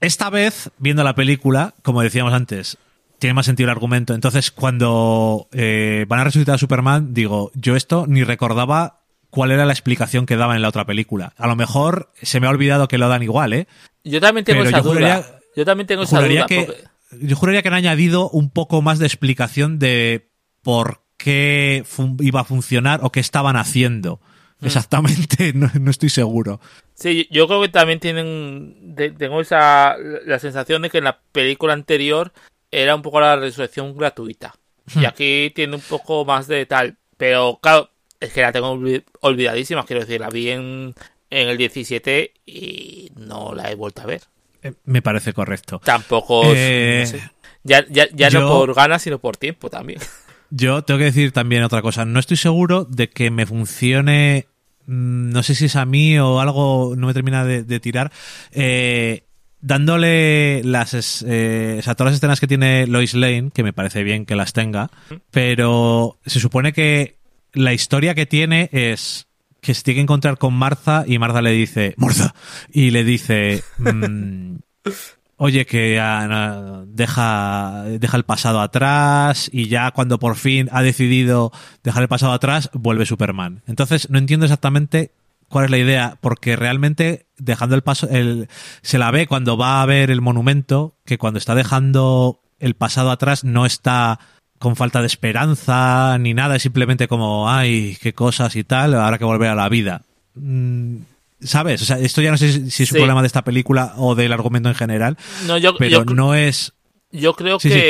Esta 0.00 0.30
vez, 0.30 0.70
viendo 0.78 1.02
la 1.04 1.14
película, 1.14 1.74
como 1.82 2.02
decíamos 2.02 2.32
antes, 2.32 2.78
tiene 3.18 3.34
más 3.34 3.46
sentido 3.46 3.66
el 3.66 3.70
argumento. 3.72 4.14
Entonces, 4.14 4.50
cuando 4.50 5.48
eh, 5.52 6.04
van 6.08 6.20
a 6.20 6.24
resucitar 6.24 6.54
a 6.54 6.58
Superman, 6.58 7.14
digo, 7.14 7.50
yo 7.54 7.74
esto 7.74 8.06
ni 8.06 8.22
recordaba 8.22 9.00
cuál 9.30 9.50
era 9.50 9.66
la 9.66 9.72
explicación 9.72 10.24
que 10.24 10.36
daban 10.36 10.56
en 10.56 10.62
la 10.62 10.68
otra 10.68 10.84
película. 10.86 11.32
A 11.36 11.46
lo 11.48 11.56
mejor 11.56 12.12
se 12.22 12.38
me 12.40 12.46
ha 12.46 12.50
olvidado 12.50 12.86
que 12.88 12.96
lo 12.98 13.08
dan 13.08 13.22
igual, 13.22 13.52
¿eh? 13.52 13.66
Yo 14.04 14.20
también 14.20 14.44
tengo 14.44 14.60
Pero 14.60 14.70
esa 14.70 14.78
yo 14.78 14.84
juraría- 14.90 15.16
duda. 15.16 15.38
Yo 15.56 15.64
también 15.64 15.86
tengo 15.88 16.02
esa 16.04 16.20
duda. 16.20 16.46
que, 16.46 16.62
porque- 16.62 16.84
yo 17.26 17.36
juraría 17.36 17.62
que 17.62 17.68
han 17.68 17.74
añadido 17.74 18.30
un 18.30 18.50
poco 18.50 18.80
más 18.82 18.98
de 19.00 19.06
explicación 19.06 19.78
de 19.80 20.28
por 20.62 21.02
qué 21.16 21.84
iba 22.20 22.40
a 22.40 22.44
funcionar 22.44 23.00
o 23.02 23.10
qué 23.10 23.18
estaban 23.18 23.56
haciendo. 23.56 24.20
Mm. 24.60 24.66
Exactamente, 24.66 25.52
no, 25.54 25.70
no 25.80 25.90
estoy 25.90 26.08
seguro. 26.10 26.60
Sí, 26.94 27.28
yo 27.30 27.46
creo 27.46 27.62
que 27.62 27.68
también 27.68 28.00
tienen. 28.00 28.94
de- 28.96 29.10
tengo 29.10 29.40
esa. 29.40 29.96
la 29.98 30.38
sensación 30.38 30.82
de 30.82 30.90
que 30.90 30.98
en 30.98 31.04
la 31.04 31.20
película 31.32 31.72
anterior 31.72 32.32
era 32.70 32.94
un 32.94 33.02
poco 33.02 33.20
la 33.20 33.36
resurrección 33.36 33.96
gratuita. 33.96 34.54
Hmm. 34.94 35.02
Y 35.02 35.04
aquí 35.06 35.52
tiene 35.54 35.76
un 35.76 35.82
poco 35.82 36.24
más 36.24 36.48
de 36.48 36.66
tal. 36.66 36.96
Pero 37.16 37.58
claro, 37.62 37.90
es 38.20 38.32
que 38.32 38.42
la 38.42 38.52
tengo 38.52 38.74
olvi- 38.74 39.04
olvidadísima. 39.20 39.84
Quiero 39.86 40.00
decir, 40.00 40.20
la 40.20 40.28
vi 40.30 40.50
en, 40.50 40.94
en 41.30 41.48
el 41.48 41.56
17 41.56 42.32
y 42.46 43.10
no 43.16 43.54
la 43.54 43.70
he 43.70 43.74
vuelto 43.74 44.02
a 44.02 44.06
ver. 44.06 44.22
Eh, 44.62 44.72
Me 44.84 45.02
parece 45.02 45.32
correcto. 45.32 45.80
Tampoco. 45.84 46.42
Eh, 46.54 46.98
no 47.04 47.06
sé. 47.06 47.30
Ya, 47.64 47.84
ya, 47.88 48.06
ya 48.12 48.30
no 48.30 48.48
por 48.48 48.74
ganas, 48.74 49.02
sino 49.02 49.18
por 49.18 49.36
tiempo 49.36 49.68
también. 49.70 50.00
Yo 50.50 50.82
tengo 50.82 50.98
que 50.98 51.04
decir 51.04 51.32
también 51.32 51.62
otra 51.62 51.82
cosa. 51.82 52.04
No 52.04 52.18
estoy 52.20 52.36
seguro 52.36 52.84
de 52.84 53.08
que 53.10 53.30
me 53.30 53.46
funcione. 53.46 54.46
mm, 54.86 55.30
No 55.30 55.42
sé 55.42 55.54
si 55.54 55.66
es 55.66 55.76
a 55.76 55.84
mí 55.84 56.18
o 56.18 56.40
algo 56.40 56.94
no 56.96 57.06
me 57.06 57.14
termina 57.14 57.44
de, 57.44 57.80
tirar. 57.80 58.10
eh, 58.52 59.24
dándole 59.60 60.62
las 60.64 61.24
eh, 61.26 61.80
todas 61.82 62.12
las 62.12 62.14
escenas 62.14 62.38
que 62.40 62.46
tiene 62.46 62.86
Lois 62.86 63.14
Lane, 63.14 63.50
que 63.52 63.64
me 63.64 63.72
parece 63.72 64.04
bien 64.04 64.24
que 64.24 64.36
las 64.36 64.52
tenga, 64.52 64.88
pero 65.32 66.18
se 66.24 66.38
supone 66.40 66.72
que 66.72 67.18
la 67.52 67.72
historia 67.72 68.14
que 68.14 68.24
tiene 68.26 68.68
es 68.72 69.26
que 69.60 69.74
se 69.74 69.82
tiene 69.82 69.96
que 69.96 70.02
encontrar 70.02 70.38
con 70.38 70.54
Martha 70.54 71.04
y 71.08 71.18
Martha 71.18 71.42
le 71.42 71.50
dice, 71.50 71.94
Martha, 71.96 72.34
y 72.72 72.92
le 72.92 73.02
dice, 73.02 73.64
mm, 73.78 74.58
oye, 75.38 75.64
que 75.66 76.00
deja, 76.88 77.84
deja 77.84 78.16
el 78.16 78.24
pasado 78.24 78.60
atrás 78.60 79.48
y 79.52 79.68
ya 79.68 79.92
cuando 79.92 80.18
por 80.18 80.36
fin 80.36 80.68
ha 80.72 80.82
decidido 80.82 81.52
dejar 81.82 82.02
el 82.02 82.08
pasado 82.08 82.32
atrás, 82.32 82.70
vuelve 82.74 83.06
Superman. 83.06 83.62
Entonces 83.66 84.10
no 84.10 84.18
entiendo 84.18 84.46
exactamente 84.46 85.12
cuál 85.48 85.64
es 85.64 85.70
la 85.70 85.78
idea, 85.78 86.18
porque 86.20 86.56
realmente 86.56 87.26
dejando 87.38 87.76
el 87.76 87.82
paso, 87.82 88.08
se 88.82 88.98
la 88.98 89.10
ve 89.10 89.26
cuando 89.26 89.56
va 89.56 89.80
a 89.80 89.86
ver 89.86 90.10
el 90.10 90.20
monumento, 90.20 90.96
que 91.04 91.18
cuando 91.18 91.38
está 91.38 91.54
dejando 91.54 92.40
el 92.58 92.74
pasado 92.74 93.10
atrás 93.10 93.44
no 93.44 93.64
está 93.64 94.18
con 94.58 94.74
falta 94.74 95.00
de 95.00 95.06
esperanza 95.06 96.18
ni 96.18 96.34
nada, 96.34 96.56
es 96.56 96.62
simplemente 96.62 97.06
como, 97.06 97.48
ay, 97.48 97.96
qué 98.02 98.12
cosas 98.12 98.56
y 98.56 98.64
tal, 98.64 98.94
ahora 98.94 99.18
que 99.18 99.24
volver 99.24 99.50
a 99.50 99.54
la 99.54 99.68
vida. 99.68 100.02
Mm, 100.34 100.96
¿Sabes? 101.40 101.82
O 101.82 101.84
sea, 101.84 101.98
esto 101.98 102.20
ya 102.20 102.30
no 102.30 102.36
sé 102.36 102.70
si 102.70 102.82
es 102.82 102.90
un 102.92 102.96
Sí. 102.96 103.00
problema 103.00 103.20
de 103.22 103.26
esta 103.28 103.42
película 103.44 103.94
o 103.96 104.14
del 104.14 104.32
argumento 104.32 104.68
en 104.68 104.74
general, 104.74 105.16
No, 105.46 105.56
yo, 105.58 105.76
pero 105.76 106.04
yo, 106.04 106.14
no 106.14 106.34
es... 106.34 106.72
Yo 107.12 107.34
creo 107.34 107.58
Sí, 107.60 107.68
que 107.68 107.74
sí. 107.74 107.80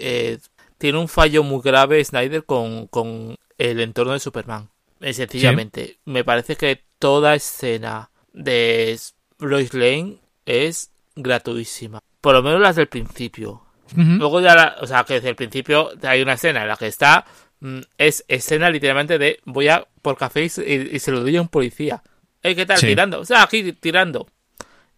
eh, 0.00 0.38
tiene 0.78 0.98
un 0.98 1.08
fallo 1.08 1.42
muy 1.44 1.62
grave 1.62 2.04
Snyder 2.04 2.44
con, 2.44 2.86
con 2.88 3.36
el 3.58 3.80
entorno 3.80 4.12
de 4.12 4.18
Superman. 4.20 4.68
Eh, 5.00 5.12
sencillamente, 5.14 5.98
me 6.04 6.24
parece 6.24 6.56
que 6.56 6.84
toda 6.98 7.34
escena 7.34 8.10
de 8.32 8.98
Lois 9.38 9.72
Lane 9.74 10.18
es 10.46 10.90
gratuísima. 11.16 12.00
Por 12.20 12.34
lo 12.34 12.42
menos 12.42 12.60
las 12.60 12.76
del 12.76 12.88
principio. 12.88 13.62
Luego 13.94 14.40
ya, 14.40 14.54
la- 14.54 14.76
o 14.80 14.86
sea, 14.86 15.04
que 15.04 15.14
desde 15.14 15.28
el 15.30 15.36
principio 15.36 15.90
hay 16.02 16.22
una 16.22 16.32
escena 16.34 16.62
en 16.62 16.68
la 16.68 16.76
que 16.76 16.86
está, 16.86 17.26
mm, 17.60 17.80
es 17.98 18.24
escena 18.28 18.70
literalmente 18.70 19.18
de 19.18 19.38
voy 19.44 19.68
a 19.68 19.86
por 20.00 20.16
café 20.16 20.44
y, 20.44 20.48
se- 20.48 20.62
y- 20.68 20.96
y 20.96 20.98
se 20.98 21.10
lo 21.12 21.20
doy 21.20 21.36
a 21.36 21.42
un 21.42 21.48
policía. 21.48 22.02
Hey, 22.42 22.54
¿qué 22.54 22.66
tal? 22.66 22.78
Sí. 22.78 22.86
Tirando. 22.86 23.20
O 23.20 23.24
sea, 23.24 23.42
aquí 23.42 23.72
tirando. 23.72 24.26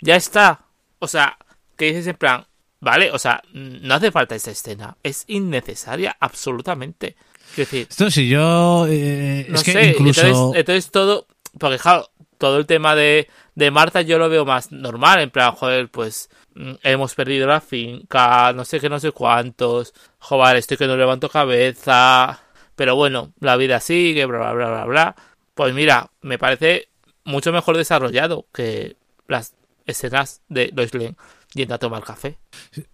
Ya 0.00 0.16
está. 0.16 0.60
O 0.98 1.06
sea, 1.06 1.36
que 1.76 1.86
dices 1.86 2.06
en 2.06 2.16
plan, 2.16 2.46
vale, 2.80 3.10
o 3.10 3.18
sea, 3.18 3.42
no 3.52 3.94
hace 3.94 4.10
falta 4.10 4.34
esta 4.34 4.50
escena. 4.50 4.96
Es 5.02 5.24
innecesaria, 5.28 6.16
absolutamente. 6.20 7.16
Quiero 7.54 7.70
decir, 7.70 7.86
Esto 7.90 8.10
si 8.10 8.28
yo... 8.28 8.86
eh, 8.88 9.46
no 9.48 9.56
es 9.56 9.62
que 9.62 9.72
sé, 9.72 9.86
incluso... 9.88 10.22
entonces, 10.22 10.58
entonces 10.60 10.90
todo, 10.90 11.26
porque 11.58 11.78
claro, 11.78 12.10
todo 12.38 12.58
el 12.58 12.66
tema 12.66 12.94
de, 12.94 13.28
de 13.54 13.70
Marta 13.70 14.00
yo 14.00 14.18
lo 14.18 14.28
veo 14.28 14.44
más 14.44 14.72
normal, 14.72 15.20
en 15.20 15.30
plan, 15.30 15.52
joder, 15.52 15.88
pues 15.90 16.30
mm, 16.54 16.72
hemos 16.82 17.14
perdido 17.14 17.46
la 17.46 17.60
finca, 17.60 18.52
no 18.54 18.64
sé 18.64 18.80
qué, 18.80 18.88
no 18.88 18.98
sé 18.98 19.12
cuántos, 19.12 19.92
joder, 20.18 20.56
estoy 20.56 20.78
que 20.78 20.86
no 20.86 20.96
levanto 20.96 21.28
cabeza, 21.28 22.40
pero 22.74 22.96
bueno, 22.96 23.32
la 23.40 23.56
vida 23.56 23.78
sigue, 23.78 24.24
bla, 24.24 24.38
bla, 24.38 24.52
bla, 24.52 24.70
bla, 24.70 24.84
bla. 24.86 25.16
Pues 25.54 25.74
mira, 25.74 26.10
me 26.22 26.38
parece 26.38 26.88
mucho 27.24 27.52
mejor 27.52 27.76
desarrollado 27.76 28.46
que 28.52 28.96
las 29.28 29.54
escenas 29.86 30.42
de 30.48 30.70
Lois 30.74 30.94
Lane. 30.94 31.14
yendo 31.54 31.74
a 31.74 31.78
tomar 31.78 32.02
café. 32.02 32.36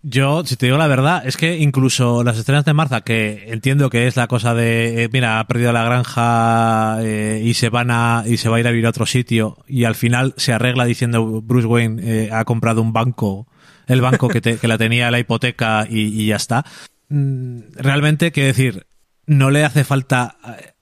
Yo, 0.02 0.44
si 0.44 0.54
te 0.56 0.66
digo 0.66 0.76
la 0.76 0.86
verdad, 0.86 1.22
es 1.26 1.36
que 1.38 1.56
incluso 1.58 2.22
las 2.22 2.36
escenas 2.36 2.64
de 2.66 2.74
Martha, 2.74 3.00
que 3.00 3.44
entiendo 3.52 3.88
que 3.88 4.06
es 4.06 4.16
la 4.16 4.26
cosa 4.26 4.52
de, 4.54 5.04
eh, 5.04 5.08
mira, 5.10 5.40
ha 5.40 5.46
perdido 5.46 5.72
la 5.72 5.82
granja 5.84 6.98
eh, 7.00 7.40
y 7.42 7.54
se 7.54 7.70
van 7.70 7.90
a 7.90 8.24
y 8.26 8.36
se 8.36 8.50
va 8.50 8.56
a 8.56 8.60
ir 8.60 8.66
a 8.66 8.70
vivir 8.70 8.84
a 8.86 8.90
otro 8.90 9.06
sitio 9.06 9.56
y 9.66 9.84
al 9.84 9.94
final 9.94 10.34
se 10.36 10.52
arregla 10.52 10.84
diciendo 10.84 11.40
Bruce 11.40 11.66
Wayne 11.66 12.02
eh, 12.04 12.30
ha 12.32 12.44
comprado 12.44 12.82
un 12.82 12.92
banco, 12.92 13.46
el 13.86 14.02
banco 14.02 14.28
que, 14.28 14.40
te- 14.42 14.58
que 14.58 14.68
la 14.68 14.76
tenía 14.76 15.10
la 15.10 15.18
hipoteca 15.20 15.86
y, 15.88 16.22
y 16.22 16.26
ya 16.26 16.36
está. 16.36 16.64
Mm, 17.08 17.60
Realmente, 17.76 18.30
quiero 18.30 18.48
decir, 18.48 18.86
no 19.26 19.50
le 19.50 19.64
hace 19.64 19.84
falta 19.84 20.36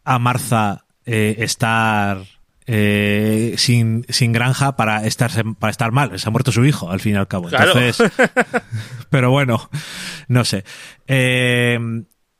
a 0.04 0.18
Martha 0.18 0.84
eh, 1.06 1.36
estar 1.38 2.22
eh, 2.70 3.54
sin, 3.56 4.04
sin 4.10 4.32
granja 4.32 4.76
para 4.76 5.06
estar, 5.06 5.30
para 5.58 5.70
estar 5.70 5.90
mal. 5.90 6.18
Se 6.18 6.28
ha 6.28 6.30
muerto 6.30 6.52
su 6.52 6.66
hijo, 6.66 6.90
al 6.90 7.00
fin 7.00 7.14
y 7.14 7.16
al 7.16 7.26
cabo. 7.26 7.48
Claro. 7.48 7.72
Entonces, 7.78 8.12
pero 9.10 9.30
bueno, 9.30 9.70
no 10.28 10.44
sé. 10.44 10.64
Eh, 11.06 11.78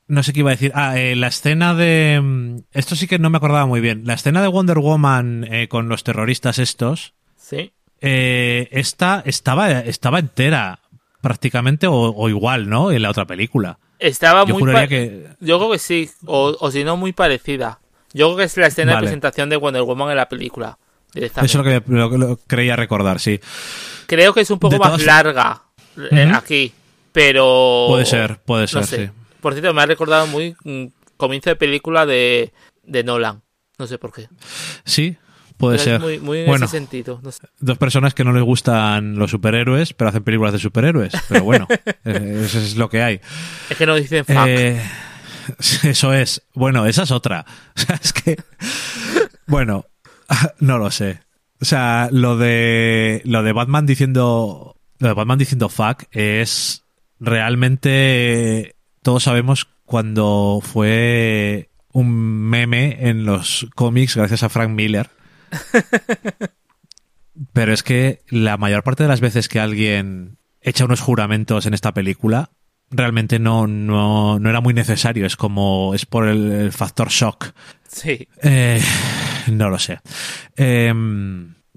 no 0.07 0.23
sé 0.23 0.31
qué 0.31 0.41
iba 0.41 0.51
a 0.51 0.53
decir. 0.53 0.71
Ah, 0.75 0.99
eh, 0.99 1.15
la 1.15 1.27
escena 1.27 1.73
de... 1.73 2.61
Esto 2.71 2.95
sí 2.95 3.07
que 3.07 3.17
no 3.17 3.31
me 3.31 3.37
acordaba 3.37 3.65
muy 3.65 3.81
bien. 3.81 4.03
La 4.05 4.13
escena 4.13 4.43
de 4.43 4.47
Wonder 4.49 4.77
Woman 4.77 5.47
con 5.67 5.89
los 5.89 6.03
terroristas 6.03 6.59
estos, 6.59 7.15
Sí. 7.35 7.73
esta 7.99 9.23
estaba, 9.25 9.71
estaba 9.79 10.19
entera 10.19 10.79
prácticamente 11.21 11.87
o, 11.87 11.93
o 12.15 12.29
igual, 12.29 12.69
¿no? 12.69 12.91
En 12.91 13.01
la 13.01 13.09
otra 13.09 13.25
película. 13.25 13.79
Estaba 13.97 14.45
Yo 14.45 14.53
muy 14.53 14.61
juraría 14.61 14.87
que... 14.87 15.27
Yo 15.39 15.57
creo 15.57 15.71
que 15.71 15.79
sí, 15.79 16.09
o, 16.25 16.55
o 16.59 16.71
si 16.71 16.83
no, 16.83 16.97
muy 16.97 17.13
parecida. 17.13 17.79
Yo 18.13 18.27
creo 18.27 18.37
que 18.37 18.43
es 18.43 18.57
la 18.57 18.67
escena 18.67 18.93
Vale. 18.93 19.05
de 19.05 19.07
presentación 19.09 19.49
de 19.49 19.57
Wonder 19.57 19.83
Woman 19.83 20.11
en 20.11 20.17
la 20.17 20.29
película. 20.29 20.77
Eso 21.13 21.41
es 21.41 21.55
lo 21.55 21.63
que, 21.63 21.81
lo 21.87 22.37
creía 22.47 22.75
recordar, 22.75 23.19
sí. 23.19 23.39
Creo 24.07 24.33
que 24.33 24.41
es 24.41 24.51
un 24.51 24.59
poco 24.59 24.73
De 24.73 24.79
más 24.79 24.89
todas- 24.89 25.05
larga 25.05 25.63
eh, 26.11 26.31
aquí, 26.33 26.71
pero... 27.11 27.85
Puede 27.89 28.05
ser, 28.05 28.39
puede 28.45 28.63
no 28.63 28.67
ser, 28.67 28.85
sé. 28.85 29.05
sí. 29.07 29.11
Por 29.41 29.53
cierto, 29.53 29.73
me 29.73 29.81
ha 29.81 29.85
recordado 29.85 30.27
muy 30.27 30.55
mm, 30.63 30.85
comienzo 31.17 31.49
de 31.49 31.55
película 31.55 32.05
de, 32.05 32.53
de 32.83 33.03
Nolan. 33.03 33.41
No 33.77 33.87
sé 33.87 33.97
por 33.97 34.11
qué. 34.13 34.27
Sí, 34.85 35.15
puede 35.57 35.77
Pero 35.77 35.83
ser. 35.91 35.99
muy, 36.01 36.19
muy 36.19 36.39
en 36.39 36.45
bueno, 36.47 36.65
ese 36.65 36.77
sentido. 36.77 37.19
no 37.23 37.31
sé. 37.31 37.47
dos 37.59 37.77
personas 37.77 38.13
que 38.13 38.23
no 38.23 38.33
les 38.33 38.43
gustan 38.43 39.15
los 39.17 39.31
superhéroes, 39.31 39.93
pero 39.93 40.09
hacen 40.09 40.23
películas 40.23 40.53
de 40.53 40.59
superhéroes. 40.59 41.13
Pero 41.29 41.43
bueno, 41.43 41.67
eh, 42.05 42.41
eso 42.45 42.59
es 42.59 42.75
lo 42.75 42.89
que 42.89 43.01
hay. 43.01 43.21
Es 43.69 43.77
que 43.77 43.85
no 43.85 43.95
dicen 43.95 44.25
fuck. 44.25 44.35
Eh, 44.47 44.81
eso 45.83 46.13
es. 46.13 46.41
Bueno, 46.53 46.85
esa 46.85 47.03
es 47.03 47.11
otra. 47.11 47.45
O 47.75 47.79
sea, 47.79 47.99
es 48.01 48.13
que. 48.13 48.37
Bueno, 49.47 49.85
no 50.59 50.77
lo 50.77 50.91
sé. 50.91 51.21
O 51.61 51.65
sea, 51.65 52.09
lo 52.11 52.37
de. 52.37 53.21
Lo 53.25 53.43
de 53.43 53.53
Batman 53.53 53.85
diciendo. 53.85 54.75
Lo 54.99 55.07
de 55.07 55.13
Batman 55.13 55.39
diciendo 55.39 55.69
fuck 55.69 56.03
es. 56.11 56.83
Realmente. 57.19 58.75
Todos 59.01 59.23
sabemos 59.23 59.67
cuando 59.85 60.59
fue 60.61 61.69
un 61.91 62.11
meme 62.49 63.09
en 63.09 63.25
los 63.25 63.67
cómics 63.75 64.15
gracias 64.15 64.43
a 64.43 64.49
Frank 64.49 64.71
Miller. 64.71 65.09
Pero 67.53 67.73
es 67.73 67.83
que 67.83 68.21
la 68.29 68.57
mayor 68.57 68.83
parte 68.83 69.03
de 69.03 69.09
las 69.09 69.21
veces 69.21 69.47
que 69.47 69.59
alguien 69.59 70.37
echa 70.61 70.85
unos 70.85 71.01
juramentos 71.01 71.65
en 71.65 71.73
esta 71.73 71.93
película, 71.93 72.51
realmente 72.91 73.39
no, 73.39 73.67
no, 73.67 74.39
no 74.39 74.49
era 74.49 74.61
muy 74.61 74.73
necesario. 74.73 75.25
Es 75.25 75.35
como, 75.35 75.93
es 75.93 76.05
por 76.05 76.27
el, 76.27 76.51
el 76.51 76.71
factor 76.71 77.09
shock. 77.09 77.53
Sí. 77.87 78.27
Eh, 78.41 78.81
no 79.51 79.69
lo 79.69 79.79
sé. 79.79 79.99
Eh, 80.55 80.93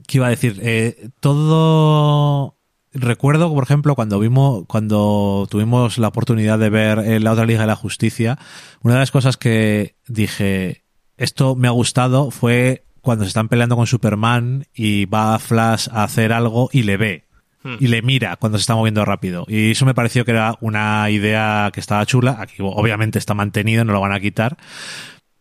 ¿Qué 0.07 0.19
iba 0.19 0.27
a 0.27 0.31
decir? 0.31 0.59
Eh, 0.63 1.09
todo. 1.21 2.59
Recuerdo, 2.95 3.53
por 3.55 3.65
ejemplo, 3.65 3.95
cuando 3.95 4.19
vimos, 4.19 4.65
cuando 4.67 5.47
tuvimos 5.51 5.97
la 5.97 6.09
oportunidad 6.09 6.59
de 6.59 6.69
ver 6.69 6.99
eh, 6.99 7.21
la 7.21 7.33
otra 7.33 7.47
Liga 7.47 7.63
de 7.63 7.67
la 7.67 7.77
Justicia, 7.77 8.39
una 8.83 8.95
de 8.95 9.01
las 9.01 9.11
cosas 9.11 9.39
que 9.39 9.97
dije, 10.07 10.85
esto 11.17 11.57
me 11.57 11.69
ha 11.69 11.71
gustado, 11.71 12.31
fue 12.31 12.85
cuando 13.01 13.25
se 13.25 13.29
están 13.29 13.49
peleando 13.49 13.77
con 13.77 13.87
Superman 13.87 14.67
y 14.75 15.07
va 15.07 15.39
Flash 15.39 15.89
a 15.91 16.05
hacer 16.05 16.35
algo 16.35 16.69
y 16.71 16.83
le 16.83 16.99
ve. 16.99 17.29
Hmm. 17.63 17.77
Y 17.79 17.89
le 17.89 18.03
mira 18.03 18.37
cuando 18.37 18.59
se 18.59 18.63
está 18.63 18.75
moviendo 18.75 19.05
rápido. 19.05 19.45
Y 19.49 19.71
eso 19.73 19.87
me 19.87 19.95
pareció 19.95 20.25
que 20.25 20.33
era 20.33 20.57
una 20.61 21.09
idea 21.11 21.71
que 21.73 21.81
estaba 21.81 22.05
chula. 22.07 22.37
Aquí 22.41 22.57
obviamente 22.61 23.19
está 23.19 23.35
mantenido, 23.35 23.85
no 23.85 23.93
lo 23.93 24.01
van 24.01 24.13
a 24.13 24.21
quitar. 24.21 24.57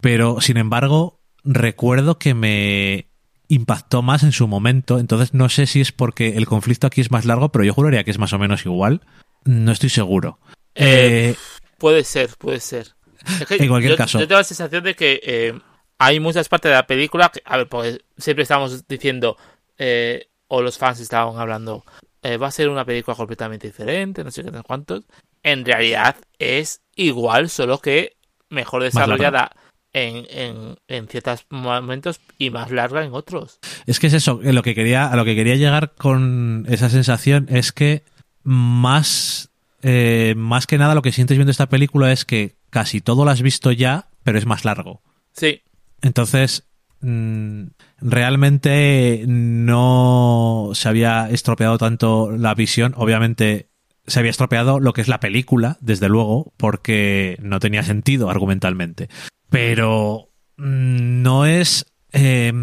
Pero, 0.02 0.42
sin 0.42 0.58
embargo, 0.58 1.20
recuerdo 1.44 2.18
que 2.18 2.34
me 2.34 3.08
impactó 3.48 4.02
más 4.02 4.24
en 4.24 4.32
su 4.32 4.48
momento. 4.48 5.00
Entonces, 5.00 5.34
no 5.34 5.50
sé 5.50 5.66
si 5.66 5.82
es 5.82 5.92
porque 5.92 6.38
el 6.38 6.46
conflicto 6.46 6.88
aquí 6.88 7.02
es 7.02 7.12
más 7.12 7.26
largo, 7.26 7.50
pero 7.50 7.66
yo 7.66 7.74
juraría 7.74 8.04
que 8.04 8.12
es 8.12 8.20
más 8.20 8.34
o 8.34 8.40
menos 8.40 8.66
igual. 8.66 9.02
No 9.44 9.72
estoy 9.72 9.90
seguro. 9.90 10.40
Eh, 10.76 11.32
Eh, 11.32 11.36
Puede 11.78 12.04
ser, 12.04 12.30
puede 12.38 12.60
ser. 12.60 12.88
Es 13.40 13.48
que 13.48 13.56
En 13.56 13.68
cualquier 13.68 13.94
yo, 13.94 13.98
caso. 13.98 14.20
Yo 14.20 14.28
tengo 14.28 14.40
la 14.40 14.44
sensación 14.44 14.84
de 14.84 14.96
que 14.96 15.20
eh, 15.24 15.60
hay 15.98 16.20
muchas 16.20 16.48
partes 16.48 16.70
de 16.70 16.76
la 16.76 16.86
película 16.86 17.30
que, 17.30 17.42
a 17.44 17.58
ver, 17.58 17.68
pues 17.68 18.00
siempre 18.18 18.44
estamos 18.44 18.88
diciendo, 18.88 19.36
o 20.48 20.62
los 20.62 20.78
fans 20.78 21.00
estaban 21.00 21.40
hablando, 21.40 21.84
eh, 22.24 22.38
va 22.38 22.48
a 22.48 22.52
ser 22.52 22.70
una 22.70 22.86
película 22.86 23.16
completamente 23.16 23.68
diferente, 23.68 24.24
no 24.24 24.32
sé 24.32 24.44
qué, 24.44 24.52
cuántos. 24.66 25.04
En 25.44 25.66
realidad 25.66 26.16
es 26.40 26.82
igual, 26.96 27.50
solo 27.50 27.80
que 27.80 28.18
mejor 28.50 28.84
desarrollada 28.84 29.52
en, 29.94 30.26
en, 30.30 30.78
en 30.88 31.08
ciertos 31.08 31.46
momentos 31.50 32.22
y 32.38 32.50
más 32.50 32.72
larga 32.72 33.04
en 33.04 33.14
otros. 33.14 33.60
Es 33.86 34.00
que 34.00 34.08
es 34.08 34.14
eso, 34.14 34.40
lo 34.42 34.64
que 34.64 34.76
quería, 34.76 35.08
a 35.08 35.16
lo 35.16 35.26
que 35.26 35.36
quería 35.36 35.56
llegar 35.56 35.94
con 35.98 36.66
esa 36.70 36.90
sensación 36.90 37.48
es 37.50 37.72
que 37.72 38.04
más, 38.44 39.50
eh, 39.82 40.34
más 40.38 40.68
que 40.68 40.78
nada 40.78 40.96
lo 40.96 41.02
que 41.02 41.12
sientes 41.12 41.38
viendo 41.38 41.52
esta 41.52 41.70
película 41.70 42.12
es 42.12 42.26
que 42.26 42.56
casi 42.70 43.02
todo 43.02 43.26
lo 43.26 43.32
has 43.32 43.42
visto 43.42 43.72
ya, 43.72 44.10
pero 44.24 44.38
es 44.38 44.46
más 44.46 44.66
largo. 44.66 45.02
Sí, 45.34 45.62
Entonces, 46.02 46.68
realmente 47.02 49.24
no 49.28 50.72
se 50.74 50.90
había 50.90 51.30
estropeado 51.30 51.78
tanto 51.78 52.32
la 52.32 52.54
visión. 52.54 52.94
Obviamente 52.96 53.70
se 54.08 54.20
había 54.20 54.32
estropeado 54.32 54.80
lo 54.80 54.94
que 54.94 55.02
es 55.02 55.08
la 55.08 55.20
película, 55.20 55.78
desde 55.82 56.10
luego, 56.10 56.54
porque 56.58 57.38
no 57.42 57.60
tenía 57.60 57.84
sentido 57.84 58.30
argumentalmente. 58.30 59.10
Pero 59.50 60.30
mm, 60.58 61.22
no 61.22 61.46
es... 61.46 61.86
eh, 62.12 62.54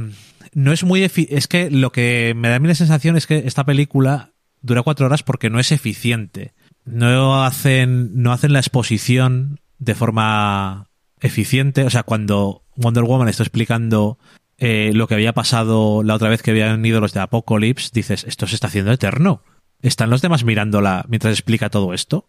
no 0.54 0.72
es 0.72 0.84
muy... 0.84 1.04
Es 1.04 1.46
que 1.46 1.70
lo 1.70 1.92
que 1.92 2.34
me 2.36 2.48
da 2.48 2.56
a 2.56 2.58
mí 2.58 2.68
la 2.68 2.74
sensación 2.74 3.16
es 3.16 3.26
que 3.26 3.38
esta 3.46 3.64
película 3.64 4.32
dura 4.60 4.82
cuatro 4.82 5.06
horas 5.06 5.22
porque 5.22 5.50
no 5.50 5.60
es 5.60 5.72
eficiente. 5.72 6.54
No 6.84 7.44
hacen, 7.44 8.22
no 8.22 8.32
hacen 8.32 8.52
la 8.52 8.60
exposición 8.60 9.60
de 9.78 9.94
forma 9.94 10.88
eficiente. 11.20 11.84
O 11.84 11.90
sea, 11.90 12.02
cuando 12.02 12.64
Wonder 12.78 13.04
Woman 13.04 13.28
está 13.28 13.42
explicando 13.42 14.18
eh, 14.56 14.92
lo 14.94 15.06
que 15.06 15.14
había 15.14 15.32
pasado 15.32 16.02
la 16.02 16.14
otra 16.14 16.28
vez 16.28 16.42
que 16.42 16.52
habían 16.52 16.84
ido 16.84 17.00
los 17.00 17.12
de 17.12 17.20
Apocalypse, 17.20 17.90
dices, 17.92 18.24
esto 18.24 18.46
se 18.46 18.54
está 18.54 18.68
haciendo 18.68 18.92
eterno. 18.92 19.42
¿Están 19.80 20.10
los 20.10 20.22
demás 20.22 20.44
mirándola 20.44 21.04
mientras 21.08 21.32
explica 21.32 21.70
todo 21.70 21.94
esto? 21.94 22.26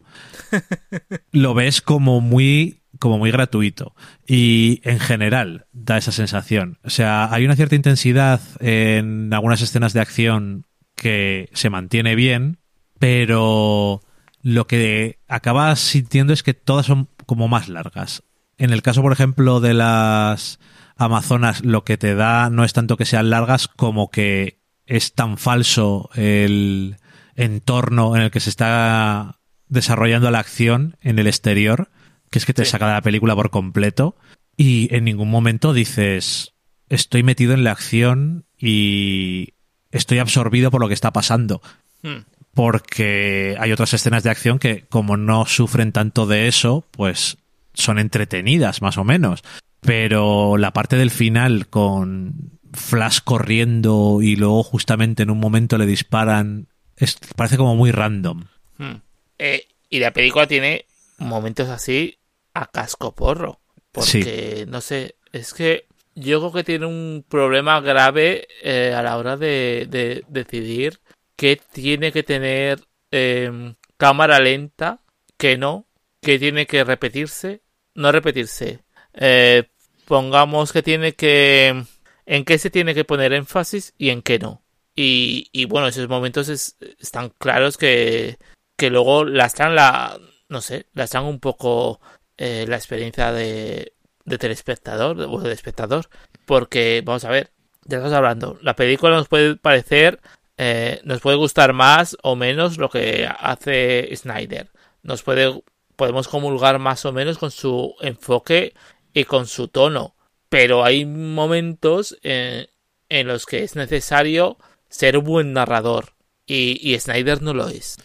Lo 1.31 1.55
ves 1.55 1.81
como 1.81 2.21
muy, 2.21 2.83
como 2.99 3.17
muy 3.17 3.31
gratuito. 3.31 3.95
Y 4.27 4.81
en 4.83 4.99
general 4.99 5.65
da 5.71 5.97
esa 5.97 6.11
sensación. 6.11 6.77
O 6.83 6.91
sea, 6.91 7.33
hay 7.33 7.45
una 7.45 7.55
cierta 7.55 7.75
intensidad 7.75 8.41
en 8.59 9.33
algunas 9.33 9.61
escenas 9.61 9.93
de 9.93 10.01
acción 10.01 10.65
que 10.95 11.49
se 11.53 11.71
mantiene 11.71 12.13
bien, 12.13 12.59
pero 12.99 14.01
lo 14.43 14.67
que 14.67 15.19
acabas 15.27 15.79
sintiendo 15.79 16.33
es 16.33 16.43
que 16.43 16.53
todas 16.53 16.85
son 16.85 17.09
como 17.25 17.47
más 17.47 17.67
largas. 17.67 18.23
En 18.59 18.71
el 18.71 18.81
caso, 18.83 19.01
por 19.01 19.11
ejemplo, 19.13 19.59
de 19.59 19.73
las 19.73 20.59
Amazonas, 20.95 21.63
lo 21.65 21.83
que 21.83 21.97
te 21.97 22.13
da 22.13 22.49
no 22.51 22.63
es 22.63 22.73
tanto 22.73 22.97
que 22.97 23.05
sean 23.05 23.29
largas 23.31 23.67
como 23.67 24.11
que 24.11 24.59
es 24.85 25.13
tan 25.13 25.37
falso 25.37 26.09
el 26.13 26.97
entorno 27.35 28.15
en 28.15 28.21
el 28.23 28.31
que 28.31 28.41
se 28.41 28.49
está 28.49 29.39
desarrollando 29.69 30.29
la 30.29 30.39
acción 30.39 30.97
en 31.01 31.17
el 31.19 31.27
exterior, 31.27 31.89
que 32.29 32.39
es 32.39 32.45
que 32.45 32.53
te 32.53 32.65
Sí. 32.65 32.71
saca 32.71 32.87
de 32.87 32.93
la 32.93 33.01
película 33.01 33.33
por 33.35 33.49
completo 33.49 34.15
y 34.57 34.93
en 34.93 35.05
ningún 35.05 35.29
momento 35.29 35.71
dices 35.73 36.53
estoy 36.89 37.23
metido 37.23 37.53
en 37.53 37.63
la 37.63 37.71
acción 37.71 38.45
y 38.57 39.53
estoy 39.91 40.19
absorbido 40.19 40.69
por 40.69 40.81
lo 40.81 40.87
que 40.89 40.93
está 40.95 41.13
pasando 41.13 41.61
Hmm. 42.01 42.23
porque 42.53 43.55
hay 43.59 43.71
otras 43.71 43.93
escenas 43.93 44.23
de 44.23 44.29
acción 44.31 44.59
que 44.59 44.85
como 44.89 45.15
no 45.17 45.45
sufren 45.45 45.91
tanto 45.91 46.25
de 46.27 46.47
eso, 46.47 46.85
pues 46.91 47.37
son 47.79 47.99
entretenidas 47.99 48.81
más 48.81 48.97
o 48.97 49.03
menos. 49.03 49.43
Pero 49.81 50.57
la 50.57 50.71
parte 50.73 50.97
del 50.97 51.11
final 51.11 51.67
con 51.67 52.59
Flash 52.73 53.19
corriendo 53.23 54.19
y 54.21 54.35
luego 54.35 54.63
justamente 54.63 55.23
en 55.23 55.29
un 55.29 55.39
momento 55.39 55.77
le 55.77 55.85
disparan, 55.85 56.67
es, 56.97 57.17
parece 57.35 57.57
como 57.57 57.75
muy 57.75 57.91
random. 57.91 58.45
Hmm. 58.77 59.01
Eh, 59.37 59.67
y 59.89 59.99
la 59.99 60.11
película 60.11 60.47
tiene 60.47 60.85
momentos 61.17 61.69
así 61.69 62.17
a 62.53 62.65
casco 62.67 63.15
porro. 63.15 63.59
Porque, 63.91 64.65
no 64.67 64.81
sé, 64.81 65.15
es 65.31 65.53
que 65.53 65.87
yo 66.13 66.39
creo 66.39 66.51
que 66.51 66.63
tiene 66.63 66.85
un 66.85 67.25
problema 67.27 67.79
grave 67.81 68.47
eh, 68.61 68.93
a 68.95 69.01
la 69.01 69.17
hora 69.17 69.35
de, 69.35 69.87
de 69.89 70.23
decidir 70.27 70.99
qué 71.35 71.59
tiene 71.71 72.11
que 72.11 72.21
tener 72.21 72.81
eh, 73.11 73.73
cámara 73.97 74.39
lenta, 74.39 75.01
que 75.37 75.57
no, 75.57 75.87
que 76.21 76.37
tiene 76.37 76.67
que 76.67 76.83
repetirse, 76.83 77.61
no 77.99 78.11
repetirse. 78.11 78.79
Eh, 79.13 79.69
pongamos 80.05 80.71
que 80.73 80.81
tiene 80.83 81.13
que... 81.13 81.83
en 82.25 82.45
qué 82.45 82.57
se 82.57 82.69
tiene 82.69 82.93
que 82.95 83.05
poner 83.05 83.33
énfasis 83.33 83.93
y 83.97 84.09
en 84.09 84.21
qué 84.21 84.39
no. 84.39 84.63
Y, 84.95 85.49
y 85.51 85.65
bueno, 85.65 85.87
esos 85.87 86.09
momentos 86.09 86.49
es- 86.49 86.77
están 86.99 87.29
claros 87.37 87.77
que, 87.77 88.37
que 88.77 88.89
luego 88.89 89.23
lastran 89.25 89.75
la, 89.75 90.17
no 90.49 90.61
sé, 90.61 90.87
lastran 90.93 91.25
un 91.25 91.39
poco 91.39 91.99
eh, 92.37 92.65
la 92.67 92.75
experiencia 92.75 93.31
de, 93.31 93.93
de 94.25 94.37
telespectador 94.37 95.19
o 95.21 95.39
de 95.39 95.53
espectador. 95.53 96.07
Porque, 96.45 97.01
vamos 97.05 97.23
a 97.25 97.29
ver, 97.29 97.51
ya 97.85 97.97
estamos 97.97 98.15
hablando, 98.15 98.57
la 98.61 98.75
película 98.75 99.15
nos 99.15 99.27
puede 99.27 99.55
parecer, 99.55 100.19
eh, 100.57 100.99
nos 101.03 101.21
puede 101.21 101.37
gustar 101.37 101.73
más 101.73 102.17
o 102.23 102.35
menos 102.35 102.77
lo 102.77 102.89
que 102.89 103.27
hace 103.39 104.09
Snyder. 104.15 104.69
Nos 105.01 105.23
puede, 105.23 105.63
podemos 105.99 106.27
comulgar 106.29 106.79
más 106.79 107.05
o 107.05 107.11
menos 107.11 107.37
con 107.37 107.51
su 107.51 107.93
enfoque 108.01 108.73
y 109.13 109.25
con 109.25 109.45
su 109.45 109.67
tono. 109.67 110.15
Pero 110.49 110.83
hay 110.83 111.05
momentos 111.05 112.17
eh, 112.23 112.69
en 113.09 113.27
los 113.27 113.45
que 113.45 113.63
es 113.63 113.75
necesario 113.75 114.57
ser 114.89 115.17
un 115.17 115.25
buen 115.25 115.53
narrador. 115.53 116.13
Y, 116.47 116.79
y 116.81 116.97
Snyder 116.99 117.43
no 117.43 117.53
lo 117.53 117.67
es. 117.67 117.97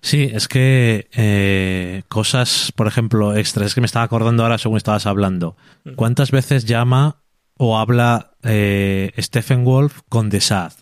Sí, 0.00 0.30
es 0.32 0.48
que 0.48 1.08
eh, 1.12 2.04
cosas, 2.08 2.72
por 2.74 2.86
ejemplo, 2.86 3.36
extras, 3.36 3.66
es 3.66 3.74
que 3.74 3.82
me 3.82 3.86
estaba 3.86 4.06
acordando 4.06 4.42
ahora 4.44 4.56
según 4.56 4.78
estabas 4.78 5.04
hablando. 5.04 5.56
¿Cuántas 5.96 6.30
veces 6.30 6.64
llama 6.64 7.22
o 7.58 7.76
habla 7.76 8.30
eh, 8.44 9.12
Stephen 9.18 9.64
Wolf 9.64 10.00
con 10.08 10.30
The 10.30 10.40
Sad? 10.40 10.72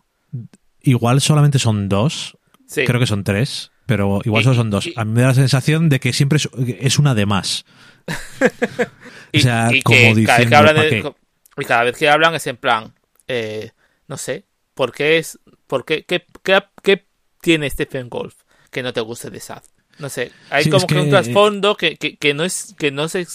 Igual 0.82 1.20
solamente 1.20 1.58
son 1.58 1.88
dos, 1.88 2.36
Sí. 2.66 2.84
creo 2.84 3.00
que 3.00 3.06
son 3.08 3.24
tres, 3.24 3.72
pero 3.90 4.20
igual 4.24 4.44
solo 4.44 4.54
son 4.54 4.70
dos. 4.70 4.88
A 4.94 5.04
mí 5.04 5.10
me 5.10 5.22
da 5.22 5.26
la 5.28 5.34
sensación 5.34 5.88
de 5.88 5.98
que 5.98 6.12
siempre 6.12 6.38
es, 6.78 6.98
una 7.00 7.12
de 7.16 7.26
más. 7.26 7.64
Y, 9.32 9.38
O 9.38 9.42
sea, 9.42 9.68
y 9.72 9.82
como 9.82 10.14
que 10.14 10.24
cada 10.24 10.38
vez 10.38 10.48
que 10.48 10.54
hablan 10.56 10.74
¿pa' 10.76 10.82
de- 10.82 10.88
qué? 10.90 11.12
y 11.58 11.64
cada 11.64 11.84
vez 11.84 11.96
que 11.96 12.08
hablan 12.08 12.34
es 12.36 12.46
en 12.46 12.56
plan, 12.56 12.94
eh, 13.26 13.70
no 14.06 14.16
sé, 14.16 14.44
¿por 14.74 14.92
qué 14.92 15.18
es, 15.18 15.38
por 15.66 15.84
qué, 15.84 16.04
qué, 16.04 16.24
qué, 16.44 16.62
qué 16.84 17.04
tiene 17.40 17.68
Stephen 17.70 18.08
Golf 18.08 18.34
que 18.70 18.82
no 18.84 18.92
te 18.92 19.00
guste 19.00 19.30
de 19.30 19.40
Sad? 19.40 19.62
No 19.98 20.08
sé, 20.08 20.30
hay 20.50 20.64
Sí, 20.64 20.70
como 20.70 20.86
que, 20.86 21.00
un 21.00 21.10
trasfondo 21.10 21.76
que, 21.76 21.96
que, 21.96 22.16
que 22.16 22.32
no 22.32 22.44
es, 22.44 22.74
que 22.78 22.90
no 22.92 23.08
se, 23.08 23.26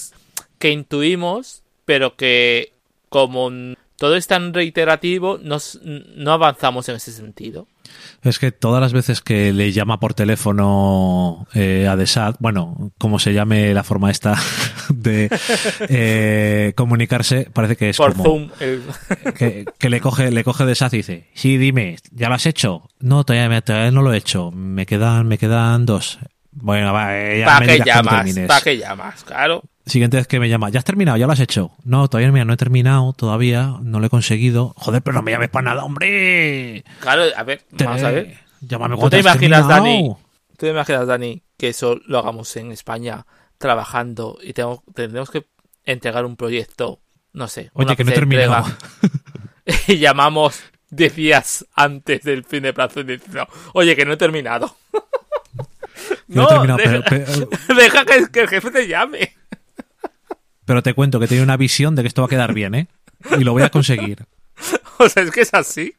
que 0.57 0.69
intuimos, 0.69 1.63
pero 1.83 2.15
que 2.15 2.71
como 3.09 3.49
todo 3.97 4.15
es 4.15 4.27
tan 4.27 4.53
reiterativo, 4.53 5.37
nos, 5.37 5.79
no 5.83 6.31
avanzamos 6.31 6.87
en 6.89 6.95
ese 6.95 7.11
sentido. 7.11 7.67
Es 8.23 8.39
que 8.39 8.51
todas 8.51 8.81
las 8.81 8.93
veces 8.93 9.21
que 9.21 9.53
le 9.53 9.71
llama 9.71 9.99
por 9.99 10.13
teléfono 10.13 11.47
eh, 11.53 11.87
a 11.89 11.95
Desad, 11.95 12.35
bueno, 12.39 12.91
como 12.97 13.19
se 13.19 13.33
llame 13.33 13.73
la 13.73 13.83
forma 13.83 14.09
esta 14.11 14.35
de 14.89 15.29
eh, 15.89 16.73
comunicarse, 16.75 17.49
parece 17.53 17.75
que 17.75 17.89
es 17.89 17.97
Por 17.97 18.11
como 18.13 18.23
Zoom, 18.23 18.49
el- 18.59 18.81
que, 19.37 19.65
que 19.77 19.89
le 19.89 20.01
coge 20.01 20.31
le 20.31 20.43
coge 20.43 20.65
Desad 20.65 20.91
y 20.93 20.97
dice, 20.97 21.29
sí, 21.33 21.57
dime, 21.57 21.97
¿ya 22.11 22.29
lo 22.29 22.35
has 22.35 22.45
hecho? 22.45 22.89
No, 22.99 23.23
todavía, 23.23 23.61
todavía 23.61 23.91
no 23.91 24.01
lo 24.01 24.13
he 24.13 24.17
hecho, 24.17 24.51
me 24.51 24.85
quedan 24.85 25.27
me 25.27 25.37
quedan 25.37 25.85
dos. 25.85 26.19
Bueno, 26.51 26.93
va, 26.93 27.17
eh, 27.17 27.39
ya 27.39 27.45
¿para 27.45 27.59
me 27.59 27.65
qué 27.67 27.83
llamas? 27.85 28.35
¿Para 28.47 28.61
qué 28.61 28.77
llamas? 28.77 29.23
Claro. 29.23 29.63
Siguiente 29.85 30.17
vez 30.17 30.25
que 30.27 30.39
me 30.39 30.49
llama, 30.49 30.69
¿ya 30.69 30.79
has 30.79 30.83
terminado? 30.85 31.17
¿Ya 31.17 31.27
lo 31.27 31.33
has 31.33 31.39
hecho? 31.39 31.71
No, 31.83 32.07
todavía 32.07 32.31
mira, 32.31 32.43
no 32.45 32.53
he 32.53 32.57
terminado, 32.57 33.13
todavía, 33.13 33.75
no 33.83 33.99
lo 33.99 34.07
he 34.07 34.09
conseguido. 34.09 34.73
Joder, 34.77 35.01
pero 35.03 35.13
no 35.15 35.21
me 35.21 35.31
llames 35.31 35.49
para 35.49 35.65
nada, 35.69 35.83
hombre. 35.85 36.83
Claro, 37.01 37.23
a 37.35 37.43
ver, 37.43 37.61
vamos 37.71 38.01
a 38.01 38.09
ver. 38.11 38.37
Llámame 38.61 38.95
¿Tú 38.95 38.99
cuando 39.01 39.09
te 39.17 39.19
imaginas, 39.21 39.59
terminado. 39.67 39.83
Dani? 39.83 40.15
¿Tú 40.49 40.55
te 40.65 40.69
imaginas, 40.69 41.05
Dani, 41.07 41.43
que 41.57 41.69
eso 41.69 41.99
lo 42.07 42.17
hagamos 42.17 42.55
en 42.55 42.71
España 42.71 43.27
trabajando 43.59 44.39
y 44.41 44.53
tengo, 44.53 44.83
tendremos 44.95 45.29
que 45.29 45.45
entregar 45.85 46.25
un 46.25 46.35
proyecto, 46.35 46.99
no 47.33 47.47
sé, 47.47 47.69
Oye, 47.73 47.95
que 47.95 48.03
no 48.03 48.11
he 48.11 48.15
terminado. 48.15 48.65
y 49.87 49.97
llamamos 49.97 50.63
10 50.89 51.15
días 51.15 51.65
antes 51.75 52.23
del 52.23 52.43
fin 52.43 52.63
de 52.63 52.73
plazo 52.73 53.01
y 53.01 53.03
decimos, 53.03 53.47
oye, 53.73 53.95
que 53.95 54.05
no 54.05 54.13
he 54.13 54.17
terminado. 54.17 54.75
No 56.27 56.43
he 56.43 56.47
terminado, 56.47 56.77
deja, 56.83 57.03
pero- 57.07 57.49
pero- 57.67 57.75
deja 57.79 58.05
que, 58.05 58.27
que 58.31 58.41
el 58.41 58.47
jefe 58.49 58.71
te 58.71 58.87
llame. 58.87 59.33
Pero 60.65 60.83
te 60.83 60.93
cuento 60.93 61.19
que 61.19 61.27
tengo 61.27 61.43
una 61.43 61.57
visión 61.57 61.95
de 61.95 62.01
que 62.01 62.07
esto 62.07 62.21
va 62.21 62.25
a 62.27 62.29
quedar 62.29 62.53
bien, 62.53 62.75
¿eh? 62.75 62.87
Y 63.39 63.43
lo 63.43 63.53
voy 63.53 63.63
a 63.63 63.69
conseguir. 63.69 64.25
O 64.97 65.09
sea, 65.09 65.23
es 65.23 65.31
que 65.31 65.41
es 65.41 65.53
así. 65.53 65.93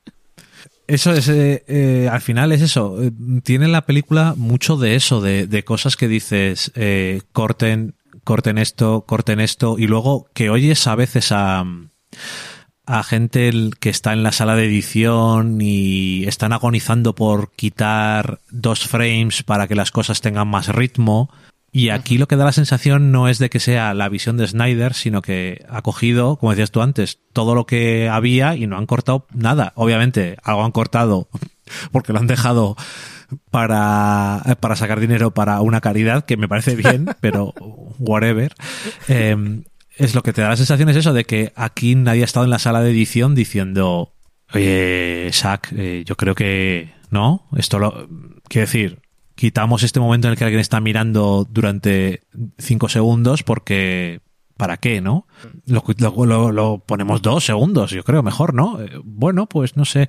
Eso 0.86 1.12
es, 1.12 1.28
eh, 1.28 1.62
eh, 1.68 2.08
al 2.10 2.22
final 2.22 2.52
es 2.52 2.62
eso. 2.62 3.02
eh, 3.02 3.10
Tiene 3.42 3.68
la 3.68 3.84
película 3.84 4.32
mucho 4.36 4.78
de 4.78 4.94
eso, 4.94 5.20
de, 5.20 5.46
de 5.46 5.64
cosas 5.64 5.96
que 5.96 6.08
dices, 6.08 6.72
eh, 6.76 7.20
corten, 7.32 7.94
corten 8.24 8.56
esto, 8.56 9.02
corten 9.06 9.40
esto, 9.40 9.76
y 9.78 9.86
luego 9.86 10.28
que 10.32 10.48
oyes 10.48 10.86
a 10.86 10.94
veces 10.94 11.30
a, 11.32 11.64
a 12.86 13.02
gente 13.02 13.50
que 13.80 13.90
está 13.90 14.14
en 14.14 14.22
la 14.22 14.32
sala 14.32 14.56
de 14.56 14.64
edición 14.64 15.58
y 15.60 16.24
están 16.24 16.54
agonizando 16.54 17.14
por 17.14 17.52
quitar 17.52 18.40
dos 18.50 18.86
frames 18.88 19.42
para 19.42 19.66
que 19.68 19.74
las 19.74 19.90
cosas 19.90 20.22
tengan 20.22 20.48
más 20.48 20.68
ritmo. 20.68 21.28
Y 21.76 21.90
aquí 21.90 22.16
lo 22.16 22.26
que 22.26 22.36
da 22.36 22.46
la 22.46 22.52
sensación 22.52 23.12
no 23.12 23.28
es 23.28 23.38
de 23.38 23.50
que 23.50 23.60
sea 23.60 23.92
la 23.92 24.08
visión 24.08 24.38
de 24.38 24.48
Snyder, 24.48 24.94
sino 24.94 25.20
que 25.20 25.62
ha 25.68 25.82
cogido, 25.82 26.38
como 26.38 26.52
decías 26.52 26.70
tú 26.70 26.80
antes, 26.80 27.20
todo 27.34 27.54
lo 27.54 27.66
que 27.66 28.08
había 28.08 28.56
y 28.56 28.66
no 28.66 28.78
han 28.78 28.86
cortado 28.86 29.26
nada. 29.34 29.74
Obviamente, 29.76 30.38
algo 30.42 30.64
han 30.64 30.72
cortado 30.72 31.28
porque 31.92 32.14
lo 32.14 32.18
han 32.18 32.28
dejado 32.28 32.76
para, 33.50 34.56
para 34.58 34.74
sacar 34.74 35.00
dinero 35.00 35.32
para 35.32 35.60
una 35.60 35.82
caridad, 35.82 36.24
que 36.24 36.38
me 36.38 36.48
parece 36.48 36.76
bien, 36.76 37.10
pero 37.20 37.52
whatever. 37.98 38.54
Eh, 39.08 39.36
es 39.98 40.14
lo 40.14 40.22
que 40.22 40.32
te 40.32 40.40
da 40.40 40.48
la 40.48 40.56
sensación 40.56 40.88
es 40.88 40.96
eso, 40.96 41.12
de 41.12 41.24
que 41.26 41.52
aquí 41.56 41.94
nadie 41.94 42.22
ha 42.22 42.24
estado 42.24 42.44
en 42.44 42.50
la 42.52 42.58
sala 42.58 42.80
de 42.80 42.92
edición 42.92 43.34
diciendo, 43.34 44.14
oye, 44.54 45.28
Shaq, 45.30 45.74
eh, 45.76 46.04
yo 46.06 46.16
creo 46.16 46.34
que 46.34 46.94
no, 47.10 47.46
esto 47.54 47.78
lo... 47.78 48.08
Quiero 48.48 48.66
decir, 48.66 49.02
quitamos 49.36 49.84
este 49.84 50.00
momento 50.00 50.26
en 50.26 50.32
el 50.32 50.38
que 50.38 50.44
alguien 50.44 50.60
está 50.60 50.80
mirando 50.80 51.46
durante 51.48 52.22
cinco 52.58 52.88
segundos 52.88 53.42
porque 53.44 54.20
¿para 54.56 54.78
qué, 54.78 55.00
no? 55.00 55.26
Lo, 55.66 55.84
lo- 55.98 56.26
lo- 56.26 56.52
lo 56.52 56.78
ponemos 56.78 57.22
dos 57.22 57.44
segundos, 57.44 57.90
yo 57.92 58.02
creo, 58.02 58.22
mejor, 58.24 58.54
¿no? 58.54 58.80
Eh, 58.82 58.90
Bueno, 59.04 59.46
pues 59.46 59.76
no 59.76 59.84
sé. 59.84 60.08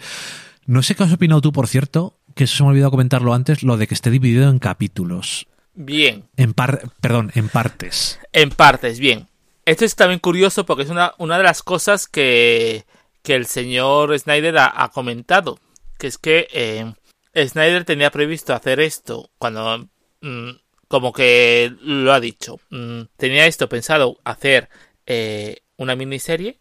No 0.65 0.81
sé 0.81 0.95
qué 0.95 1.03
has 1.03 1.13
opinado 1.13 1.41
tú, 1.41 1.51
por 1.51 1.67
cierto, 1.67 2.17
que 2.35 2.45
eso 2.45 2.57
se 2.57 2.63
me 2.63 2.67
ha 2.69 2.71
olvidado 2.71 2.91
comentarlo 2.91 3.33
antes, 3.33 3.63
lo 3.63 3.77
de 3.77 3.87
que 3.87 3.93
esté 3.93 4.09
dividido 4.09 4.49
en 4.49 4.59
capítulos. 4.59 5.47
Bien, 5.75 6.23
En 6.37 6.53
par, 6.53 6.89
perdón, 7.01 7.31
en 7.35 7.49
partes. 7.49 8.19
En 8.33 8.49
partes, 8.49 8.99
bien. 8.99 9.27
Esto 9.65 9.85
es 9.85 9.95
también 9.95 10.19
curioso 10.19 10.65
porque 10.65 10.83
es 10.83 10.89
una, 10.89 11.13
una 11.19 11.37
de 11.37 11.43
las 11.43 11.61
cosas 11.61 12.07
que, 12.07 12.85
que 13.21 13.35
el 13.35 13.45
señor 13.45 14.17
Snyder 14.17 14.57
ha, 14.57 14.83
ha 14.83 14.89
comentado. 14.89 15.59
Que 15.99 16.07
es 16.07 16.17
que 16.17 16.47
eh, 16.53 16.93
Snyder 17.37 17.85
tenía 17.85 18.11
previsto 18.11 18.53
hacer 18.53 18.79
esto 18.79 19.29
cuando... 19.37 19.87
mm, 20.21 20.51
como 20.87 21.11
que 21.11 21.73
lo 21.81 22.13
ha 22.13 22.19
dicho. 22.19 22.59
Mm, 22.69 23.01
tenía 23.17 23.45
esto 23.45 23.69
pensado 23.69 24.17
hacer 24.23 24.69
eh, 25.05 25.57
una 25.77 25.95
miniserie, 25.95 26.59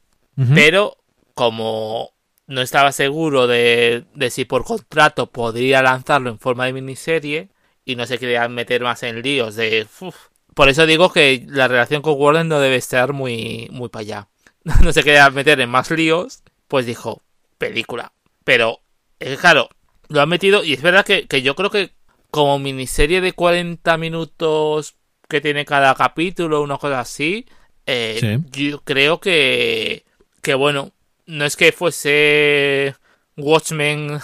pero 0.55 0.99
como 1.35 2.13
no 2.47 2.61
estaba 2.61 2.93
seguro 2.93 3.47
de, 3.47 4.05
de 4.15 4.31
si 4.31 4.45
por 4.45 4.65
contrato 4.65 5.31
podría 5.31 5.83
lanzarlo 5.83 6.29
en 6.31 6.39
forma 6.39 6.67
de 6.67 6.75
miniserie 6.75 7.49
y 7.85 7.97
no 7.97 8.05
se 8.07 8.19
quería 8.19 8.47
meter 8.49 8.83
más 8.83 9.03
en 9.03 9.23
líos 9.23 9.57
de... 9.57 9.87
uf. 10.01 10.17
Por 10.55 10.69
eso 10.69 10.87
digo 10.87 11.13
que 11.13 11.45
la 11.49 11.69
relación 11.69 12.03
con 12.03 12.19
Warner 12.19 12.47
no 12.47 12.61
debe 12.61 12.77
estar 12.77 13.13
muy, 13.13 13.69
muy 13.71 13.89
para 13.89 14.01
allá. 14.03 14.29
No 14.83 14.93
se 14.93 15.05
quería 15.05 15.31
meter 15.31 15.61
en 15.61 15.71
más 15.71 15.91
líos, 15.91 16.43
pues 16.67 16.87
dijo, 16.87 17.23
película. 17.59 18.13
Pero, 18.43 18.81
es 19.21 19.39
claro, 19.39 19.69
lo 20.09 20.21
ha 20.21 20.27
metido 20.27 20.63
y 20.65 20.73
es 20.75 20.83
verdad 20.83 21.05
que, 21.05 21.27
que 21.27 21.43
yo 21.43 21.55
creo 21.57 21.71
que 21.71 21.93
como 22.31 22.59
miniserie 22.59 23.21
de 23.21 23.33
40 23.33 23.97
minutos 23.99 24.95
que 25.29 25.41
tiene 25.41 25.65
cada 25.65 25.95
capítulo, 25.95 26.63
una 26.63 26.79
cosa 26.79 27.01
así, 27.01 27.47
eh, 27.87 28.19
Sí. 28.53 28.69
yo 28.69 28.81
creo 28.83 29.21
que, 29.21 30.05
que 30.43 30.55
bueno, 30.55 30.93
no 31.27 31.45
es 31.45 31.57
que 31.57 31.73
fuese 31.73 32.95
Watchmen 33.37 34.21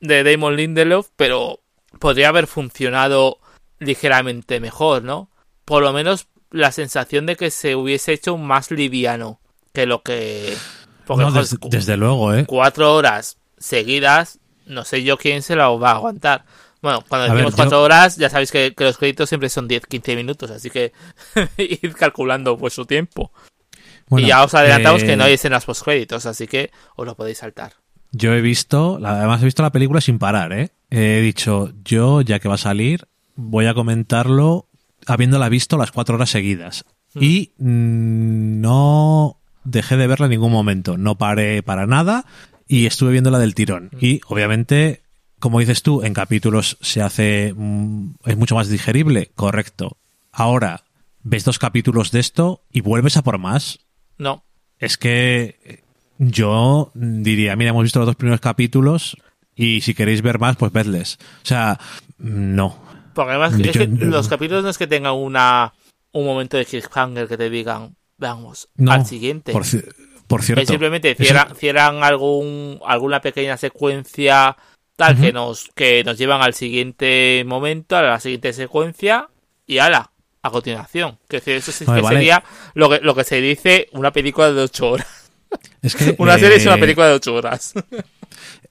de 0.00 0.22
Damon 0.24 0.56
Lindelof, 0.56 1.08
pero 1.16 1.60
podría 1.98 2.28
haber 2.28 2.46
funcionado 2.46 3.38
ligeramente 3.78 4.60
mejor, 4.60 5.02
¿no? 5.02 5.30
Por 5.64 5.82
lo 5.82 5.92
menos 5.92 6.28
la 6.50 6.72
sensación 6.72 7.26
de 7.26 7.36
que 7.36 7.50
se 7.50 7.74
hubiese 7.76 8.12
hecho 8.12 8.36
más 8.36 8.70
liviano 8.70 9.40
que 9.72 9.86
lo 9.86 10.02
que... 10.02 10.56
Porque, 11.06 11.24
No, 11.24 11.30
desde 11.70 11.96
luego, 11.96 12.34
¿eh? 12.34 12.44
cuatro 12.46 12.94
horas 12.94 13.38
seguidas, 13.58 14.38
no 14.66 14.84
sé 14.84 15.02
yo 15.02 15.16
quién 15.16 15.42
se 15.42 15.56
la 15.56 15.68
va 15.68 15.92
a 15.92 15.94
aguantar. 15.94 16.44
Bueno, 16.82 17.02
cuando 17.08 17.32
decimos 17.32 17.52
yo- 17.52 17.56
cuatro 17.56 17.82
horas, 17.82 18.16
ya 18.16 18.28
sabéis 18.30 18.52
que, 18.52 18.74
que 18.74 18.84
los 18.84 18.98
créditos 18.98 19.28
siempre 19.28 19.48
son 19.48 19.68
10-15 19.68 20.14
minutos, 20.16 20.50
así 20.50 20.70
que 20.70 20.92
id 21.56 21.92
calculando 21.94 22.56
pues 22.56 22.74
su 22.74 22.84
tiempo. 22.84 23.32
Bueno, 24.08 24.26
y 24.26 24.28
ya 24.28 24.44
os 24.44 24.54
adelantamos 24.54 25.02
eh, 25.02 25.06
que 25.06 25.16
no 25.16 25.24
hay 25.24 25.32
escenas 25.32 25.64
post 25.64 25.82
créditos, 25.82 26.26
así 26.26 26.46
que 26.46 26.70
os 26.94 27.06
lo 27.06 27.16
podéis 27.16 27.38
saltar. 27.38 27.72
Yo 28.12 28.32
he 28.34 28.40
visto, 28.40 29.00
además 29.04 29.42
he 29.42 29.46
visto 29.46 29.62
la 29.62 29.72
película 29.72 30.00
sin 30.00 30.18
parar, 30.18 30.52
¿eh? 30.52 30.70
He 30.90 31.20
dicho, 31.20 31.72
yo, 31.84 32.20
ya 32.20 32.38
que 32.38 32.48
va 32.48 32.54
a 32.54 32.58
salir, 32.58 33.08
voy 33.34 33.66
a 33.66 33.74
comentarlo 33.74 34.68
habiéndola 35.06 35.48
visto 35.48 35.76
las 35.76 35.90
cuatro 35.92 36.14
horas 36.14 36.30
seguidas. 36.30 36.84
Y 37.14 37.52
mm, 37.58 38.60
no 38.60 39.40
dejé 39.64 39.96
de 39.96 40.06
verla 40.06 40.26
en 40.26 40.30
ningún 40.30 40.52
momento. 40.52 40.96
No 40.96 41.16
paré 41.18 41.62
para 41.62 41.86
nada 41.86 42.24
y 42.66 42.86
estuve 42.86 43.12
viéndola 43.12 43.38
del 43.38 43.54
tirón. 43.54 43.90
Y 44.00 44.20
obviamente, 44.28 45.02
como 45.38 45.60
dices 45.60 45.82
tú, 45.82 46.02
en 46.02 46.14
capítulos 46.14 46.76
se 46.80 47.02
hace. 47.02 47.54
mm, 47.56 48.14
es 48.24 48.36
mucho 48.36 48.54
más 48.54 48.68
digerible, 48.68 49.30
correcto. 49.34 49.96
Ahora, 50.32 50.84
ves 51.22 51.44
dos 51.44 51.58
capítulos 51.58 52.10
de 52.10 52.20
esto 52.20 52.62
y 52.70 52.80
vuelves 52.80 53.16
a 53.16 53.22
por 53.22 53.38
más. 53.38 53.80
No. 54.18 54.44
Es 54.78 54.96
que 54.98 55.58
eh, 55.64 55.82
yo 56.18 56.90
diría, 56.94 57.56
mira, 57.56 57.70
hemos 57.70 57.82
visto 57.84 57.98
los 57.98 58.06
dos 58.06 58.16
primeros 58.16 58.40
capítulos 58.40 59.16
y 59.54 59.80
si 59.80 59.94
queréis 59.94 60.22
ver 60.22 60.38
más, 60.38 60.56
pues 60.56 60.72
vedles. 60.72 61.18
O 61.42 61.46
sea, 61.46 61.78
no. 62.18 62.78
Porque 63.14 63.30
además 63.32 63.56
Yo- 63.58 63.70
es 63.70 63.76
que 63.78 63.88
yo- 63.88 64.06
los 64.06 64.28
capítulos 64.28 64.62
no 64.64 64.70
es 64.70 64.76
que 64.78 64.86
tengan 64.86 65.14
una 65.14 65.72
un 66.12 66.24
momento 66.26 66.56
de 66.56 66.64
cliffhanger 66.64 67.28
que 67.28 67.36
te 67.36 67.50
digan, 67.50 67.94
vamos, 68.18 68.68
No. 68.76 68.92
al 68.92 69.04
siguiente. 69.06 69.52
Por, 69.52 69.64
por 70.26 70.42
cierto. 70.42 70.62
Es 70.62 70.68
simplemente 70.68 71.16
Eso- 71.18 71.54
cierran, 71.54 72.02
algún, 72.02 72.80
alguna 72.84 73.20
pequeña 73.20 73.56
secuencia 73.56 74.56
tal 74.96 75.20
que 75.20 75.32
nos 75.32 75.68
que 75.74 76.02
nos 76.04 76.16
llevan 76.16 76.40
al 76.42 76.54
siguiente 76.54 77.44
momento, 77.46 77.96
a 77.96 78.02
la 78.02 78.20
siguiente 78.20 78.52
secuencia 78.54 79.28
y 79.66 79.78
ala, 79.78 80.10
a 80.42 80.50
continuación. 80.50 81.18
Que 81.28 81.36
eso 81.44 81.72
sí 81.72 81.84
Vale, 81.84 82.00
que 82.00 82.04
vale. 82.04 82.16
sería 82.16 82.42
lo 82.74 82.88
que, 82.88 83.00
lo 83.00 83.14
que 83.14 83.24
se 83.24 83.40
dice 83.40 83.88
una 83.92 84.12
película 84.12 84.52
de 84.52 84.62
ocho 84.62 84.90
horas. 84.92 85.06
es 85.82 85.94
que, 85.94 86.14
Una 86.18 86.38
serie 86.38 86.56
es 86.56 86.66
una 86.66 86.76
eh, 86.76 86.80
película 86.80 87.08
de 87.08 87.14
ocho 87.14 87.34
horas. 87.34 87.74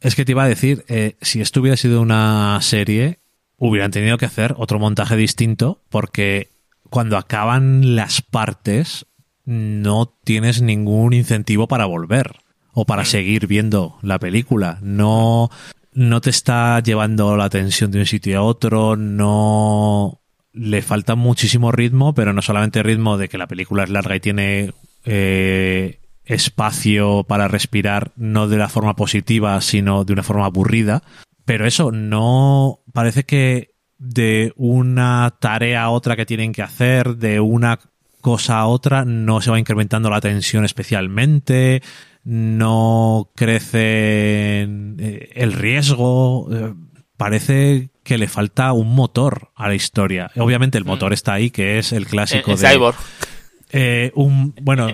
Es 0.02 0.16
que 0.16 0.26
te 0.26 0.32
iba 0.32 0.44
a 0.44 0.48
decir, 0.48 0.84
eh, 0.88 1.16
si 1.22 1.42
esto 1.42 1.62
hubiera 1.62 1.78
sido 1.78 2.02
una 2.02 2.60
serie, 2.62 3.20
hubieran 3.58 3.92
tenido 3.92 4.18
que 4.18 4.26
hacer 4.26 4.54
otro 4.58 4.80
montaje 4.80 5.16
distinto, 5.16 5.82
porque 5.90 6.50
cuando 6.90 7.18
acaban 7.18 7.96
las 7.96 8.22
partes, 8.22 9.06
no 9.46 10.14
tienes 10.24 10.62
ningún 10.62 11.14
incentivo 11.14 11.68
para 11.68 11.86
volver 11.86 12.40
o 12.74 12.86
para 12.86 13.06
seguir 13.06 13.48
viendo 13.48 13.98
la 14.02 14.20
película. 14.20 14.80
No, 14.82 15.50
no 15.94 16.22
te 16.22 16.30
está 16.30 16.80
llevando 16.82 17.38
la 17.38 17.46
atención 17.46 17.92
de 17.92 18.00
un 18.00 18.06
sitio 18.06 18.40
a 18.40 18.44
otro, 18.44 18.96
no 18.98 20.20
le 20.52 20.82
falta 20.82 21.16
muchísimo 21.16 21.72
ritmo, 21.72 22.14
pero 22.14 22.34
no 22.34 22.42
solamente 22.42 22.84
ritmo 22.84 23.18
de 23.18 23.30
que 23.30 23.38
la 23.38 23.48
película 23.48 23.84
es 23.84 23.90
larga 23.90 24.16
y 24.16 24.20
tiene 24.22 24.74
eh, 25.04 26.00
espacio 26.24 27.24
para 27.24 27.48
respirar, 27.48 28.12
no 28.16 28.48
de 28.48 28.58
la 28.58 28.70
forma 28.70 28.96
positiva, 28.96 29.60
sino 29.62 30.06
de 30.06 30.14
una 30.14 30.24
forma 30.24 30.46
aburrida. 30.46 31.04
Pero 31.46 31.68
eso, 31.68 31.92
no 31.92 32.80
parece 32.94 33.24
que 33.24 33.76
de 33.98 34.54
una 34.56 35.36
tarea 35.40 35.84
a 35.84 35.90
otra 35.90 36.16
que 36.16 36.26
tienen 36.26 36.54
que 36.54 36.64
hacer, 36.64 37.18
de 37.18 37.40
una 37.40 37.80
cosa 38.26 38.58
a 38.58 38.66
otra, 38.66 39.06
no 39.06 39.40
se 39.40 39.52
va 39.52 39.60
incrementando 39.60 40.10
la 40.10 40.20
tensión 40.20 40.66
especialmente, 40.66 41.84
no 42.24 43.30
crece 43.36 44.64
eh, 44.64 45.30
el 45.36 45.54
riesgo. 45.54 46.48
eh, 46.52 46.74
Parece 47.18 47.92
que 48.04 48.18
le 48.18 48.28
falta 48.28 48.74
un 48.74 48.96
motor 48.96 49.52
a 49.56 49.68
la 49.68 49.76
historia. 49.76 50.32
Obviamente 50.38 50.80
el 50.80 50.86
motor 50.86 51.14
está 51.14 51.34
ahí, 51.34 51.52
que 51.52 51.78
es 51.78 51.94
el 51.94 52.08
clásico 52.08 52.52
en 52.52 52.58
de 52.58 52.68
Cyborg. 52.68 52.96
eh, 53.72 54.12
un 54.16 54.54
bueno 54.62 54.88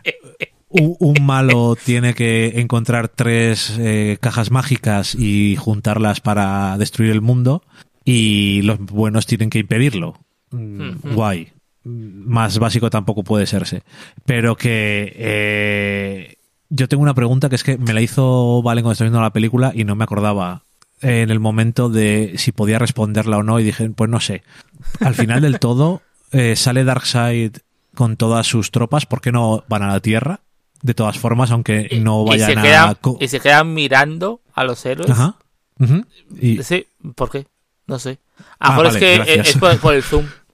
un, 0.68 0.96
un 0.98 1.24
malo 1.24 1.76
tiene 1.76 2.12
que 2.14 2.60
encontrar 2.60 3.08
tres 3.08 3.74
eh, 3.78 4.18
cajas 4.20 4.50
mágicas 4.50 5.14
y 5.14 5.54
juntarlas 5.56 6.20
para 6.20 6.76
destruir 6.76 7.12
el 7.12 7.20
mundo 7.22 7.62
y 8.04 8.62
los 8.62 8.78
buenos 8.80 9.26
tienen 9.26 9.48
que 9.48 9.60
impedirlo 9.60 10.18
Mm, 10.50 11.14
guay 11.14 11.44
Mm, 11.44 11.57
más 11.88 12.58
básico 12.58 12.90
tampoco 12.90 13.22
puede 13.22 13.46
serse 13.46 13.82
pero 14.26 14.56
que 14.56 15.12
eh, 15.16 16.36
yo 16.68 16.88
tengo 16.88 17.02
una 17.02 17.14
pregunta 17.14 17.48
que 17.48 17.54
es 17.56 17.64
que 17.64 17.78
me 17.78 17.92
la 17.92 18.00
hizo 18.00 18.62
Valen 18.62 18.82
cuando 18.82 18.92
estaba 18.92 19.06
viendo 19.08 19.20
la 19.22 19.32
película 19.32 19.72
y 19.74 19.84
no 19.84 19.94
me 19.96 20.04
acordaba 20.04 20.62
en 21.00 21.30
el 21.30 21.40
momento 21.40 21.88
de 21.88 22.34
si 22.36 22.52
podía 22.52 22.78
responderla 22.78 23.38
o 23.38 23.42
no 23.42 23.58
y 23.60 23.64
dije 23.64 23.88
pues 23.90 24.10
no 24.10 24.20
sé 24.20 24.42
al 25.00 25.14
final 25.14 25.40
del 25.42 25.58
todo 25.60 26.02
eh, 26.32 26.56
sale 26.56 26.84
Darkseid 26.84 27.56
con 27.94 28.16
todas 28.16 28.46
sus 28.46 28.70
tropas, 28.70 29.06
¿por 29.06 29.20
qué 29.20 29.32
no 29.32 29.64
van 29.68 29.82
a 29.82 29.88
la 29.88 29.98
Tierra? 30.00 30.40
De 30.82 30.94
todas 30.94 31.18
formas, 31.18 31.50
aunque 31.50 31.88
Y- 31.90 31.98
no 31.98 32.22
y, 32.26 32.28
vayan 32.28 32.52
se 32.52 32.58
a... 32.58 32.62
quedan, 32.62 32.96
y 33.18 33.26
se 33.28 33.40
quedan 33.40 33.74
mirando 33.74 34.40
a 34.54 34.62
los 34.62 34.86
héroes. 34.86 35.10
Ajá. 35.10 35.34
Y, 36.40 36.62
Sí, 36.62 36.86
¿por 37.16 37.30
qué? 37.30 37.46
No 37.88 37.98
sé. 37.98 38.18
Ah, 38.60 38.68
A 38.68 38.70
mejor 38.70 38.86
vale, 38.86 38.98
es 38.98 39.02
que 39.04 39.16
gracias. 39.16 39.48
es 39.48 39.56
por, 39.56 39.78
por 39.80 39.94
el 39.94 40.02
zoom. 40.04 40.26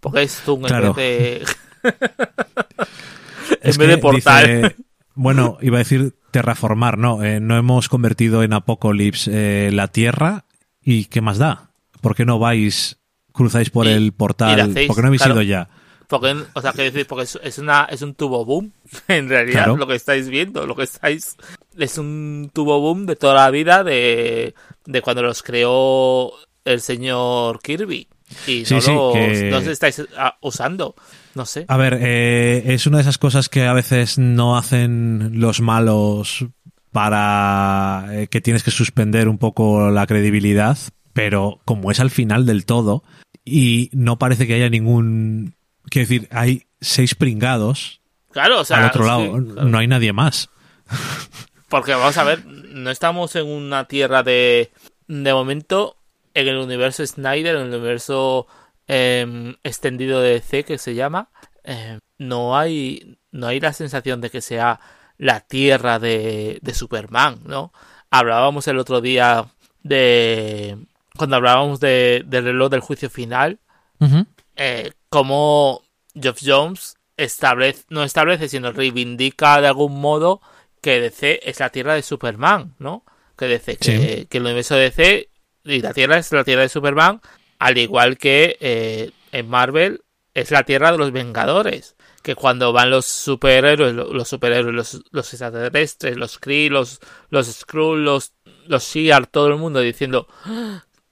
Porque 0.00 0.22
es 0.22 0.32
zoom 0.42 0.62
Claro. 0.62 0.88
en 0.88 0.94
vez 0.94 1.46
de. 1.82 1.90
es 3.62 3.74
en 3.76 3.78
vez 3.78 3.88
de 3.88 3.98
portal. 3.98 4.62
dice- 4.62 4.76
bueno, 5.14 5.58
iba 5.60 5.76
a 5.76 5.80
decir 5.80 6.14
terraformar, 6.30 6.96
no. 6.98 7.22
eh, 7.24 7.40
no 7.40 7.56
hemos 7.58 7.88
convertido 7.88 8.42
en 8.42 8.52
Apocalypse 8.52 9.30
eh, 9.66 9.72
la 9.72 9.88
Tierra 9.88 10.44
y 10.82 11.06
¿qué 11.06 11.20
más 11.20 11.38
da? 11.38 11.70
¿Por 12.00 12.14
qué 12.14 12.24
no 12.24 12.38
vais, 12.38 12.98
cruzáis 13.32 13.70
por 13.70 13.86
Y- 13.86 13.90
el 13.90 14.12
portal? 14.12 14.58
hacéis, 14.60 14.86
¿Por 14.86 14.96
qué 14.96 15.02
no 15.02 15.08
habéis 15.08 15.22
claro. 15.22 15.34
ido 15.34 15.42
ya? 15.42 15.68
Porque, 16.08 16.34
o 16.54 16.60
sea, 16.60 16.72
decir, 16.72 17.06
porque 17.06 17.24
es, 17.24 17.38
es 17.42 17.58
una, 17.58 17.84
es 17.84 18.02
un 18.02 18.14
tubo 18.14 18.44
boom. 18.44 18.72
En 19.08 19.28
realidad, 19.28 19.64
Claro. 19.64 19.76
lo 19.76 19.86
que 19.86 19.94
estáis 19.94 20.28
viendo, 20.28 20.66
lo 20.66 20.74
que 20.74 20.82
estáis. 20.84 21.36
Es 21.76 21.98
un 21.98 22.50
tubo 22.52 22.80
boom 22.80 23.06
de 23.06 23.14
toda 23.16 23.34
la 23.34 23.50
vida 23.50 23.84
de, 23.84 24.54
de 24.86 25.02
cuando 25.02 25.22
los 25.22 25.42
creó 25.42 26.32
el 26.64 26.80
señor 26.80 27.60
Kirby. 27.60 28.08
Y 28.46 28.64
Sí, 28.64 28.74
no, 28.74 28.80
sí, 28.80 28.92
los, 28.92 29.12
que- 29.12 29.50
no 29.50 29.58
los 29.58 29.66
estáis 29.66 30.02
ah, 30.16 30.36
usando. 30.40 30.94
No 31.34 31.46
sé. 31.46 31.64
A 31.68 31.76
ver, 31.76 31.98
eh, 32.00 32.62
es 32.66 32.86
una 32.86 32.98
de 32.98 33.02
esas 33.02 33.18
cosas 33.18 33.48
que 33.48 33.64
a 33.66 33.72
veces 33.72 34.18
no 34.18 34.56
hacen 34.56 35.40
los 35.40 35.60
malos 35.60 36.46
para 36.92 38.06
eh, 38.12 38.26
que 38.28 38.40
tienes 38.40 38.62
que 38.62 38.70
suspender 38.70 39.28
un 39.28 39.38
poco 39.38 39.90
la 39.90 40.06
credibilidad, 40.06 40.76
pero 41.12 41.60
como 41.64 41.90
es 41.90 42.00
al 42.00 42.10
final 42.10 42.46
del 42.46 42.64
todo 42.66 43.04
y 43.44 43.90
no 43.92 44.18
parece 44.18 44.46
que 44.46 44.54
haya 44.54 44.68
ningún... 44.70 45.54
Quiero 45.88 46.08
decir, 46.08 46.28
hay 46.30 46.66
seis 46.80 47.14
pringados 47.14 48.00
Claro, 48.32 48.60
o 48.60 48.64
sea. 48.64 48.78
al 48.78 48.86
otro 48.86 49.02
sí, 49.02 49.08
lado, 49.08 49.32
claro. 49.44 49.68
no 49.68 49.78
hay 49.78 49.86
nadie 49.88 50.12
más. 50.12 50.50
Porque 51.68 51.92
vamos 51.94 52.16
a 52.16 52.24
ver, 52.24 52.44
no 52.46 52.90
estamos 52.90 53.34
en 53.36 53.46
una 53.46 53.84
tierra 53.86 54.22
de. 54.22 54.70
De 55.06 55.32
momento, 55.32 55.96
en 56.34 56.48
el 56.48 56.56
universo 56.58 57.06
Snyder, 57.06 57.56
en 57.56 57.62
el 57.62 57.68
universo 57.68 58.46
em, 58.86 59.56
extendido 59.62 60.20
de 60.20 60.34
DC 60.34 60.64
que 60.64 60.78
se 60.78 60.94
llama, 60.94 61.30
em, 61.64 61.98
no 62.18 62.56
hay. 62.56 63.16
No 63.32 63.46
hay 63.46 63.60
la 63.60 63.72
sensación 63.72 64.20
de 64.20 64.28
que 64.30 64.40
sea 64.40 64.80
la 65.16 65.40
tierra 65.40 66.00
de, 66.00 66.58
de 66.62 66.74
Superman, 66.74 67.40
¿no? 67.46 67.72
Hablábamos 68.10 68.66
el 68.68 68.78
otro 68.78 69.00
día 69.00 69.46
de. 69.82 70.76
Cuando 71.16 71.36
hablábamos 71.36 71.78
de, 71.80 72.24
del 72.26 72.44
reloj 72.44 72.70
del 72.70 72.80
juicio 72.80 73.08
final, 73.10 73.60
Ujú. 74.00 74.26
eh, 74.56 74.92
como 75.08 75.82
Geoff 76.14 76.40
Jones 76.44 76.96
establece, 77.16 77.84
no 77.90 78.02
establece, 78.02 78.48
sino 78.48 78.72
reivindica 78.72 79.60
de 79.60 79.68
algún 79.68 80.00
modo 80.00 80.40
que 80.80 81.00
DC 81.00 81.40
es 81.48 81.60
la 81.60 81.70
tierra 81.70 81.94
de 81.94 82.02
Superman, 82.02 82.74
¿no? 82.78 83.04
Que 83.36 83.46
DC, 83.46 83.76
que, 83.76 84.26
que 84.28 84.38
el 84.38 84.44
universo 84.44 84.74
de 84.74 84.90
DC 84.90 85.29
y 85.64 85.80
la 85.80 85.92
tierra 85.92 86.18
es 86.18 86.30
la 86.32 86.44
tierra 86.44 86.62
de 86.62 86.68
Superman, 86.68 87.20
al 87.58 87.78
igual 87.78 88.16
que 88.18 88.56
eh, 88.60 89.10
en 89.32 89.48
Marvel 89.48 90.02
es 90.34 90.50
la 90.50 90.62
tierra 90.64 90.92
de 90.92 90.98
los 90.98 91.12
Vengadores. 91.12 91.96
Que 92.22 92.34
cuando 92.34 92.72
van 92.74 92.90
los 92.90 93.06
superhéroes, 93.06 93.94
lo- 93.94 94.12
los 94.12 94.28
superhéroes, 94.28 94.74
los, 94.74 95.02
los 95.10 95.32
extraterrestres, 95.32 96.16
los 96.18 96.38
Kree, 96.38 96.68
los, 96.68 97.00
los 97.30 97.46
Skrull, 97.46 98.04
los, 98.04 98.32
los 98.66 98.84
Shi'ar, 98.84 99.26
todo 99.26 99.46
el 99.48 99.56
mundo 99.56 99.80
diciendo 99.80 100.26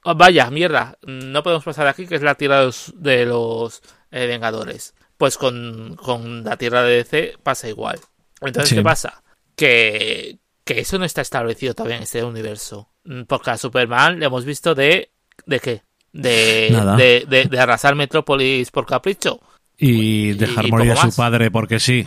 Oh, 0.05 0.15
vaya, 0.15 0.51
mierda, 0.51 0.97
no 1.03 1.43
podemos 1.43 1.65
pasar 1.65 1.85
de 1.85 1.91
aquí, 1.91 2.07
que 2.07 2.15
es 2.15 2.23
la 2.23 2.35
tierra 2.37 2.61
de 2.61 2.67
los, 2.67 2.93
de 2.97 3.27
los, 3.27 3.83
eh, 4.11 4.27
Vengadores. 4.27 4.95
Pues 5.17 5.37
con, 5.37 5.97
con 5.97 6.45
la 6.45 6.57
tierra 6.57 6.83
de 6.83 6.97
DC 6.99 7.35
pasa 7.43 7.69
igual. 7.69 7.99
Entonces, 8.41 8.69
Sí. 8.71 8.75
¿qué 8.77 8.83
pasa? 8.83 9.23
Que, 9.57 10.39
que 10.65 10.81
eso 10.81 10.99
no 10.99 11.05
está 11.05 11.21
establecido 11.23 11.75
todavía 11.75 11.97
en 11.97 12.05
este 12.05 12.23
universo. 12.23 12.89
Porque 13.27 13.51
a 13.51 13.57
Superman 13.57 14.19
le 14.21 14.27
hemos 14.27 14.45
visto 14.45 14.75
de... 14.75 15.11
¿De 15.47 15.61
qué? 15.61 15.83
De, 16.13 16.71
de, 16.97 17.25
de, 17.29 17.45
de 17.45 17.61
arrasar 17.61 17.95
Metrópolis 17.95 18.71
por 18.71 18.87
capricho. 18.87 19.41
Y 19.77 20.31
Y- 20.31 20.33
dejar 20.35 20.67
y 20.67 20.71
morir 20.71 20.93
a 20.93 20.97
su 20.97 21.15
padre 21.17 21.51
porque 21.51 21.79
sí. 21.79 22.07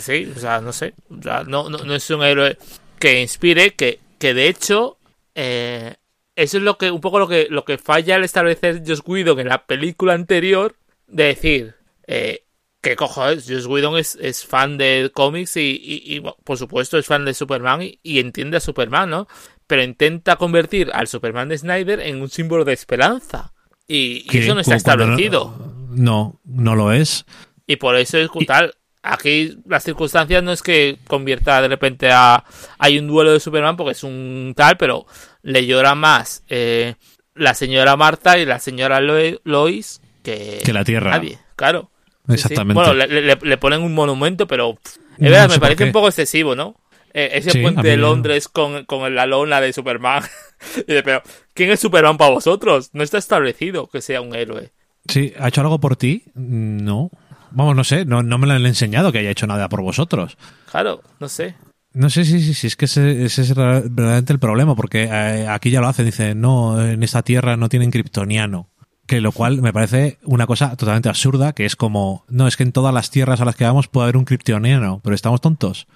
Sí, 0.00 0.30
o 0.36 0.38
sea, 0.38 0.60
no 0.60 0.72
sé. 0.72 0.94
O 1.10 1.20
sea, 1.22 1.42
no, 1.44 1.68
no, 1.68 1.78
no 1.78 1.94
es 1.94 2.08
un 2.10 2.22
héroe 2.22 2.56
que 2.98 3.20
inspire, 3.20 3.74
que, 3.74 3.98
que 4.18 4.32
de 4.34 4.48
hecho, 4.48 4.98
eh, 5.34 5.96
eso 6.36 6.58
es 6.58 6.62
lo 6.62 6.78
que, 6.78 6.90
un 6.90 7.00
poco 7.00 7.18
lo 7.18 7.26
que, 7.26 7.48
lo 7.50 7.64
que 7.64 7.78
falla 7.78 8.14
al 8.14 8.24
establecer 8.24 8.82
Joss 8.86 9.02
Whedon 9.04 9.40
en 9.40 9.48
la 9.48 9.66
película 9.66 10.12
anterior, 10.14 10.76
de 11.08 11.24
decir, 11.24 11.74
eh, 12.06 12.44
que 12.80 12.94
cojones, 12.96 13.46
Joss 13.48 13.66
Whedon 13.66 13.98
es, 13.98 14.16
es 14.20 14.46
fan 14.46 14.78
de 14.78 15.10
cómics 15.12 15.56
y, 15.56 15.70
y- 15.82 16.16
y, 16.16 16.20
por 16.20 16.56
supuesto 16.58 16.96
es 16.98 17.06
fan 17.06 17.24
de 17.24 17.34
Superman 17.34 17.82
y, 17.82 17.98
y 18.04 18.20
entiende 18.20 18.58
a 18.58 18.60
Superman, 18.60 19.10
¿no? 19.10 19.26
Pero 19.72 19.84
intenta 19.84 20.36
convertir 20.36 20.90
al 20.92 21.08
Superman 21.08 21.48
de 21.48 21.56
Snyder 21.56 21.98
en 22.00 22.20
un 22.20 22.28
símbolo 22.28 22.66
de 22.66 22.74
esperanza. 22.74 23.54
Y, 23.88 24.26
eso 24.36 24.54
no 24.54 24.60
está 24.60 24.74
establecido. 24.76 25.56
No, 25.88 26.38
no 26.44 26.74
lo 26.76 26.92
es. 26.92 27.24
Y 27.66 27.76
por 27.76 27.96
eso 27.96 28.18
es 28.18 28.28
tal. 28.46 28.74
Aquí 29.02 29.56
las 29.66 29.82
circunstancias 29.82 30.42
no 30.42 30.52
es 30.52 30.60
que 30.62 30.98
convierta 31.06 31.62
de 31.62 31.68
repente 31.68 32.10
a. 32.12 32.44
Hay 32.76 32.98
un 32.98 33.06
duelo 33.08 33.32
de 33.32 33.40
Superman 33.40 33.78
porque 33.78 33.92
es 33.92 34.04
un 34.04 34.52
tal, 34.54 34.76
pero 34.76 35.06
le 35.40 35.64
llora 35.64 35.94
más 35.94 36.44
eh, 36.50 36.96
la 37.34 37.54
señora 37.54 37.96
Marta 37.96 38.36
y 38.38 38.44
la 38.44 38.58
señora 38.58 39.00
Lo- 39.00 39.14
Lois 39.44 40.02
que, 40.22 40.60
Que 40.62 40.72
la 40.74 40.84
Tierra. 40.84 41.12
Nadie, 41.12 41.38
claro. 41.56 41.90
Sí, 41.94 42.18
sí. 42.26 42.32
Exactamente. 42.34 42.74
Bueno, 42.74 42.92
le, 42.92 43.22
le- 43.22 43.38
le 43.40 43.56
ponen 43.56 43.80
un 43.80 43.94
monumento, 43.94 44.46
pero. 44.46 44.78
Es 44.84 44.98
No 45.16 45.30
verdad, 45.30 45.48
sé 45.48 45.54
me 45.54 45.60
parece 45.60 45.84
un 45.84 45.92
poco 45.92 46.08
excesivo, 46.08 46.54
¿no? 46.54 46.76
Eh, 47.14 47.30
ese 47.34 47.50
Sí, 47.50 47.62
puente 47.62 47.86
de. 47.86 47.96
Londres 47.96 48.48
con, 48.48 48.84
con 48.86 49.14
la 49.14 49.26
lona 49.26 49.60
de 49.60 49.72
Superman. 49.72 50.22
y 50.88 50.92
de, 50.92 51.02
pero, 51.02 51.22
¿quién 51.54 51.70
es 51.70 51.80
Superman 51.80 52.16
para 52.16 52.30
vosotros? 52.32 52.90
No 52.92 53.02
está 53.02 53.18
establecido 53.18 53.88
que 53.88 54.00
sea 54.00 54.20
un 54.20 54.34
héroe. 54.34 54.72
Sí, 55.08 55.32
¿ha 55.38 55.48
hecho 55.48 55.60
algo 55.62 55.80
por 55.80 55.96
ti? 55.96 56.24
No. 56.34 57.10
Vamos, 57.50 57.76
no 57.76 57.84
sé, 57.84 58.04
no, 58.06 58.22
no 58.22 58.38
me 58.38 58.46
lo 58.46 58.54
han 58.54 58.64
enseñado 58.64 59.12
que 59.12 59.18
haya 59.18 59.30
hecho 59.30 59.46
nada 59.46 59.68
por 59.68 59.82
vosotros. 59.82 60.38
Claro, 60.70 61.02
no 61.20 61.28
sé. 61.28 61.54
No 61.92 62.08
sé 62.08 62.24
si 62.24 62.40
sí, 62.40 62.54
sí, 62.54 62.66
es 62.68 62.76
que 62.76 62.86
ese, 62.86 63.24
ese 63.24 63.42
es 63.42 63.54
ra- 63.54 63.80
verdaderamente 63.84 64.32
el 64.32 64.38
problema, 64.38 64.74
porque 64.74 65.02
eh, 65.02 65.46
aquí 65.46 65.70
ya 65.70 65.82
lo 65.82 65.88
hacen, 65.88 66.06
dice, 66.06 66.34
no, 66.34 66.82
en 66.82 67.02
esta 67.02 67.22
tierra 67.22 67.58
no 67.58 67.68
tienen 67.68 67.90
kryptoniano. 67.90 68.70
Que 69.06 69.20
lo 69.20 69.32
cual 69.32 69.60
me 69.60 69.72
parece 69.74 70.16
una 70.22 70.46
cosa 70.46 70.74
totalmente 70.76 71.10
absurda, 71.10 71.52
que 71.52 71.66
es 71.66 71.76
como, 71.76 72.24
no, 72.28 72.46
es 72.48 72.56
que 72.56 72.62
en 72.62 72.72
todas 72.72 72.94
las 72.94 73.10
tierras 73.10 73.42
a 73.42 73.44
las 73.44 73.56
que 73.56 73.64
vamos 73.64 73.88
puede 73.88 74.04
haber 74.04 74.16
un 74.16 74.24
kryptoniano, 74.24 75.00
pero 75.04 75.14
estamos 75.14 75.42
tontos. 75.42 75.86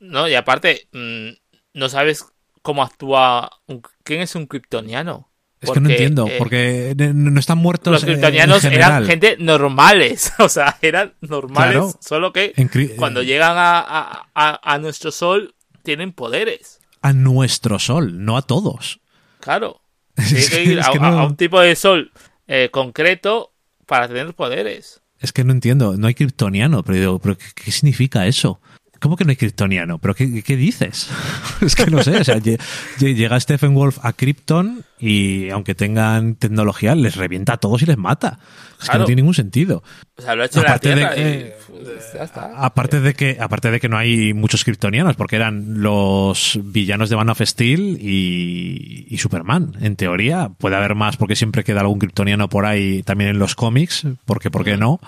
No, 0.00 0.28
y 0.28 0.34
aparte, 0.34 0.88
mm, 0.92 1.28
no 1.74 1.88
sabes 1.88 2.24
cómo 2.62 2.82
actúa. 2.82 3.50
un- 3.66 3.82
¿Quién 4.02 4.20
es 4.20 4.34
un 4.34 4.46
kryptoniano? 4.46 5.30
Es 5.60 5.70
que 5.70 5.80
no 5.80 5.88
entiendo, 5.88 6.26
eh, 6.28 6.34
porque 6.36 6.94
no 6.96 7.40
están 7.40 7.56
muertos. 7.56 7.90
los 7.90 8.02
eh, 8.02 8.06
kryptonianos 8.06 8.62
eran 8.64 9.06
gente 9.06 9.36
normales. 9.38 10.32
O 10.38 10.48
sea, 10.50 10.76
eran 10.82 11.14
normales. 11.22 11.72
Claro. 11.72 11.92
Solo 12.00 12.32
que 12.34 12.52
cuando 12.98 13.22
llegan 13.22 13.56
a, 13.56 13.78
a- 13.80 14.28
a- 14.34 14.60
a 14.74 14.78
nuestro 14.78 15.10
sol, 15.10 15.54
tienen 15.82 16.12
poderes. 16.12 16.80
A 17.00 17.12
nuestro 17.14 17.78
sol, 17.78 18.24
no 18.24 18.36
a 18.36 18.42
todos. 18.42 19.00
Claro. 19.40 19.80
Tiene 20.16 20.46
que 20.46 20.64
ir 20.64 20.78
es 20.78 20.86
a, 20.86 20.90
que 20.92 20.98
a- 20.98 21.00
no- 21.00 21.18
a 21.20 21.26
un 21.26 21.36
tipo 21.36 21.60
de 21.60 21.74
sol 21.76 22.12
eh, 22.46 22.68
concreto 22.70 23.52
para 23.86 24.06
tener 24.06 24.34
poderes. 24.34 25.00
Es 25.18 25.32
que 25.32 25.44
no 25.44 25.52
entiendo, 25.52 25.96
no 25.96 26.06
hay 26.08 26.14
kryptoniano, 26.14 26.82
pero 26.82 26.98
digo, 26.98 27.18
¿pero 27.18 27.38
qué, 27.38 27.46
qué 27.54 27.72
significa 27.72 28.26
eso? 28.26 28.60
¿Cómo 29.00 29.16
que 29.16 29.24
no 29.24 29.30
hay 29.30 29.36
kryptoniano? 29.36 29.98
¿Pero 29.98 30.14
qué, 30.14 30.42
qué 30.42 30.56
dices? 30.56 31.10
es 31.60 31.74
que 31.74 31.86
no 31.86 32.02
sé, 32.02 32.16
o 32.16 32.24
sea, 32.24 32.38
llega 32.38 33.40
Stephen 33.40 33.74
Wolf 33.74 33.98
a 34.02 34.12
Krypton 34.12 34.84
y 34.98 35.50
aunque 35.50 35.74
tengan 35.74 36.36
tecnología, 36.36 36.94
les 36.94 37.16
revienta 37.16 37.54
a 37.54 37.56
todos 37.58 37.82
y 37.82 37.86
les 37.86 37.98
mata. 37.98 38.38
Es 38.80 38.90
que 38.90 38.98
no 38.98 39.04
tiene 39.04 39.22
ningún 39.22 39.34
sentido. 39.34 39.82
O 40.16 40.22
sea, 40.22 40.34
lo 40.34 40.42
ha 40.42 40.46
hecho 40.46 40.60
Aparte 40.60 40.90
de 40.90 40.96
la 40.96 41.14
Tierra 41.14 41.30
que- 41.30 41.56
y, 41.70 42.16
ya 42.16 42.24
está. 42.24 42.52
Aparte 42.56 43.00
de 43.00 43.14
que, 43.14 43.38
aparte 43.40 43.70
de 43.70 43.80
que 43.80 43.88
no 43.88 43.96
hay 43.96 44.32
muchos 44.34 44.64
kryptonianos, 44.64 45.16
porque 45.16 45.36
eran 45.36 45.82
los 45.82 46.58
villanos 46.62 47.10
de 47.10 47.16
Man 47.16 47.30
of 47.30 47.40
Steel 47.40 47.98
y, 48.00 49.06
y 49.08 49.18
Superman. 49.18 49.76
En 49.80 49.96
teoría, 49.96 50.50
puede 50.58 50.76
haber 50.76 50.94
más 50.94 51.16
porque 51.16 51.36
siempre 51.36 51.64
queda 51.64 51.80
algún 51.80 51.98
kryptoniano 51.98 52.48
por 52.48 52.66
ahí 52.66 53.02
también 53.02 53.30
en 53.30 53.38
los 53.38 53.54
cómics, 53.54 54.06
porque 54.24 54.50
¿por 54.50 54.64
qué 54.64 54.76
no? 54.76 55.00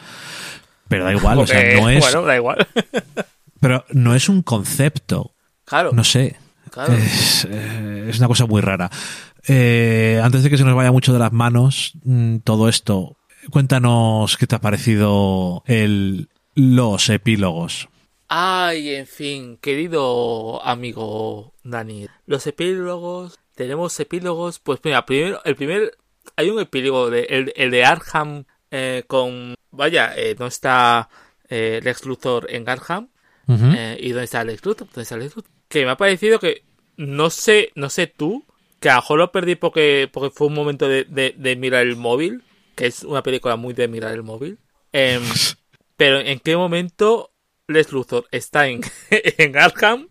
Pero 0.88 1.04
da 1.04 1.12
igual, 1.12 1.38
o 1.38 1.46
sea, 1.46 1.80
no 1.80 1.88
es, 1.90 2.00
Bueno, 2.00 2.22
da 2.22 2.36
igual. 2.36 2.66
pero 3.60 3.84
no 3.90 4.14
es 4.14 4.28
un 4.28 4.42
concepto, 4.42 5.34
claro. 5.64 5.92
no 5.92 6.04
sé. 6.04 6.36
Claro. 6.70 6.92
Es, 6.94 7.46
eh, 7.50 8.06
es 8.08 8.18
una 8.18 8.28
cosa 8.28 8.46
muy 8.46 8.60
rara. 8.60 8.90
Eh, 9.48 10.20
antes 10.22 10.42
de 10.42 10.50
que 10.50 10.58
se 10.58 10.64
nos 10.64 10.74
vaya 10.74 10.92
mucho 10.92 11.12
de 11.12 11.18
las 11.18 11.32
manos 11.32 11.92
mm, 12.04 12.38
todo 12.38 12.68
esto, 12.68 13.16
cuéntanos 13.50 14.36
qué 14.36 14.46
te 14.46 14.56
ha 14.56 14.60
parecido 14.60 15.62
el, 15.66 16.28
los 16.54 17.08
epílogos. 17.08 17.88
Ay, 18.28 18.94
en 18.94 19.06
fin, 19.06 19.56
querido 19.58 20.64
amigo 20.64 21.54
Dani, 21.62 22.08
los 22.26 22.46
epílogos, 22.46 23.38
tenemos 23.54 23.98
epílogos, 24.00 24.58
pues 24.58 24.80
mira, 24.82 25.06
primero, 25.06 25.40
el 25.44 25.54
primer, 25.54 25.96
hay 26.34 26.50
un 26.50 26.58
epílogo, 26.58 27.08
de, 27.08 27.22
el, 27.30 27.52
el 27.54 27.70
de 27.70 27.84
Arkham 27.84 28.44
eh, 28.72 29.04
con, 29.06 29.54
vaya, 29.70 30.12
eh, 30.16 30.34
no 30.38 30.46
está 30.46 31.08
eh, 31.48 31.80
Lex 31.82 32.04
Luthor 32.04 32.48
en 32.50 32.68
Arkham, 32.68 33.10
Eh, 33.48 33.96
¿y 34.00 34.10
dónde 34.10 34.24
está 34.24 34.44
Lex 34.44 34.64
Luthor? 34.64 34.88
¿Dónde 34.88 35.02
está 35.02 35.16
Lex 35.16 35.36
Luthor? 35.36 35.50
Que 35.68 35.84
me 35.84 35.92
ha 35.92 35.96
parecido 35.96 36.38
que, 36.38 36.62
no 36.96 37.30
sé, 37.30 37.70
no 37.74 37.90
sé 37.90 38.06
tú, 38.06 38.44
que 38.80 38.90
a 38.90 38.94
lo 38.96 39.00
mejor 39.02 39.18
lo 39.18 39.32
perdí 39.32 39.54
porque, 39.54 40.08
porque 40.12 40.34
fue 40.34 40.48
un 40.48 40.54
momento 40.54 40.88
de, 40.88 41.04
de, 41.04 41.34
de 41.36 41.56
mirar 41.56 41.86
el 41.86 41.96
móvil, 41.96 42.42
que 42.74 42.86
es 42.86 43.04
una 43.04 43.22
película 43.22 43.56
muy 43.56 43.74
de 43.74 43.88
mirar 43.88 44.12
el 44.12 44.22
móvil, 44.22 44.58
Em, 44.96 45.22
pero 45.96 46.20
¿en 46.20 46.40
qué 46.40 46.56
momento 46.56 47.30
Les 47.68 47.92
Luthor 47.92 48.26
está 48.30 48.68
en, 48.68 48.80
en 49.10 49.58
Arkham? 49.58 50.08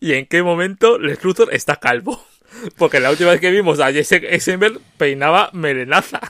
¿Y 0.00 0.14
en 0.14 0.26
qué 0.26 0.42
momento 0.42 0.98
Les 0.98 1.22
Luthor 1.22 1.54
está 1.54 1.76
calvo? 1.76 2.24
Porque 2.76 3.00
la 3.00 3.10
última 3.10 3.30
vez 3.30 3.40
que 3.40 3.50
vimos 3.50 3.80
a 3.80 3.92
Jesse 3.92 4.24
Eisenberg 4.28 4.80
peinaba 4.98 5.50
melenaza. 5.52 6.20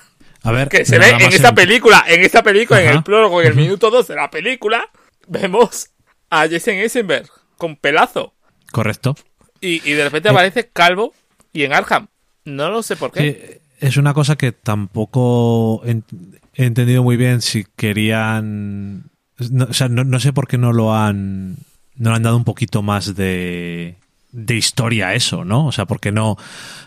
A 0.44 0.52
ver, 0.52 0.68
Que 0.68 0.84
se 0.84 0.98
ve 0.98 1.10
en 1.10 1.32
esta 1.32 1.54
película, 1.54 2.04
en 2.06 2.22
esta 2.22 2.42
película, 2.42 2.82
en 2.82 2.90
el 2.90 3.02
prólogo, 3.04 3.40
en 3.40 3.48
el 3.48 3.54
minuto 3.54 3.90
2 3.90 4.08
de 4.08 4.16
la 4.16 4.28
película, 4.28 4.90
vemos 5.28 5.90
a 6.32 6.48
Jesse 6.48 6.68
Eisenberg 6.68 7.28
con 7.58 7.76
pelazo. 7.76 8.32
Correcto. 8.72 9.14
Y, 9.60 9.88
y 9.88 9.92
de 9.92 10.04
repente 10.04 10.28
Eh. 10.28 10.32
aparece 10.32 10.68
calvo 10.72 11.12
y 11.52 11.62
en 11.64 11.72
Arkham. 11.72 12.08
No 12.44 12.70
lo 12.70 12.82
sé 12.82 12.96
por 12.96 13.12
qué. 13.12 13.60
Sí, 13.80 13.86
es 13.86 13.96
una 13.98 14.14
cosa 14.14 14.36
que 14.36 14.50
tampoco 14.52 15.82
he 15.84 16.64
entendido 16.64 17.02
muy 17.02 17.16
bien 17.16 17.40
si 17.42 17.64
querían. 17.76 19.04
no- 19.50 19.64
o 19.66 19.72
sea, 19.72 19.88
no, 19.88 20.04
no 20.04 20.18
sé 20.20 20.32
por 20.32 20.48
qué 20.48 20.58
no 20.58 20.72
lo 20.72 20.94
han. 20.94 21.56
No 21.96 22.10
le 22.10 22.16
han 22.16 22.22
dado 22.22 22.36
un 22.36 22.44
poquito 22.44 22.82
más 22.82 23.14
de. 23.14 23.96
de 24.32 24.54
historia 24.56 25.08
a 25.08 25.14
eso, 25.14 25.44
¿no? 25.44 25.66
O 25.66 25.72
sea, 25.72 25.84
¿por 25.84 26.00
qué 26.00 26.10
no 26.10 26.36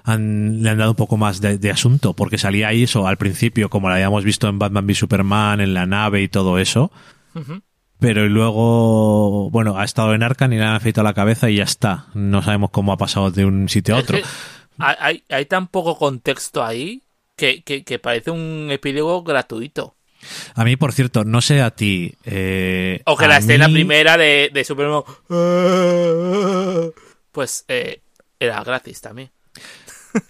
han, 0.04 0.64
le 0.64 0.70
han 0.72 0.78
dado 0.80 0.92
un 0.92 0.96
poco 0.98 1.16
más 1.18 1.40
de, 1.42 1.58
de 1.60 1.70
asunto? 1.70 2.14
Porque 2.14 2.38
salía 2.40 2.70
ahí 2.70 2.84
eso 2.84 3.08
al 3.08 3.18
principio, 3.18 3.70
como 3.70 3.88
lo 3.88 3.94
habíamos 3.94 4.24
visto 4.24 4.48
en 4.50 4.58
Batman 4.58 4.86
v 4.86 4.96
Superman, 4.96 5.62
en 5.62 5.74
la 5.76 5.86
nave 5.86 6.24
y 6.24 6.28
todo 6.28 6.58
eso. 6.58 6.92
Pero 8.00 8.28
luego, 8.28 9.50
bueno, 9.52 9.78
ha 9.78 9.86
estado 9.86 10.14
en 10.14 10.22
Arkham 10.24 10.52
y 10.54 10.58
le 10.58 10.64
han 10.64 10.76
afeitado 10.76 11.06
la 11.06 11.14
cabeza 11.14 11.50
y 11.50 11.56
ya 11.58 11.64
está. 11.64 12.08
No 12.14 12.42
sabemos 12.42 12.70
cómo 12.72 12.92
ha 12.92 12.98
pasado 12.98 13.32
de 13.32 13.46
un 13.46 13.70
sitio 13.70 13.96
a 13.96 14.00
otro. 14.00 14.18
hay, 14.78 15.24
tan 15.48 15.68
poco 15.68 15.98
contexto 15.98 16.64
ahí 16.64 17.04
que, 17.36 17.64
que, 17.64 17.84
que 17.84 17.98
parece 18.00 18.32
un 18.32 18.68
epílogo 18.70 19.24
gratuito. 19.24 19.96
A 20.56 20.64
mí, 20.66 20.76
por 20.76 20.92
cierto, 20.92 21.24
no 21.24 21.40
sé 21.42 21.62
a 21.62 21.72
ti. 21.72 22.16
eh, 22.26 23.02
O 23.06 23.16
que 23.16 23.28
la 23.28 23.38
escena 23.38 23.68
mí- 23.68 23.76
primera 23.76 24.18
de, 24.18 24.50
de 24.54 24.64
Superman. 24.64 25.04
Pues 27.32 27.66
eh, 27.68 28.02
era 28.40 28.64
gratis 28.64 29.02
también. 29.02 29.30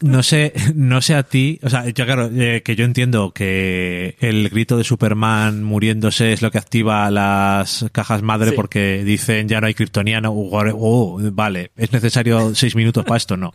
No 0.02 0.24
sé, 0.24 0.54
no 0.76 1.02
sé 1.02 1.16
a 1.16 1.24
ti. 1.24 1.60
O 1.64 1.70
sea, 1.70 1.88
yo 1.90 2.06
claro, 2.06 2.30
eh, 2.34 2.62
que 2.64 2.76
yo 2.76 2.86
entiendo 2.86 3.32
que 3.34 4.18
el 4.20 4.50
grito 4.50 4.78
de 4.78 4.84
Superman 4.84 5.64
muriéndose 5.64 6.34
es 6.34 6.42
lo 6.42 6.52
que 6.52 6.58
activa 6.58 7.10
las 7.12 7.86
cajas 7.92 8.22
madre 8.22 8.52
Sí. 8.52 8.56
porque 8.56 9.04
dicen 9.04 9.48
ya 9.48 9.62
no 9.62 9.68
hay 9.68 9.74
kryptoniano. 9.74 10.32
Oh, 10.34 11.20
vale, 11.32 11.72
es 11.76 11.92
necesario 11.92 12.54
seis 12.56 12.76
minutos 12.76 13.06
para 13.06 13.18
esto, 13.18 13.38
no. 13.38 13.54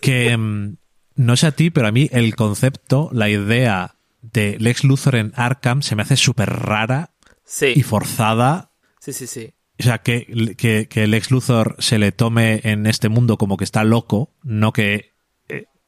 Que 0.00 0.36
mm, 0.36 0.76
no 1.16 1.36
sé 1.36 1.46
a 1.46 1.52
ti, 1.52 1.70
pero 1.70 1.86
a 1.88 1.92
mí 1.92 2.08
el 2.12 2.34
concepto, 2.36 3.08
la 3.12 3.28
idea 3.28 3.96
de 4.22 4.56
Lex 4.58 4.84
Luthor 4.84 5.16
en 5.16 5.32
Arkham 5.36 5.82
se 5.82 5.94
me 5.96 6.02
hace 6.02 6.16
súper 6.16 6.50
rara 6.50 7.10
Sí, 7.44 7.72
y 7.76 7.82
forzada 7.82 8.70
sí, 9.00 9.12
sí, 9.12 9.26
sí. 9.26 9.52
O 9.78 9.82
sea, 9.82 9.98
que, 9.98 10.54
que, 10.56 10.88
que 10.88 11.04
el 11.04 11.12
ex 11.14 11.30
Luthor 11.30 11.76
se 11.78 11.98
le 11.98 12.10
tome 12.10 12.60
en 12.64 12.86
este 12.86 13.08
mundo 13.10 13.36
como 13.36 13.56
que 13.58 13.64
está 13.64 13.84
loco, 13.84 14.32
no 14.42 14.72
que 14.72 15.12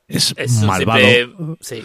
es, 0.09 0.35
Es 0.36 0.62
malvado. 0.62 0.98
simple- 1.01 1.56
sí, 1.60 1.85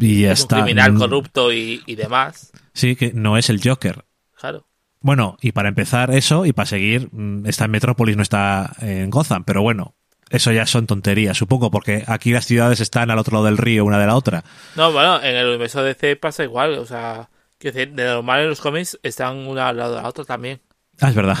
y 0.00 0.22
ya 0.22 0.32
es 0.32 0.40
está. 0.40 0.56
un 0.58 0.62
criminal 0.64 0.92
Mm, 0.92 0.98
corrupto 0.98 1.52
y, 1.52 1.82
y 1.86 1.94
demás. 1.94 2.52
Sí, 2.74 2.96
que 2.96 3.12
no 3.14 3.36
es 3.38 3.48
el 3.50 3.60
Joker. 3.62 4.04
Claro. 4.38 4.66
Bueno, 5.00 5.36
y 5.40 5.52
para 5.52 5.68
empezar 5.70 6.10
eso, 6.14 6.44
y 6.44 6.52
para 6.52 6.66
seguir, 6.66 7.08
mm, 7.12 7.46
está 7.46 7.64
en 7.64 7.70
Metrópolis, 7.70 8.16
no 8.16 8.22
está 8.22 8.74
en 8.80 9.08
Gotham, 9.10 9.44
pero 9.44 9.62
bueno, 9.62 9.94
eso 10.28 10.52
ya 10.52 10.66
son 10.66 10.86
tonterías, 10.86 11.36
supongo, 11.38 11.70
porque 11.70 12.04
aquí 12.06 12.32
las 12.32 12.44
ciudades 12.46 12.80
están 12.80 13.10
al 13.10 13.18
otro 13.18 13.34
lado 13.34 13.46
del 13.46 13.56
río, 13.58 13.84
una 13.84 13.98
de 13.98 14.06
la 14.06 14.14
otra. 14.16 14.44
No, 14.76 14.92
bueno, 14.92 15.22
en 15.22 15.36
el 15.36 15.46
universo 15.48 15.82
DC 15.82 16.16
pasa 16.16 16.44
igual. 16.44 16.78
O 16.78 16.86
sea, 16.86 17.30
quiero 17.58 17.76
decir, 17.76 17.94
de 17.94 18.04
normal 18.04 18.40
en 18.42 18.48
los 18.50 18.60
cómics 18.60 18.98
están 19.02 19.36
una 19.38 19.68
al 19.68 19.76
lado 19.78 19.96
de 19.96 20.02
la 20.02 20.08
otra 20.08 20.24
también. 20.24 20.60
Ah, 21.00 21.08
es 21.08 21.14
verdad. 21.14 21.38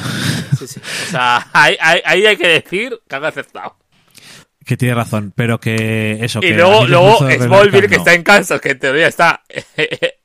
Sí, 0.58 0.66
sí. 0.66 0.80
O 0.80 1.10
sea, 1.10 1.46
ahí, 1.52 1.76
ahí 1.80 2.24
hay 2.26 2.36
que 2.38 2.48
decir 2.48 2.98
que 3.06 3.14
han 3.16 3.24
aceptado. 3.26 3.76
Que 4.70 4.76
tiene 4.76 4.94
razón, 4.94 5.32
pero 5.34 5.58
que 5.58 6.24
eso. 6.24 6.38
Y 6.38 6.42
que 6.42 6.54
luego, 6.54 6.86
luego 6.86 7.18
Smallville, 7.28 7.88
que 7.88 7.96
está 7.96 8.14
en 8.14 8.22
Kansas, 8.22 8.60
que 8.60 8.70
en 8.70 8.78
teoría 8.78 9.08
está 9.08 9.42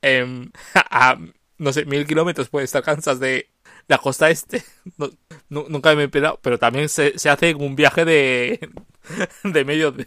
a 0.74 1.18
no 1.58 1.72
sé, 1.72 1.84
mil 1.84 2.06
kilómetros 2.06 2.48
puede 2.48 2.64
estar 2.64 2.82
Kansas 2.82 3.18
de 3.18 3.48
la 3.88 3.98
costa 3.98 4.30
este. 4.30 4.62
No- 5.48 5.66
nunca 5.68 5.94
me 5.94 6.04
he 6.04 6.08
pegado, 6.08 6.38
pero 6.42 6.58
también 6.58 6.88
se, 6.88 7.18
se 7.18 7.28
hace 7.28 7.54
un 7.54 7.74
viaje 7.76 8.04
de, 8.04 8.68
de 9.44 9.64
medio, 9.64 9.90
de, 9.92 10.06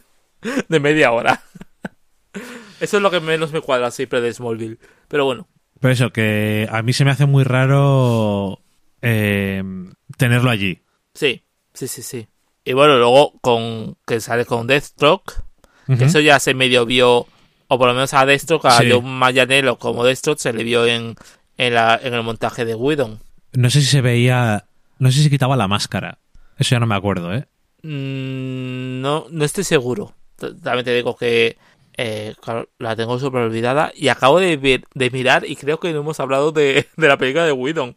de 0.68 0.80
media 0.80 1.12
hora. 1.12 1.42
Eso 2.80 2.98
es 2.98 3.04
lo 3.04 3.12
que 3.12 3.20
menos 3.20 3.52
me 3.52 3.62
cuadra 3.62 3.92
siempre 3.92 4.22
de 4.22 4.34
Smallville. 4.34 4.78
Pero 5.08 5.26
bueno, 5.26 5.48
Pero 5.82 5.94
eso, 5.94 6.12
que 6.12 6.68
a 6.72 6.82
mí 6.82 6.94
se 6.94 7.04
me 7.06 7.12
hace 7.12 7.26
muy 7.26 7.44
raro 7.44 8.62
eh, 9.02 9.64
tenerlo 10.18 10.50
allí. 10.50 10.82
sí, 11.14 11.44
sí, 11.74 11.88
sí, 11.88 12.02
sí. 12.02 12.28
Y 12.70 12.74
bueno, 12.74 12.98
luego 13.00 13.34
con 13.42 13.96
que 14.06 14.20
sale 14.22 14.46
con 14.46 14.68
Deathstroke, 14.68 15.34
que 15.98 16.06
eso 16.06 16.20
ya 16.20 16.40
se 16.40 16.54
medio 16.54 16.86
vio, 16.86 17.26
o 17.68 17.78
por 17.80 17.88
lo 17.88 17.96
menos 17.96 18.14
a 18.14 18.24
Deathstroke, 18.28 18.66
a 18.66 18.78
Sí. 18.78 18.90
John 18.92 19.06
Mayanelo 19.06 19.80
como 19.80 20.04
Deathstroke, 20.04 20.40
se 20.40 20.54
le 20.54 20.64
vio 20.64 20.86
en, 20.86 21.16
en, 21.58 21.74
la, 21.74 22.00
en 22.04 22.14
el 22.14 22.22
montaje 22.22 22.66
de 22.66 22.76
Whedon. 22.76 23.20
No 23.54 23.70
sé 23.72 23.82
si 23.82 23.88
se 23.88 24.02
veía. 24.02 24.66
No 25.00 25.12
sé 25.12 25.24
si 25.24 25.32
quitaba 25.32 25.56
la 25.58 25.68
máscara. 25.68 26.20
Eso 26.60 26.76
ya 26.76 26.80
no 26.80 26.86
me 26.86 26.94
acuerdo, 26.94 27.34
¿eh? 27.34 27.48
Mm, 27.82 29.02
no, 29.02 29.26
no 29.32 29.46
estoy 29.46 29.64
seguro. 29.64 30.14
También 30.38 30.86
te 30.86 30.94
digo 30.94 31.16
que 31.18 31.58
eh, 31.98 32.36
claro, 32.42 32.70
la 32.78 32.96
tengo 32.96 33.18
súper 33.20 33.42
olvidada 33.42 33.92
y 33.96 34.08
acabo 34.10 34.40
de, 34.40 34.58
ver- 34.58 34.86
de 34.94 35.10
mirar 35.10 35.44
y 35.46 35.56
creo 35.56 35.80
que 35.80 35.92
no 35.92 36.02
hemos 36.02 36.20
hablado 36.20 36.52
de, 36.52 36.88
de 36.98 37.08
la 37.08 37.18
película 37.18 37.46
de 37.46 37.52
Whedon. 37.52 37.96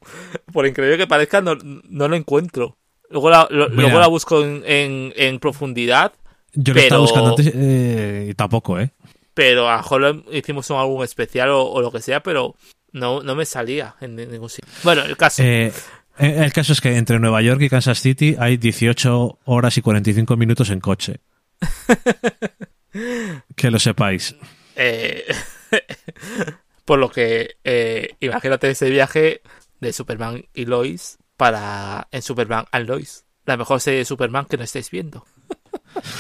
Por 0.53 0.67
increíble 0.67 0.97
que 0.99 1.07
parezca, 1.07 1.41
no, 1.43 1.57
no 1.63 2.09
lo 2.09 2.17
encuentro. 2.17 2.79
Luego 3.13 3.31
la, 3.31 3.47
lo- 3.51 3.69
luego 3.69 4.01
la 4.01 4.07
busco 4.09 4.43
en, 4.43 4.63
en, 4.67 5.13
en 5.17 5.39
profundidad, 5.39 6.13
Yo 6.55 6.73
lo 6.73 6.75
Pero- 6.75 6.81
estaba 6.81 7.01
buscando 7.03 7.31
antes 7.31 7.53
eh, 7.55 8.27
y 8.31 8.35
tampoco, 8.35 8.81
¿eh? 8.81 8.91
pero 9.35 9.69
a 9.71 9.83
lo 9.99 10.25
hicimos 10.33 10.69
un 10.71 10.77
álbum 10.79 11.03
especial 11.05 11.49
o, 11.51 11.65
o 11.65 11.81
lo 11.81 11.91
que 11.91 12.01
sea, 12.01 12.23
pero 12.23 12.55
no, 12.93 13.23
no 13.23 13.35
me 13.35 13.47
salía 13.47 13.95
en 14.01 14.17
ningún 14.17 14.51
sitio. 14.51 14.71
Bueno, 14.85 15.03
el 15.05 15.17
caso. 15.17 15.43
Eh, 15.43 15.73
eh, 16.19 16.37
el 16.45 16.53
caso 16.53 16.73
es 16.75 16.81
que 16.83 16.97
entre 16.97 17.19
Nueva 17.19 17.41
York 17.41 17.63
y 17.63 17.71
Kansas 17.71 18.01
City 18.01 18.37
hay 18.39 18.59
18 18.59 19.39
horas 19.47 19.79
y 19.79 19.81
45 19.83 20.37
minutos 20.37 20.69
en 20.69 20.81
coche. 20.81 21.21
que 23.57 23.71
lo 23.71 23.79
sepáis. 23.79 24.37
Eh, 24.77 25.25
por 26.85 26.99
lo 26.99 27.11
que 27.11 27.57
eh, 27.65 28.15
imagínate 28.21 28.71
ese 28.71 28.91
viaje 28.91 29.41
de 29.81 29.93
Superman 29.93 30.45
y 30.55 30.67
Lois 30.67 31.19
para 31.43 32.07
en 32.13 32.23
Superman 32.23 32.67
and 32.71 32.89
Lois, 32.89 33.25
la 33.47 33.57
mejor 33.57 33.81
serie 33.81 33.99
de 33.99 34.05
Superman 34.05 34.45
que 34.45 34.57
no 34.57 34.63
estáis 34.63 34.93
viendo. 34.93 35.27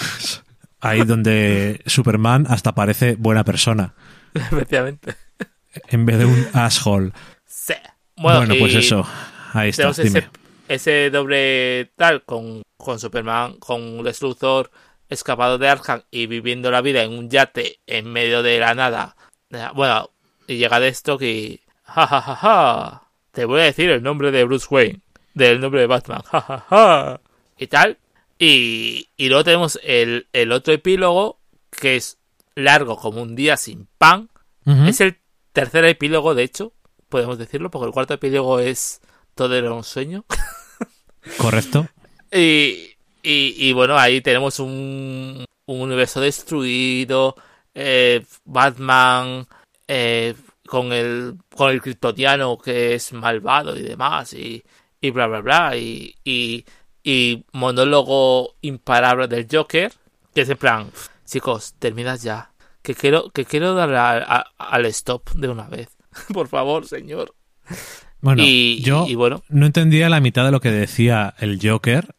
Ahí 0.81 1.05
donde 1.05 1.81
Superman 1.86 2.44
hasta 2.49 2.74
parece 2.74 3.15
buena 3.15 3.44
persona 3.44 3.94
Efectivamente. 4.35 5.15
en 5.86 6.07
vez 6.07 6.19
de 6.19 6.24
un 6.24 6.49
asshole. 6.55 7.12
Sí. 7.47 7.74
Bueno, 8.16 8.39
Bueno, 8.39 8.55
pues 8.59 8.74
eso. 8.74 9.07
Ahí 9.53 9.69
está, 9.69 9.93
dime. 9.93 10.19
ese, 10.19 10.31
ese 10.66 11.11
doble 11.11 11.93
tal 11.94 12.24
con, 12.24 12.62
con 12.77 12.99
Superman, 12.99 13.59
con 13.61 14.03
Lex 14.03 14.23
Luthor 14.23 14.73
escapado 15.09 15.57
de 15.57 15.69
Arkham 15.69 16.03
y 16.11 16.27
viviendo 16.27 16.73
la 16.73 16.81
vida 16.81 17.05
en 17.05 17.12
un 17.16 17.31
yate 17.31 17.78
en 17.86 18.11
medio 18.12 18.43
de 18.43 18.59
la 18.59 18.74
nada. 18.74 19.15
Bueno, 19.77 20.11
y 20.49 20.57
llega 20.57 20.81
Deathstroke 20.81 21.23
y... 21.23 21.61
Ja, 21.85 22.09
ja, 22.09 22.20
ja, 22.20 22.35
ja. 22.35 23.03
Te 23.31 23.44
voy 23.44 23.61
a 23.61 23.65
decir 23.65 23.89
el 23.89 24.03
nombre 24.03 24.32
de 24.32 24.43
Bruce 24.43 24.66
Wayne. 24.69 25.01
Del 25.34 25.60
nombre 25.60 25.80
de 25.80 25.86
Batman. 25.86 26.22
Ja, 26.30 26.40
ja, 26.40 26.66
ja. 26.68 27.20
Y 27.59 27.66
tal. 27.66 27.98
Y, 28.38 29.09
y 29.16 29.28
luego 29.28 29.44
tenemos 29.44 29.78
el, 29.84 30.26
el 30.32 30.52
otro 30.52 30.74
epílogo 30.74 31.38
que 31.70 31.96
es 31.96 32.18
largo 32.54 32.96
como 32.96 33.22
un 33.22 33.34
día 33.34 33.56
sin 33.56 33.86
pan. 33.98 34.28
Es 34.64 35.00
el 35.00 35.18
tercer 35.52 35.84
epílogo, 35.86 36.36
de 36.36 36.44
hecho, 36.44 36.72
podemos 37.09 37.36
decirlo, 37.36 37.70
porque 37.70 37.86
el 37.86 37.92
cuarto 37.92 38.14
epílogo 38.14 38.60
es 38.60 39.00
Todo 39.34 39.56
era 39.56 39.72
un 39.72 39.82
sueño. 39.82 40.24
Correcto. 41.38 41.88
Y, 42.30 42.94
y, 43.22 43.54
y 43.56 43.72
bueno, 43.72 43.98
ahí 43.98 44.20
tenemos 44.20 44.60
un, 44.60 45.44
un 45.66 45.80
universo 45.80 46.20
destruido, 46.20 47.36
eh, 47.74 48.24
Batman 48.44 49.46
eh, 49.88 50.34
con 50.66 50.92
el 50.92 51.36
con 51.54 51.70
el 51.70 51.82
kryptoniano 51.82 52.59
que 52.59 52.94
es 52.94 53.12
malvado 53.12 53.76
y 53.76 53.82
demás, 53.82 54.32
y, 54.32 54.62
y 55.02 55.10
bla 55.10 55.26
bla 55.26 55.40
bla, 55.42 55.76
y, 55.76 56.14
y, 56.24 56.64
y 57.04 57.44
monólogo 57.52 58.54
imparable 58.62 59.28
del 59.28 59.46
Joker, 59.50 59.92
que 60.34 60.40
es 60.42 60.48
en 60.48 60.56
plan, 60.56 60.90
chicos, 61.26 61.74
terminas 61.78 62.22
ya, 62.22 62.52
que 62.80 62.94
quiero, 62.94 63.28
que 63.30 63.44
quiero 63.44 63.74
darle 63.74 63.98
a- 63.98 64.16
a- 64.18 64.46
al 64.58 64.86
stop 64.86 65.30
de 65.32 65.48
una 65.48 65.68
vez, 65.68 65.88
por 66.32 66.48
favor, 66.48 66.86
señor. 66.86 67.34
Bueno, 68.20 68.42
y, 68.46 68.80
yo 68.82 69.04
y 69.08 69.14
bueno, 69.16 69.42
no 69.48 69.66
entendía 69.66 70.08
la 70.08 70.20
mitad 70.20 70.44
de 70.44 70.52
lo 70.52 70.60
que 70.60 70.70
decía 70.70 71.34
el 71.38 71.58
Joker, 71.62 72.14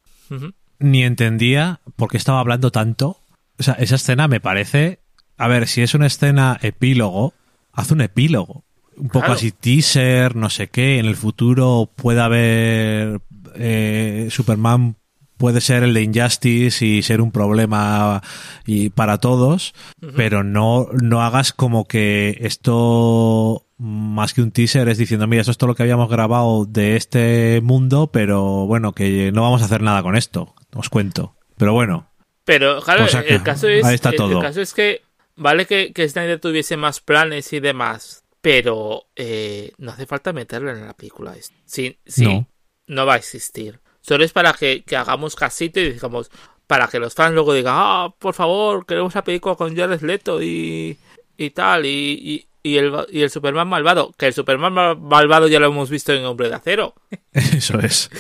ni 0.80 1.04
entendía 1.04 1.80
por 1.96 2.10
qué 2.10 2.18
estaba 2.18 2.40
hablando 2.42 2.72
tanto. 2.72 3.20
O 3.58 3.64
sea, 3.64 3.76
esa 3.76 3.96
escena 3.96 4.28
me 4.28 4.40
parece. 4.42 5.00
A 5.38 5.48
ver, 5.48 5.68
si 5.68 5.82
es 5.82 5.94
una 5.94 6.08
escena 6.08 6.60
epílogo, 6.62 7.34
haz 7.72 7.92
un 7.92 8.02
epílogo. 8.02 8.66
Un 8.98 9.08
poco 9.08 9.20
Claro. 9.26 9.34
así 9.34 9.52
teaser, 9.52 10.36
no 10.36 10.50
sé 10.50 10.68
qué. 10.68 11.00
En 11.00 11.06
el 11.06 11.16
futuro 11.16 11.90
puede 11.96 12.22
haber. 12.22 13.22
eh, 13.56 14.28
Superman 14.32 14.96
puede 15.38 15.62
ser 15.62 15.84
el 15.84 15.94
de 15.94 16.02
Injustice 16.04 16.86
y 16.86 17.02
ser 17.02 17.20
un 17.22 17.32
problema 17.32 18.22
y 18.66 18.90
para 18.92 19.18
todos, 19.20 19.74
pero 20.16 20.44
no, 20.44 20.88
no 21.02 21.22
hagas 21.22 21.52
como 21.54 21.86
que 21.86 22.38
esto 22.42 23.66
más 23.78 24.34
que 24.34 24.42
un 24.42 24.52
teaser 24.52 24.88
es 24.88 24.98
diciendo, 24.98 25.28
mira, 25.28 25.42
esto 25.42 25.52
es 25.52 25.58
todo 25.58 25.68
lo 25.70 25.76
que 25.76 25.84
habíamos 25.84 26.10
grabado 26.10 26.66
de 26.66 26.96
este 26.96 27.60
mundo, 27.62 28.08
pero 28.08 28.66
bueno, 28.68 28.94
que 28.94 29.32
no 29.34 29.42
vamos 29.42 29.62
a 29.62 29.66
hacer 29.66 29.82
nada 29.82 30.02
con 30.02 30.16
esto, 30.16 30.54
os 30.76 30.90
cuento. 30.90 31.36
Pero 31.58 31.74
bueno, 31.74 32.08
Pero 32.46 32.82
claro, 32.82 33.06
el 33.28 33.44
caso 33.44 33.68
es, 33.68 33.84
ahí 33.84 33.96
está 33.96 34.10
el- 34.12 34.16
todo. 34.16 34.38
el 34.38 34.42
caso 34.42 34.62
es 34.62 34.74
que 34.74 35.02
vale 35.36 35.66
que, 35.66 35.92
que 35.94 36.08
Snyder 36.08 36.40
tuviese 36.40 36.78
más 36.78 37.02
planes 37.02 37.52
y 37.54 37.60
demás, 37.60 38.23
pero 38.44 39.06
eh, 39.16 39.72
no 39.78 39.92
hace 39.92 40.06
falta 40.06 40.34
meterlo 40.34 40.70
en 40.70 40.86
la 40.86 40.94
película. 40.94 41.34
Sí, 41.66 41.98
sí, 42.06 42.26
No. 42.26 42.46
no. 42.88 43.06
va 43.06 43.14
a 43.14 43.18
existir. 43.18 43.80
Solo 44.02 44.26
es 44.26 44.34
para 44.34 44.52
que, 44.52 44.84
que 44.84 44.98
hagamos 44.98 45.34
casito 45.38 45.80
y 45.80 45.94
digamos, 45.94 46.30
para 46.68 46.88
que 46.90 47.00
los 47.00 47.14
fans 47.14 47.34
luego 47.36 47.54
digan, 47.54 47.74
ah, 47.78 48.14
por 48.20 48.34
favor, 48.34 48.86
queremos 48.86 49.16
la 49.16 49.24
película 49.24 49.56
con 49.56 49.74
Jared 49.74 50.02
Leto 50.02 50.44
y, 50.44 50.98
y 51.38 51.50
tal, 51.52 51.86
y, 51.86 52.46
y, 52.62 52.70
y 52.70 52.78
el, 52.80 52.94
y 53.12 53.22
el 53.22 53.30
Superman 53.30 53.70
malvado. 53.70 54.12
Que 54.18 54.28
el 54.28 54.34
Superman 54.34 54.74
mal- 54.74 55.00
malvado 55.00 55.48
ya 55.48 55.62
lo 55.62 55.68
hemos 55.68 55.90
visto 55.90 56.12
en 56.12 56.26
Hombre 56.26 56.50
de 56.50 56.56
Acero. 56.56 56.96
eso 57.32 57.80
es. 57.80 58.10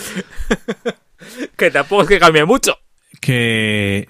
Que 1.57 1.71
tampoco 1.71 2.03
es 2.03 2.07
que 2.07 2.19
cambie 2.19 2.45
mucho. 2.45 2.77
que, 3.21 4.07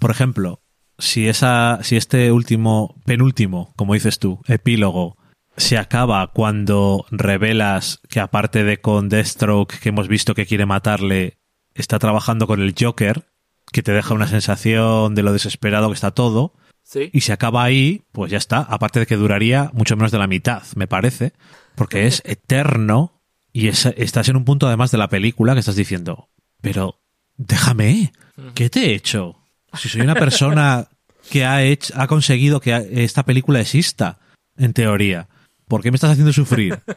por 0.00 0.10
ejemplo, 0.10 0.60
si 0.98 1.28
esa, 1.28 1.80
si 1.82 1.96
este 1.96 2.30
último, 2.32 3.00
penúltimo, 3.04 3.72
como 3.76 3.94
dices 3.94 4.18
tú, 4.18 4.40
epílogo, 4.46 5.16
se 5.56 5.78
acaba 5.78 6.26
cuando 6.32 7.06
revelas 7.10 8.00
que 8.08 8.20
aparte 8.20 8.64
de 8.64 8.80
con 8.80 9.08
Deathstroke, 9.08 9.78
que 9.80 9.88
hemos 9.90 10.08
visto 10.08 10.34
que 10.34 10.46
quiere 10.46 10.66
matarle, 10.66 11.38
está 11.74 11.98
trabajando 11.98 12.46
con 12.46 12.60
el 12.60 12.74
Joker, 12.78 13.24
que 13.72 13.82
te 13.82 13.92
deja 13.92 14.14
una 14.14 14.28
sensación 14.28 15.14
de 15.14 15.22
lo 15.22 15.32
desesperado 15.32 15.88
que 15.88 15.94
está 15.94 16.10
todo, 16.12 16.54
Sí. 16.82 17.10
y 17.12 17.22
se 17.22 17.32
acaba 17.32 17.64
ahí, 17.64 18.04
pues 18.12 18.30
ya 18.30 18.38
está. 18.38 18.58
Aparte 18.58 19.00
de 19.00 19.06
que 19.06 19.16
duraría 19.16 19.70
mucho 19.72 19.96
menos 19.96 20.12
de 20.12 20.18
la 20.18 20.28
mitad, 20.28 20.62
me 20.76 20.86
parece, 20.86 21.32
porque 21.74 22.06
es 22.06 22.22
eterno 22.24 23.20
y 23.52 23.66
es- 23.68 23.86
estás 23.96 24.28
en 24.28 24.36
un 24.36 24.44
punto 24.44 24.68
además 24.68 24.92
de 24.92 24.98
la 24.98 25.08
película 25.08 25.54
que 25.54 25.60
estás 25.60 25.74
diciendo, 25.76 26.28
pero 26.60 27.00
déjame, 27.36 28.12
¿qué 28.54 28.70
te 28.70 28.86
he 28.90 28.94
hecho? 28.94 29.36
Si 29.74 29.88
soy 29.88 30.02
una 30.02 30.14
persona 30.14 30.86
que 31.30 31.44
ha 31.44 31.62
hecho, 31.64 31.92
ha 31.96 32.06
conseguido 32.06 32.60
que 32.60 32.88
esta 33.02 33.24
película 33.24 33.60
exista, 33.60 34.20
en 34.56 34.72
teoría, 34.72 35.28
¿por 35.68 35.82
qué 35.82 35.90
me 35.90 35.96
estás 35.96 36.12
haciendo 36.12 36.32
sufrir? 36.32 36.80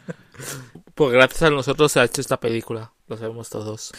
Pues 0.95 1.13
gracias 1.13 1.43
a 1.43 1.49
nosotros 1.49 1.93
se 1.93 2.01
ha 2.01 2.03
hecho 2.03 2.19
esta 2.19 2.41
película. 2.41 2.91
Lo 3.07 3.15
sabemos 3.15 3.49
todos. 3.49 3.93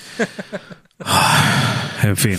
En 2.02 2.16
fin, 2.16 2.38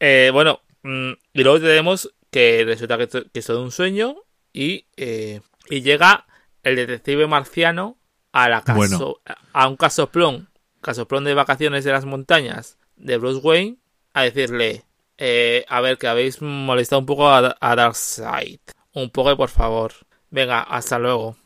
Eh, 0.00 0.30
bueno, 0.32 0.60
mm, 0.82 1.12
y 1.32 1.42
luego 1.44 1.60
tenemos 1.60 2.12
que 2.30 2.64
resulta 2.66 2.98
que, 2.98 3.06
que 3.08 3.38
es 3.38 3.46
todo 3.46 3.62
un 3.62 3.70
sueño 3.70 4.16
y, 4.52 4.86
eh, 4.96 5.40
y 5.70 5.82
llega 5.82 6.26
el 6.64 6.74
detective 6.76 7.26
marciano 7.28 7.96
a 8.32 8.48
la 8.48 8.62
caso, 8.62 8.76
Bueno. 8.78 9.16
a 9.52 9.68
un 9.68 9.76
casoplón, 9.76 10.48
casoplón 10.80 11.22
de 11.24 11.34
vacaciones 11.34 11.84
de 11.84 11.92
las 11.92 12.04
montañas 12.04 12.78
de 12.96 13.16
Bruce 13.18 13.40
Wayne 13.46 13.76
a 14.12 14.22
decirle, 14.22 14.84
eh, 15.18 15.64
a 15.68 15.80
ver, 15.80 15.98
que 15.98 16.08
habéis 16.08 16.42
molestado 16.42 16.98
un 17.00 17.06
poco 17.06 17.28
a, 17.28 17.56
a 17.60 17.76
Darkseid. 17.76 18.58
Un 18.92 19.10
poco, 19.10 19.36
por 19.36 19.50
favor. 19.50 19.92
Venga, 20.30 20.62
hasta 20.62 20.98
luego. 20.98 21.36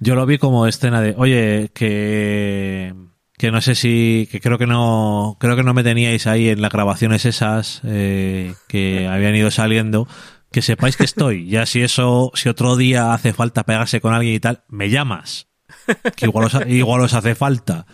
Yo 0.00 0.14
lo 0.14 0.26
vi 0.26 0.38
como 0.38 0.66
escena 0.66 1.00
de, 1.00 1.14
oye, 1.16 1.70
que 1.74 2.94
que 3.38 3.52
no 3.52 3.60
sé 3.60 3.76
si, 3.76 4.28
que 4.30 4.40
creo 4.40 4.58
que 4.58 4.66
no, 4.66 5.36
creo 5.38 5.54
que 5.54 5.62
no 5.62 5.72
me 5.72 5.84
teníais 5.84 6.26
ahí 6.26 6.48
en 6.48 6.60
las 6.60 6.72
grabaciones 6.72 7.24
esas 7.24 7.80
eh, 7.84 8.52
que 8.66 9.06
habían 9.06 9.36
ido 9.36 9.50
saliendo. 9.50 10.08
Que 10.50 10.60
sepáis 10.60 10.96
que 10.96 11.04
estoy. 11.04 11.46
Ya 11.48 11.64
si 11.66 11.82
eso, 11.82 12.32
si 12.34 12.48
otro 12.48 12.74
día 12.76 13.12
hace 13.12 13.32
falta 13.32 13.64
pegarse 13.64 14.00
con 14.00 14.12
alguien 14.14 14.34
y 14.34 14.40
tal, 14.40 14.64
me 14.68 14.90
llamas. 14.90 15.46
que 16.16 16.26
igual 16.26 16.46
os, 16.46 16.58
igual 16.66 17.02
os 17.02 17.14
hace 17.14 17.34
falta. 17.34 17.86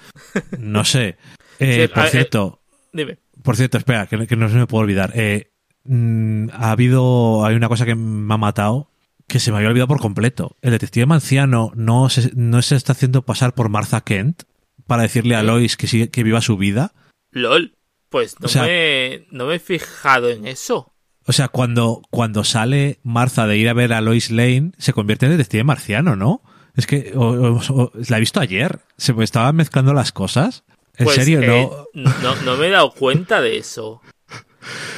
No 0.59 0.85
sé. 0.85 1.19
Eh, 1.59 1.83
Sí, 1.83 1.89
por 1.89 2.03
ver, 2.05 2.13
cierto, 2.13 2.63
Dime. 2.93 3.19
por 3.43 3.57
cierto, 3.57 3.77
espera, 3.79 4.07
que, 4.07 4.27
que 4.27 4.37
no 4.37 4.49
se 4.49 4.55
me 4.57 4.67
puede 4.67 4.85
olvidar. 4.85 5.13
Eh, 5.15 5.53
mm, 5.85 6.49
ha 6.53 6.71
habido, 6.71 7.45
hay 7.45 7.55
una 7.55 7.69
cosa 7.69 7.85
que 7.85 7.95
me 7.95 8.33
ha 8.33 8.39
matado 8.39 8.91
que 9.27 9.41
se 9.41 9.51
me 9.51 9.57
había 9.59 9.69
olvidado 9.71 9.89
por 9.89 10.01
completo. 10.01 10.57
El 10.63 10.73
detective 10.73 11.07
manciano 11.07 11.73
no 11.75 12.09
se, 12.11 12.31
no 12.35 12.61
se 12.63 12.77
está 12.77 12.93
haciendo 12.93 13.23
pasar 13.23 13.55
por 13.55 13.69
Martha 13.69 14.03
Kent 14.03 14.43
para 14.87 15.03
decirle 15.03 15.35
a. 15.37 15.43
Lois 15.43 15.77
que, 15.77 15.87
sigue- 15.87 16.11
que 16.11 16.23
viva 16.23 16.41
su 16.41 16.57
vida. 16.57 16.93
LOL. 17.31 17.77
Pues 18.11 18.39
no, 18.41 18.47
O 18.47 18.49
sea- 18.49 18.63
me, 18.65 19.27
no 19.31 19.47
me 19.47 19.57
he 19.57 19.59
fijado 19.59 20.29
en 20.31 20.47
eso. 20.47 20.93
O 21.27 21.33
sea, 21.33 21.49
cuando, 21.49 22.03
cuando 22.11 22.45
sale 22.45 22.99
Martha 23.03 23.47
de 23.47 23.57
ir 23.57 23.69
a 23.69 23.73
ver 23.73 23.93
a 23.95 24.01
Lois 24.03 24.31
Lane, 24.31 24.73
se 24.79 24.93
convierte 24.93 25.25
en 25.27 25.33
detective 25.33 25.65
marciano, 25.65 26.17
¿no? 26.17 26.43
Es 26.77 26.87
que 26.87 27.13
o- 27.17 27.23
o- 27.57 27.61
o- 27.83 27.93
la 28.09 28.19
he 28.19 28.21
visto 28.21 28.41
ayer. 28.41 28.81
Se 28.99 29.15
me 29.15 29.25
estaban 29.25 29.57
mezclando 29.57 29.95
las 29.95 30.13
cosas. 30.13 30.65
En 30.97 31.05
Pues, 31.07 31.17
serio, 31.17 31.41
eh, 31.43 31.69
no. 31.95 32.13
no. 32.23 32.37
No 32.43 32.57
me 32.57 32.67
he 32.67 32.71
dado 32.71 32.93
cuenta 32.93 33.41
de 33.41 33.57
eso. 33.57 34.01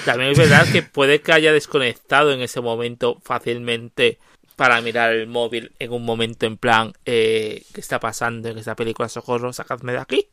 También 0.05 0.31
es 0.33 0.39
verdad 0.39 0.67
que 0.71 0.83
puede 0.83 1.21
que 1.21 1.33
haya 1.33 1.53
desconectado 1.53 2.33
en 2.33 2.41
ese 2.43 2.61
momento 2.61 3.21
fácilmente 3.25 4.19
para 4.57 4.81
mirar 4.81 5.13
el 5.13 5.27
móvil 5.27 5.73
en 5.79 5.93
un 5.93 6.05
momento 6.05 6.47
en 6.47 6.57
plan 6.57 6.93
eh, 7.05 7.63
¿qué 7.75 7.81
está 7.81 8.01
pasando 8.01 8.49
en 8.49 8.59
esta 8.59 8.75
película? 8.75 9.09
Socorro, 9.09 9.53
sacadme 9.53 9.93
de 9.93 9.99
aquí. 9.99 10.29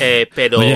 Eh, 0.00 0.28
pero 0.34 0.58
Oye. 0.60 0.74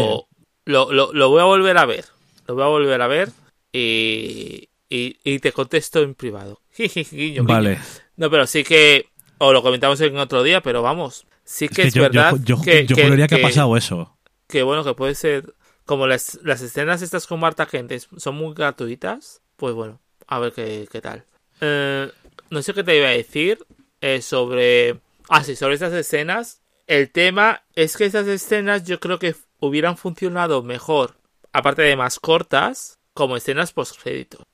lo, 0.64 0.92
lo, 0.92 1.12
lo 1.12 1.28
voy 1.30 1.40
a 1.40 1.44
volver 1.44 1.78
a 1.78 1.86
ver. 1.86 2.04
Lo 2.46 2.54
voy 2.54 2.64
a 2.64 2.68
volver 2.68 3.00
a 3.02 3.06
ver 3.06 3.28
y, 3.72 4.68
y, 4.88 5.16
y 5.24 5.38
te 5.38 5.52
contesto 5.52 6.00
en 6.02 6.14
privado. 6.14 6.60
Guiño, 6.76 7.04
guiño. 7.10 7.44
Vale. 7.44 7.78
No, 8.16 8.30
pero 8.30 8.46
sí 8.46 8.64
que, 8.64 9.06
o 9.38 9.52
lo 9.52 9.62
comentamos 9.62 10.00
en 10.00 10.16
otro 10.18 10.42
día, 10.42 10.60
pero 10.60 10.82
vamos, 10.82 11.26
sí 11.44 11.68
que 11.68 11.82
es, 11.82 11.94
yo, 11.94 12.02
yo- 12.02 12.10
verdad 12.10 12.36
yo, 12.44 12.60
que, 12.60 12.86
yo 12.86 12.96
que- 12.96 13.04
juraría 13.04 13.28
que, 13.28 13.36
que- 13.36 13.42
ha 13.42 13.46
pasado 13.48 13.76
eso. 13.76 14.16
que, 14.48 14.62
bueno, 14.62 14.84
que 14.84 14.94
puede 14.94 15.14
ser, 15.14 15.54
como 15.90 16.06
las, 16.06 16.38
las 16.44 16.62
escenas 16.62 17.02
estas 17.02 17.26
con 17.26 17.40
Marta 17.40 17.66
Gentes 17.66 18.06
son 18.16 18.36
muy 18.36 18.54
gratuitas, 18.54 19.42
pues 19.56 19.74
bueno, 19.74 19.98
a 20.28 20.38
ver 20.38 20.52
qué, 20.52 20.86
qué 20.88 21.00
tal. 21.00 21.24
Eh, 21.60 22.08
no 22.48 22.62
sé 22.62 22.74
qué 22.74 22.84
te 22.84 22.96
iba 22.96 23.08
a 23.08 23.10
decir 23.10 23.58
eh, 24.00 24.22
sobre, 24.22 25.00
ah, 25.28 25.42
sí, 25.42 25.56
sobre 25.56 25.74
estas 25.74 25.92
escenas. 25.92 26.62
El 26.86 27.10
tema 27.10 27.64
es 27.74 27.96
que 27.96 28.04
esas 28.04 28.28
escenas 28.28 28.84
yo 28.84 29.00
creo 29.00 29.18
que 29.18 29.34
hubieran 29.58 29.96
funcionado 29.96 30.62
mejor, 30.62 31.16
aparte 31.52 31.82
de 31.82 31.96
más 31.96 32.20
cortas, 32.20 33.00
como 33.12 33.36
escenas 33.36 33.72
post 33.72 34.00
créditos. 34.00 34.46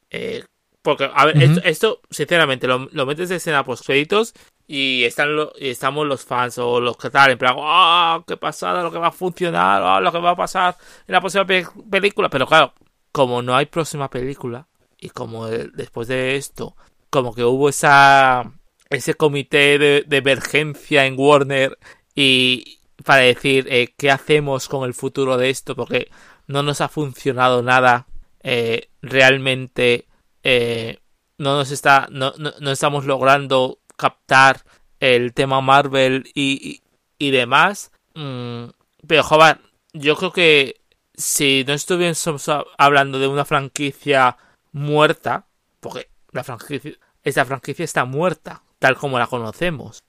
porque, 0.81 1.11
a 1.13 1.27
ver, 1.27 1.43
esto, 1.43 1.61
esto, 1.65 2.01
sinceramente, 2.09 2.67
lo, 2.67 2.89
lo 2.93 3.05
metes 3.05 3.29
de 3.29 3.37
escena 3.37 3.63
post 3.63 3.85
créditos 3.85 4.33
y 4.67 5.05
están 5.05 5.37
lo- 5.37 5.53
estamos 5.57 6.07
los 6.07 6.25
fans 6.25 6.59
o 6.59 6.81
los 6.81 6.97
que 6.97 7.11
tal, 7.11 7.31
en 7.31 7.39
plan, 7.39 7.55
¡ah! 7.59 8.23
¡Qué 8.27 8.37
pasada! 8.37 8.83
Lo 8.83 8.91
que 8.93 8.99
va 8.99 9.09
a 9.09 9.13
funcionar, 9.13 9.83
¡ah! 9.85 10.01
Lo 10.01 10.11
que 10.13 10.19
va 10.19 10.31
a 10.31 10.37
pasar 10.37 10.77
en 11.07 11.13
la 11.13 11.21
próxima 11.21 11.47
pe- 11.47 11.67
película. 11.91 12.29
Pero 12.29 12.47
claro, 12.47 12.73
como 13.13 13.43
no 13.43 13.55
hay 13.55 13.67
próxima 13.67 14.11
película 14.11 14.67
y 14.99 15.11
como 15.11 15.47
después 15.47 16.09
de 16.09 16.37
esto, 16.37 16.77
como 17.11 17.35
que 17.35 17.45
hubo 17.45 17.69
esa 17.69 18.53
ese 18.91 19.15
comité 19.15 19.79
de, 19.79 20.05
de 20.07 20.17
emergencia 20.19 21.07
en 21.07 21.17
Warner 21.19 21.77
y 22.15 22.79
para 23.05 23.23
decir 23.23 23.67
eh, 23.71 23.95
qué 23.97 24.11
hacemos 24.11 24.69
con 24.69 24.85
el 24.85 24.95
futuro 24.95 25.37
de 25.37 25.51
esto 25.51 25.75
porque 25.75 26.09
no 26.47 26.63
nos 26.63 26.81
ha 26.81 26.89
funcionado 26.89 27.63
nada 27.63 28.07
eh, 28.45 28.89
realmente 29.03 30.07
eh, 30.45 30.99
no 31.39 31.57
nos 31.57 31.73
está 31.73 32.07
no, 32.13 32.33
no, 32.39 32.53
no 32.61 32.71
estamos 32.71 33.05
logrando 33.07 33.79
captar 33.97 34.63
el 35.01 35.35
tema 35.35 35.61
Marvel 35.61 36.31
y, 36.35 36.83
y, 37.19 37.27
y 37.27 37.31
demás 37.31 37.91
Mm, 38.17 38.71
pero 39.07 39.23
joder 39.23 39.59
yo 39.93 40.17
creo 40.17 40.33
que 40.33 40.81
si 41.15 41.65
no 41.67 41.75
estuviésemos 41.75 42.51
hablando 42.79 43.19
de 43.19 43.29
una 43.29 43.45
franquicia 43.45 44.39
muerta 44.73 45.45
porque 45.81 46.09
la 46.33 46.43
franquicia 46.43 46.93
esta 47.23 47.45
franquicia 47.45 47.85
está 47.85 48.07
muerta 48.07 48.63
tal 48.79 48.97
como 48.97 49.19
la 49.19 49.27
conocemos 49.27 50.03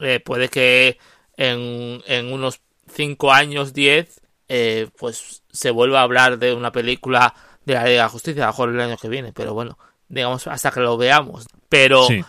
eh, 0.00 0.18
puede 0.18 0.48
que 0.48 0.98
en, 1.36 2.02
en 2.06 2.32
unos 2.32 2.60
5 2.92 3.32
años, 3.32 3.72
10, 3.72 4.20
eh, 4.48 4.88
pues 4.98 5.42
se 5.50 5.70
vuelva 5.70 6.00
a 6.00 6.02
hablar 6.02 6.38
de 6.38 6.52
una 6.52 6.72
película 6.72 7.34
de 7.64 7.74
la 7.74 7.84
Liga 7.84 7.90
de 7.90 7.98
la 7.98 8.08
Justicia, 8.08 8.42
a 8.42 8.46
lo 8.46 8.52
mejor 8.52 8.68
el 8.70 8.80
año 8.80 8.96
que 8.96 9.08
viene, 9.08 9.32
pero 9.32 9.54
bueno, 9.54 9.78
digamos 10.08 10.46
hasta 10.46 10.70
que 10.70 10.80
lo 10.80 10.96
veamos. 10.96 11.46
Pero 11.68 12.04
Sí. 12.04 12.22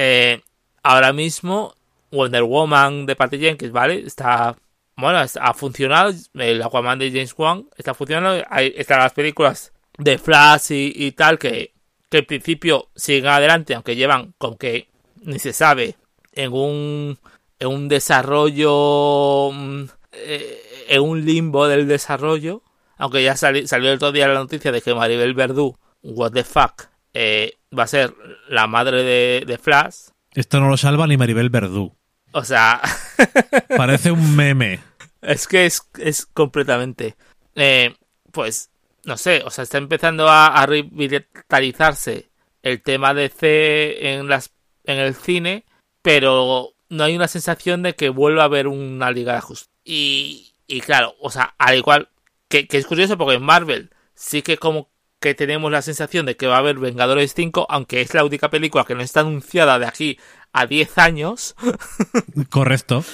Eh, 0.00 0.42
ahora 0.84 1.12
mismo 1.12 1.74
Wonder 2.12 2.44
Woman 2.44 3.04
de 3.04 3.16
Patty 3.16 3.38
Jenkins, 3.38 3.72
¿vale? 3.72 3.98
Está, 4.06 4.56
bueno, 4.96 5.18
ha 5.18 5.54
funcionado, 5.54 6.12
el 6.34 6.62
Aquaman 6.62 7.00
de 7.00 7.10
James 7.10 7.34
Wan 7.36 7.66
está 7.76 7.94
funcionando, 7.94 8.44
están 8.76 9.00
las 9.00 9.12
películas 9.12 9.72
de 9.98 10.16
Flash 10.18 10.70
y, 10.70 11.10
tal 11.12 11.36
que, 11.38 11.72
que 12.08 12.18
en 12.18 12.26
principio 12.26 12.88
siguen 12.94 13.26
adelante, 13.26 13.74
aunque 13.74 13.96
llevan 13.96 14.34
con 14.38 14.56
que 14.56 14.88
ni 15.22 15.40
se 15.40 15.52
sabe 15.52 15.96
en 16.32 16.52
un 16.52 17.18
en 17.58 17.68
un 17.68 17.88
desarrollo 17.88 19.50
mm, 19.52 19.84
eh, 20.12 20.60
en 20.88 21.02
un 21.02 21.24
limbo 21.24 21.66
del 21.66 21.88
desarrollo 21.88 22.62
aunque 22.98 23.22
ya 23.24 23.34
sali- 23.36 23.66
salió 23.66 23.90
el 23.90 23.96
otro 23.96 24.12
día 24.12 24.28
la 24.28 24.34
noticia 24.34 24.70
de 24.70 24.80
que 24.80 24.94
Maribel 24.94 25.34
Verdú 25.34 25.76
what 26.02 26.30
the 26.32 26.44
fuck 26.44 26.84
eh, 27.14 27.52
va 27.76 27.84
a 27.84 27.88
ser 27.88 28.14
la 28.48 28.66
madre 28.66 29.02
de, 29.02 29.44
de 29.46 29.58
Flash 29.58 30.08
Esto 30.34 30.60
no 30.60 30.68
lo 30.68 30.76
salva 30.76 31.06
ni 31.06 31.16
Maribel 31.16 31.50
Verdú. 31.50 31.96
o 32.32 32.44
sea 32.44 32.80
Parece 33.76 34.10
un 34.10 34.36
meme. 34.36 34.80
Es 35.22 35.46
que 35.48 35.66
es, 35.66 35.82
es 35.98 36.26
completamente. 36.26 37.16
eh, 37.54 37.94
pues, 38.32 38.70
no 39.04 39.16
sé, 39.16 39.42
o 39.44 39.50
sea, 39.50 39.64
está 39.64 39.78
empezando 39.78 40.28
a, 40.28 40.46
a 40.48 40.66
revitalizarse 40.66 42.30
el 42.62 42.82
tema 42.82 43.14
de 43.14 43.28
C 43.28 44.12
en, 44.14 44.28
las, 44.28 44.52
en 44.84 44.98
el 44.98 45.14
cine, 45.14 45.64
pero 46.02 46.70
no 46.88 47.04
hay 47.04 47.16
una 47.16 47.28
sensación 47.28 47.82
de 47.82 47.94
que 47.94 48.08
vuelva 48.10 48.42
a 48.42 48.46
haber 48.46 48.66
una 48.68 49.10
Liga 49.10 49.34
de 49.34 49.40
Justicia. 49.40 49.72
Y, 49.84 50.52
y 50.66 50.80
claro, 50.80 51.14
o 51.20 51.30
sea, 51.30 51.54
al 51.58 51.76
igual 51.76 52.08
que, 52.48 52.66
que 52.66 52.76
es 52.78 52.86
curioso 52.86 53.16
porque 53.16 53.36
en 53.36 53.42
Marvel 53.42 53.90
sí 54.14 54.42
que 54.42 54.58
como 54.58 54.88
que 55.20 55.34
tenemos 55.34 55.70
la 55.70 55.82
sensación 55.82 56.26
de 56.26 56.36
que 56.36 56.46
va 56.46 56.56
a 56.56 56.58
haber 56.58 56.78
Vengadores 56.78 57.34
5, 57.34 57.66
aunque 57.68 58.00
es 58.00 58.14
la 58.14 58.24
única 58.24 58.50
película 58.50 58.84
que 58.84 58.94
no 58.94 59.02
está 59.02 59.20
anunciada 59.20 59.78
de 59.78 59.86
aquí 59.86 60.18
a 60.52 60.66
10 60.66 60.98
años. 60.98 61.54
Correcto. 62.50 63.04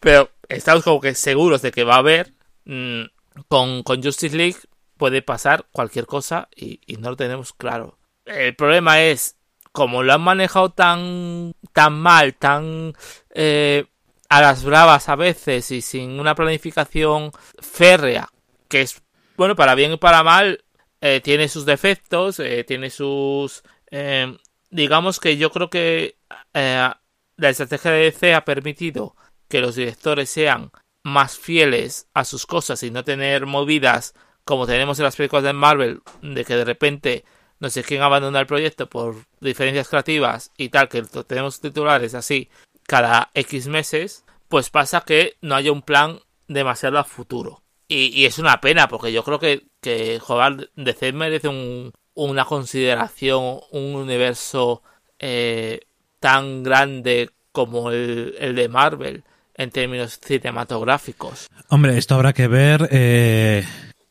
Pero 0.00 0.30
estamos 0.48 0.84
como 0.84 1.00
que 1.00 1.14
seguros 1.14 1.62
de 1.62 1.72
que 1.72 1.84
va 1.84 1.94
a 1.94 1.98
haber. 1.98 2.32
mm, 2.64 3.02
con, 3.48 3.82
con 3.82 4.02
Justice 4.02 4.36
League 4.36 4.58
puede 4.96 5.22
pasar 5.22 5.66
cualquier 5.72 6.06
cosa 6.06 6.48
y, 6.54 6.80
y 6.86 6.96
no 6.96 7.10
lo 7.10 7.16
tenemos 7.16 7.52
claro. 7.52 7.98
El 8.24 8.54
problema 8.54 9.00
es, 9.00 9.36
como 9.72 10.02
lo 10.02 10.12
han 10.12 10.20
manejado 10.20 10.70
tan, 10.70 11.54
tan 11.72 11.94
mal, 11.94 12.34
tan 12.34 12.94
eh, 13.34 13.86
a 14.28 14.40
las 14.40 14.64
bravas 14.64 15.08
a 15.08 15.16
veces 15.16 15.70
y 15.70 15.82
sin 15.82 16.20
una 16.20 16.34
planificación 16.34 17.32
férrea, 17.58 18.28
que 18.68 18.82
es, 18.82 19.02
bueno, 19.36 19.56
para 19.56 19.74
bien 19.74 19.92
y 19.92 19.96
para 19.96 20.22
mal, 20.22 20.64
eh, 21.02 21.20
tiene 21.20 21.48
sus 21.48 21.66
defectos, 21.66 22.38
eh, 22.38 22.64
tiene 22.64 22.88
sus... 22.88 23.62
eh, 23.90 24.34
digamos 24.70 25.20
que 25.20 25.36
yo 25.36 25.50
creo 25.50 25.68
que 25.68 26.16
eh, 26.54 26.90
la 27.36 27.48
estrategia 27.48 27.90
de 27.90 28.04
DC 28.04 28.34
ha 28.34 28.44
permitido 28.44 29.16
que 29.48 29.60
los 29.60 29.74
directores 29.74 30.30
sean 30.30 30.70
más 31.02 31.36
fieles 31.36 32.06
a 32.14 32.24
sus 32.24 32.46
cosas 32.46 32.82
y 32.84 32.90
no 32.92 33.02
tener 33.02 33.46
movidas 33.46 34.14
como 34.44 34.66
tenemos 34.66 34.98
en 34.98 35.04
las 35.04 35.16
películas 35.16 35.44
de 35.44 35.52
Marvel, 35.52 36.02
de 36.22 36.44
que 36.44 36.56
de 36.56 36.64
repente 36.64 37.24
no 37.58 37.68
sé 37.68 37.82
quién 37.82 38.02
abandona 38.02 38.40
el 38.40 38.46
proyecto 38.46 38.88
por 38.88 39.16
diferencias 39.40 39.88
creativas 39.88 40.52
y 40.56 40.68
tal, 40.68 40.88
que 40.88 41.02
tenemos 41.02 41.60
titulares 41.60 42.14
así 42.14 42.48
cada 42.84 43.30
X 43.34 43.66
meses, 43.66 44.24
pues 44.48 44.70
pasa 44.70 45.02
que 45.02 45.36
no 45.40 45.56
haya 45.56 45.72
un 45.72 45.82
plan 45.82 46.20
demasiado 46.46 46.98
a 46.98 47.04
futuro. 47.04 47.62
Y 47.88 48.24
es 48.24 48.38
una 48.38 48.58
pena, 48.62 48.88
porque 48.88 49.12
yo 49.12 49.22
creo 49.22 49.38
que, 49.38 49.66
que 49.82 50.18
joder, 50.20 50.70
DC 50.76 51.12
merece 51.12 51.48
un, 51.48 51.92
una 52.14 52.44
consideración, 52.46 53.58
un 53.72 53.94
universo 53.96 54.82
eh, 55.18 55.80
tan 56.20 56.62
grande 56.62 57.30
como 57.52 57.90
el, 57.90 58.34
el 58.38 58.54
de 58.54 58.68
Marvel 58.68 59.24
en 59.56 59.70
términos 59.70 60.18
cinematográficos. 60.24 61.48
Hombre, 61.68 61.98
esto 61.98 62.14
habrá 62.14 62.32
que 62.32 62.48
ver 62.48 62.88
eh, 62.90 63.64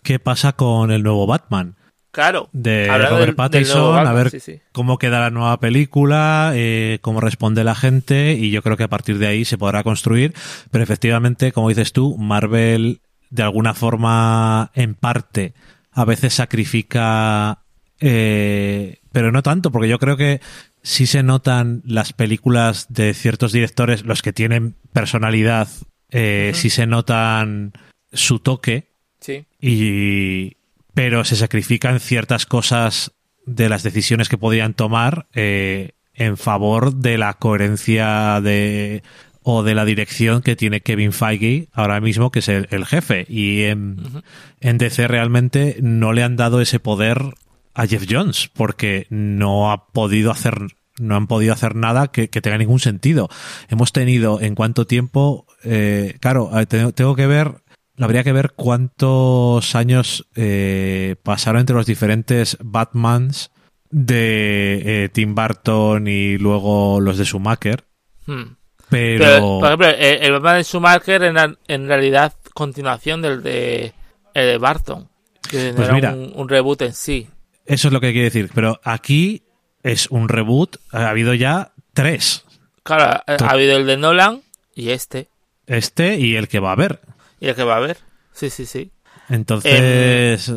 qué 0.03 0.19
pasa 0.19 0.53
con 0.53 0.91
el 0.91 1.02
nuevo 1.03 1.26
Batman. 1.26 1.76
Claro, 2.11 2.49
de 2.52 2.88
Robert 2.88 3.26
del- 3.27 3.35
Pattinson, 3.35 4.06
a 4.06 4.11
ver 4.11 4.31
sí, 4.31 4.41
sí. 4.41 4.60
cómo 4.73 4.98
queda 4.98 5.22
la 5.22 5.30
nueva 5.30 5.61
película, 5.61 6.52
eh, 6.53 6.99
cómo 7.02 7.22
responde 7.22 7.64
la 7.64 7.73
gente 7.73 8.34
y 8.34 8.52
yo 8.52 8.61
creo 8.61 8.76
que 8.76 8.84
a 8.84 8.89
partir 8.89 9.18
de 9.18 9.27
ahí 9.27 9.45
se 9.45 9.57
podrá 9.57 9.81
construir. 9.84 10.34
Pero 10.72 10.84
efectivamente, 10.84 11.53
como 11.53 11.69
dices 11.69 11.93
tú, 11.93 12.18
Marvel 12.18 12.99
de 13.32 13.44
alguna 13.44 13.74
forma, 13.74 14.72
en 14.76 14.94
parte, 14.94 15.53
a 15.91 16.06
veces 16.06 16.34
sacrifica, 16.36 17.60
eh, 17.99 18.99
pero 19.12 19.32
no 19.32 19.41
tanto, 19.41 19.72
porque 19.72 19.90
yo 19.90 19.99
creo 19.99 20.18
que 20.18 20.41
sí 20.84 21.06
se 21.08 21.24
notan 21.24 21.82
las 21.86 22.14
películas 22.14 22.88
de 22.90 23.14
ciertos 23.14 23.52
directores, 23.52 24.03
los 24.06 24.22
que 24.22 24.34
tienen 24.34 24.76
personalidad, 24.94 25.68
eh, 26.10 26.52
sí 26.53 26.70
se 26.70 26.86
notan 26.86 27.74
su 28.14 28.40
toque, 28.40 28.91
Sí. 29.20 29.45
y 29.60 30.58
pero 30.94 31.24
se 31.24 31.36
sacrifican 31.36 31.99
ciertas 31.99 32.45
cosas 32.45 33.12
de 33.45 33.70
las 33.70 33.84
decisiones 33.84 34.28
que 34.30 34.38
podían 34.38 34.74
tomar 34.74 35.28
eh, 35.34 35.91
en 36.14 36.38
favor 36.38 36.95
de 36.95 37.18
la 37.18 37.36
coherencia 37.36 38.41
de 38.41 39.03
o 39.43 39.63
de 39.63 39.76
la 39.76 39.85
dirección 39.85 40.41
que 40.41 40.55
tiene 40.55 40.81
Kevin 40.81 41.13
Feige 41.13 41.68
ahora 41.73 41.99
mismo, 41.99 42.31
que 42.31 42.39
es 42.39 42.49
el, 42.49 42.68
el 42.72 42.85
jefe. 42.85 43.26
Y 43.27 43.63
en, 43.63 44.23
en 44.59 44.77
DC 44.77 45.07
realmente 45.07 45.77
no 45.81 46.13
le 46.13 46.23
han 46.23 46.35
dado 46.35 46.61
ese 46.61 46.80
poder 46.80 47.34
a 47.73 47.88
Jeff 47.88 48.05
Jones, 48.09 48.49
porque 48.53 49.07
no 49.09 49.72
ha 49.72 49.88
podido 49.88 50.31
hacer, 50.31 50.59
no 50.99 51.15
han 51.15 51.27
podido 51.27 51.53
hacer 51.53 51.76
nada 51.76 52.07
que, 52.07 52.30
que 52.30 52.41
tenga 52.41 52.57
ningún 52.57 52.80
sentido. 52.80 53.30
Hemos 53.69 53.93
tenido 53.93 54.41
en 54.41 54.55
cuánto 54.55 54.85
tiempo, 54.85 55.45
eh, 55.63 56.18
claro, 56.19 56.57
eh, 56.59 56.65
tengo, 56.65 56.91
tengo 56.91 57.15
que 57.15 57.27
ver, 57.27 57.61
habría 57.97 58.23
que 58.23 58.34
ver 58.34 58.51
cuántos 58.55 59.76
años 59.76 60.27
eh, 60.35 61.15
pasaron 61.23 61.61
entre 61.61 61.76
los 61.76 61.85
diferentes 61.85 62.57
Batmans 62.61 63.51
de 63.89 65.03
eh, 65.03 65.09
Tim 65.09 65.35
Burton 65.35 66.07
y 66.07 66.38
luego 66.38 66.99
los 66.99 67.18
de 67.18 67.26
Schumacher. 67.26 67.85
Hmm. 68.26 68.55
Pero, 68.91 69.23
Pero, 69.26 69.41
por 69.59 69.65
ejemplo, 69.68 69.88
el, 69.88 70.23
el 70.23 70.31
Batman 70.34 70.57
de 70.57 70.63
Schumacher 70.63 71.23
en, 71.23 71.57
en 71.68 71.88
realidad 71.88 72.34
continuación 72.53 73.22
del 73.23 73.41
de, 73.41 73.93
el 74.35 74.45
de 74.47 74.57
Barton. 74.59 75.09
Que 75.49 75.73
Pues 75.76 75.88
era 75.88 75.93
mira. 75.95 76.11
un, 76.13 76.31
un 76.35 76.47
reboot 76.49 76.81
en 76.84 76.93
sí. 76.93 77.27
eso 77.65 77.88
es 77.88 77.93
lo 77.93 77.99
que 78.01 78.11
quiere 78.11 78.26
decir. 78.26 78.51
Pero 78.53 78.80
aquí 78.84 79.43
es 79.81 80.07
un 80.11 80.30
reboot. 80.30 80.76
Ha 80.91 81.09
habido 81.09 81.34
ya 81.34 81.72
tres. 81.93 82.45
Claro, 82.84 83.22
ha, 83.26 83.49
habido 83.49 83.77
el 83.77 83.85
de 83.88 83.97
Nolan 83.97 84.41
y 84.76 84.89
este. 84.91 85.30
Este 85.68 86.18
y 86.19 86.35
el 86.35 86.47
que 86.47 86.59
va 86.59 86.69
a 86.69 86.73
haber. 86.73 86.99
Y 87.39 87.47
el 87.47 87.55
que 87.55 87.63
va 87.63 87.73
a 87.76 87.77
haber. 87.77 87.97
Sí, 88.34 88.49
sí, 88.49 88.65
sí. 88.65 88.91
Entonces, 89.30 90.51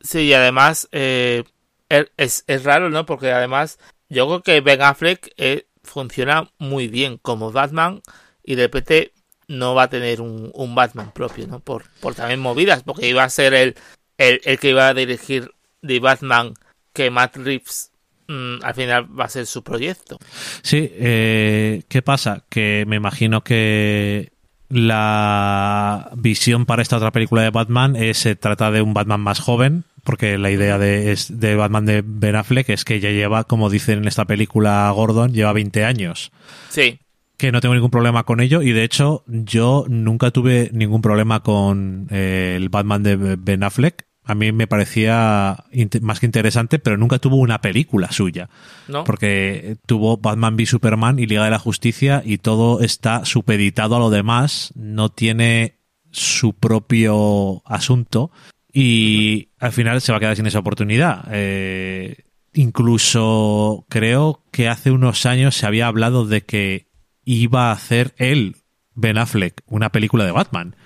Sí, 0.00 0.20
y 0.20 0.32
además 0.34 0.88
eh, 0.92 1.44
er- 1.88 2.10
es, 2.16 2.44
es 2.46 2.64
raro, 2.64 2.88
¿no? 2.90 3.04
Porque 3.06 3.32
además 3.32 3.78
yo 4.08 4.26
creo 4.26 4.42
que 4.42 4.60
Ben 4.60 4.80
Affleck 4.82 5.32
eh, 5.36 5.66
funciona 5.88 6.50
muy 6.58 6.88
bien 6.88 7.18
como 7.18 7.52
Batman 7.52 8.00
y 8.44 8.54
de 8.54 8.64
repente 8.64 9.12
no 9.48 9.74
va 9.74 9.84
a 9.84 9.90
tener 9.90 10.20
un, 10.20 10.74
Batman 10.74 11.10
propio, 11.12 11.46
¿no? 11.46 11.60
Por, 11.60 11.84
por 12.00 12.14
también 12.14 12.40
movidas, 12.40 12.82
porque 12.82 13.08
iba 13.08 13.24
a 13.24 13.30
ser 13.30 13.54
el, 13.54 13.74
el, 14.18 14.40
el 14.44 14.58
que 14.58 14.70
iba 14.70 14.88
a 14.88 14.94
dirigir 14.94 15.50
de 15.82 16.00
Batman 16.00 16.54
que 16.92 17.10
Matt 17.10 17.36
Reeves 17.36 17.92
mm, 18.28 18.56
al 18.62 18.74
final 18.74 19.18
va 19.18 19.24
a 19.24 19.28
ser 19.28 19.46
su 19.46 19.62
proyecto. 19.62 20.18
sí, 20.62 20.90
eh, 20.92 21.82
¿qué 21.88 22.02
pasa? 22.02 22.44
Que 22.48 22.84
me 22.86 22.96
imagino 22.96 23.42
que 23.42 24.32
la 24.68 26.10
visión 26.16 26.66
para 26.66 26.82
esta 26.82 26.96
otra 26.96 27.10
película 27.10 27.42
de 27.42 27.50
Batman 27.50 27.96
es, 27.96 28.18
se 28.18 28.36
trata 28.36 28.70
de 28.70 28.82
un 28.82 28.92
Batman 28.92 29.20
más 29.20 29.40
joven, 29.40 29.84
porque 30.08 30.38
la 30.38 30.50
idea 30.50 30.78
de, 30.78 31.12
es- 31.12 31.38
de 31.38 31.54
Batman 31.54 31.84
de 31.84 32.02
Ben 32.02 32.34
Affleck 32.34 32.70
es 32.70 32.86
que 32.86 32.98
ya 32.98 33.10
lleva, 33.10 33.44
como 33.44 33.68
dicen 33.68 33.98
en 33.98 34.08
esta 34.08 34.24
película 34.24 34.90
Gordon, 34.90 35.34
lleva 35.34 35.52
20 35.52 35.84
años. 35.84 36.32
Sí, 36.70 36.98
que 37.36 37.52
no 37.52 37.60
tengo 37.60 37.74
ningún 37.74 37.90
problema 37.90 38.24
con 38.24 38.40
ello 38.40 38.62
y 38.62 38.72
de 38.72 38.84
hecho 38.84 39.22
yo 39.26 39.84
nunca 39.86 40.30
tuve 40.30 40.70
ningún 40.72 41.02
problema 41.02 41.40
con 41.40 42.06
eh, 42.10 42.54
el 42.56 42.70
Batman 42.70 43.02
de 43.02 43.16
Ben 43.36 43.62
Affleck. 43.64 44.06
A 44.24 44.34
mí 44.34 44.50
me 44.50 44.66
parecía 44.66 45.64
más 46.00 46.20
que 46.20 46.26
interesante, 46.26 46.78
pero 46.78 46.96
nunca 46.96 47.18
tuvo 47.18 47.36
una 47.36 47.60
película 47.60 48.10
suya. 48.12 48.48
¿no? 48.88 49.04
Porque 49.04 49.76
tuvo 49.86 50.16
Batman 50.16 50.54
v 50.54 50.64
Superman 50.66 51.18
y 51.18 51.26
Liga 51.26 51.44
de 51.44 51.50
la 51.50 51.58
Justicia 51.58 52.22
y 52.24 52.38
todo 52.38 52.80
está 52.80 53.24
supeditado 53.26 53.96
a 53.96 53.98
lo 53.98 54.08
demás, 54.10 54.72
no 54.74 55.10
tiene 55.10 55.74
su 56.10 56.54
propio 56.54 57.62
asunto 57.66 58.30
y 58.72 59.47
al 59.58 59.72
final 59.72 60.00
se 60.00 60.12
va 60.12 60.18
a 60.18 60.20
quedar 60.20 60.36
sin 60.36 60.46
esa 60.46 60.58
oportunidad. 60.60 61.26
Eh, 61.32 62.24
incluso 62.54 63.84
creo 63.88 64.42
que 64.52 64.68
hace 64.68 64.90
unos 64.90 65.26
años 65.26 65.56
se 65.56 65.66
había 65.66 65.86
hablado 65.86 66.24
de 66.26 66.42
que 66.42 66.86
iba 67.24 67.68
a 67.70 67.72
hacer 67.72 68.14
él, 68.16 68.56
Ben 68.94 69.18
Affleck, 69.18 69.62
una 69.66 69.90
película 69.90 70.24
de 70.24 70.32
Batman. 70.32 70.76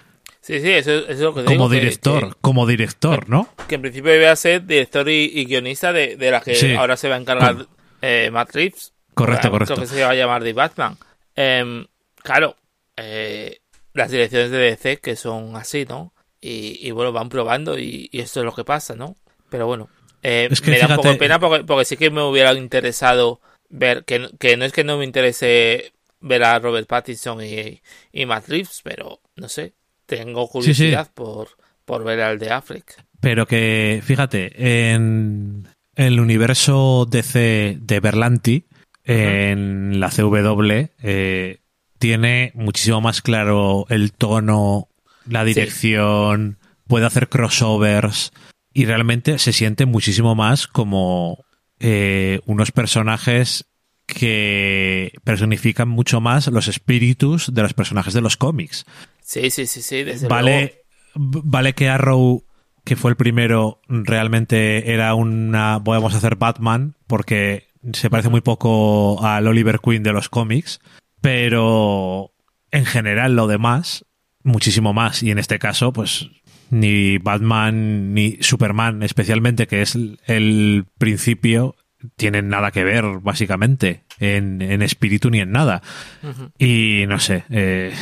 Sí, 0.40 0.60
sí, 0.60 0.70
eso, 0.70 0.90
eso 0.92 1.08
es 1.10 1.20
lo 1.20 1.34
que 1.34 1.42
te 1.42 1.46
Como 1.46 1.68
digo, 1.68 1.80
director, 1.80 2.28
que- 2.30 2.40
como 2.40 2.66
director, 2.66 3.28
¿no? 3.28 3.48
que 3.68 3.76
en 3.76 3.82
principio 3.82 4.14
iba 4.14 4.30
a 4.32 4.36
ser 4.36 4.66
director 4.66 5.08
y, 5.08 5.30
y 5.32 5.44
guionista 5.44 5.92
de, 5.92 6.16
de 6.16 6.30
la 6.32 6.40
que 6.40 6.54
Sí. 6.56 6.74
ahora 6.74 6.96
se 6.96 7.08
va 7.08 7.14
a 7.14 7.18
encargar 7.18 7.54
Con- 7.56 7.68
eh, 8.02 8.28
Matt 8.32 8.54
Reeves. 8.54 8.92
Correcto, 9.14 9.50
correcto. 9.50 9.76
Que 9.76 9.86
se 9.86 10.02
va 10.02 10.10
a 10.10 10.14
llamar 10.14 10.42
The 10.42 10.52
Batman. 10.52 10.96
Em, 11.36 11.86
claro, 12.22 12.56
eh, 12.96 13.60
las 13.92 14.10
direcciones 14.10 14.50
de 14.50 14.58
DC 14.58 14.96
que 14.98 15.14
son 15.14 15.54
así, 15.54 15.84
¿no? 15.88 16.12
Y, 16.42 16.78
y 16.86 16.90
bueno, 16.90 17.12
van 17.12 17.30
probando 17.30 17.78
y, 17.78 18.10
y 18.12 18.20
esto 18.20 18.40
es 18.40 18.46
lo 18.46 18.54
que 18.54 18.64
pasa, 18.64 18.96
¿no? 18.96 19.16
Pero 19.48 19.66
bueno, 19.68 19.88
eh, 20.22 20.48
Es 20.50 20.60
que 20.60 20.70
me 20.72 20.78
da 20.78 20.88
un 20.88 20.96
poco 20.96 21.08
de 21.10 21.18
pena 21.18 21.38
porque, 21.40 21.64
porque 21.64 21.84
sí 21.86 21.96
que 21.96 22.10
me 22.10 22.22
hubiera 22.22 22.52
interesado 22.54 23.40
ver, 23.70 24.04
que, 24.04 24.18
no- 24.18 24.30
que 24.38 24.56
no 24.56 24.64
es 24.64 24.72
que 24.72 24.84
no 24.84 24.98
me 24.98 25.04
interese 25.04 25.92
ver 26.20 26.44
a 26.44 26.58
Robert 26.58 26.88
Pattinson 26.88 27.42
y, 27.44 27.80
y 28.12 28.26
Matt 28.26 28.48
Reeves, 28.48 28.80
pero 28.82 29.20
no 29.36 29.48
sé, 29.48 29.74
tengo 30.06 30.48
Sí, 30.60 30.74
sí. 30.74 30.90
curiosidad 30.90 31.10
Por, 31.14 31.48
por 31.84 32.04
ver 32.04 32.20
al 32.20 32.38
de 32.38 32.50
Affleck. 32.50 33.04
Pero 33.20 33.46
que, 33.46 34.00
fíjate, 34.04 34.92
en 34.92 35.68
el 35.94 36.18
universo 36.20 37.06
DC 37.08 37.78
de 37.80 38.00
Berlanti, 38.00 38.64
en 39.04 40.00
la 40.00 40.10
CW, 40.10 40.90
eh, 41.02 41.58
tiene 41.98 42.50
muchísimo 42.54 43.00
más 43.00 43.22
claro 43.22 43.86
el 43.88 44.12
tono, 44.12 44.88
la 45.28 45.44
dirección, 45.44 46.58
puede 46.86 47.06
hacer 47.06 47.28
crossovers 47.28 48.32
y 48.72 48.84
realmente 48.86 49.38
se 49.38 49.52
siente 49.52 49.86
muchísimo 49.86 50.34
más 50.34 50.66
como 50.66 51.44
eh, 51.80 52.40
unos 52.46 52.72
personajes 52.72 53.66
que 54.06 55.12
personifican 55.24 55.88
mucho 55.88 56.20
más 56.20 56.46
los 56.48 56.68
espíritus 56.68 57.52
de 57.54 57.62
los 57.62 57.74
personajes 57.74 58.14
de 58.14 58.20
los 58.20 58.36
cómics. 58.36 58.84
Sí, 59.22 59.50
sí, 59.50 59.66
sí, 59.66 59.82
sí, 59.82 60.02
desde 60.02 60.28
luego. 60.28 60.34
Vale, 60.44 60.82
v- 61.14 61.40
vale 61.44 61.74
que 61.74 61.88
Arrow, 61.88 62.44
que 62.84 62.96
fue 62.96 63.10
el 63.10 63.16
primero, 63.16 63.80
realmente 63.88 64.92
era 64.92 65.14
una. 65.14 65.78
Vamos 65.78 66.14
a 66.14 66.18
hacer 66.18 66.36
Batman, 66.36 66.96
porque 67.06 67.68
se 67.92 68.10
parece 68.10 68.28
muy 68.28 68.40
poco 68.42 69.24
al 69.24 69.46
Oliver 69.46 69.80
Queen 69.80 70.02
de 70.02 70.12
los 70.12 70.28
cómics, 70.28 70.80
pero 71.20 72.32
en 72.70 72.84
general 72.84 73.34
lo 73.36 73.46
demás, 73.46 74.04
muchísimo 74.42 74.92
más. 74.92 75.22
Y 75.22 75.30
en 75.30 75.38
este 75.38 75.58
caso, 75.58 75.92
pues 75.92 76.30
ni 76.70 77.18
Batman 77.18 78.14
ni 78.14 78.38
Superman, 78.40 79.02
especialmente, 79.02 79.66
que 79.66 79.82
es 79.82 79.96
el 80.26 80.86
principio, 80.98 81.76
tienen 82.16 82.48
nada 82.48 82.70
que 82.70 82.84
ver, 82.84 83.04
básicamente, 83.20 84.04
en, 84.18 84.62
en 84.62 84.82
espíritu 84.82 85.30
ni 85.30 85.40
en 85.40 85.52
nada. 85.52 85.82
Y 86.58 87.04
no 87.08 87.18
sé, 87.18 87.44
eh, 87.50 87.92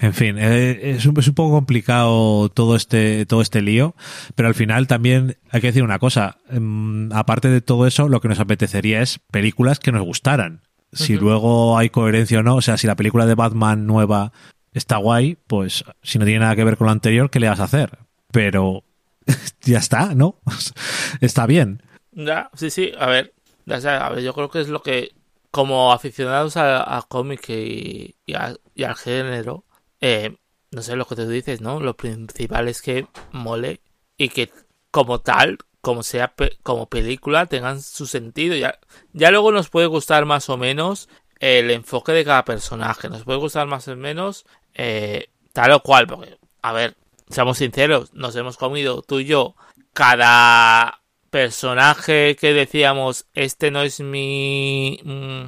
en 0.00 0.14
fin, 0.14 0.36
eh, 0.38 0.94
es, 0.96 1.06
un, 1.06 1.18
es 1.18 1.28
un 1.28 1.34
poco 1.34 1.52
complicado 1.52 2.48
todo 2.50 2.76
este, 2.76 3.26
todo 3.26 3.40
este 3.40 3.62
lío, 3.62 3.94
pero 4.34 4.48
al 4.48 4.54
final 4.54 4.86
también 4.86 5.38
hay 5.50 5.60
que 5.60 5.68
decir 5.68 5.82
una 5.82 5.98
cosa, 5.98 6.38
mm, 6.50 7.12
aparte 7.12 7.48
de 7.48 7.60
todo 7.60 7.86
eso, 7.86 8.08
lo 8.08 8.20
que 8.20 8.28
nos 8.28 8.40
apetecería 8.40 9.00
es 9.00 9.18
películas 9.30 9.78
que 9.78 9.92
nos 9.92 10.02
gustaran. 10.02 10.62
Si 10.92 11.16
luego 11.16 11.76
hay 11.76 11.90
coherencia 11.90 12.38
o 12.38 12.42
no, 12.42 12.56
o 12.56 12.62
sea, 12.62 12.78
si 12.78 12.86
la 12.86 12.96
película 12.96 13.26
de 13.26 13.34
Batman 13.34 13.86
nueva 13.86 14.32
está 14.78 14.96
guay, 14.98 15.36
pues 15.46 15.84
si 16.02 16.18
no 16.18 16.24
tiene 16.24 16.40
nada 16.40 16.56
que 16.56 16.64
ver 16.64 16.76
con 16.76 16.86
lo 16.86 16.92
anterior, 16.92 17.30
¿qué 17.30 17.40
le 17.40 17.48
vas 17.48 17.60
a 17.60 17.64
hacer? 17.64 17.98
Pero 18.32 18.84
ya 19.62 19.78
está, 19.78 20.14
¿no? 20.14 20.36
está 21.20 21.46
bien. 21.46 21.82
Ya, 22.12 22.50
sí, 22.54 22.70
sí, 22.70 22.92
a 22.98 23.06
ver, 23.06 23.34
a 23.68 24.08
ver, 24.10 24.22
yo 24.22 24.32
creo 24.34 24.48
que 24.48 24.60
es 24.60 24.68
lo 24.68 24.82
que, 24.82 25.12
como 25.50 25.92
aficionados 25.92 26.56
a, 26.56 26.96
a 26.96 27.02
cómic 27.02 27.48
y, 27.50 28.14
y, 28.26 28.34
a- 28.34 28.56
y 28.74 28.84
al 28.84 28.94
género, 28.96 29.64
eh, 30.00 30.36
no 30.70 30.82
sé 30.82 30.96
lo 30.96 31.06
que 31.06 31.16
tú 31.16 31.28
dices, 31.28 31.60
¿no? 31.60 31.80
Lo 31.80 31.96
principal 31.96 32.68
es 32.68 32.82
que 32.82 33.06
mole 33.32 33.80
y 34.16 34.28
que 34.30 34.50
como 34.90 35.20
tal, 35.20 35.58
como 35.80 36.02
sea 36.02 36.34
como 36.62 36.86
película, 36.88 37.46
tengan 37.46 37.80
su 37.82 38.06
sentido. 38.06 38.56
Ya, 38.56 38.78
ya 39.12 39.30
luego 39.30 39.52
nos 39.52 39.68
puede 39.68 39.86
gustar 39.86 40.24
más 40.26 40.48
o 40.48 40.56
menos 40.56 41.08
el 41.38 41.70
enfoque 41.70 42.12
de 42.12 42.24
cada 42.24 42.44
personaje, 42.44 43.08
nos 43.10 43.24
puede 43.24 43.38
gustar 43.38 43.66
más 43.66 43.86
o 43.88 43.96
menos 43.96 44.46
eh, 44.76 45.28
tal 45.52 45.72
o 45.72 45.80
cual, 45.82 46.06
porque, 46.06 46.36
a 46.62 46.72
ver, 46.72 46.96
seamos 47.30 47.58
sinceros, 47.58 48.12
nos 48.14 48.36
hemos 48.36 48.56
comido 48.56 49.02
tú 49.02 49.20
y 49.20 49.24
yo 49.24 49.56
cada 49.92 51.00
personaje 51.30 52.36
que 52.36 52.52
decíamos, 52.52 53.26
este 53.34 53.70
no 53.70 53.82
es 53.82 54.00
mi... 54.00 55.00
mm, 55.04 55.46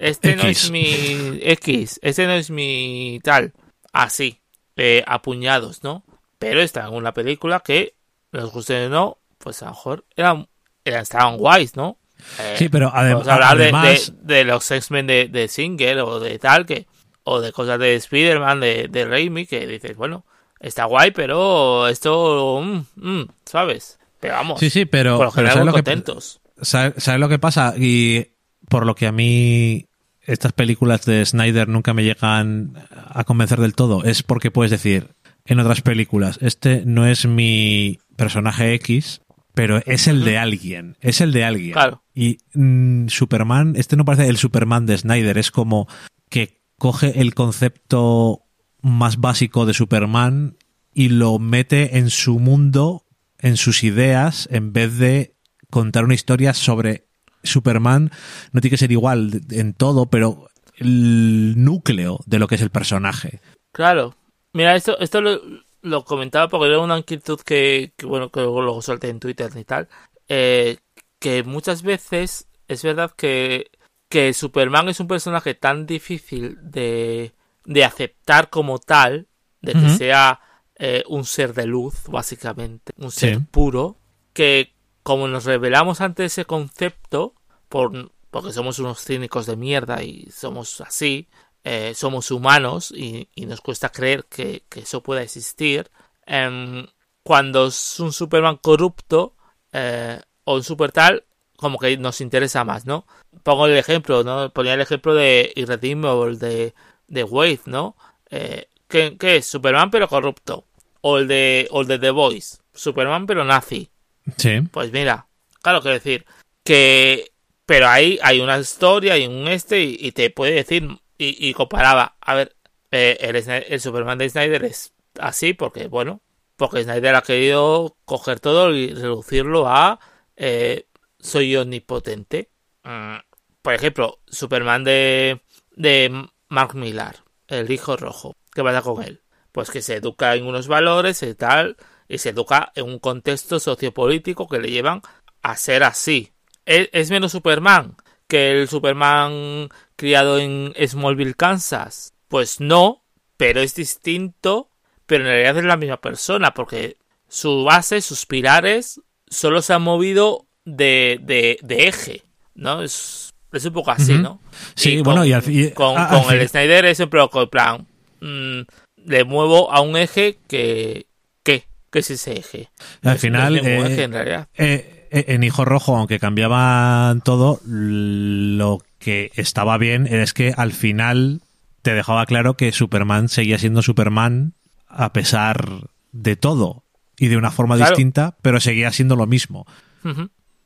este 0.00 0.36
no 0.36 0.44
es 0.44 0.70
mi 0.70 1.38
X, 1.42 2.00
este 2.02 2.26
no 2.26 2.32
es 2.32 2.50
mi 2.50 3.20
tal, 3.22 3.52
así, 3.92 4.40
eh, 4.76 5.04
apuñados, 5.06 5.82
¿no? 5.84 6.04
Pero 6.38 6.60
está 6.60 6.86
en 6.86 6.94
una 6.94 7.12
película 7.12 7.60
que, 7.60 7.94
nos 8.32 8.50
guste 8.52 8.86
o 8.86 8.88
no, 8.88 9.18
pues 9.38 9.62
a 9.62 9.66
lo 9.66 9.72
mejor 9.72 10.04
eran, 10.16 10.48
eran, 10.84 11.02
estaban 11.02 11.36
guays, 11.36 11.76
¿no? 11.76 11.98
Eh, 12.38 12.54
Sí, 12.58 12.68
pero 12.68 12.90
adem- 12.90 13.18
hablar 13.28 13.56
de- 13.58 13.64
además- 13.64 14.12
de, 14.22 14.34
de 14.36 14.44
los 14.44 14.70
X-Men 14.70 15.06
de, 15.06 15.28
de 15.28 15.48
Singer 15.48 15.98
o 16.00 16.20
de 16.20 16.38
tal, 16.38 16.64
que 16.66 16.86
o 17.24 17.40
de 17.40 17.52
cosas 17.52 17.78
de 17.78 17.94
Spider-Man, 17.96 18.60
de, 18.60 18.88
de 18.88 19.04
Raimi, 19.04 19.46
que 19.46 19.66
dices, 19.66 19.96
bueno, 19.96 20.24
está 20.60 20.84
guay, 20.84 21.10
pero 21.12 21.88
esto, 21.88 22.60
mm, 22.62 22.84
mm, 22.96 23.26
¿sabes? 23.44 23.98
Pero 24.20 24.34
vamos, 24.34 24.60
Sí, 24.60 24.70
sí, 24.70 24.84
pero, 24.84 25.16
por 25.16 25.26
lo 25.26 25.32
pero 25.32 25.48
general 25.48 25.52
¿sabes, 25.54 25.64
muy 25.64 25.72
que, 25.72 25.84
contentos. 25.90 26.40
sabe- 26.60 26.94
¿sabes 26.98 27.20
lo 27.20 27.28
que 27.28 27.38
pasa? 27.38 27.74
Y 27.76 28.28
por 28.68 28.86
lo 28.86 28.94
que 28.94 29.06
a 29.06 29.12
mí 29.12 29.86
estas 30.22 30.52
películas 30.52 31.04
de 31.04 31.26
Snyder 31.26 31.66
nunca 31.68 31.94
me 31.94 32.04
llegan 32.04 32.74
a 32.90 33.24
convencer 33.24 33.58
del 33.60 33.74
todo, 33.74 34.04
es 34.04 34.22
porque 34.22 34.50
puedes 34.52 34.70
decir 34.70 35.08
en 35.44 35.58
otras 35.58 35.80
películas, 35.82 36.38
este 36.40 36.82
no 36.86 37.06
es 37.06 37.26
mi 37.26 37.98
personaje 38.16 38.74
X, 38.74 39.20
pero 39.54 39.82
es 39.86 40.06
el 40.06 40.24
de 40.24 40.38
alguien, 40.38 40.96
es 41.00 41.20
el 41.20 41.32
de 41.32 41.44
alguien. 41.44 41.72
Claro. 41.72 42.02
Y 42.14 42.38
mm, 42.54 43.08
Superman, 43.08 43.74
este 43.76 43.96
no 43.96 44.04
parece 44.04 44.28
el 44.28 44.36
Superman 44.36 44.86
de 44.86 44.96
Snyder, 44.98 45.36
es 45.38 45.50
como 45.50 45.88
que 46.30 46.61
coge 46.82 47.20
el 47.20 47.32
concepto 47.32 48.42
más 48.80 49.18
básico 49.18 49.66
de 49.66 49.72
Superman 49.72 50.56
y 50.92 51.10
lo 51.10 51.38
mete 51.38 51.98
en 51.98 52.10
su 52.10 52.40
mundo, 52.40 53.04
en 53.38 53.56
sus 53.56 53.84
ideas, 53.84 54.48
en 54.50 54.72
vez 54.72 54.98
de 54.98 55.36
contar 55.70 56.02
una 56.02 56.14
historia 56.14 56.54
sobre 56.54 57.06
Superman. 57.44 58.10
No 58.50 58.60
tiene 58.60 58.72
que 58.72 58.78
ser 58.78 58.90
igual 58.90 59.42
en 59.52 59.74
todo, 59.74 60.06
pero 60.06 60.48
el 60.74 61.54
núcleo 61.56 62.18
de 62.26 62.40
lo 62.40 62.48
que 62.48 62.56
es 62.56 62.62
el 62.62 62.70
personaje. 62.70 63.38
Claro. 63.70 64.16
Mira, 64.52 64.74
esto, 64.74 64.98
esto 64.98 65.20
lo, 65.20 65.40
lo 65.82 66.04
comentaba 66.04 66.48
porque 66.48 66.66
era 66.66 66.80
una 66.80 66.98
inquietud 66.98 67.38
que, 67.42 67.92
bueno, 68.02 68.30
que 68.30 68.40
luego, 68.40 68.60
luego 68.60 68.82
solté 68.82 69.08
en 69.08 69.20
Twitter 69.20 69.52
y 69.54 69.62
tal. 69.62 69.88
eh, 70.28 70.78
que 71.20 71.44
muchas 71.44 71.84
veces 71.84 72.48
es 72.66 72.82
verdad 72.82 73.12
que, 73.16 73.70
que 74.12 74.34
Superman 74.34 74.90
es 74.90 75.00
un 75.00 75.08
personaje 75.08 75.54
tan 75.54 75.86
difícil 75.86 76.58
de, 76.60 77.32
de 77.64 77.84
aceptar 77.84 78.50
como 78.50 78.78
tal, 78.78 79.26
de 79.62 79.72
que 79.72 79.88
sea 79.88 80.38
eh, 80.76 81.02
un 81.08 81.24
ser 81.24 81.54
de 81.54 81.64
luz, 81.66 81.94
básicamente, 82.08 82.92
un 82.98 83.10
ser 83.10 83.36
Sí. 83.36 83.44
puro, 83.50 83.96
que 84.34 84.74
como 85.02 85.28
nos 85.28 85.46
revelamos 85.46 86.02
ante 86.02 86.26
ese 86.26 86.44
concepto, 86.44 87.34
por, 87.70 88.12
porque 88.30 88.52
somos 88.52 88.78
unos 88.80 89.02
cínicos 89.02 89.46
de 89.46 89.56
mierda 89.56 90.02
y 90.02 90.28
somos 90.30 90.82
así, 90.82 91.28
eh, 91.64 91.94
somos 91.94 92.30
humanos 92.30 92.92
y, 92.94 93.30
y 93.34 93.46
nos 93.46 93.62
cuesta 93.62 93.88
creer 93.90 94.26
que, 94.26 94.64
que 94.68 94.80
eso 94.80 95.02
pueda 95.02 95.22
existir, 95.22 95.90
em, 96.26 96.86
cuando 97.22 97.68
es 97.68 97.98
un 97.98 98.12
Superman 98.12 98.58
corrupto 98.58 99.36
eh, 99.72 100.20
o 100.44 100.56
un 100.56 100.64
super 100.64 100.92
tal, 100.92 101.24
como 101.56 101.78
que 101.78 101.96
nos 101.96 102.20
interesa 102.20 102.64
más, 102.64 102.84
¿no? 102.84 103.06
Pongo 103.42 103.66
el 103.66 103.76
ejemplo, 103.76 104.24
¿no? 104.24 104.50
Ponía 104.52 104.74
el 104.74 104.80
ejemplo 104.80 105.14
de 105.14 105.52
Irredeemable 105.56 106.36
de, 106.36 106.74
de 107.08 107.24
Wade, 107.24 107.60
¿no? 107.66 107.96
Eh, 108.30 108.68
¿qué, 108.88 109.16
qué 109.18 109.36
es? 109.36 109.46
Superman 109.46 109.90
pero 109.90 110.08
corrupto. 110.08 110.64
O 111.00 111.18
el 111.18 111.26
de, 111.26 111.66
o 111.70 111.80
el 111.80 111.88
de 111.88 111.98
The 111.98 112.10
Voice, 112.10 112.58
Superman 112.72 113.26
pero 113.26 113.44
nazi. 113.44 113.90
Sí. 114.36 114.60
Pues 114.70 114.92
mira, 114.92 115.26
claro, 115.60 115.80
quiero 115.80 115.94
decir 115.94 116.24
que... 116.64 117.32
Pero 117.64 117.88
ahí 117.88 118.18
hay 118.22 118.40
una 118.40 118.58
historia 118.58 119.16
y 119.16 119.26
un 119.26 119.46
este 119.46 119.80
y, 119.80 119.96
y 119.98 120.12
te 120.12 120.30
puede 120.30 120.52
decir 120.52 120.88
y, 121.16 121.48
y 121.48 121.54
comparaba, 121.54 122.16
a 122.20 122.34
ver, 122.34 122.56
eh, 122.90 123.16
el, 123.20 123.36
el 123.36 123.80
Superman 123.80 124.18
de 124.18 124.28
Snyder 124.28 124.64
es 124.64 124.92
así 125.18 125.54
porque, 125.54 125.86
bueno, 125.86 126.20
porque 126.56 126.82
Snyder 126.82 127.14
ha 127.14 127.22
querido 127.22 127.96
coger 128.04 128.40
todo 128.40 128.74
y 128.74 128.92
reducirlo 128.92 129.68
a 129.68 130.00
eh, 130.36 130.86
soy 131.20 131.56
omnipotente. 131.56 132.50
Mm, 132.82 133.16
Por 133.62 133.74
ejemplo, 133.74 134.18
Superman 134.26 134.84
de, 134.84 135.40
de 135.76 136.28
Mark 136.48 136.74
Millar, 136.74 137.16
el 137.46 137.70
hijo 137.70 137.96
rojo. 137.96 138.34
¿Qué 138.52 138.62
pasa 138.62 138.82
con 138.82 139.02
él? 139.02 139.22
Pues 139.52 139.70
que 139.70 139.82
se 139.82 139.96
educa 139.96 140.34
en 140.34 140.46
unos 140.46 140.66
valores 140.66 141.22
y 141.22 141.34
tal, 141.34 141.76
y 142.08 142.18
se 142.18 142.30
educa 142.30 142.72
en 142.74 142.86
un 142.86 142.98
contexto 142.98 143.60
sociopolítico 143.60 144.48
que 144.48 144.58
le 144.58 144.70
llevan 144.70 145.00
a 145.42 145.56
ser 145.56 145.84
así. 145.84 146.32
¿Es, 146.66 146.88
es 146.92 147.10
menos 147.10 147.32
Superman 147.32 147.96
que 148.26 148.50
el 148.50 148.68
Superman 148.68 149.68
criado 149.96 150.38
en 150.38 150.74
Smallville, 150.86 151.34
Kansas? 151.34 152.14
Pues 152.28 152.60
no, 152.60 153.04
pero 153.36 153.60
es 153.60 153.74
distinto, 153.74 154.70
pero 155.06 155.24
en 155.24 155.30
realidad 155.30 155.58
es 155.58 155.64
la 155.64 155.76
misma 155.76 156.00
persona, 156.00 156.52
porque 156.52 156.96
su 157.28 157.64
base, 157.64 158.00
sus 158.00 158.26
pilares, 158.26 159.00
solo 159.28 159.62
se 159.62 159.72
han 159.72 159.82
movido 159.82 160.46
de, 160.64 161.18
de, 161.22 161.58
de 161.62 161.88
eje, 161.88 162.24
¿no? 162.54 162.82
Es, 162.82 163.31
es 163.52 163.64
un 163.64 163.72
poco 163.72 163.90
así. 163.90 164.14
¿no? 164.14 164.40
Sí, 164.74 165.00
bueno, 165.02 165.24
y 165.24 165.32
al 165.32 165.42
fi- 165.42 165.70
con, 165.72 165.98
a- 165.98 166.08
con 166.08 166.18
al 166.18 166.24
fin- 166.24 166.38
el 166.40 166.48
Snyder 166.48 166.84
es 166.86 166.96
siempre 166.96 167.20
en 167.42 167.48
plan, 167.48 167.86
mm, 168.20 168.60
le 169.06 169.24
muevo 169.24 169.72
a 169.72 169.80
un 169.80 169.96
eje 169.96 170.38
que, 170.48 171.06
¿qué? 171.42 171.64
¿Qué 171.90 171.98
es 171.98 172.10
ese 172.10 172.38
eje? 172.38 172.70
Al 173.02 173.16
Es- 173.16 173.20
final, 173.22 173.54
no 173.56 173.62
eh, 173.68 173.86
eje, 173.86 174.02
en 174.04 174.12
realidad. 174.12 174.48
Eh, 174.56 175.08
eh, 175.10 175.24
en 175.28 175.44
Hijo 175.44 175.64
Rojo, 175.64 175.96
aunque 175.96 176.18
cambiaban 176.18 177.20
todo, 177.20 177.60
lo 177.66 178.80
que 178.98 179.30
estaba 179.34 179.76
bien 179.78 180.06
es 180.06 180.32
que 180.32 180.54
al 180.56 180.72
final 180.72 181.42
te 181.82 181.92
dejaba 181.92 182.24
claro 182.26 182.54
que 182.56 182.70
Superman 182.72 183.28
seguía 183.28 183.58
siendo 183.58 183.82
Superman 183.82 184.54
a 184.88 185.12
pesar 185.12 185.88
de 186.12 186.36
todo 186.36 186.84
y 187.18 187.26
de 187.28 187.36
una 187.36 187.50
forma 187.50 187.76
Claro. 187.76 187.90
distinta, 187.90 188.36
pero 188.40 188.60
seguía 188.60 188.90
siendo 188.92 189.16
lo 189.16 189.26
mismo. 189.26 189.66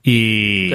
Y 0.02 0.70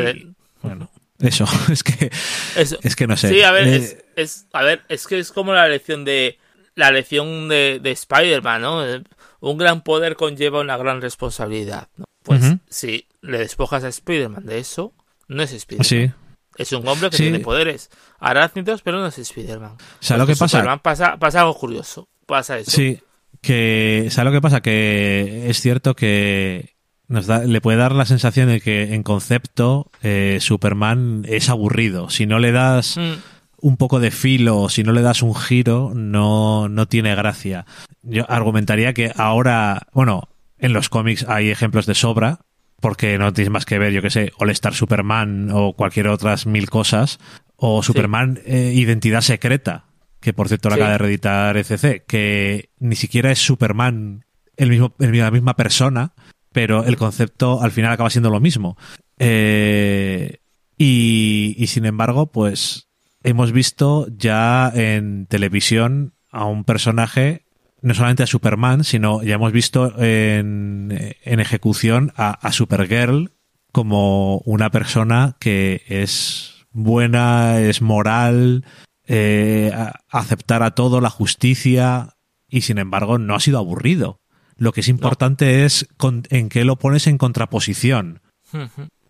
bueno, 0.61 0.89
eso 1.21 1.45
es 1.71 1.83
que 1.83 2.11
Eso. 2.55 2.77
es 2.81 2.95
que 2.95 3.07
no 3.07 3.15
sé. 3.17 3.29
Sí, 3.29 3.41
a 3.43 3.51
ver, 3.51 3.67
Eh, 3.67 3.75
es, 3.75 3.97
es- 4.15 4.47
a 4.53 4.63
ver, 4.63 4.81
es 4.89 5.07
que 5.07 5.19
es 5.19 5.31
como 5.31 5.53
la 5.53 5.67
lección 5.67 6.03
de 6.05 6.37
la 6.75 6.91
lección 6.91 7.49
de, 7.49 7.79
de 7.81 7.91
Spider-Man, 7.91 8.61
¿no? 8.61 8.85
Eh, 8.87 9.03
Un 9.41 9.57
gran 9.57 9.81
poder 9.83 10.15
conlleva 10.15 10.61
una 10.61 10.77
gran 10.77 11.01
responsabilidad, 11.01 11.87
¿no? 11.97 12.05
Pues 12.23 12.41
si 12.69 13.07
le 13.21 13.39
despojas 13.39 13.83
a 13.83 13.87
Spider-Man 13.89 14.45
de 14.45 14.59
eso, 14.59 14.93
no 15.27 15.41
es 15.43 15.51
Spider-Man. 15.51 15.85
sí. 15.85 16.11
Es 16.57 16.71
un 16.73 16.85
hombre 16.87 17.09
que 17.09 17.17
Sí. 17.17 17.23
tiene 17.23 17.39
poderes 17.39 17.89
arácnidos, 18.19 18.81
pero 18.83 18.99
no 18.99 19.07
es 19.07 19.17
Spider-Man. 19.17 19.77
¿Sabes 20.01 20.19
lo 20.19 20.27
que 20.27 20.33
pasa? 20.35 20.57
Superman 20.59 20.79
pasa, 20.79 21.17
pasa 21.17 21.39
algo 21.41 21.55
curioso. 21.57 22.07
Pasa 22.27 22.59
eso. 22.59 22.69
Sí, 22.71 22.99
que 23.41 24.07
¿sabes 24.11 24.25
lo 24.31 24.37
que 24.37 24.41
pasa? 24.41 24.61
Que 24.61 25.49
es 25.49 25.59
cierto 25.61 25.95
que 25.95 26.75
nos 27.11 27.27
da, 27.27 27.39
le 27.43 27.61
puede 27.61 27.77
dar 27.77 27.93
la 27.93 28.05
sensación 28.05 28.47
de 28.47 28.61
que 28.61 28.93
en 28.95 29.03
concepto 29.03 29.91
eh, 30.01 30.37
Superman 30.41 31.25
es 31.27 31.49
aburrido. 31.49 32.09
Si 32.09 32.25
no 32.25 32.39
le 32.39 32.51
das 32.51 32.97
Mm, 32.97 33.19
un 33.63 33.77
poco 33.77 33.99
de 33.99 34.09
filo, 34.09 34.69
si 34.69 34.81
no 34.83 34.91
le 34.91 35.01
das 35.03 35.21
un 35.21 35.35
giro, 35.35 35.91
no, 35.93 36.67
no 36.69 36.87
tiene 36.87 37.13
gracia. 37.15 37.65
Yo 38.01 38.25
argumentaría 38.31 38.93
que 38.93 39.11
ahora, 39.15 39.87
bueno, 39.93 40.29
en 40.57 40.73
los 40.73 40.89
cómics 40.89 41.25
hay 41.27 41.49
ejemplos 41.51 41.85
de 41.85 41.93
sobra, 41.93 42.39
porque 42.79 43.19
no 43.19 43.31
tienes 43.33 43.51
más 43.51 43.65
que 43.65 43.77
ver, 43.77 43.93
yo 43.93 44.01
que 44.01 44.09
sé, 44.09 44.31
All 44.39 44.49
Star 44.49 44.73
Superman 44.73 45.49
o 45.53 45.73
cualquier 45.73 46.07
otras 46.07 46.47
mil 46.47 46.69
cosas, 46.71 47.19
o 47.55 47.83
Superman 47.83 48.39
eh, 48.45 48.71
Identidad 48.73 49.21
Secreta, 49.21 49.85
que 50.19 50.33
por 50.33 50.47
cierto 50.47 50.69
la 50.69 50.75
Sí. 50.77 50.81
acaba 50.81 50.91
de 50.93 50.97
reeditar 50.97 51.57
ECC, 51.57 52.03
que 52.07 52.69
ni 52.79 52.95
siquiera 52.95 53.31
es 53.31 53.37
Superman 53.39 54.25
el 54.57 54.69
mismo, 54.71 54.93
la 54.97 55.29
misma 55.29 55.55
persona, 55.55 56.13
pero 56.51 56.83
el 56.83 56.97
concepto 56.97 57.61
al 57.61 57.71
final 57.71 57.91
acaba 57.91 58.09
siendo 58.09 58.29
lo 58.29 58.39
mismo. 58.39 58.77
Eh, 59.19 60.39
y, 60.77 61.55
y 61.57 61.67
sin 61.67 61.85
embargo, 61.85 62.31
pues 62.31 62.87
hemos 63.23 63.51
visto 63.51 64.07
ya 64.17 64.71
en 64.73 65.27
televisión 65.27 66.13
a 66.31 66.45
un 66.45 66.63
personaje, 66.63 67.45
no 67.81 67.93
solamente 67.93 68.23
a 68.23 68.27
Superman, 68.27 68.83
sino 68.83 69.21
ya 69.23 69.35
hemos 69.35 69.51
visto 69.51 69.93
en, 70.01 71.15
en 71.23 71.39
ejecución 71.39 72.13
a, 72.15 72.51
Supergirl 72.51 73.31
como 73.71 74.39
una 74.39 74.69
persona 74.69 75.35
que 75.39 75.83
es 75.87 76.65
buena, 76.71 77.59
es 77.59 77.81
moral, 77.81 78.65
eh, 79.07 79.71
aceptar 80.09 80.63
a 80.63 80.71
todo, 80.71 81.01
la 81.01 81.09
justicia, 81.09 82.15
y 82.47 82.61
sin 82.61 82.77
embargo 82.77 83.17
no 83.17 83.35
ha 83.35 83.39
sido 83.39 83.59
aburrido. 83.59 84.20
Lo 84.61 84.73
que 84.73 84.81
es 84.81 84.87
importante 84.89 85.65
es 85.65 85.87
con- 85.97 86.21
en 86.29 86.47
qué 86.47 86.65
lo 86.65 86.75
pones 86.75 87.07
en 87.07 87.17
contraposición. 87.17 88.21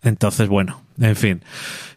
Entonces, 0.02 0.48
bueno, 0.48 0.82
en 0.98 1.14
fin, 1.14 1.42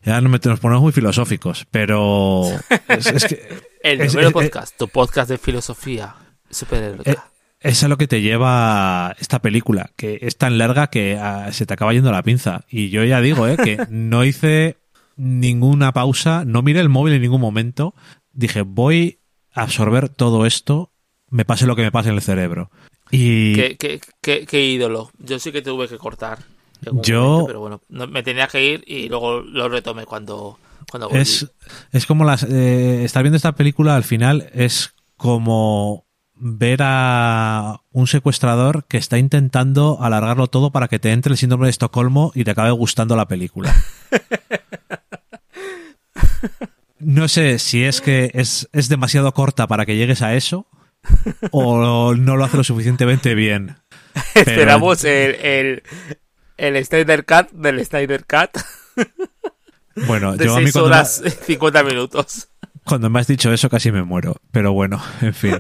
ya 0.04 0.20
no 0.20 0.28
me- 0.28 0.40
nos 0.44 0.60
ponemos 0.60 0.82
muy 0.84 0.92
filosóficos, 0.92 1.66
pero 1.72 2.44
es, 2.90 3.08
es 3.08 3.24
que 3.26 3.48
El 3.82 4.02
es- 4.02 4.14
número 4.14 4.28
es- 4.28 4.34
podcast, 4.34 4.78
tu 4.78 4.90
podcast 4.90 5.30
de 5.30 5.38
filosofía 5.38 6.16
superheroica. 6.50 7.12
eh, 7.12 7.16
es 7.62 7.82
a 7.84 7.88
lo 7.88 7.98
que 7.98 8.08
te 8.08 8.22
lleva 8.22 9.16
esta 9.20 9.40
película, 9.42 9.90
que 9.96 10.20
es 10.22 10.38
tan 10.38 10.58
larga 10.58 10.88
que 10.88 11.18
ah, 11.18 11.50
se 11.54 11.66
te 11.66 11.74
acaba 11.74 11.94
yendo 11.94 12.12
la 12.12 12.24
pinza. 12.24 12.66
Y 12.70 12.90
yo 12.90 13.06
ya 13.06 13.22
digo, 13.22 13.48
eh, 13.48 13.56
que 13.56 13.78
no 13.90 14.26
hice 14.26 14.78
ninguna 15.16 15.94
pausa, 15.94 16.44
no 16.46 16.62
miré 16.62 16.82
el 16.82 16.90
móvil 16.90 17.14
en 17.14 17.22
ningún 17.22 17.40
momento. 17.42 17.96
Dije, 18.34 18.64
voy 18.64 19.22
a 19.54 19.62
absorber 19.62 20.10
todo 20.10 20.46
esto, 20.46 20.92
me 21.30 21.46
pase 21.46 21.66
lo 21.68 21.76
que 21.78 21.84
me 21.84 21.92
pase 21.92 22.10
en 22.10 22.16
el 22.16 22.22
cerebro. 22.22 22.70
Y 23.12 23.54
¿Qué, 23.56 23.78
qué, 23.78 24.02
qué- 24.22 24.46
qué 24.46 24.66
ídolo. 24.66 25.12
Yo 25.20 25.40
sí 25.40 25.52
que 25.52 25.62
tuve 25.62 25.88
que 25.88 25.98
cortar. 25.98 26.40
Yo- 26.82 27.22
momento, 27.24 27.46
pero 27.48 27.60
bueno, 27.60 27.82
no- 27.90 28.08
me 28.08 28.24
tenía 28.24 28.48
que 28.48 28.64
ir 28.64 28.84
y 28.86 29.08
luego 29.10 29.42
lo 29.42 29.70
retomé 29.70 30.06
cuando, 30.06 30.60
cuando 30.90 31.08
volví. 31.10 31.22
Es, 31.22 31.48
es 31.92 32.06
como 32.06 32.26
las. 32.26 32.44
Eh, 32.44 33.04
estar 33.04 33.24
viendo 33.24 33.38
esta 33.38 33.54
película 33.56 33.96
al 33.96 34.04
final 34.04 34.50
es 34.54 34.94
como 35.18 36.06
ver 36.38 36.80
a 36.84 37.82
un 37.92 38.08
secuestrador 38.08 38.86
que 38.88 38.98
está 38.98 39.18
intentando 39.18 40.00
alargarlo 40.02 40.48
todo 40.48 40.72
para 40.72 40.90
que 40.90 41.00
te 41.00 41.12
entre 41.14 41.32
el 41.32 41.38
síndrome 41.38 41.68
de 41.68 41.72
Estocolmo 41.72 42.32
y 42.36 42.44
te 42.44 42.52
acabe 42.52 42.72
gustando 42.72 43.16
la 43.16 43.28
película. 43.28 43.74
No 47.00 47.28
sé 47.28 47.60
si 47.60 47.84
es 47.84 48.02
que 48.02 48.32
es, 48.34 48.68
es 48.72 48.90
demasiado 48.90 49.32
corta 49.34 49.68
para 49.68 49.86
que 49.86 49.96
llegues 49.98 50.22
a 50.22 50.34
eso 50.34 50.66
o 51.52 52.14
no 52.16 52.36
lo 52.36 52.44
hace 52.46 52.58
lo 52.58 52.64
suficientemente 52.64 53.36
bien. 53.36 53.78
Pero- 54.34 54.50
Esperamos 54.52 55.04
el, 55.04 55.36
el, 55.36 55.84
el 56.58 56.86
Snyder 56.86 57.26
Cut 57.26 57.52
del 57.52 57.86
Snyder 57.86 58.26
Cut 58.26 58.62
Bueno, 60.08 60.36
de 60.38 60.46
yo 60.46 60.56
a 60.56 60.60
mí 60.60 60.64
6 60.66 60.74
cuando 60.74 60.90
me- 60.90 60.96
horas 60.96 61.22
50 61.46 61.84
minutos. 61.84 62.48
cuando 62.86 63.10
me 63.10 63.20
has 63.20 63.28
dicho 63.28 63.52
eso 63.54 63.70
casi 63.70 63.92
me 63.92 64.04
muero. 64.04 64.38
Pero 64.52 64.74
bueno, 64.74 65.02
en 65.22 65.34
fin. 65.34 65.60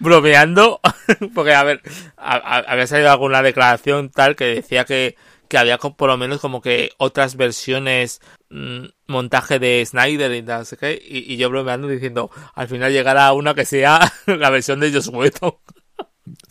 bromeando, 0.00 0.80
porque 1.34 1.54
a 1.54 1.62
ver, 1.64 1.82
a- 2.16 2.36
a- 2.36 2.58
había 2.72 2.86
salido 2.86 3.10
alguna 3.10 3.42
declaración 3.42 4.10
tal 4.10 4.36
que 4.36 4.44
decía 4.46 4.84
que, 4.84 5.16
que 5.48 5.58
había 5.58 5.78
por 5.78 6.08
lo 6.08 6.16
menos 6.16 6.40
como 6.40 6.60
que 6.60 6.90
otras 6.98 7.36
versiones, 7.36 8.20
mm, 8.50 8.86
montaje 9.06 9.58
de 9.58 9.84
Snyder 9.84 10.32
y 10.32 10.42
no 10.42 10.64
sé 10.64 10.76
qué, 10.76 11.00
y, 11.02 11.36
yo 11.36 11.50
bromeando 11.50 11.88
diciendo, 11.88 12.30
al 12.54 12.68
final 12.68 12.92
llegará 12.92 13.32
una 13.32 13.54
que 13.54 13.64
sea 13.64 14.00
la 14.26 14.50
versión 14.50 14.80
de 14.80 14.92
Joss 14.92 15.08
Whedon. 15.08 15.54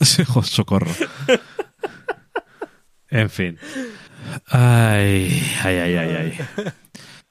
Socorro. 0.00 0.90
En 3.08 3.30
fin. 3.30 3.58
Ay, 4.48 5.42
ay, 5.62 5.76
ay, 5.76 5.94
ay, 5.94 6.16
ay. 6.16 6.72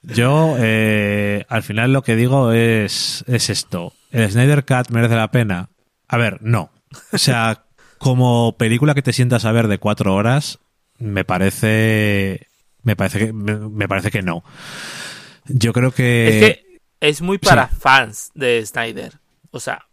Yo, 0.02 0.56
eh, 0.58 1.44
al 1.48 1.62
final 1.62 1.92
lo 1.92 2.02
que 2.02 2.16
digo 2.16 2.52
es, 2.52 3.24
es 3.26 3.50
esto. 3.50 3.92
¿El 4.10 4.30
Snyder 4.30 4.64
Cut 4.64 4.90
merece 4.90 5.16
la 5.16 5.30
pena? 5.30 5.68
A 6.08 6.16
ver, 6.16 6.38
no. 6.42 6.70
O 7.12 7.18
sea, 7.18 7.64
como 7.98 8.56
película 8.56 8.94
que 8.94 9.02
te 9.02 9.12
sientas 9.12 9.44
a 9.44 9.52
ver 9.52 9.68
de 9.68 9.78
cuatro 9.78 10.14
horas, 10.14 10.60
me 10.98 11.24
parece, 11.24 12.46
me 12.82 12.96
parece 12.96 13.18
que, 13.18 13.32
me, 13.32 13.88
parece 13.88 14.10
que 14.10 14.22
no. 14.22 14.44
Yo 15.46 15.72
creo 15.72 15.92
que, 15.92 16.28
es 16.28 16.44
que 16.44 16.80
es 17.00 17.22
muy 17.22 17.38
para 17.38 17.68
fans 17.68 18.30
de 18.34 18.64
Snyder. 18.64 19.14
O 19.50 19.60
sea, 19.60 19.86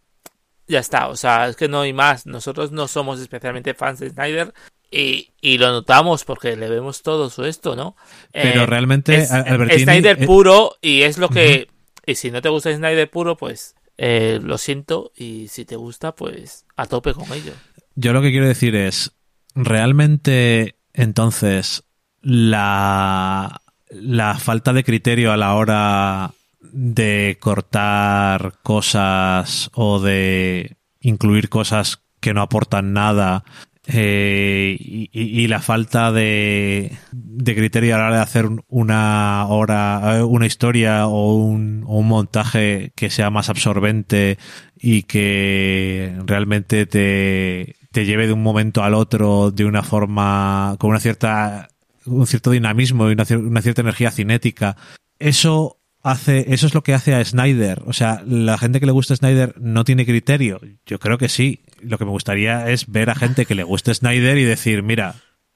ya 0.66 0.80
está. 0.80 1.08
O 1.08 1.16
sea, 1.16 1.48
es 1.48 1.56
que 1.56 1.68
no 1.68 1.82
hay 1.82 1.92
más. 1.92 2.26
Nosotros 2.26 2.72
no 2.72 2.88
somos 2.88 3.20
especialmente 3.20 3.74
fans 3.74 4.00
de 4.00 4.10
Snyder. 4.10 4.52
Y, 4.90 5.32
y 5.40 5.58
lo 5.58 5.72
notamos 5.72 6.24
porque 6.24 6.56
le 6.56 6.68
vemos 6.68 7.02
todo 7.02 7.28
su 7.28 7.44
esto, 7.44 7.74
¿no? 7.74 7.96
Pero 8.32 8.62
Eh, 8.62 8.66
realmente, 8.66 9.16
es 9.16 9.32
Albertini, 9.32 9.82
Snyder 9.82 10.24
puro 10.24 10.76
y 10.80 11.02
es 11.02 11.18
lo 11.18 11.28
que... 11.28 11.68
Y 12.06 12.14
si 12.14 12.30
no 12.30 12.40
te 12.42 12.48
gusta 12.48 12.72
Snyder 12.72 13.10
puro, 13.10 13.36
pues 13.36 13.74
eh, 13.96 14.38
lo 14.42 14.56
siento. 14.56 15.10
Y 15.16 15.48
si 15.48 15.64
te 15.64 15.74
gusta, 15.74 16.14
pues 16.14 16.64
a 16.76 16.86
tope 16.86 17.12
con 17.12 17.32
ello. 17.32 17.52
Yo 17.96 18.12
lo 18.12 18.22
que 18.22 18.30
quiero 18.30 18.46
decir 18.46 18.76
es, 18.76 19.12
realmente 19.54 20.76
entonces 20.94 21.84
la, 22.22 23.60
la 23.90 24.38
falta 24.38 24.72
de 24.72 24.84
criterio 24.84 25.32
a 25.32 25.36
la 25.36 25.54
hora 25.54 26.32
de 26.72 27.36
cortar 27.40 28.54
cosas 28.62 29.70
o 29.74 30.00
de 30.00 30.76
incluir 31.00 31.48
cosas 31.50 32.00
que 32.20 32.32
no 32.32 32.40
aportan 32.40 32.94
nada 32.94 33.44
eh, 33.86 34.76
y, 34.80 35.46
la 35.46 35.60
falta 35.60 36.10
de, 36.10 36.96
de 37.12 37.54
criterio 37.54 37.94
a 37.94 37.98
la 37.98 38.06
hora 38.06 38.16
de 38.16 38.22
hacer 38.22 38.46
un- 38.46 38.64
una 38.68 39.46
hora, 39.48 40.16
eh, 40.18 40.22
una 40.22 40.46
historia 40.46 41.06
o 41.06 41.34
un, 41.34 41.84
o 41.86 41.98
un 41.98 42.08
montaje 42.08 42.92
que 42.96 43.10
sea 43.10 43.28
más 43.28 43.50
absorbente 43.50 44.38
y 44.74 45.02
que 45.02 46.16
realmente 46.24 46.86
te, 46.86 47.76
te 47.94 48.04
lleve 48.04 48.26
de 48.26 48.32
un 48.32 48.42
momento 48.42 48.82
al 48.82 48.92
otro 48.92 49.52
de 49.52 49.64
una 49.64 49.84
forma, 49.84 50.74
con 50.80 50.90
una 50.90 50.98
cierta, 50.98 51.68
un 52.04 52.26
cierto 52.26 52.50
dinamismo 52.50 53.08
y 53.08 53.12
una, 53.12 53.24
una 53.30 53.62
cierta 53.62 53.82
energía 53.82 54.10
cinética. 54.10 54.76
Eso 55.20 55.78
hace, 56.02 56.52
eso 56.52 56.66
es 56.66 56.74
lo 56.74 56.82
que 56.82 56.92
hace 56.92 57.14
a 57.14 57.24
Snyder. 57.24 57.82
O 57.86 57.92
sea, 57.92 58.20
la 58.26 58.58
gente 58.58 58.80
que 58.80 58.86
le 58.86 58.92
gusta 58.92 59.14
Snyder 59.14 59.54
no 59.60 59.84
tiene 59.84 60.06
criterio. 60.06 60.60
Yo 60.84 60.98
creo 60.98 61.18
que 61.18 61.28
sí. 61.28 61.62
Lo 61.82 61.96
que 61.96 62.04
me 62.04 62.10
gustaría 62.10 62.68
es 62.68 62.88
ver 62.88 63.10
a 63.10 63.14
gente 63.14 63.46
que 63.46 63.54
le 63.54 63.62
guste 63.62 63.94
Snyder 63.94 64.38
y 64.38 64.44
decir, 64.44 64.82
mira, 64.82 65.14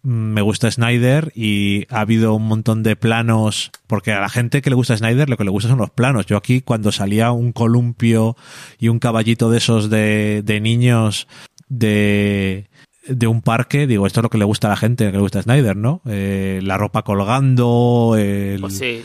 me 0.09 0.41
gusta 0.41 0.71
Snyder 0.71 1.33
y 1.35 1.85
ha 1.91 2.01
habido 2.01 2.33
un 2.35 2.49
montón 2.49 2.83
de 2.83 2.97
planos, 2.97 3.71
porque 3.87 4.13
a 4.13 4.21
la 4.21 4.31
gente 4.31 4.63
que 4.63 4.71
le 4.71 4.77
gusta 4.77 4.97
Snyder 4.97 5.29
lo 5.29 5.37
que 5.37 5.45
le 5.45 5.51
gusta 5.51 5.69
son 5.69 5.79
los 5.79 5.91
planos. 5.91 6.25
Yo 6.25 6.39
aquí 6.39 6.63
cuando 6.63 6.93
salía 6.93 7.31
un 7.31 7.53
columpio 7.53 8.35
y 8.79 8.89
un 8.89 9.01
caballito 9.01 9.51
de 9.51 9.59
esos 9.59 9.91
de, 9.91 10.41
de 10.43 10.61
niños 10.63 11.29
de, 11.69 12.71
de 13.07 13.27
un 13.27 13.43
parque, 13.43 13.87
digo, 13.87 14.07
esto 14.07 14.21
es 14.21 14.23
lo 14.23 14.31
que 14.31 14.39
le 14.39 14.47
gusta 14.47 14.69
a 14.69 14.71
la 14.71 14.77
gente 14.79 15.05
que 15.05 15.13
le 15.13 15.19
gusta 15.19 15.43
Snyder, 15.43 15.77
¿no? 15.77 16.01
Eh, 16.07 16.61
la 16.63 16.79
ropa 16.79 17.03
colgando, 17.03 18.17
el, 18.19 18.63
Pues 18.63 18.79
sí. 18.79 19.03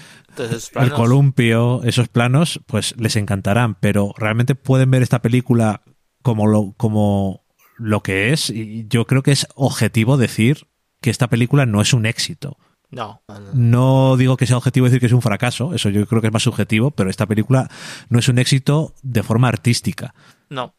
El 0.75 0.91
columpio, 0.93 1.83
esos 1.83 2.07
planos, 2.07 2.61
pues 2.65 2.95
les 2.97 3.17
encantarán, 3.17 3.75
pero 3.75 4.13
realmente 4.17 4.55
pueden 4.55 4.89
ver 4.89 5.03
esta 5.03 5.21
película 5.21 5.81
como 6.21 6.47
lo, 6.47 6.73
como 6.77 7.43
lo 7.77 8.01
que 8.03 8.31
es, 8.31 8.49
y 8.49 8.87
yo 8.87 9.05
creo 9.05 9.21
que 9.21 9.33
es 9.33 9.47
objetivo 9.53 10.15
decir 10.15 10.65
que 11.03 11.11
esta 11.11 11.27
película 11.27 11.67
no 11.67 11.81
es 11.81 11.93
un 11.93 12.07
éxito. 12.07 12.57
No, 12.89 13.21
no, 13.27 13.39
no. 13.39 13.51
No 13.53 14.17
digo 14.17 14.37
que 14.37 14.45
sea 14.47 14.57
objetivo 14.57 14.85
decir 14.85 14.99
que 14.99 15.07
es 15.07 15.11
un 15.13 15.21
fracaso, 15.21 15.73
eso 15.75 15.89
yo 15.89 16.05
creo 16.07 16.21
que 16.21 16.27
es 16.27 16.33
más 16.33 16.43
subjetivo, 16.43 16.91
pero 16.91 17.09
esta 17.09 17.25
película 17.25 17.69
no 18.09 18.19
es 18.19 18.27
un 18.29 18.37
éxito 18.39 18.93
de 19.01 19.21
forma 19.23 19.47
artística. 19.49 20.13
No. 20.49 20.73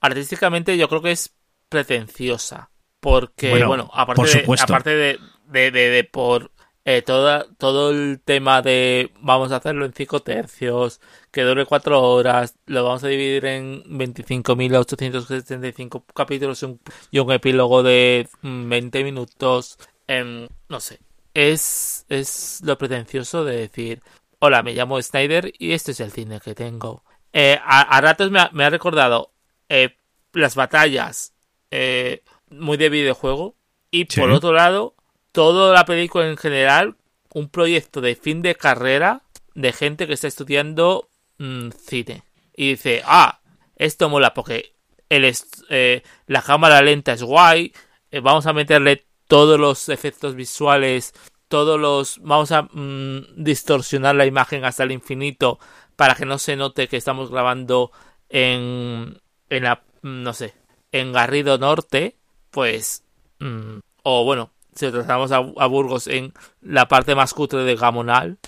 Artísticamente 0.00 0.76
yo 0.78 0.88
creo 0.88 1.02
que 1.02 1.12
es 1.12 1.34
pretenciosa. 1.68 2.70
Porque, 3.00 3.50
Bueno, 3.50 3.68
bueno, 3.68 3.90
aparte, 3.94 4.20
por 4.44 4.56
de, 4.58 4.62
aparte 4.62 4.90
de, 4.90 5.18
de, 5.48 5.70
de- 5.70 5.88
de 5.90 6.04
por 6.04 6.52
eh, 6.84 7.00
toda, 7.02 7.46
todo 7.56 7.90
el 7.90 8.20
tema 8.22 8.60
de 8.60 9.10
vamos 9.20 9.52
a 9.52 9.56
hacerlo 9.56 9.86
en 9.86 9.92
5 9.94 10.20
tercios, 10.20 11.00
que 11.30 11.42
dure 11.42 11.64
4 11.66 12.00
horas, 12.02 12.54
lo 12.66 12.84
vamos 12.84 13.04
a 13.04 13.08
dividir 13.08 13.44
en 13.46 13.82
25.875 13.84 16.04
capítulos 16.14 16.62
y 16.62 16.66
un, 16.66 16.80
y 17.10 17.18
un 17.18 17.32
epílogo 17.32 17.82
de 17.82 18.28
mm, 18.42 18.68
20 18.68 19.04
minutos. 19.04 19.78
em, 20.06 20.48
no 20.68 20.80
sé. 20.80 20.98
Es, 21.34 22.04
es 22.08 22.60
lo 22.64 22.76
pretencioso 22.76 23.44
de 23.44 23.56
decir, 23.56 24.02
hola, 24.40 24.62
me 24.62 24.74
llamo 24.74 25.00
Snyder 25.00 25.52
y 25.58 25.72
este 25.72 25.92
es 25.92 26.00
el 26.00 26.10
cine 26.10 26.40
que 26.40 26.54
tengo. 26.54 27.04
Eh, 27.32 27.58
a, 27.62 27.82
a 27.82 28.00
ratos 28.00 28.30
me 28.32 28.40
ha, 28.40 28.50
me 28.52 28.64
ha 28.64 28.70
recordado 28.70 29.30
eh, 29.68 29.94
las 30.32 30.56
batallas 30.56 31.32
eh, 31.70 32.22
muy 32.48 32.76
de 32.76 32.88
videojuego 32.88 33.54
y 33.92 34.06
Sí. 34.08 34.20
por 34.20 34.30
otro 34.30 34.52
lado 34.52 34.94
toda 35.30 35.72
la 35.72 35.84
película 35.84 36.26
en 36.28 36.36
general 36.36 36.96
un 37.32 37.48
proyecto 37.48 38.00
de 38.00 38.16
fin 38.16 38.42
de 38.42 38.56
carrera 38.56 39.22
de 39.54 39.72
gente 39.72 40.08
que 40.08 40.14
está 40.14 40.26
estudiando 40.26 41.08
mm, 41.40 41.70
cine. 41.70 42.22
Y 42.54 42.70
dice 42.70 43.02
ah 43.04 43.40
esto 43.76 44.08
mola 44.08 44.34
porque 44.34 44.74
el 45.08 45.34
eh, 45.70 46.02
la 46.26 46.42
cámara 46.42 46.82
lenta 46.82 47.12
es 47.12 47.22
guay 47.22 47.72
eh, 48.10 48.20
vamos 48.20 48.46
a 48.46 48.52
meterle 48.52 49.06
todos 49.26 49.58
los 49.58 49.88
efectos 49.88 50.34
visuales 50.34 51.14
todos 51.48 51.80
los 51.80 52.18
vamos 52.22 52.52
a 52.52 52.62
mm, 52.62 53.42
distorsionar 53.42 54.14
la 54.14 54.26
imagen 54.26 54.64
hasta 54.64 54.84
el 54.84 54.92
infinito 54.92 55.58
para 55.96 56.14
que 56.14 56.26
no 56.26 56.38
se 56.38 56.56
note 56.56 56.88
que 56.88 56.98
estamos 56.98 57.30
grabando 57.30 57.90
en 58.28 59.18
en 59.48 59.64
la 59.64 59.82
no 60.02 60.32
sé 60.34 60.54
en 60.92 61.12
Garrido 61.12 61.58
Norte 61.58 62.18
pues 62.50 63.04
mm, 63.38 63.78
o 64.02 64.24
bueno 64.24 64.52
si 64.74 64.86
lo 64.86 64.92
trasladamos 64.92 65.32
a, 65.32 65.36
a 65.38 65.66
Burgos 65.66 66.06
en 66.06 66.34
la 66.60 66.86
parte 66.86 67.14
más 67.14 67.32
cutre 67.32 67.64
de 67.64 67.76
Gamonal 67.76 68.38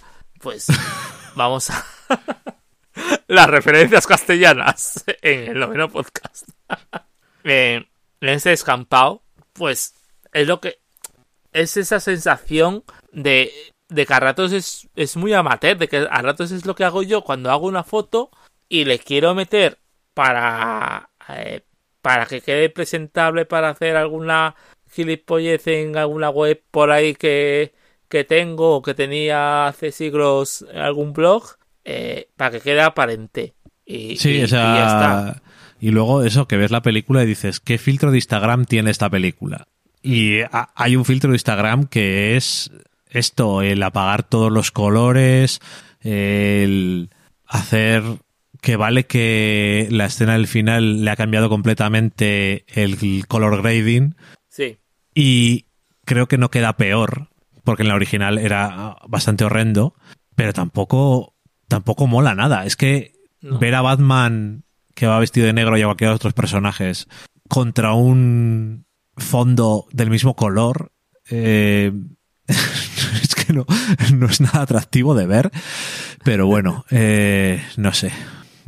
pues 0.41 0.67
vamos 1.35 1.71
a 1.71 1.85
las 3.27 3.49
referencias 3.49 4.07
castellanas 4.07 5.05
en 5.23 5.51
el 5.51 5.59
noveno 5.59 5.89
podcast. 5.89 6.49
Eh, 7.45 7.85
en 8.21 8.29
ese 8.29 8.51
descampado 8.51 9.25
pues 9.53 9.95
es 10.33 10.47
lo 10.47 10.61
que 10.61 10.79
es 11.53 11.77
esa 11.77 11.99
sensación 11.99 12.85
de, 13.11 13.51
de 13.89 14.07
que 14.07 14.15
a 14.15 14.21
ratos 14.21 14.53
es, 14.53 14.89
es 14.97 15.17
muy 15.17 15.33
amateur, 15.33 15.77
de 15.77 15.89
que 15.89 16.07
a 16.09 16.23
ratos 16.23 16.51
es 16.51 16.65
lo 16.67 16.75
que 16.75 16.85
hago 16.85 17.03
yo 17.03 17.23
cuando 17.23 17.51
hago 17.51 17.67
una 17.67 17.85
foto 17.85 18.31
y 18.69 18.85
le 18.85 18.99
quiero 18.99 19.35
meter 19.35 19.79
para, 20.15 21.11
eh, 21.29 21.63
para 22.01 22.27
que 22.27 22.41
quede 22.41 22.71
presentable 22.71 23.45
para 23.45 23.71
hacer 23.71 23.97
alguna 23.97 24.57
gilipollez 24.91 25.67
en 25.67 25.97
alguna 25.97 26.31
web 26.31 26.63
por 26.71 26.91
ahí 26.91 27.15
que, 27.15 27.75
que 28.09 28.25
tengo 28.25 28.77
o 28.77 28.83
que 28.83 28.95
tenía 28.95 29.67
hace 29.67 29.93
siglos 29.93 30.65
algún 30.75 31.13
blog, 31.13 31.57
eh, 31.85 32.29
para 32.37 32.51
que 32.53 32.61
quede 32.61 32.81
aparente. 32.83 33.55
Y, 33.85 34.17
Sí, 34.17 34.31
y- 34.31 34.43
y 34.43 34.47
ya 34.47 34.87
está. 34.87 35.43
y 35.81 35.91
luego 35.91 36.23
eso, 36.25 36.47
que 36.47 36.57
ves 36.57 36.71
la 36.71 36.83
película 36.83 37.23
y 37.23 37.27
dices, 37.27 37.61
¿qué 37.61 37.79
filtro 37.79 38.11
de 38.11 38.19
Instagram 38.19 38.65
tiene 38.67 38.91
esta 38.91 39.11
película? 39.11 39.67
Y 40.03 40.41
ha- 40.41 40.71
hay 40.75 40.97
un 40.97 41.05
filtro 41.05 41.31
de 41.31 41.37
Instagram 41.37 41.85
que 41.87 42.37
es 42.37 42.71
esto, 43.11 43.63
el 43.63 43.83
apagar 43.83 44.23
todos 44.23 44.51
los 44.53 44.71
colores, 44.71 45.61
el 46.01 47.11
hacer 47.47 48.03
que 48.61 48.77
vale 48.77 49.07
que 49.07 49.89
la 49.91 50.07
escena 50.07 50.35
del 50.35 50.47
final 50.47 51.05
le 51.05 51.11
ha 51.11 51.17
cambiado 51.17 51.49
completamente 51.49 52.65
el 52.69 53.27
color 53.27 53.61
grading 53.61 54.15
Sí. 54.49 54.79
y 55.15 55.67
creo 56.05 56.27
que 56.29 56.39
no 56.39 56.51
queda 56.51 56.77
peor 56.77 57.29
porque 57.65 57.83
en 57.83 57.89
la 57.89 57.95
original 57.97 58.39
era 58.39 58.97
bastante 59.09 59.45
horrendo, 59.45 59.95
pero 60.37 60.53
tampoco 60.53 61.35
tampoco 61.73 62.07
mola 62.07 62.35
nada. 62.35 62.67
Es 62.67 62.77
que 62.77 63.15
No. 63.41 63.59
ver 63.59 63.75
a 63.75 63.81
Batman 63.81 64.65
que 64.95 65.07
va 65.07 65.19
vestido 65.19 65.47
de 65.47 65.55
negro 65.55 65.79
y 65.79 65.83
a 65.83 65.87
cualquier 65.87 66.11
otros 66.11 66.35
personajes 66.35 67.09
contra 67.49 67.95
un 67.95 68.85
fondo 69.17 69.87
del 69.91 70.11
mismo 70.11 70.37
color 70.37 70.93
eh, 71.31 71.93
es 72.47 73.35
que 73.35 73.53
no, 73.55 73.65
no 74.15 74.27
es 74.27 74.41
nada 74.43 74.63
atractivo 74.63 75.15
de 75.15 75.27
ver, 75.27 75.51
pero 76.25 76.47
bueno, 76.47 76.85
eh, 76.91 77.65
no 77.79 77.93
sé. 77.95 78.13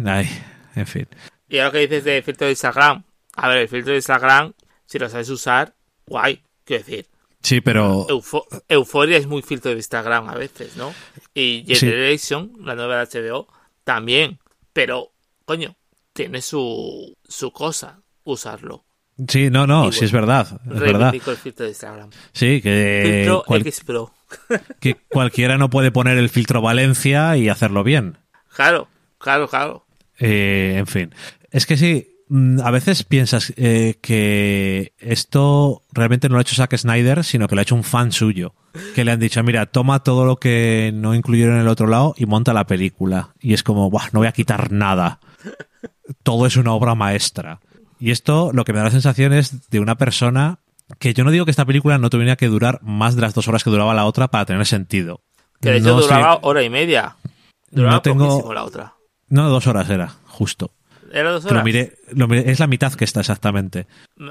Ay, 0.05 0.29
en 0.75 0.87
fin. 0.87 1.07
Y 1.49 1.59
ahora 1.59 1.73
que 1.73 1.79
dices 1.81 2.05
de 2.05 2.23
filtro 2.23 2.47
de 2.47 2.53
Instagram. 2.53 3.05
A 3.37 3.49
ver, 3.49 3.59
el 3.59 3.69
filtro 3.69 3.91
de 3.93 3.99
Instagram, 3.99 4.53
si 4.87 4.99
lo 4.99 5.09
sabes 5.11 5.29
usar, 5.29 5.75
guay. 6.07 6.41
Quiero 6.65 6.85
decir, 6.85 7.07
Sí, 7.45 7.61
pero 7.61 8.07
Eufo- 8.09 8.47
Euforia 8.69 9.19
es 9.19 9.27
muy 9.27 9.43
filtro 9.43 9.71
de 9.71 9.77
Instagram 9.77 10.29
a 10.31 10.35
veces, 10.35 10.77
¿no? 10.77 10.93
Y 11.35 11.65
Sí. 11.69 11.77
Generation, 11.87 12.51
la 12.61 12.75
nueva 12.75 12.97
de 12.97 13.03
HBO, 13.31 13.47
también. 13.85 14.39
Pero, 14.73 15.13
coño, 15.45 15.77
tiene 16.15 16.41
su, 16.41 17.15
su 17.29 17.53
cosa 17.53 18.01
usarlo. 18.25 18.85
sí, 19.29 19.51
no, 19.51 19.67
no, 19.67 19.93
sí 19.93 20.05
es 20.07 20.11
verdad, 20.13 20.61
es 20.73 20.81
verdad. 20.81 21.15
El 21.15 21.21
filtro 21.37 21.65
de 21.65 21.71
Instagram. 21.71 22.11
Sí, 22.33 22.61
que 22.63 23.19
filtro 23.19 23.45
cual- 23.47 23.61
X 23.61 23.83
Pro. 23.85 24.13
que 24.81 24.97
cualquiera 25.09 25.59
no 25.59 25.69
puede 25.71 25.93
poner 25.93 26.17
el 26.19 26.31
filtro 26.31 26.63
Valencia 26.63 27.37
y 27.37 27.49
hacerlo 27.51 27.85
bien. 27.85 28.17
Claro, 28.57 28.89
claro, 29.19 29.47
claro. 29.49 29.85
Eh, 30.19 30.77
en 30.79 30.87
fin. 30.87 31.15
Es 31.51 31.67
que 31.67 31.77
sí, 31.77 32.14
a 32.63 32.71
veces 32.71 33.05
piensas 33.05 33.53
eh, 33.57 33.99
que 34.03 34.93
esto 34.99 35.83
realmente 35.93 36.29
no 36.29 36.35
lo 36.35 36.39
ha 36.39 36.43
hecho 36.43 36.55
Zack 36.57 36.77
Snyder, 36.77 37.23
sino 37.25 37.47
que 37.49 37.55
lo 37.55 37.61
ha 37.61 37.63
hecho 37.63 37.75
un 37.75 37.85
fan 37.85 38.13
suyo. 38.13 38.55
Que 38.95 39.05
le 39.05 39.13
han 39.13 39.21
dicho, 39.21 39.43
mira, 39.45 39.67
toma 39.67 40.03
todo 40.03 40.25
lo 40.25 40.37
que 40.37 40.91
no 40.95 41.15
incluyeron 41.15 41.55
en 41.57 41.61
el 41.63 41.69
otro 41.69 41.87
lado 41.87 42.15
y 42.17 42.27
monta 42.27 42.53
la 42.53 42.67
película. 42.67 43.31
Y 43.41 43.55
es 43.55 43.63
como, 43.63 43.89
Buah, 43.91 44.09
no 44.13 44.21
voy 44.21 44.27
a 44.27 44.33
quitar 44.33 44.73
nada. 44.73 45.21
Todo 46.23 46.47
es 46.47 46.57
una 46.57 46.73
obra 46.73 46.95
maestra. 46.95 47.61
Y 48.01 48.11
esto 48.11 48.51
lo 48.53 48.65
que 48.65 48.73
me 48.73 48.79
da 48.79 48.87
la 48.87 48.91
sensación 48.91 49.33
es 49.33 49.71
de 49.71 49.81
una 49.81 49.95
persona 49.97 50.59
que 50.99 51.15
yo 51.15 51.25
no 51.25 51.31
digo 51.31 51.45
que 51.45 51.51
esta 51.51 51.65
película 51.65 51.99
no 51.99 52.11
tuviera 52.11 52.37
que 52.37 52.49
durar 52.49 52.81
más 52.83 53.15
de 53.15 53.23
las 53.23 53.35
dos 53.35 53.49
horas 53.49 53.63
que 53.65 53.71
duraba 53.71 53.95
la 53.95 54.05
otra 54.07 54.29
para 54.29 54.45
tener 54.45 54.67
sentido. 54.67 55.21
Que 55.61 55.71
de 55.71 55.77
hecho 55.79 55.95
No 55.95 56.01
sé- 56.03 56.09
duraba 56.09 56.39
hora 56.43 56.63
y 56.63 56.69
media. 56.69 57.17
Duraba 57.71 57.95
No 57.97 58.03
tengo- 58.03 58.53
la 58.53 58.65
otra. 58.65 58.95
No, 59.29 59.49
dos 59.49 59.67
horas 59.67 59.89
era, 59.89 60.09
justo. 60.27 60.73
¿Era 61.15 61.31
dos 61.31 61.45
lo 61.45 61.51
horas? 61.51 61.65
miré- 61.65 61.93
lo 62.13 62.27
miré- 62.29 62.51
es 62.51 62.59
la 62.61 62.67
mitad 62.67 62.93
que 62.95 63.05
está 63.05 63.21
exactamente. 63.21 63.87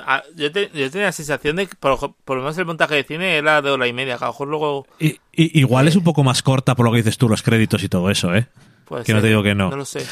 Ah, 0.06 0.22
Yo, 0.36 0.52
te- 0.52 0.70
yo 0.74 0.90
tenía 0.92 1.08
la 1.08 1.12
sensación 1.14 1.56
de 1.56 1.68
que 1.68 1.76
por, 1.76 1.98
por 2.26 2.38
lo 2.38 2.44
menos 2.44 2.58
el 2.58 2.66
montaje 2.66 2.96
de 2.96 3.04
cine 3.04 3.38
era 3.38 3.62
de 3.62 3.70
hora 3.72 3.88
y 3.88 3.94
media. 3.94 4.18
Que 4.18 4.24
a 4.26 4.28
lo 4.28 4.34
mejor 4.34 4.48
luego. 4.50 4.88
Y, 5.00 5.08
y- 5.32 5.60
igual 5.60 5.88
es 5.88 5.96
un 5.96 6.04
poco 6.04 6.24
más 6.24 6.44
corta 6.44 6.76
por 6.76 6.86
lo 6.86 6.92
que 6.92 6.98
dices 6.98 7.18
tú, 7.18 7.30
los 7.30 7.42
créditos 7.42 7.84
y 7.84 7.90
todo 7.90 8.10
eso, 8.10 8.36
¿eh? 8.36 8.48
puede 8.86 9.04
Que 9.06 9.14
no 9.14 9.22
te 9.22 9.28
digo 9.28 9.44
que 9.44 9.56
no. 9.56 9.70
No 9.70 9.78
lo 9.78 9.86
sé. 9.86 10.06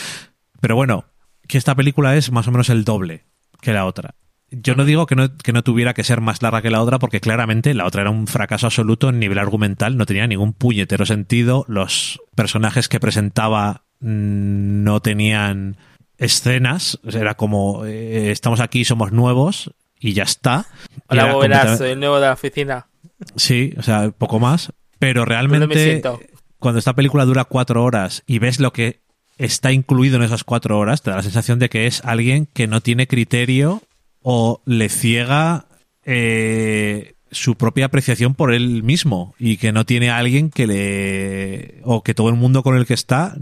Pero 0.62 0.76
bueno, 0.76 1.06
que 1.48 1.58
esta 1.58 1.76
película 1.76 2.16
es 2.16 2.32
más 2.32 2.48
o 2.48 2.52
menos 2.52 2.70
el 2.70 2.84
doble 2.86 3.26
que 3.62 3.74
la 3.74 3.86
otra. 3.86 4.16
Yo 4.54 4.76
no 4.76 4.84
digo 4.84 5.06
que 5.06 5.16
no, 5.16 5.36
que 5.38 5.54
no 5.54 5.64
tuviera 5.64 5.94
que 5.94 6.04
ser 6.04 6.20
más 6.20 6.42
larga 6.42 6.62
que 6.62 6.70
la 6.70 6.82
otra, 6.82 7.00
porque 7.00 7.22
claramente 7.22 7.74
la 7.74 7.86
otra 7.86 8.02
era 8.02 8.10
un 8.12 8.28
fracaso 8.28 8.68
absoluto 8.68 9.08
en 9.10 9.18
nivel 9.20 9.40
argumental, 9.40 9.96
no 9.98 10.06
tenía 10.06 10.28
ningún 10.28 10.52
puñetero 10.54 11.06
sentido, 11.06 11.64
los 11.70 12.20
personajes 12.36 12.90
que 12.90 13.00
presentaba 13.00 13.84
mm, 14.02 14.84
no 14.84 15.00
tenían 15.02 15.78
escenas, 16.22 16.98
o 17.04 17.12
sea, 17.12 17.20
era 17.22 17.34
como, 17.36 17.86
eh, 17.86 18.32
estamos 18.32 18.60
aquí, 18.62 18.86
somos 18.86 19.12
nuevos 19.12 19.72
y 20.00 20.14
ya 20.14 20.24
está. 20.24 20.66
Hola, 21.08 21.32
completamente- 21.34 21.78
soy 21.78 21.90
el 21.92 22.00
nuevo 22.00 22.16
de 22.16 22.22
la 22.28 22.34
oficina. 22.34 22.88
Sí, 23.36 23.74
o 23.78 23.84
sea, 23.84 24.12
poco 24.12 24.40
más. 24.40 24.72
Pero 25.00 25.22
¿Dónde 25.22 25.34
me 25.36 25.36
realmente, 25.36 25.84
siento? 25.84 26.20
cuando 26.60 26.80
esta 26.80 26.94
película 26.94 27.26
dura 27.26 27.44
cuatro 27.46 27.84
horas 27.84 28.24
y 28.28 28.40
ves 28.40 28.60
lo 28.60 28.72
que 28.72 29.02
está 29.38 29.72
incluido 29.72 30.18
en 30.18 30.24
esas 30.24 30.44
cuatro 30.44 30.78
horas, 30.78 31.02
te 31.02 31.10
da 31.10 31.18
la 31.18 31.24
sensación 31.24 31.58
de 31.60 31.70
que 31.70 31.88
es 31.88 32.02
alguien 32.06 32.46
que 32.46 32.68
no 32.68 32.82
tiene 32.82 33.08
criterio 33.08 33.82
o 34.22 34.62
le 34.66 34.90
ciega 34.90 35.66
eh, 36.06 37.16
su 37.32 37.56
propia 37.56 37.86
apreciación 37.86 38.36
por 38.36 38.54
él 38.54 38.84
mismo 38.84 39.36
y 39.40 39.58
que 39.58 39.72
no 39.72 39.86
tiene 39.86 40.10
a 40.10 40.18
alguien 40.18 40.50
que 40.50 40.68
le 40.68 41.82
o 41.84 42.04
que 42.04 42.14
todo 42.14 42.30
el 42.30 42.36
mundo 42.36 42.62
con 42.62 42.76
el 42.76 42.86
que 42.86 42.94
está 42.94 43.36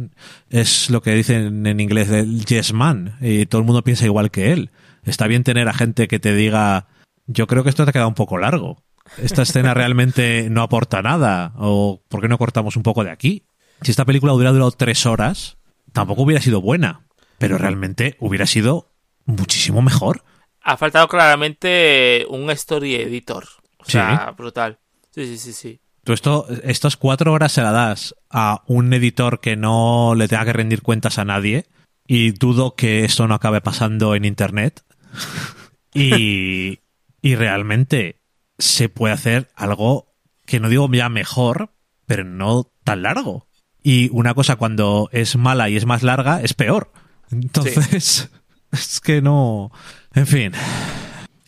es 0.49 0.89
lo 0.89 1.01
que 1.01 1.15
dicen 1.15 1.65
en 1.65 1.79
inglés 1.79 2.09
el 2.09 2.45
yes 2.45 2.73
man 2.73 3.17
y 3.19 3.47
todo 3.47 3.61
el 3.61 3.65
mundo 3.65 3.83
piensa 3.83 4.05
igual 4.05 4.31
que 4.31 4.51
él. 4.51 4.69
Está 5.05 5.27
bien 5.27 5.43
tener 5.43 5.67
a 5.67 5.73
gente 5.73 6.07
que 6.07 6.19
te 6.19 6.35
diga 6.35 6.87
yo 7.29 7.45
creo 7.47 7.63
que 7.63 7.69
esto 7.69 7.83
te 7.83 7.91
ha 7.91 7.93
quedado 7.93 8.09
un 8.09 8.15
poco 8.15 8.37
largo. 8.37 8.83
Esta 9.17 9.43
escena 9.43 9.73
realmente 9.73 10.49
no 10.49 10.63
aporta 10.63 11.01
nada. 11.01 11.53
¿O 11.57 12.01
por 12.07 12.21
qué 12.21 12.27
no 12.27 12.37
cortamos 12.37 12.75
un 12.75 12.83
poco 12.83 13.03
de 13.03 13.11
aquí? 13.11 13.43
Si 13.81 13.91
esta 13.91 14.05
película 14.05 14.33
hubiera 14.33 14.51
durado 14.51 14.71
tres 14.71 15.05
horas, 15.05 15.57
tampoco 15.93 16.23
hubiera 16.23 16.41
sido 16.41 16.59
buena. 16.59 17.05
Pero 17.37 17.57
realmente 17.57 18.17
hubiera 18.19 18.47
sido 18.47 18.91
muchísimo 19.25 19.81
mejor. 19.81 20.23
Ha 20.61 20.75
faltado 20.75 21.07
claramente 21.07 22.25
un 22.29 22.49
story 22.49 22.95
editor. 22.95 23.45
O 23.89 23.91
Sí. 23.91 23.97
sea, 23.97 24.33
brutal. 24.37 24.79
Sí, 25.11 25.25
sí, 25.25 25.37
sí, 25.37 25.53
sí. 25.53 25.79
Tú 26.03 26.13
esto, 26.13 26.47
estas 26.63 26.95
cuatro 26.97 27.33
horas 27.33 27.51
se 27.51 27.61
la 27.61 27.71
das 27.71 28.15
a 28.29 28.63
un 28.67 28.93
editor 28.93 29.39
que 29.41 29.55
no 29.55 30.13
le 30.15 30.27
tenga 30.27 30.45
que 30.45 30.53
rendir 30.53 30.81
cuentas 30.81 31.17
a 31.19 31.25
nadie. 31.25 31.65
Y 32.07 32.31
dudo 32.31 32.75
que 32.75 33.03
esto 33.05 33.27
no 33.27 33.35
acabe 33.35 33.61
pasando 33.61 34.15
en 34.15 34.25
internet. 34.25 34.83
Y, 35.93 36.79
y 37.21 37.35
realmente 37.35 38.21
se 38.57 38.89
puede 38.89 39.13
hacer 39.13 39.49
algo 39.55 40.13
que 40.45 40.59
no 40.59 40.69
digo 40.69 40.89
ya 40.91 41.09
mejor, 41.09 41.71
pero 42.05 42.23
no 42.23 42.71
tan 42.83 43.03
largo. 43.03 43.47
Y 43.83 44.09
una 44.11 44.33
cosa 44.33 44.55
cuando 44.55 45.09
es 45.11 45.35
mala 45.35 45.69
y 45.69 45.77
es 45.77 45.85
más 45.85 46.01
larga 46.03 46.41
es 46.41 46.53
peor. 46.53 46.91
Entonces, 47.31 48.29
es 48.71 48.99
que 48.99 49.21
no. 49.21 49.71
En 50.13 50.27
fin. 50.27 50.51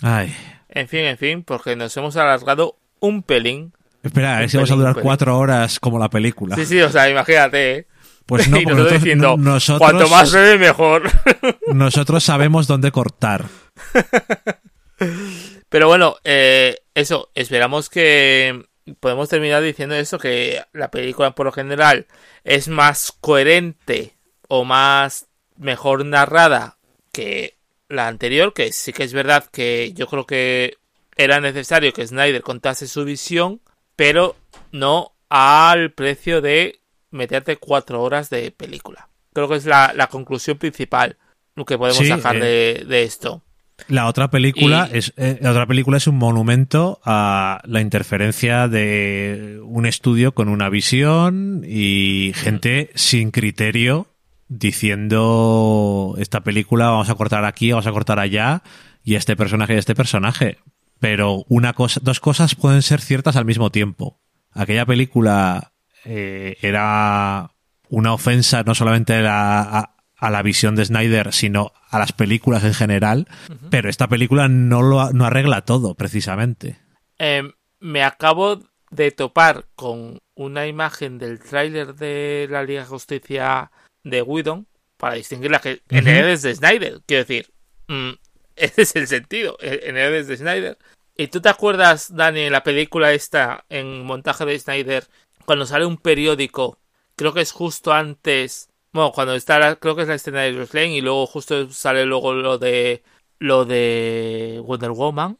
Ay. 0.01 0.33
En 0.71 0.87
fin, 0.87 1.01
en 1.01 1.17
fin, 1.17 1.43
porque 1.43 1.75
nos 1.75 1.95
hemos 1.97 2.15
alargado 2.15 2.77
un 2.99 3.23
pelín. 3.23 3.73
Espera, 4.03 4.37
a 4.37 4.39
ver 4.39 4.49
si 4.49 4.57
vamos 4.57 4.71
a 4.71 4.75
durar 4.75 4.95
cuatro 5.01 5.37
horas 5.37 5.79
como 5.79 5.99
la 5.99 6.09
película. 6.09 6.55
Sí, 6.55 6.65
sí, 6.65 6.81
o 6.81 6.89
sea, 6.89 7.09
imagínate. 7.09 7.71
¿eh? 7.71 7.87
Pues 8.25 8.47
no, 8.47 8.57
y 8.61 8.65
nosotros 8.65 8.77
nosotros, 8.77 9.03
diciendo, 9.03 9.37
nosotros, 9.37 9.89
cuanto 9.89 10.09
más 10.09 10.31
breve, 10.31 10.57
mejor. 10.57 11.03
nosotros 11.73 12.23
sabemos 12.23 12.67
dónde 12.67 12.91
cortar. 12.91 13.45
Pero 15.69 15.87
bueno, 15.87 16.15
eh, 16.23 16.77
eso, 16.95 17.29
esperamos 17.35 17.89
que 17.89 18.65
podemos 18.99 19.29
terminar 19.29 19.61
diciendo 19.61 19.95
eso, 19.95 20.19
que 20.19 20.63
la 20.73 20.89
película 20.91 21.35
por 21.35 21.45
lo 21.45 21.51
general 21.51 22.07
es 22.43 22.67
más 22.67 23.13
coherente 23.19 24.15
o 24.47 24.63
más 24.63 25.27
mejor 25.57 26.05
narrada 26.05 26.77
que 27.11 27.57
la 27.91 28.07
anterior, 28.07 28.53
que 28.53 28.71
sí 28.71 28.93
que 28.93 29.03
es 29.03 29.13
verdad 29.13 29.45
que 29.51 29.93
yo 29.93 30.07
creo 30.07 30.25
que 30.25 30.77
era 31.15 31.39
necesario 31.39 31.93
que 31.93 32.07
Snyder 32.07 32.41
contase 32.41 32.87
su 32.87 33.05
visión, 33.05 33.61
pero 33.95 34.35
no 34.71 35.13
al 35.29 35.91
precio 35.91 36.41
de 36.41 36.79
meterte 37.11 37.57
cuatro 37.57 38.01
horas 38.01 38.29
de 38.29 38.51
película. 38.51 39.09
Creo 39.33 39.47
que 39.47 39.55
es 39.55 39.65
la, 39.65 39.93
la 39.95 40.07
conclusión 40.07 40.57
principal 40.57 41.17
que 41.65 41.77
podemos 41.77 41.97
Sí, 41.99 42.07
sacar 42.07 42.35
eh, 42.37 42.39
de, 42.39 42.85
de 42.85 43.03
esto. 43.03 43.41
La 43.87 44.07
otra 44.07 44.29
película 44.29 44.89
Y- 44.91 44.97
es 44.97 45.13
eh, 45.17 45.37
la 45.41 45.51
otra 45.51 45.65
película 45.65 45.97
es 45.97 46.07
un 46.07 46.17
monumento 46.17 46.99
a 47.03 47.61
la 47.65 47.81
interferencia 47.81 48.67
de 48.67 49.59
un 49.63 49.85
estudio 49.85 50.33
con 50.33 50.49
una 50.49 50.69
visión 50.69 51.63
y 51.67 52.31
gente 52.35 52.91
sin 52.95 53.31
criterio 53.31 54.07
diciendo 54.51 56.15
esta 56.17 56.41
película 56.41 56.89
vamos 56.89 57.09
a 57.09 57.15
cortar 57.15 57.45
aquí, 57.45 57.71
vamos 57.71 57.87
a 57.87 57.91
cortar 57.91 58.19
allá 58.19 58.63
y 59.03 59.15
este 59.15 59.35
personaje 59.35 59.75
y 59.75 59.77
este 59.77 59.95
personaje. 59.95 60.57
Pero 60.99 61.45
una 61.49 61.73
cosa, 61.73 61.99
dos 62.03 62.19
cosas 62.19 62.55
pueden 62.55 62.81
ser 62.81 63.01
ciertas 63.01 63.35
al 63.35 63.45
mismo 63.45 63.71
tiempo. 63.71 64.19
Aquella 64.53 64.85
película 64.85 65.73
eh, 66.05 66.57
era 66.61 67.51
una 67.89 68.13
ofensa 68.13 68.63
no 68.63 68.75
solamente 68.75 69.15
a 69.15 69.21
la, 69.21 69.61
a- 69.61 69.95
a 70.17 70.29
la 70.29 70.43
visión 70.43 70.75
de 70.75 70.85
Snyder, 70.85 71.33
sino 71.33 71.71
a 71.89 71.97
las 71.97 72.11
películas 72.11 72.63
en 72.63 72.75
general. 72.75 73.27
Pero 73.71 73.89
esta 73.89 74.07
película 74.07 74.47
no 74.47 74.83
lo 74.83 75.11
no 75.13 75.25
arregla 75.25 75.61
todo, 75.61 75.95
precisamente. 75.95 76.77
Eh, 77.17 77.41
me 77.79 78.03
acabo 78.03 78.59
de 78.91 79.09
topar 79.09 79.65
con 79.73 80.19
una 80.35 80.67
imagen 80.67 81.17
del 81.17 81.39
tráiler 81.39 81.95
de 81.95 82.47
la 82.51 82.61
Liga 82.63 82.81
de 82.81 82.87
Justicia 82.87 83.71
de 84.03 84.21
Whedon 84.21 84.67
para 84.97 85.15
distinguirla 85.15 85.59
que 85.59 85.81
en 85.89 85.97
Ujú. 86.03 86.05
realidad 86.05 86.29
es 86.29 86.41
de 86.43 86.55
Snyder. 86.55 87.01
Quiero 87.05 87.23
decir, 87.23 87.51
mm, 87.87 88.11
ese 88.55 88.81
es 88.83 88.95
el 88.95 89.07
sentido. 89.07 89.57
En 89.61 89.95
realidad 89.95 90.15
es 90.15 90.27
de 90.27 90.37
Snyder. 90.37 90.77
¿Y 91.17 91.27
tú 91.27 91.41
te 91.41 91.49
acuerdas, 91.49 92.15
Dani, 92.15 92.41
en 92.41 92.51
la 92.51 92.63
película 92.63 93.13
esta, 93.13 93.65
en 93.69 94.03
montaje 94.05 94.45
de 94.45 94.57
Snyder, 94.59 95.07
cuando 95.45 95.65
sale 95.65 95.85
un 95.85 95.97
periódico, 95.97 96.77
creo 97.15 97.33
que 97.33 97.41
es 97.41 97.51
justo 97.51 97.93
antes, 97.93 98.69
bueno, 98.93 99.11
cuando 99.11 99.35
está, 99.35 99.59
la- 99.59 99.75
creo 99.75 99.95
que 99.95 100.03
es 100.03 100.07
la 100.07 100.15
escena 100.15 100.41
de 100.41 100.53
Bruce 100.53 100.75
Lane 100.77 100.95
y 100.97 101.01
luego 101.01 101.27
justo 101.27 101.69
sale 101.71 102.05
luego 102.05 102.33
lo 102.33 102.57
de, 102.57 103.03
lo 103.39 103.65
de 103.65 104.61
Wonder 104.63 104.91
Woman, 104.91 105.37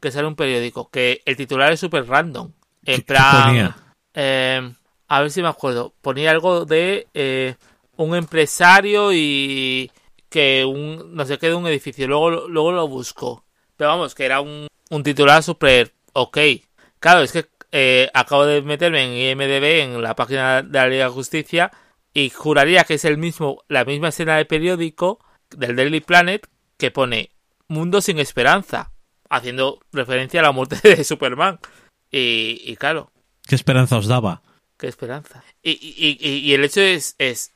que 0.00 0.10
sale 0.10 0.26
un 0.26 0.36
periódico, 0.36 0.90
que 0.90 1.22
el 1.26 1.36
titular 1.36 1.72
es 1.72 1.80
súper 1.80 2.06
random. 2.06 2.52
En 2.84 2.96
¿Qué- 2.96 3.04
qué 3.04 3.04
plan, 3.04 3.74
eh, 4.14 4.72
a 5.10 5.20
ver 5.20 5.32
si 5.32 5.42
me 5.42 5.48
acuerdo, 5.48 5.92
ponía 6.00 6.30
algo 6.30 6.64
de 6.64 7.08
eh, 7.14 7.56
un 7.96 8.14
empresario 8.14 9.12
y 9.12 9.90
que 10.28 10.64
un, 10.64 11.16
no 11.16 11.24
sé 11.26 11.36
qué 11.36 11.48
de 11.48 11.56
un 11.56 11.66
edificio, 11.66 12.06
luego, 12.06 12.48
luego 12.48 12.70
lo 12.70 12.86
busco. 12.86 13.44
Pero 13.76 13.90
vamos, 13.90 14.14
que 14.14 14.24
era 14.24 14.40
un, 14.40 14.68
un 14.88 15.02
titular 15.02 15.42
súper 15.42 15.92
ok. 16.12 16.38
Claro, 17.00 17.22
es 17.22 17.32
que 17.32 17.48
eh, 17.72 18.08
acabo 18.14 18.46
de 18.46 18.62
meterme 18.62 19.02
en 19.02 19.40
IMDB, 19.40 19.80
en 19.80 20.00
la 20.00 20.14
página 20.14 20.62
de 20.62 20.78
la 20.78 20.88
Liga 20.88 21.04
de 21.06 21.10
Justicia, 21.10 21.72
y 22.14 22.30
juraría 22.30 22.84
que 22.84 22.94
es 22.94 23.04
el 23.04 23.18
mismo, 23.18 23.64
la 23.66 23.84
misma 23.84 24.10
escena 24.10 24.36
de 24.36 24.44
periódico 24.44 25.18
del 25.50 25.74
Daily 25.74 26.00
Planet 26.00 26.46
que 26.76 26.92
pone 26.92 27.30
Mundo 27.66 28.00
sin 28.00 28.20
esperanza, 28.20 28.92
haciendo 29.28 29.80
referencia 29.92 30.38
a 30.38 30.44
la 30.44 30.52
muerte 30.52 30.76
de 30.88 31.02
Superman. 31.02 31.58
Y 32.12 32.76
claro, 32.76 33.10
¿Qué 33.50 33.56
esperanza 33.56 33.96
os 33.96 34.06
daba? 34.06 34.42
Qué 34.80 34.88
esperanza. 34.88 35.44
Y, 35.62 35.72
y, 35.72 36.18
y, 36.20 36.38
y 36.38 36.54
el 36.54 36.64
hecho 36.64 36.80
es, 36.80 37.14
es, 37.18 37.52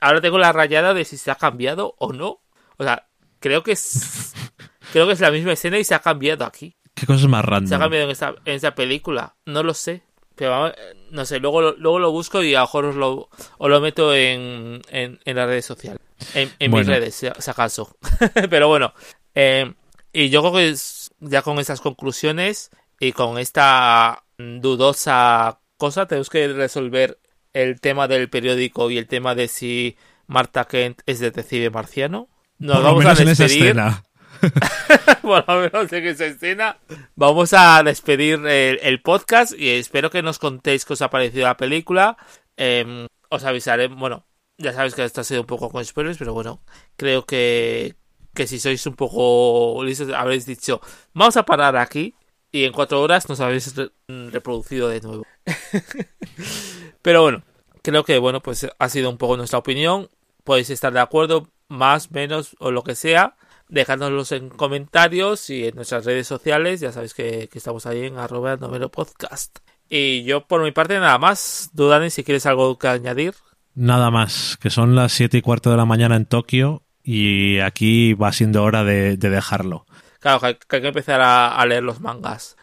ahora 0.00 0.20
tengo 0.20 0.38
la 0.38 0.52
rayada 0.52 0.94
de 0.94 1.04
si 1.04 1.16
se 1.18 1.30
ha 1.30 1.34
cambiado 1.36 1.94
o 1.98 2.12
no. 2.12 2.40
O 2.78 2.82
sea, 2.84 3.08
creo 3.38 3.62
que 3.62 3.72
es, 3.72 4.32
creo 4.92 5.06
que 5.06 5.12
es 5.12 5.20
la 5.20 5.30
misma 5.30 5.52
escena 5.52 5.78
y 5.78 5.84
se 5.84 5.94
ha 5.94 6.00
cambiado 6.00 6.44
aquí. 6.44 6.76
¿Qué 6.94 7.06
cosas 7.06 7.28
más 7.28 7.42
Se 7.42 7.46
ha 7.46 7.50
random? 7.50 7.78
cambiado 7.80 8.10
en 8.46 8.54
esta 8.54 8.74
película. 8.74 9.36
No 9.44 9.62
lo 9.62 9.74
sé. 9.74 10.02
Pero 10.34 10.50
vamos, 10.50 10.72
no 11.10 11.24
sé, 11.24 11.38
luego, 11.40 11.62
lo- 11.62 11.76
luego 11.76 11.98
lo 11.98 12.10
busco 12.12 12.42
y 12.42 12.54
a 12.54 12.58
lo 12.60 12.64
mejor 12.66 12.84
os 12.86 12.94
lo, 12.96 13.28
os 13.58 13.70
lo 13.70 13.80
meto 13.80 14.14
en, 14.14 14.82
en, 14.90 15.18
en 15.24 15.36
las 15.36 15.46
redes 15.46 15.64
sociales. 15.64 16.00
En, 16.34 16.50
en 16.58 16.70
mis 16.70 16.86
redes, 16.86 17.14
si, 17.14 17.26
si 17.38 17.50
acaso. 17.50 17.96
Pero 18.50 18.68
bueno. 18.68 18.92
eh, 19.34 19.72
y 20.12 20.28
yo 20.30 20.40
creo 20.42 20.52
que 20.54 20.68
es- 20.70 21.10
ya 21.20 21.40
con 21.42 21.58
estas 21.58 21.80
conclusiones 21.80 22.70
y 23.00 23.12
con 23.12 23.38
esta 23.38 24.24
dudosa 24.38 25.60
cosa 25.76 26.06
tenemos 26.06 26.30
que 26.30 26.48
resolver 26.48 27.18
el 27.52 27.80
tema 27.80 28.08
del 28.08 28.28
periódico 28.28 28.90
y 28.90 28.98
el 28.98 29.06
tema 29.06 29.34
de 29.34 29.48
si 29.48 29.96
Marta 30.26 30.66
Kent 30.66 31.00
es 31.06 31.20
detective 31.20 31.70
marciano. 31.70 32.28
Nos 32.58 32.76
Por 32.76 32.84
lo 32.84 32.94
vamos 32.94 33.04
menos 33.04 33.20
a 33.20 33.22
en 33.22 33.28
esa 33.28 33.44
despedir. 33.44 33.62
escena. 33.68 34.04
por 35.22 35.44
lo 35.48 35.60
menos 35.60 35.92
en 35.92 36.06
esa 36.06 36.26
escena. 36.26 36.78
Vamos 37.14 37.52
a 37.54 37.82
despedir 37.82 38.34
el, 38.46 38.78
el 38.82 39.02
podcast 39.02 39.52
y 39.58 39.70
espero 39.70 40.10
que 40.10 40.22
nos 40.22 40.38
contéis 40.38 40.84
qué 40.84 40.92
os 40.94 41.02
ha 41.02 41.10
parecido 41.10 41.44
la 41.44 41.56
película. 41.56 42.16
Eh, 42.56 43.06
os 43.28 43.44
avisaré, 43.44 43.88
bueno, 43.88 44.26
ya 44.58 44.72
sabéis 44.72 44.94
que 44.94 45.04
esto 45.04 45.20
ha 45.20 45.24
sido 45.24 45.40
un 45.42 45.46
poco 45.46 45.70
con 45.70 45.84
spoilers, 45.84 46.18
pero 46.18 46.32
bueno, 46.32 46.62
creo 46.96 47.24
que, 47.26 47.96
que 48.34 48.46
si 48.46 48.58
sois 48.58 48.86
un 48.86 48.94
poco 48.94 49.82
listos 49.84 50.10
habréis 50.14 50.46
dicho, 50.46 50.80
vamos 51.12 51.36
a 51.36 51.44
parar 51.44 51.76
aquí 51.76 52.14
y 52.56 52.64
en 52.64 52.72
cuatro 52.72 53.02
horas 53.02 53.28
nos 53.28 53.40
habéis 53.40 53.76
re- 53.76 53.90
reproducido 54.08 54.88
de 54.88 55.02
nuevo. 55.02 55.26
pero 57.02 57.20
bueno, 57.22 57.42
creo 57.82 58.02
que 58.02 58.16
bueno, 58.18 58.40
pues 58.40 58.66
ha 58.78 58.88
sido 58.88 59.10
un 59.10 59.18
poco 59.18 59.36
nuestra 59.36 59.58
opinión. 59.58 60.08
Podéis 60.42 60.70
estar 60.70 60.90
de 60.90 61.00
acuerdo, 61.00 61.50
más, 61.68 62.10
menos 62.12 62.56
o 62.58 62.70
lo 62.70 62.82
que 62.82 62.94
sea. 62.94 63.36
Dejádnoslos 63.68 64.32
en 64.32 64.48
comentarios 64.48 65.50
y 65.50 65.66
en 65.66 65.74
nuestras 65.74 66.06
redes 66.06 66.26
sociales. 66.28 66.80
Ya 66.80 66.92
sabéis 66.92 67.12
que, 67.12 67.50
estamos 67.52 67.84
ahí 67.84 68.06
en 68.06 68.16
arroba 68.16 68.56
noveno 68.56 68.90
podcast. 68.90 69.58
Y 69.90 70.24
yo 70.24 70.46
por 70.46 70.62
mi 70.62 70.70
parte 70.70 70.98
nada 70.98 71.18
más. 71.18 71.70
Dudani, 71.74 72.08
si 72.08 72.24
quieres 72.24 72.46
algo 72.46 72.78
que 72.78 72.88
añadir. 72.88 73.34
Nada 73.74 74.10
más, 74.10 74.56
que 74.62 74.70
son 74.70 74.94
las 74.94 75.12
siete 75.12 75.36
y 75.36 75.42
cuarto 75.42 75.70
de 75.70 75.76
la 75.76 75.84
mañana 75.84 76.16
en 76.16 76.24
Tokio 76.24 76.84
y 77.02 77.58
aquí 77.58 78.14
va 78.14 78.32
siendo 78.32 78.62
hora 78.62 78.82
de 78.82 79.18
dejarlo. 79.18 79.84
Claro, 80.26 80.40
que, 80.40 80.76
hay 80.76 80.82
que 80.82 80.88
empezar 80.88 81.20
a, 81.20 81.54
a 81.56 81.64
leer 81.66 81.84
los 81.84 82.00
mangas 82.00 82.56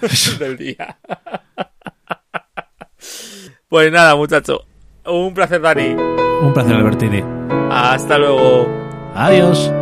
del 0.38 0.56
día. 0.56 0.96
pues 3.68 3.90
nada, 3.90 4.14
muchacho. 4.14 4.64
Un 5.04 5.34
placer, 5.34 5.60
Dani. 5.60 5.88
Un 6.40 6.52
placer, 6.54 6.76
Albertini. 6.76 7.20
Hasta 7.68 8.16
luego. 8.16 8.68
Adiós. 9.12 9.72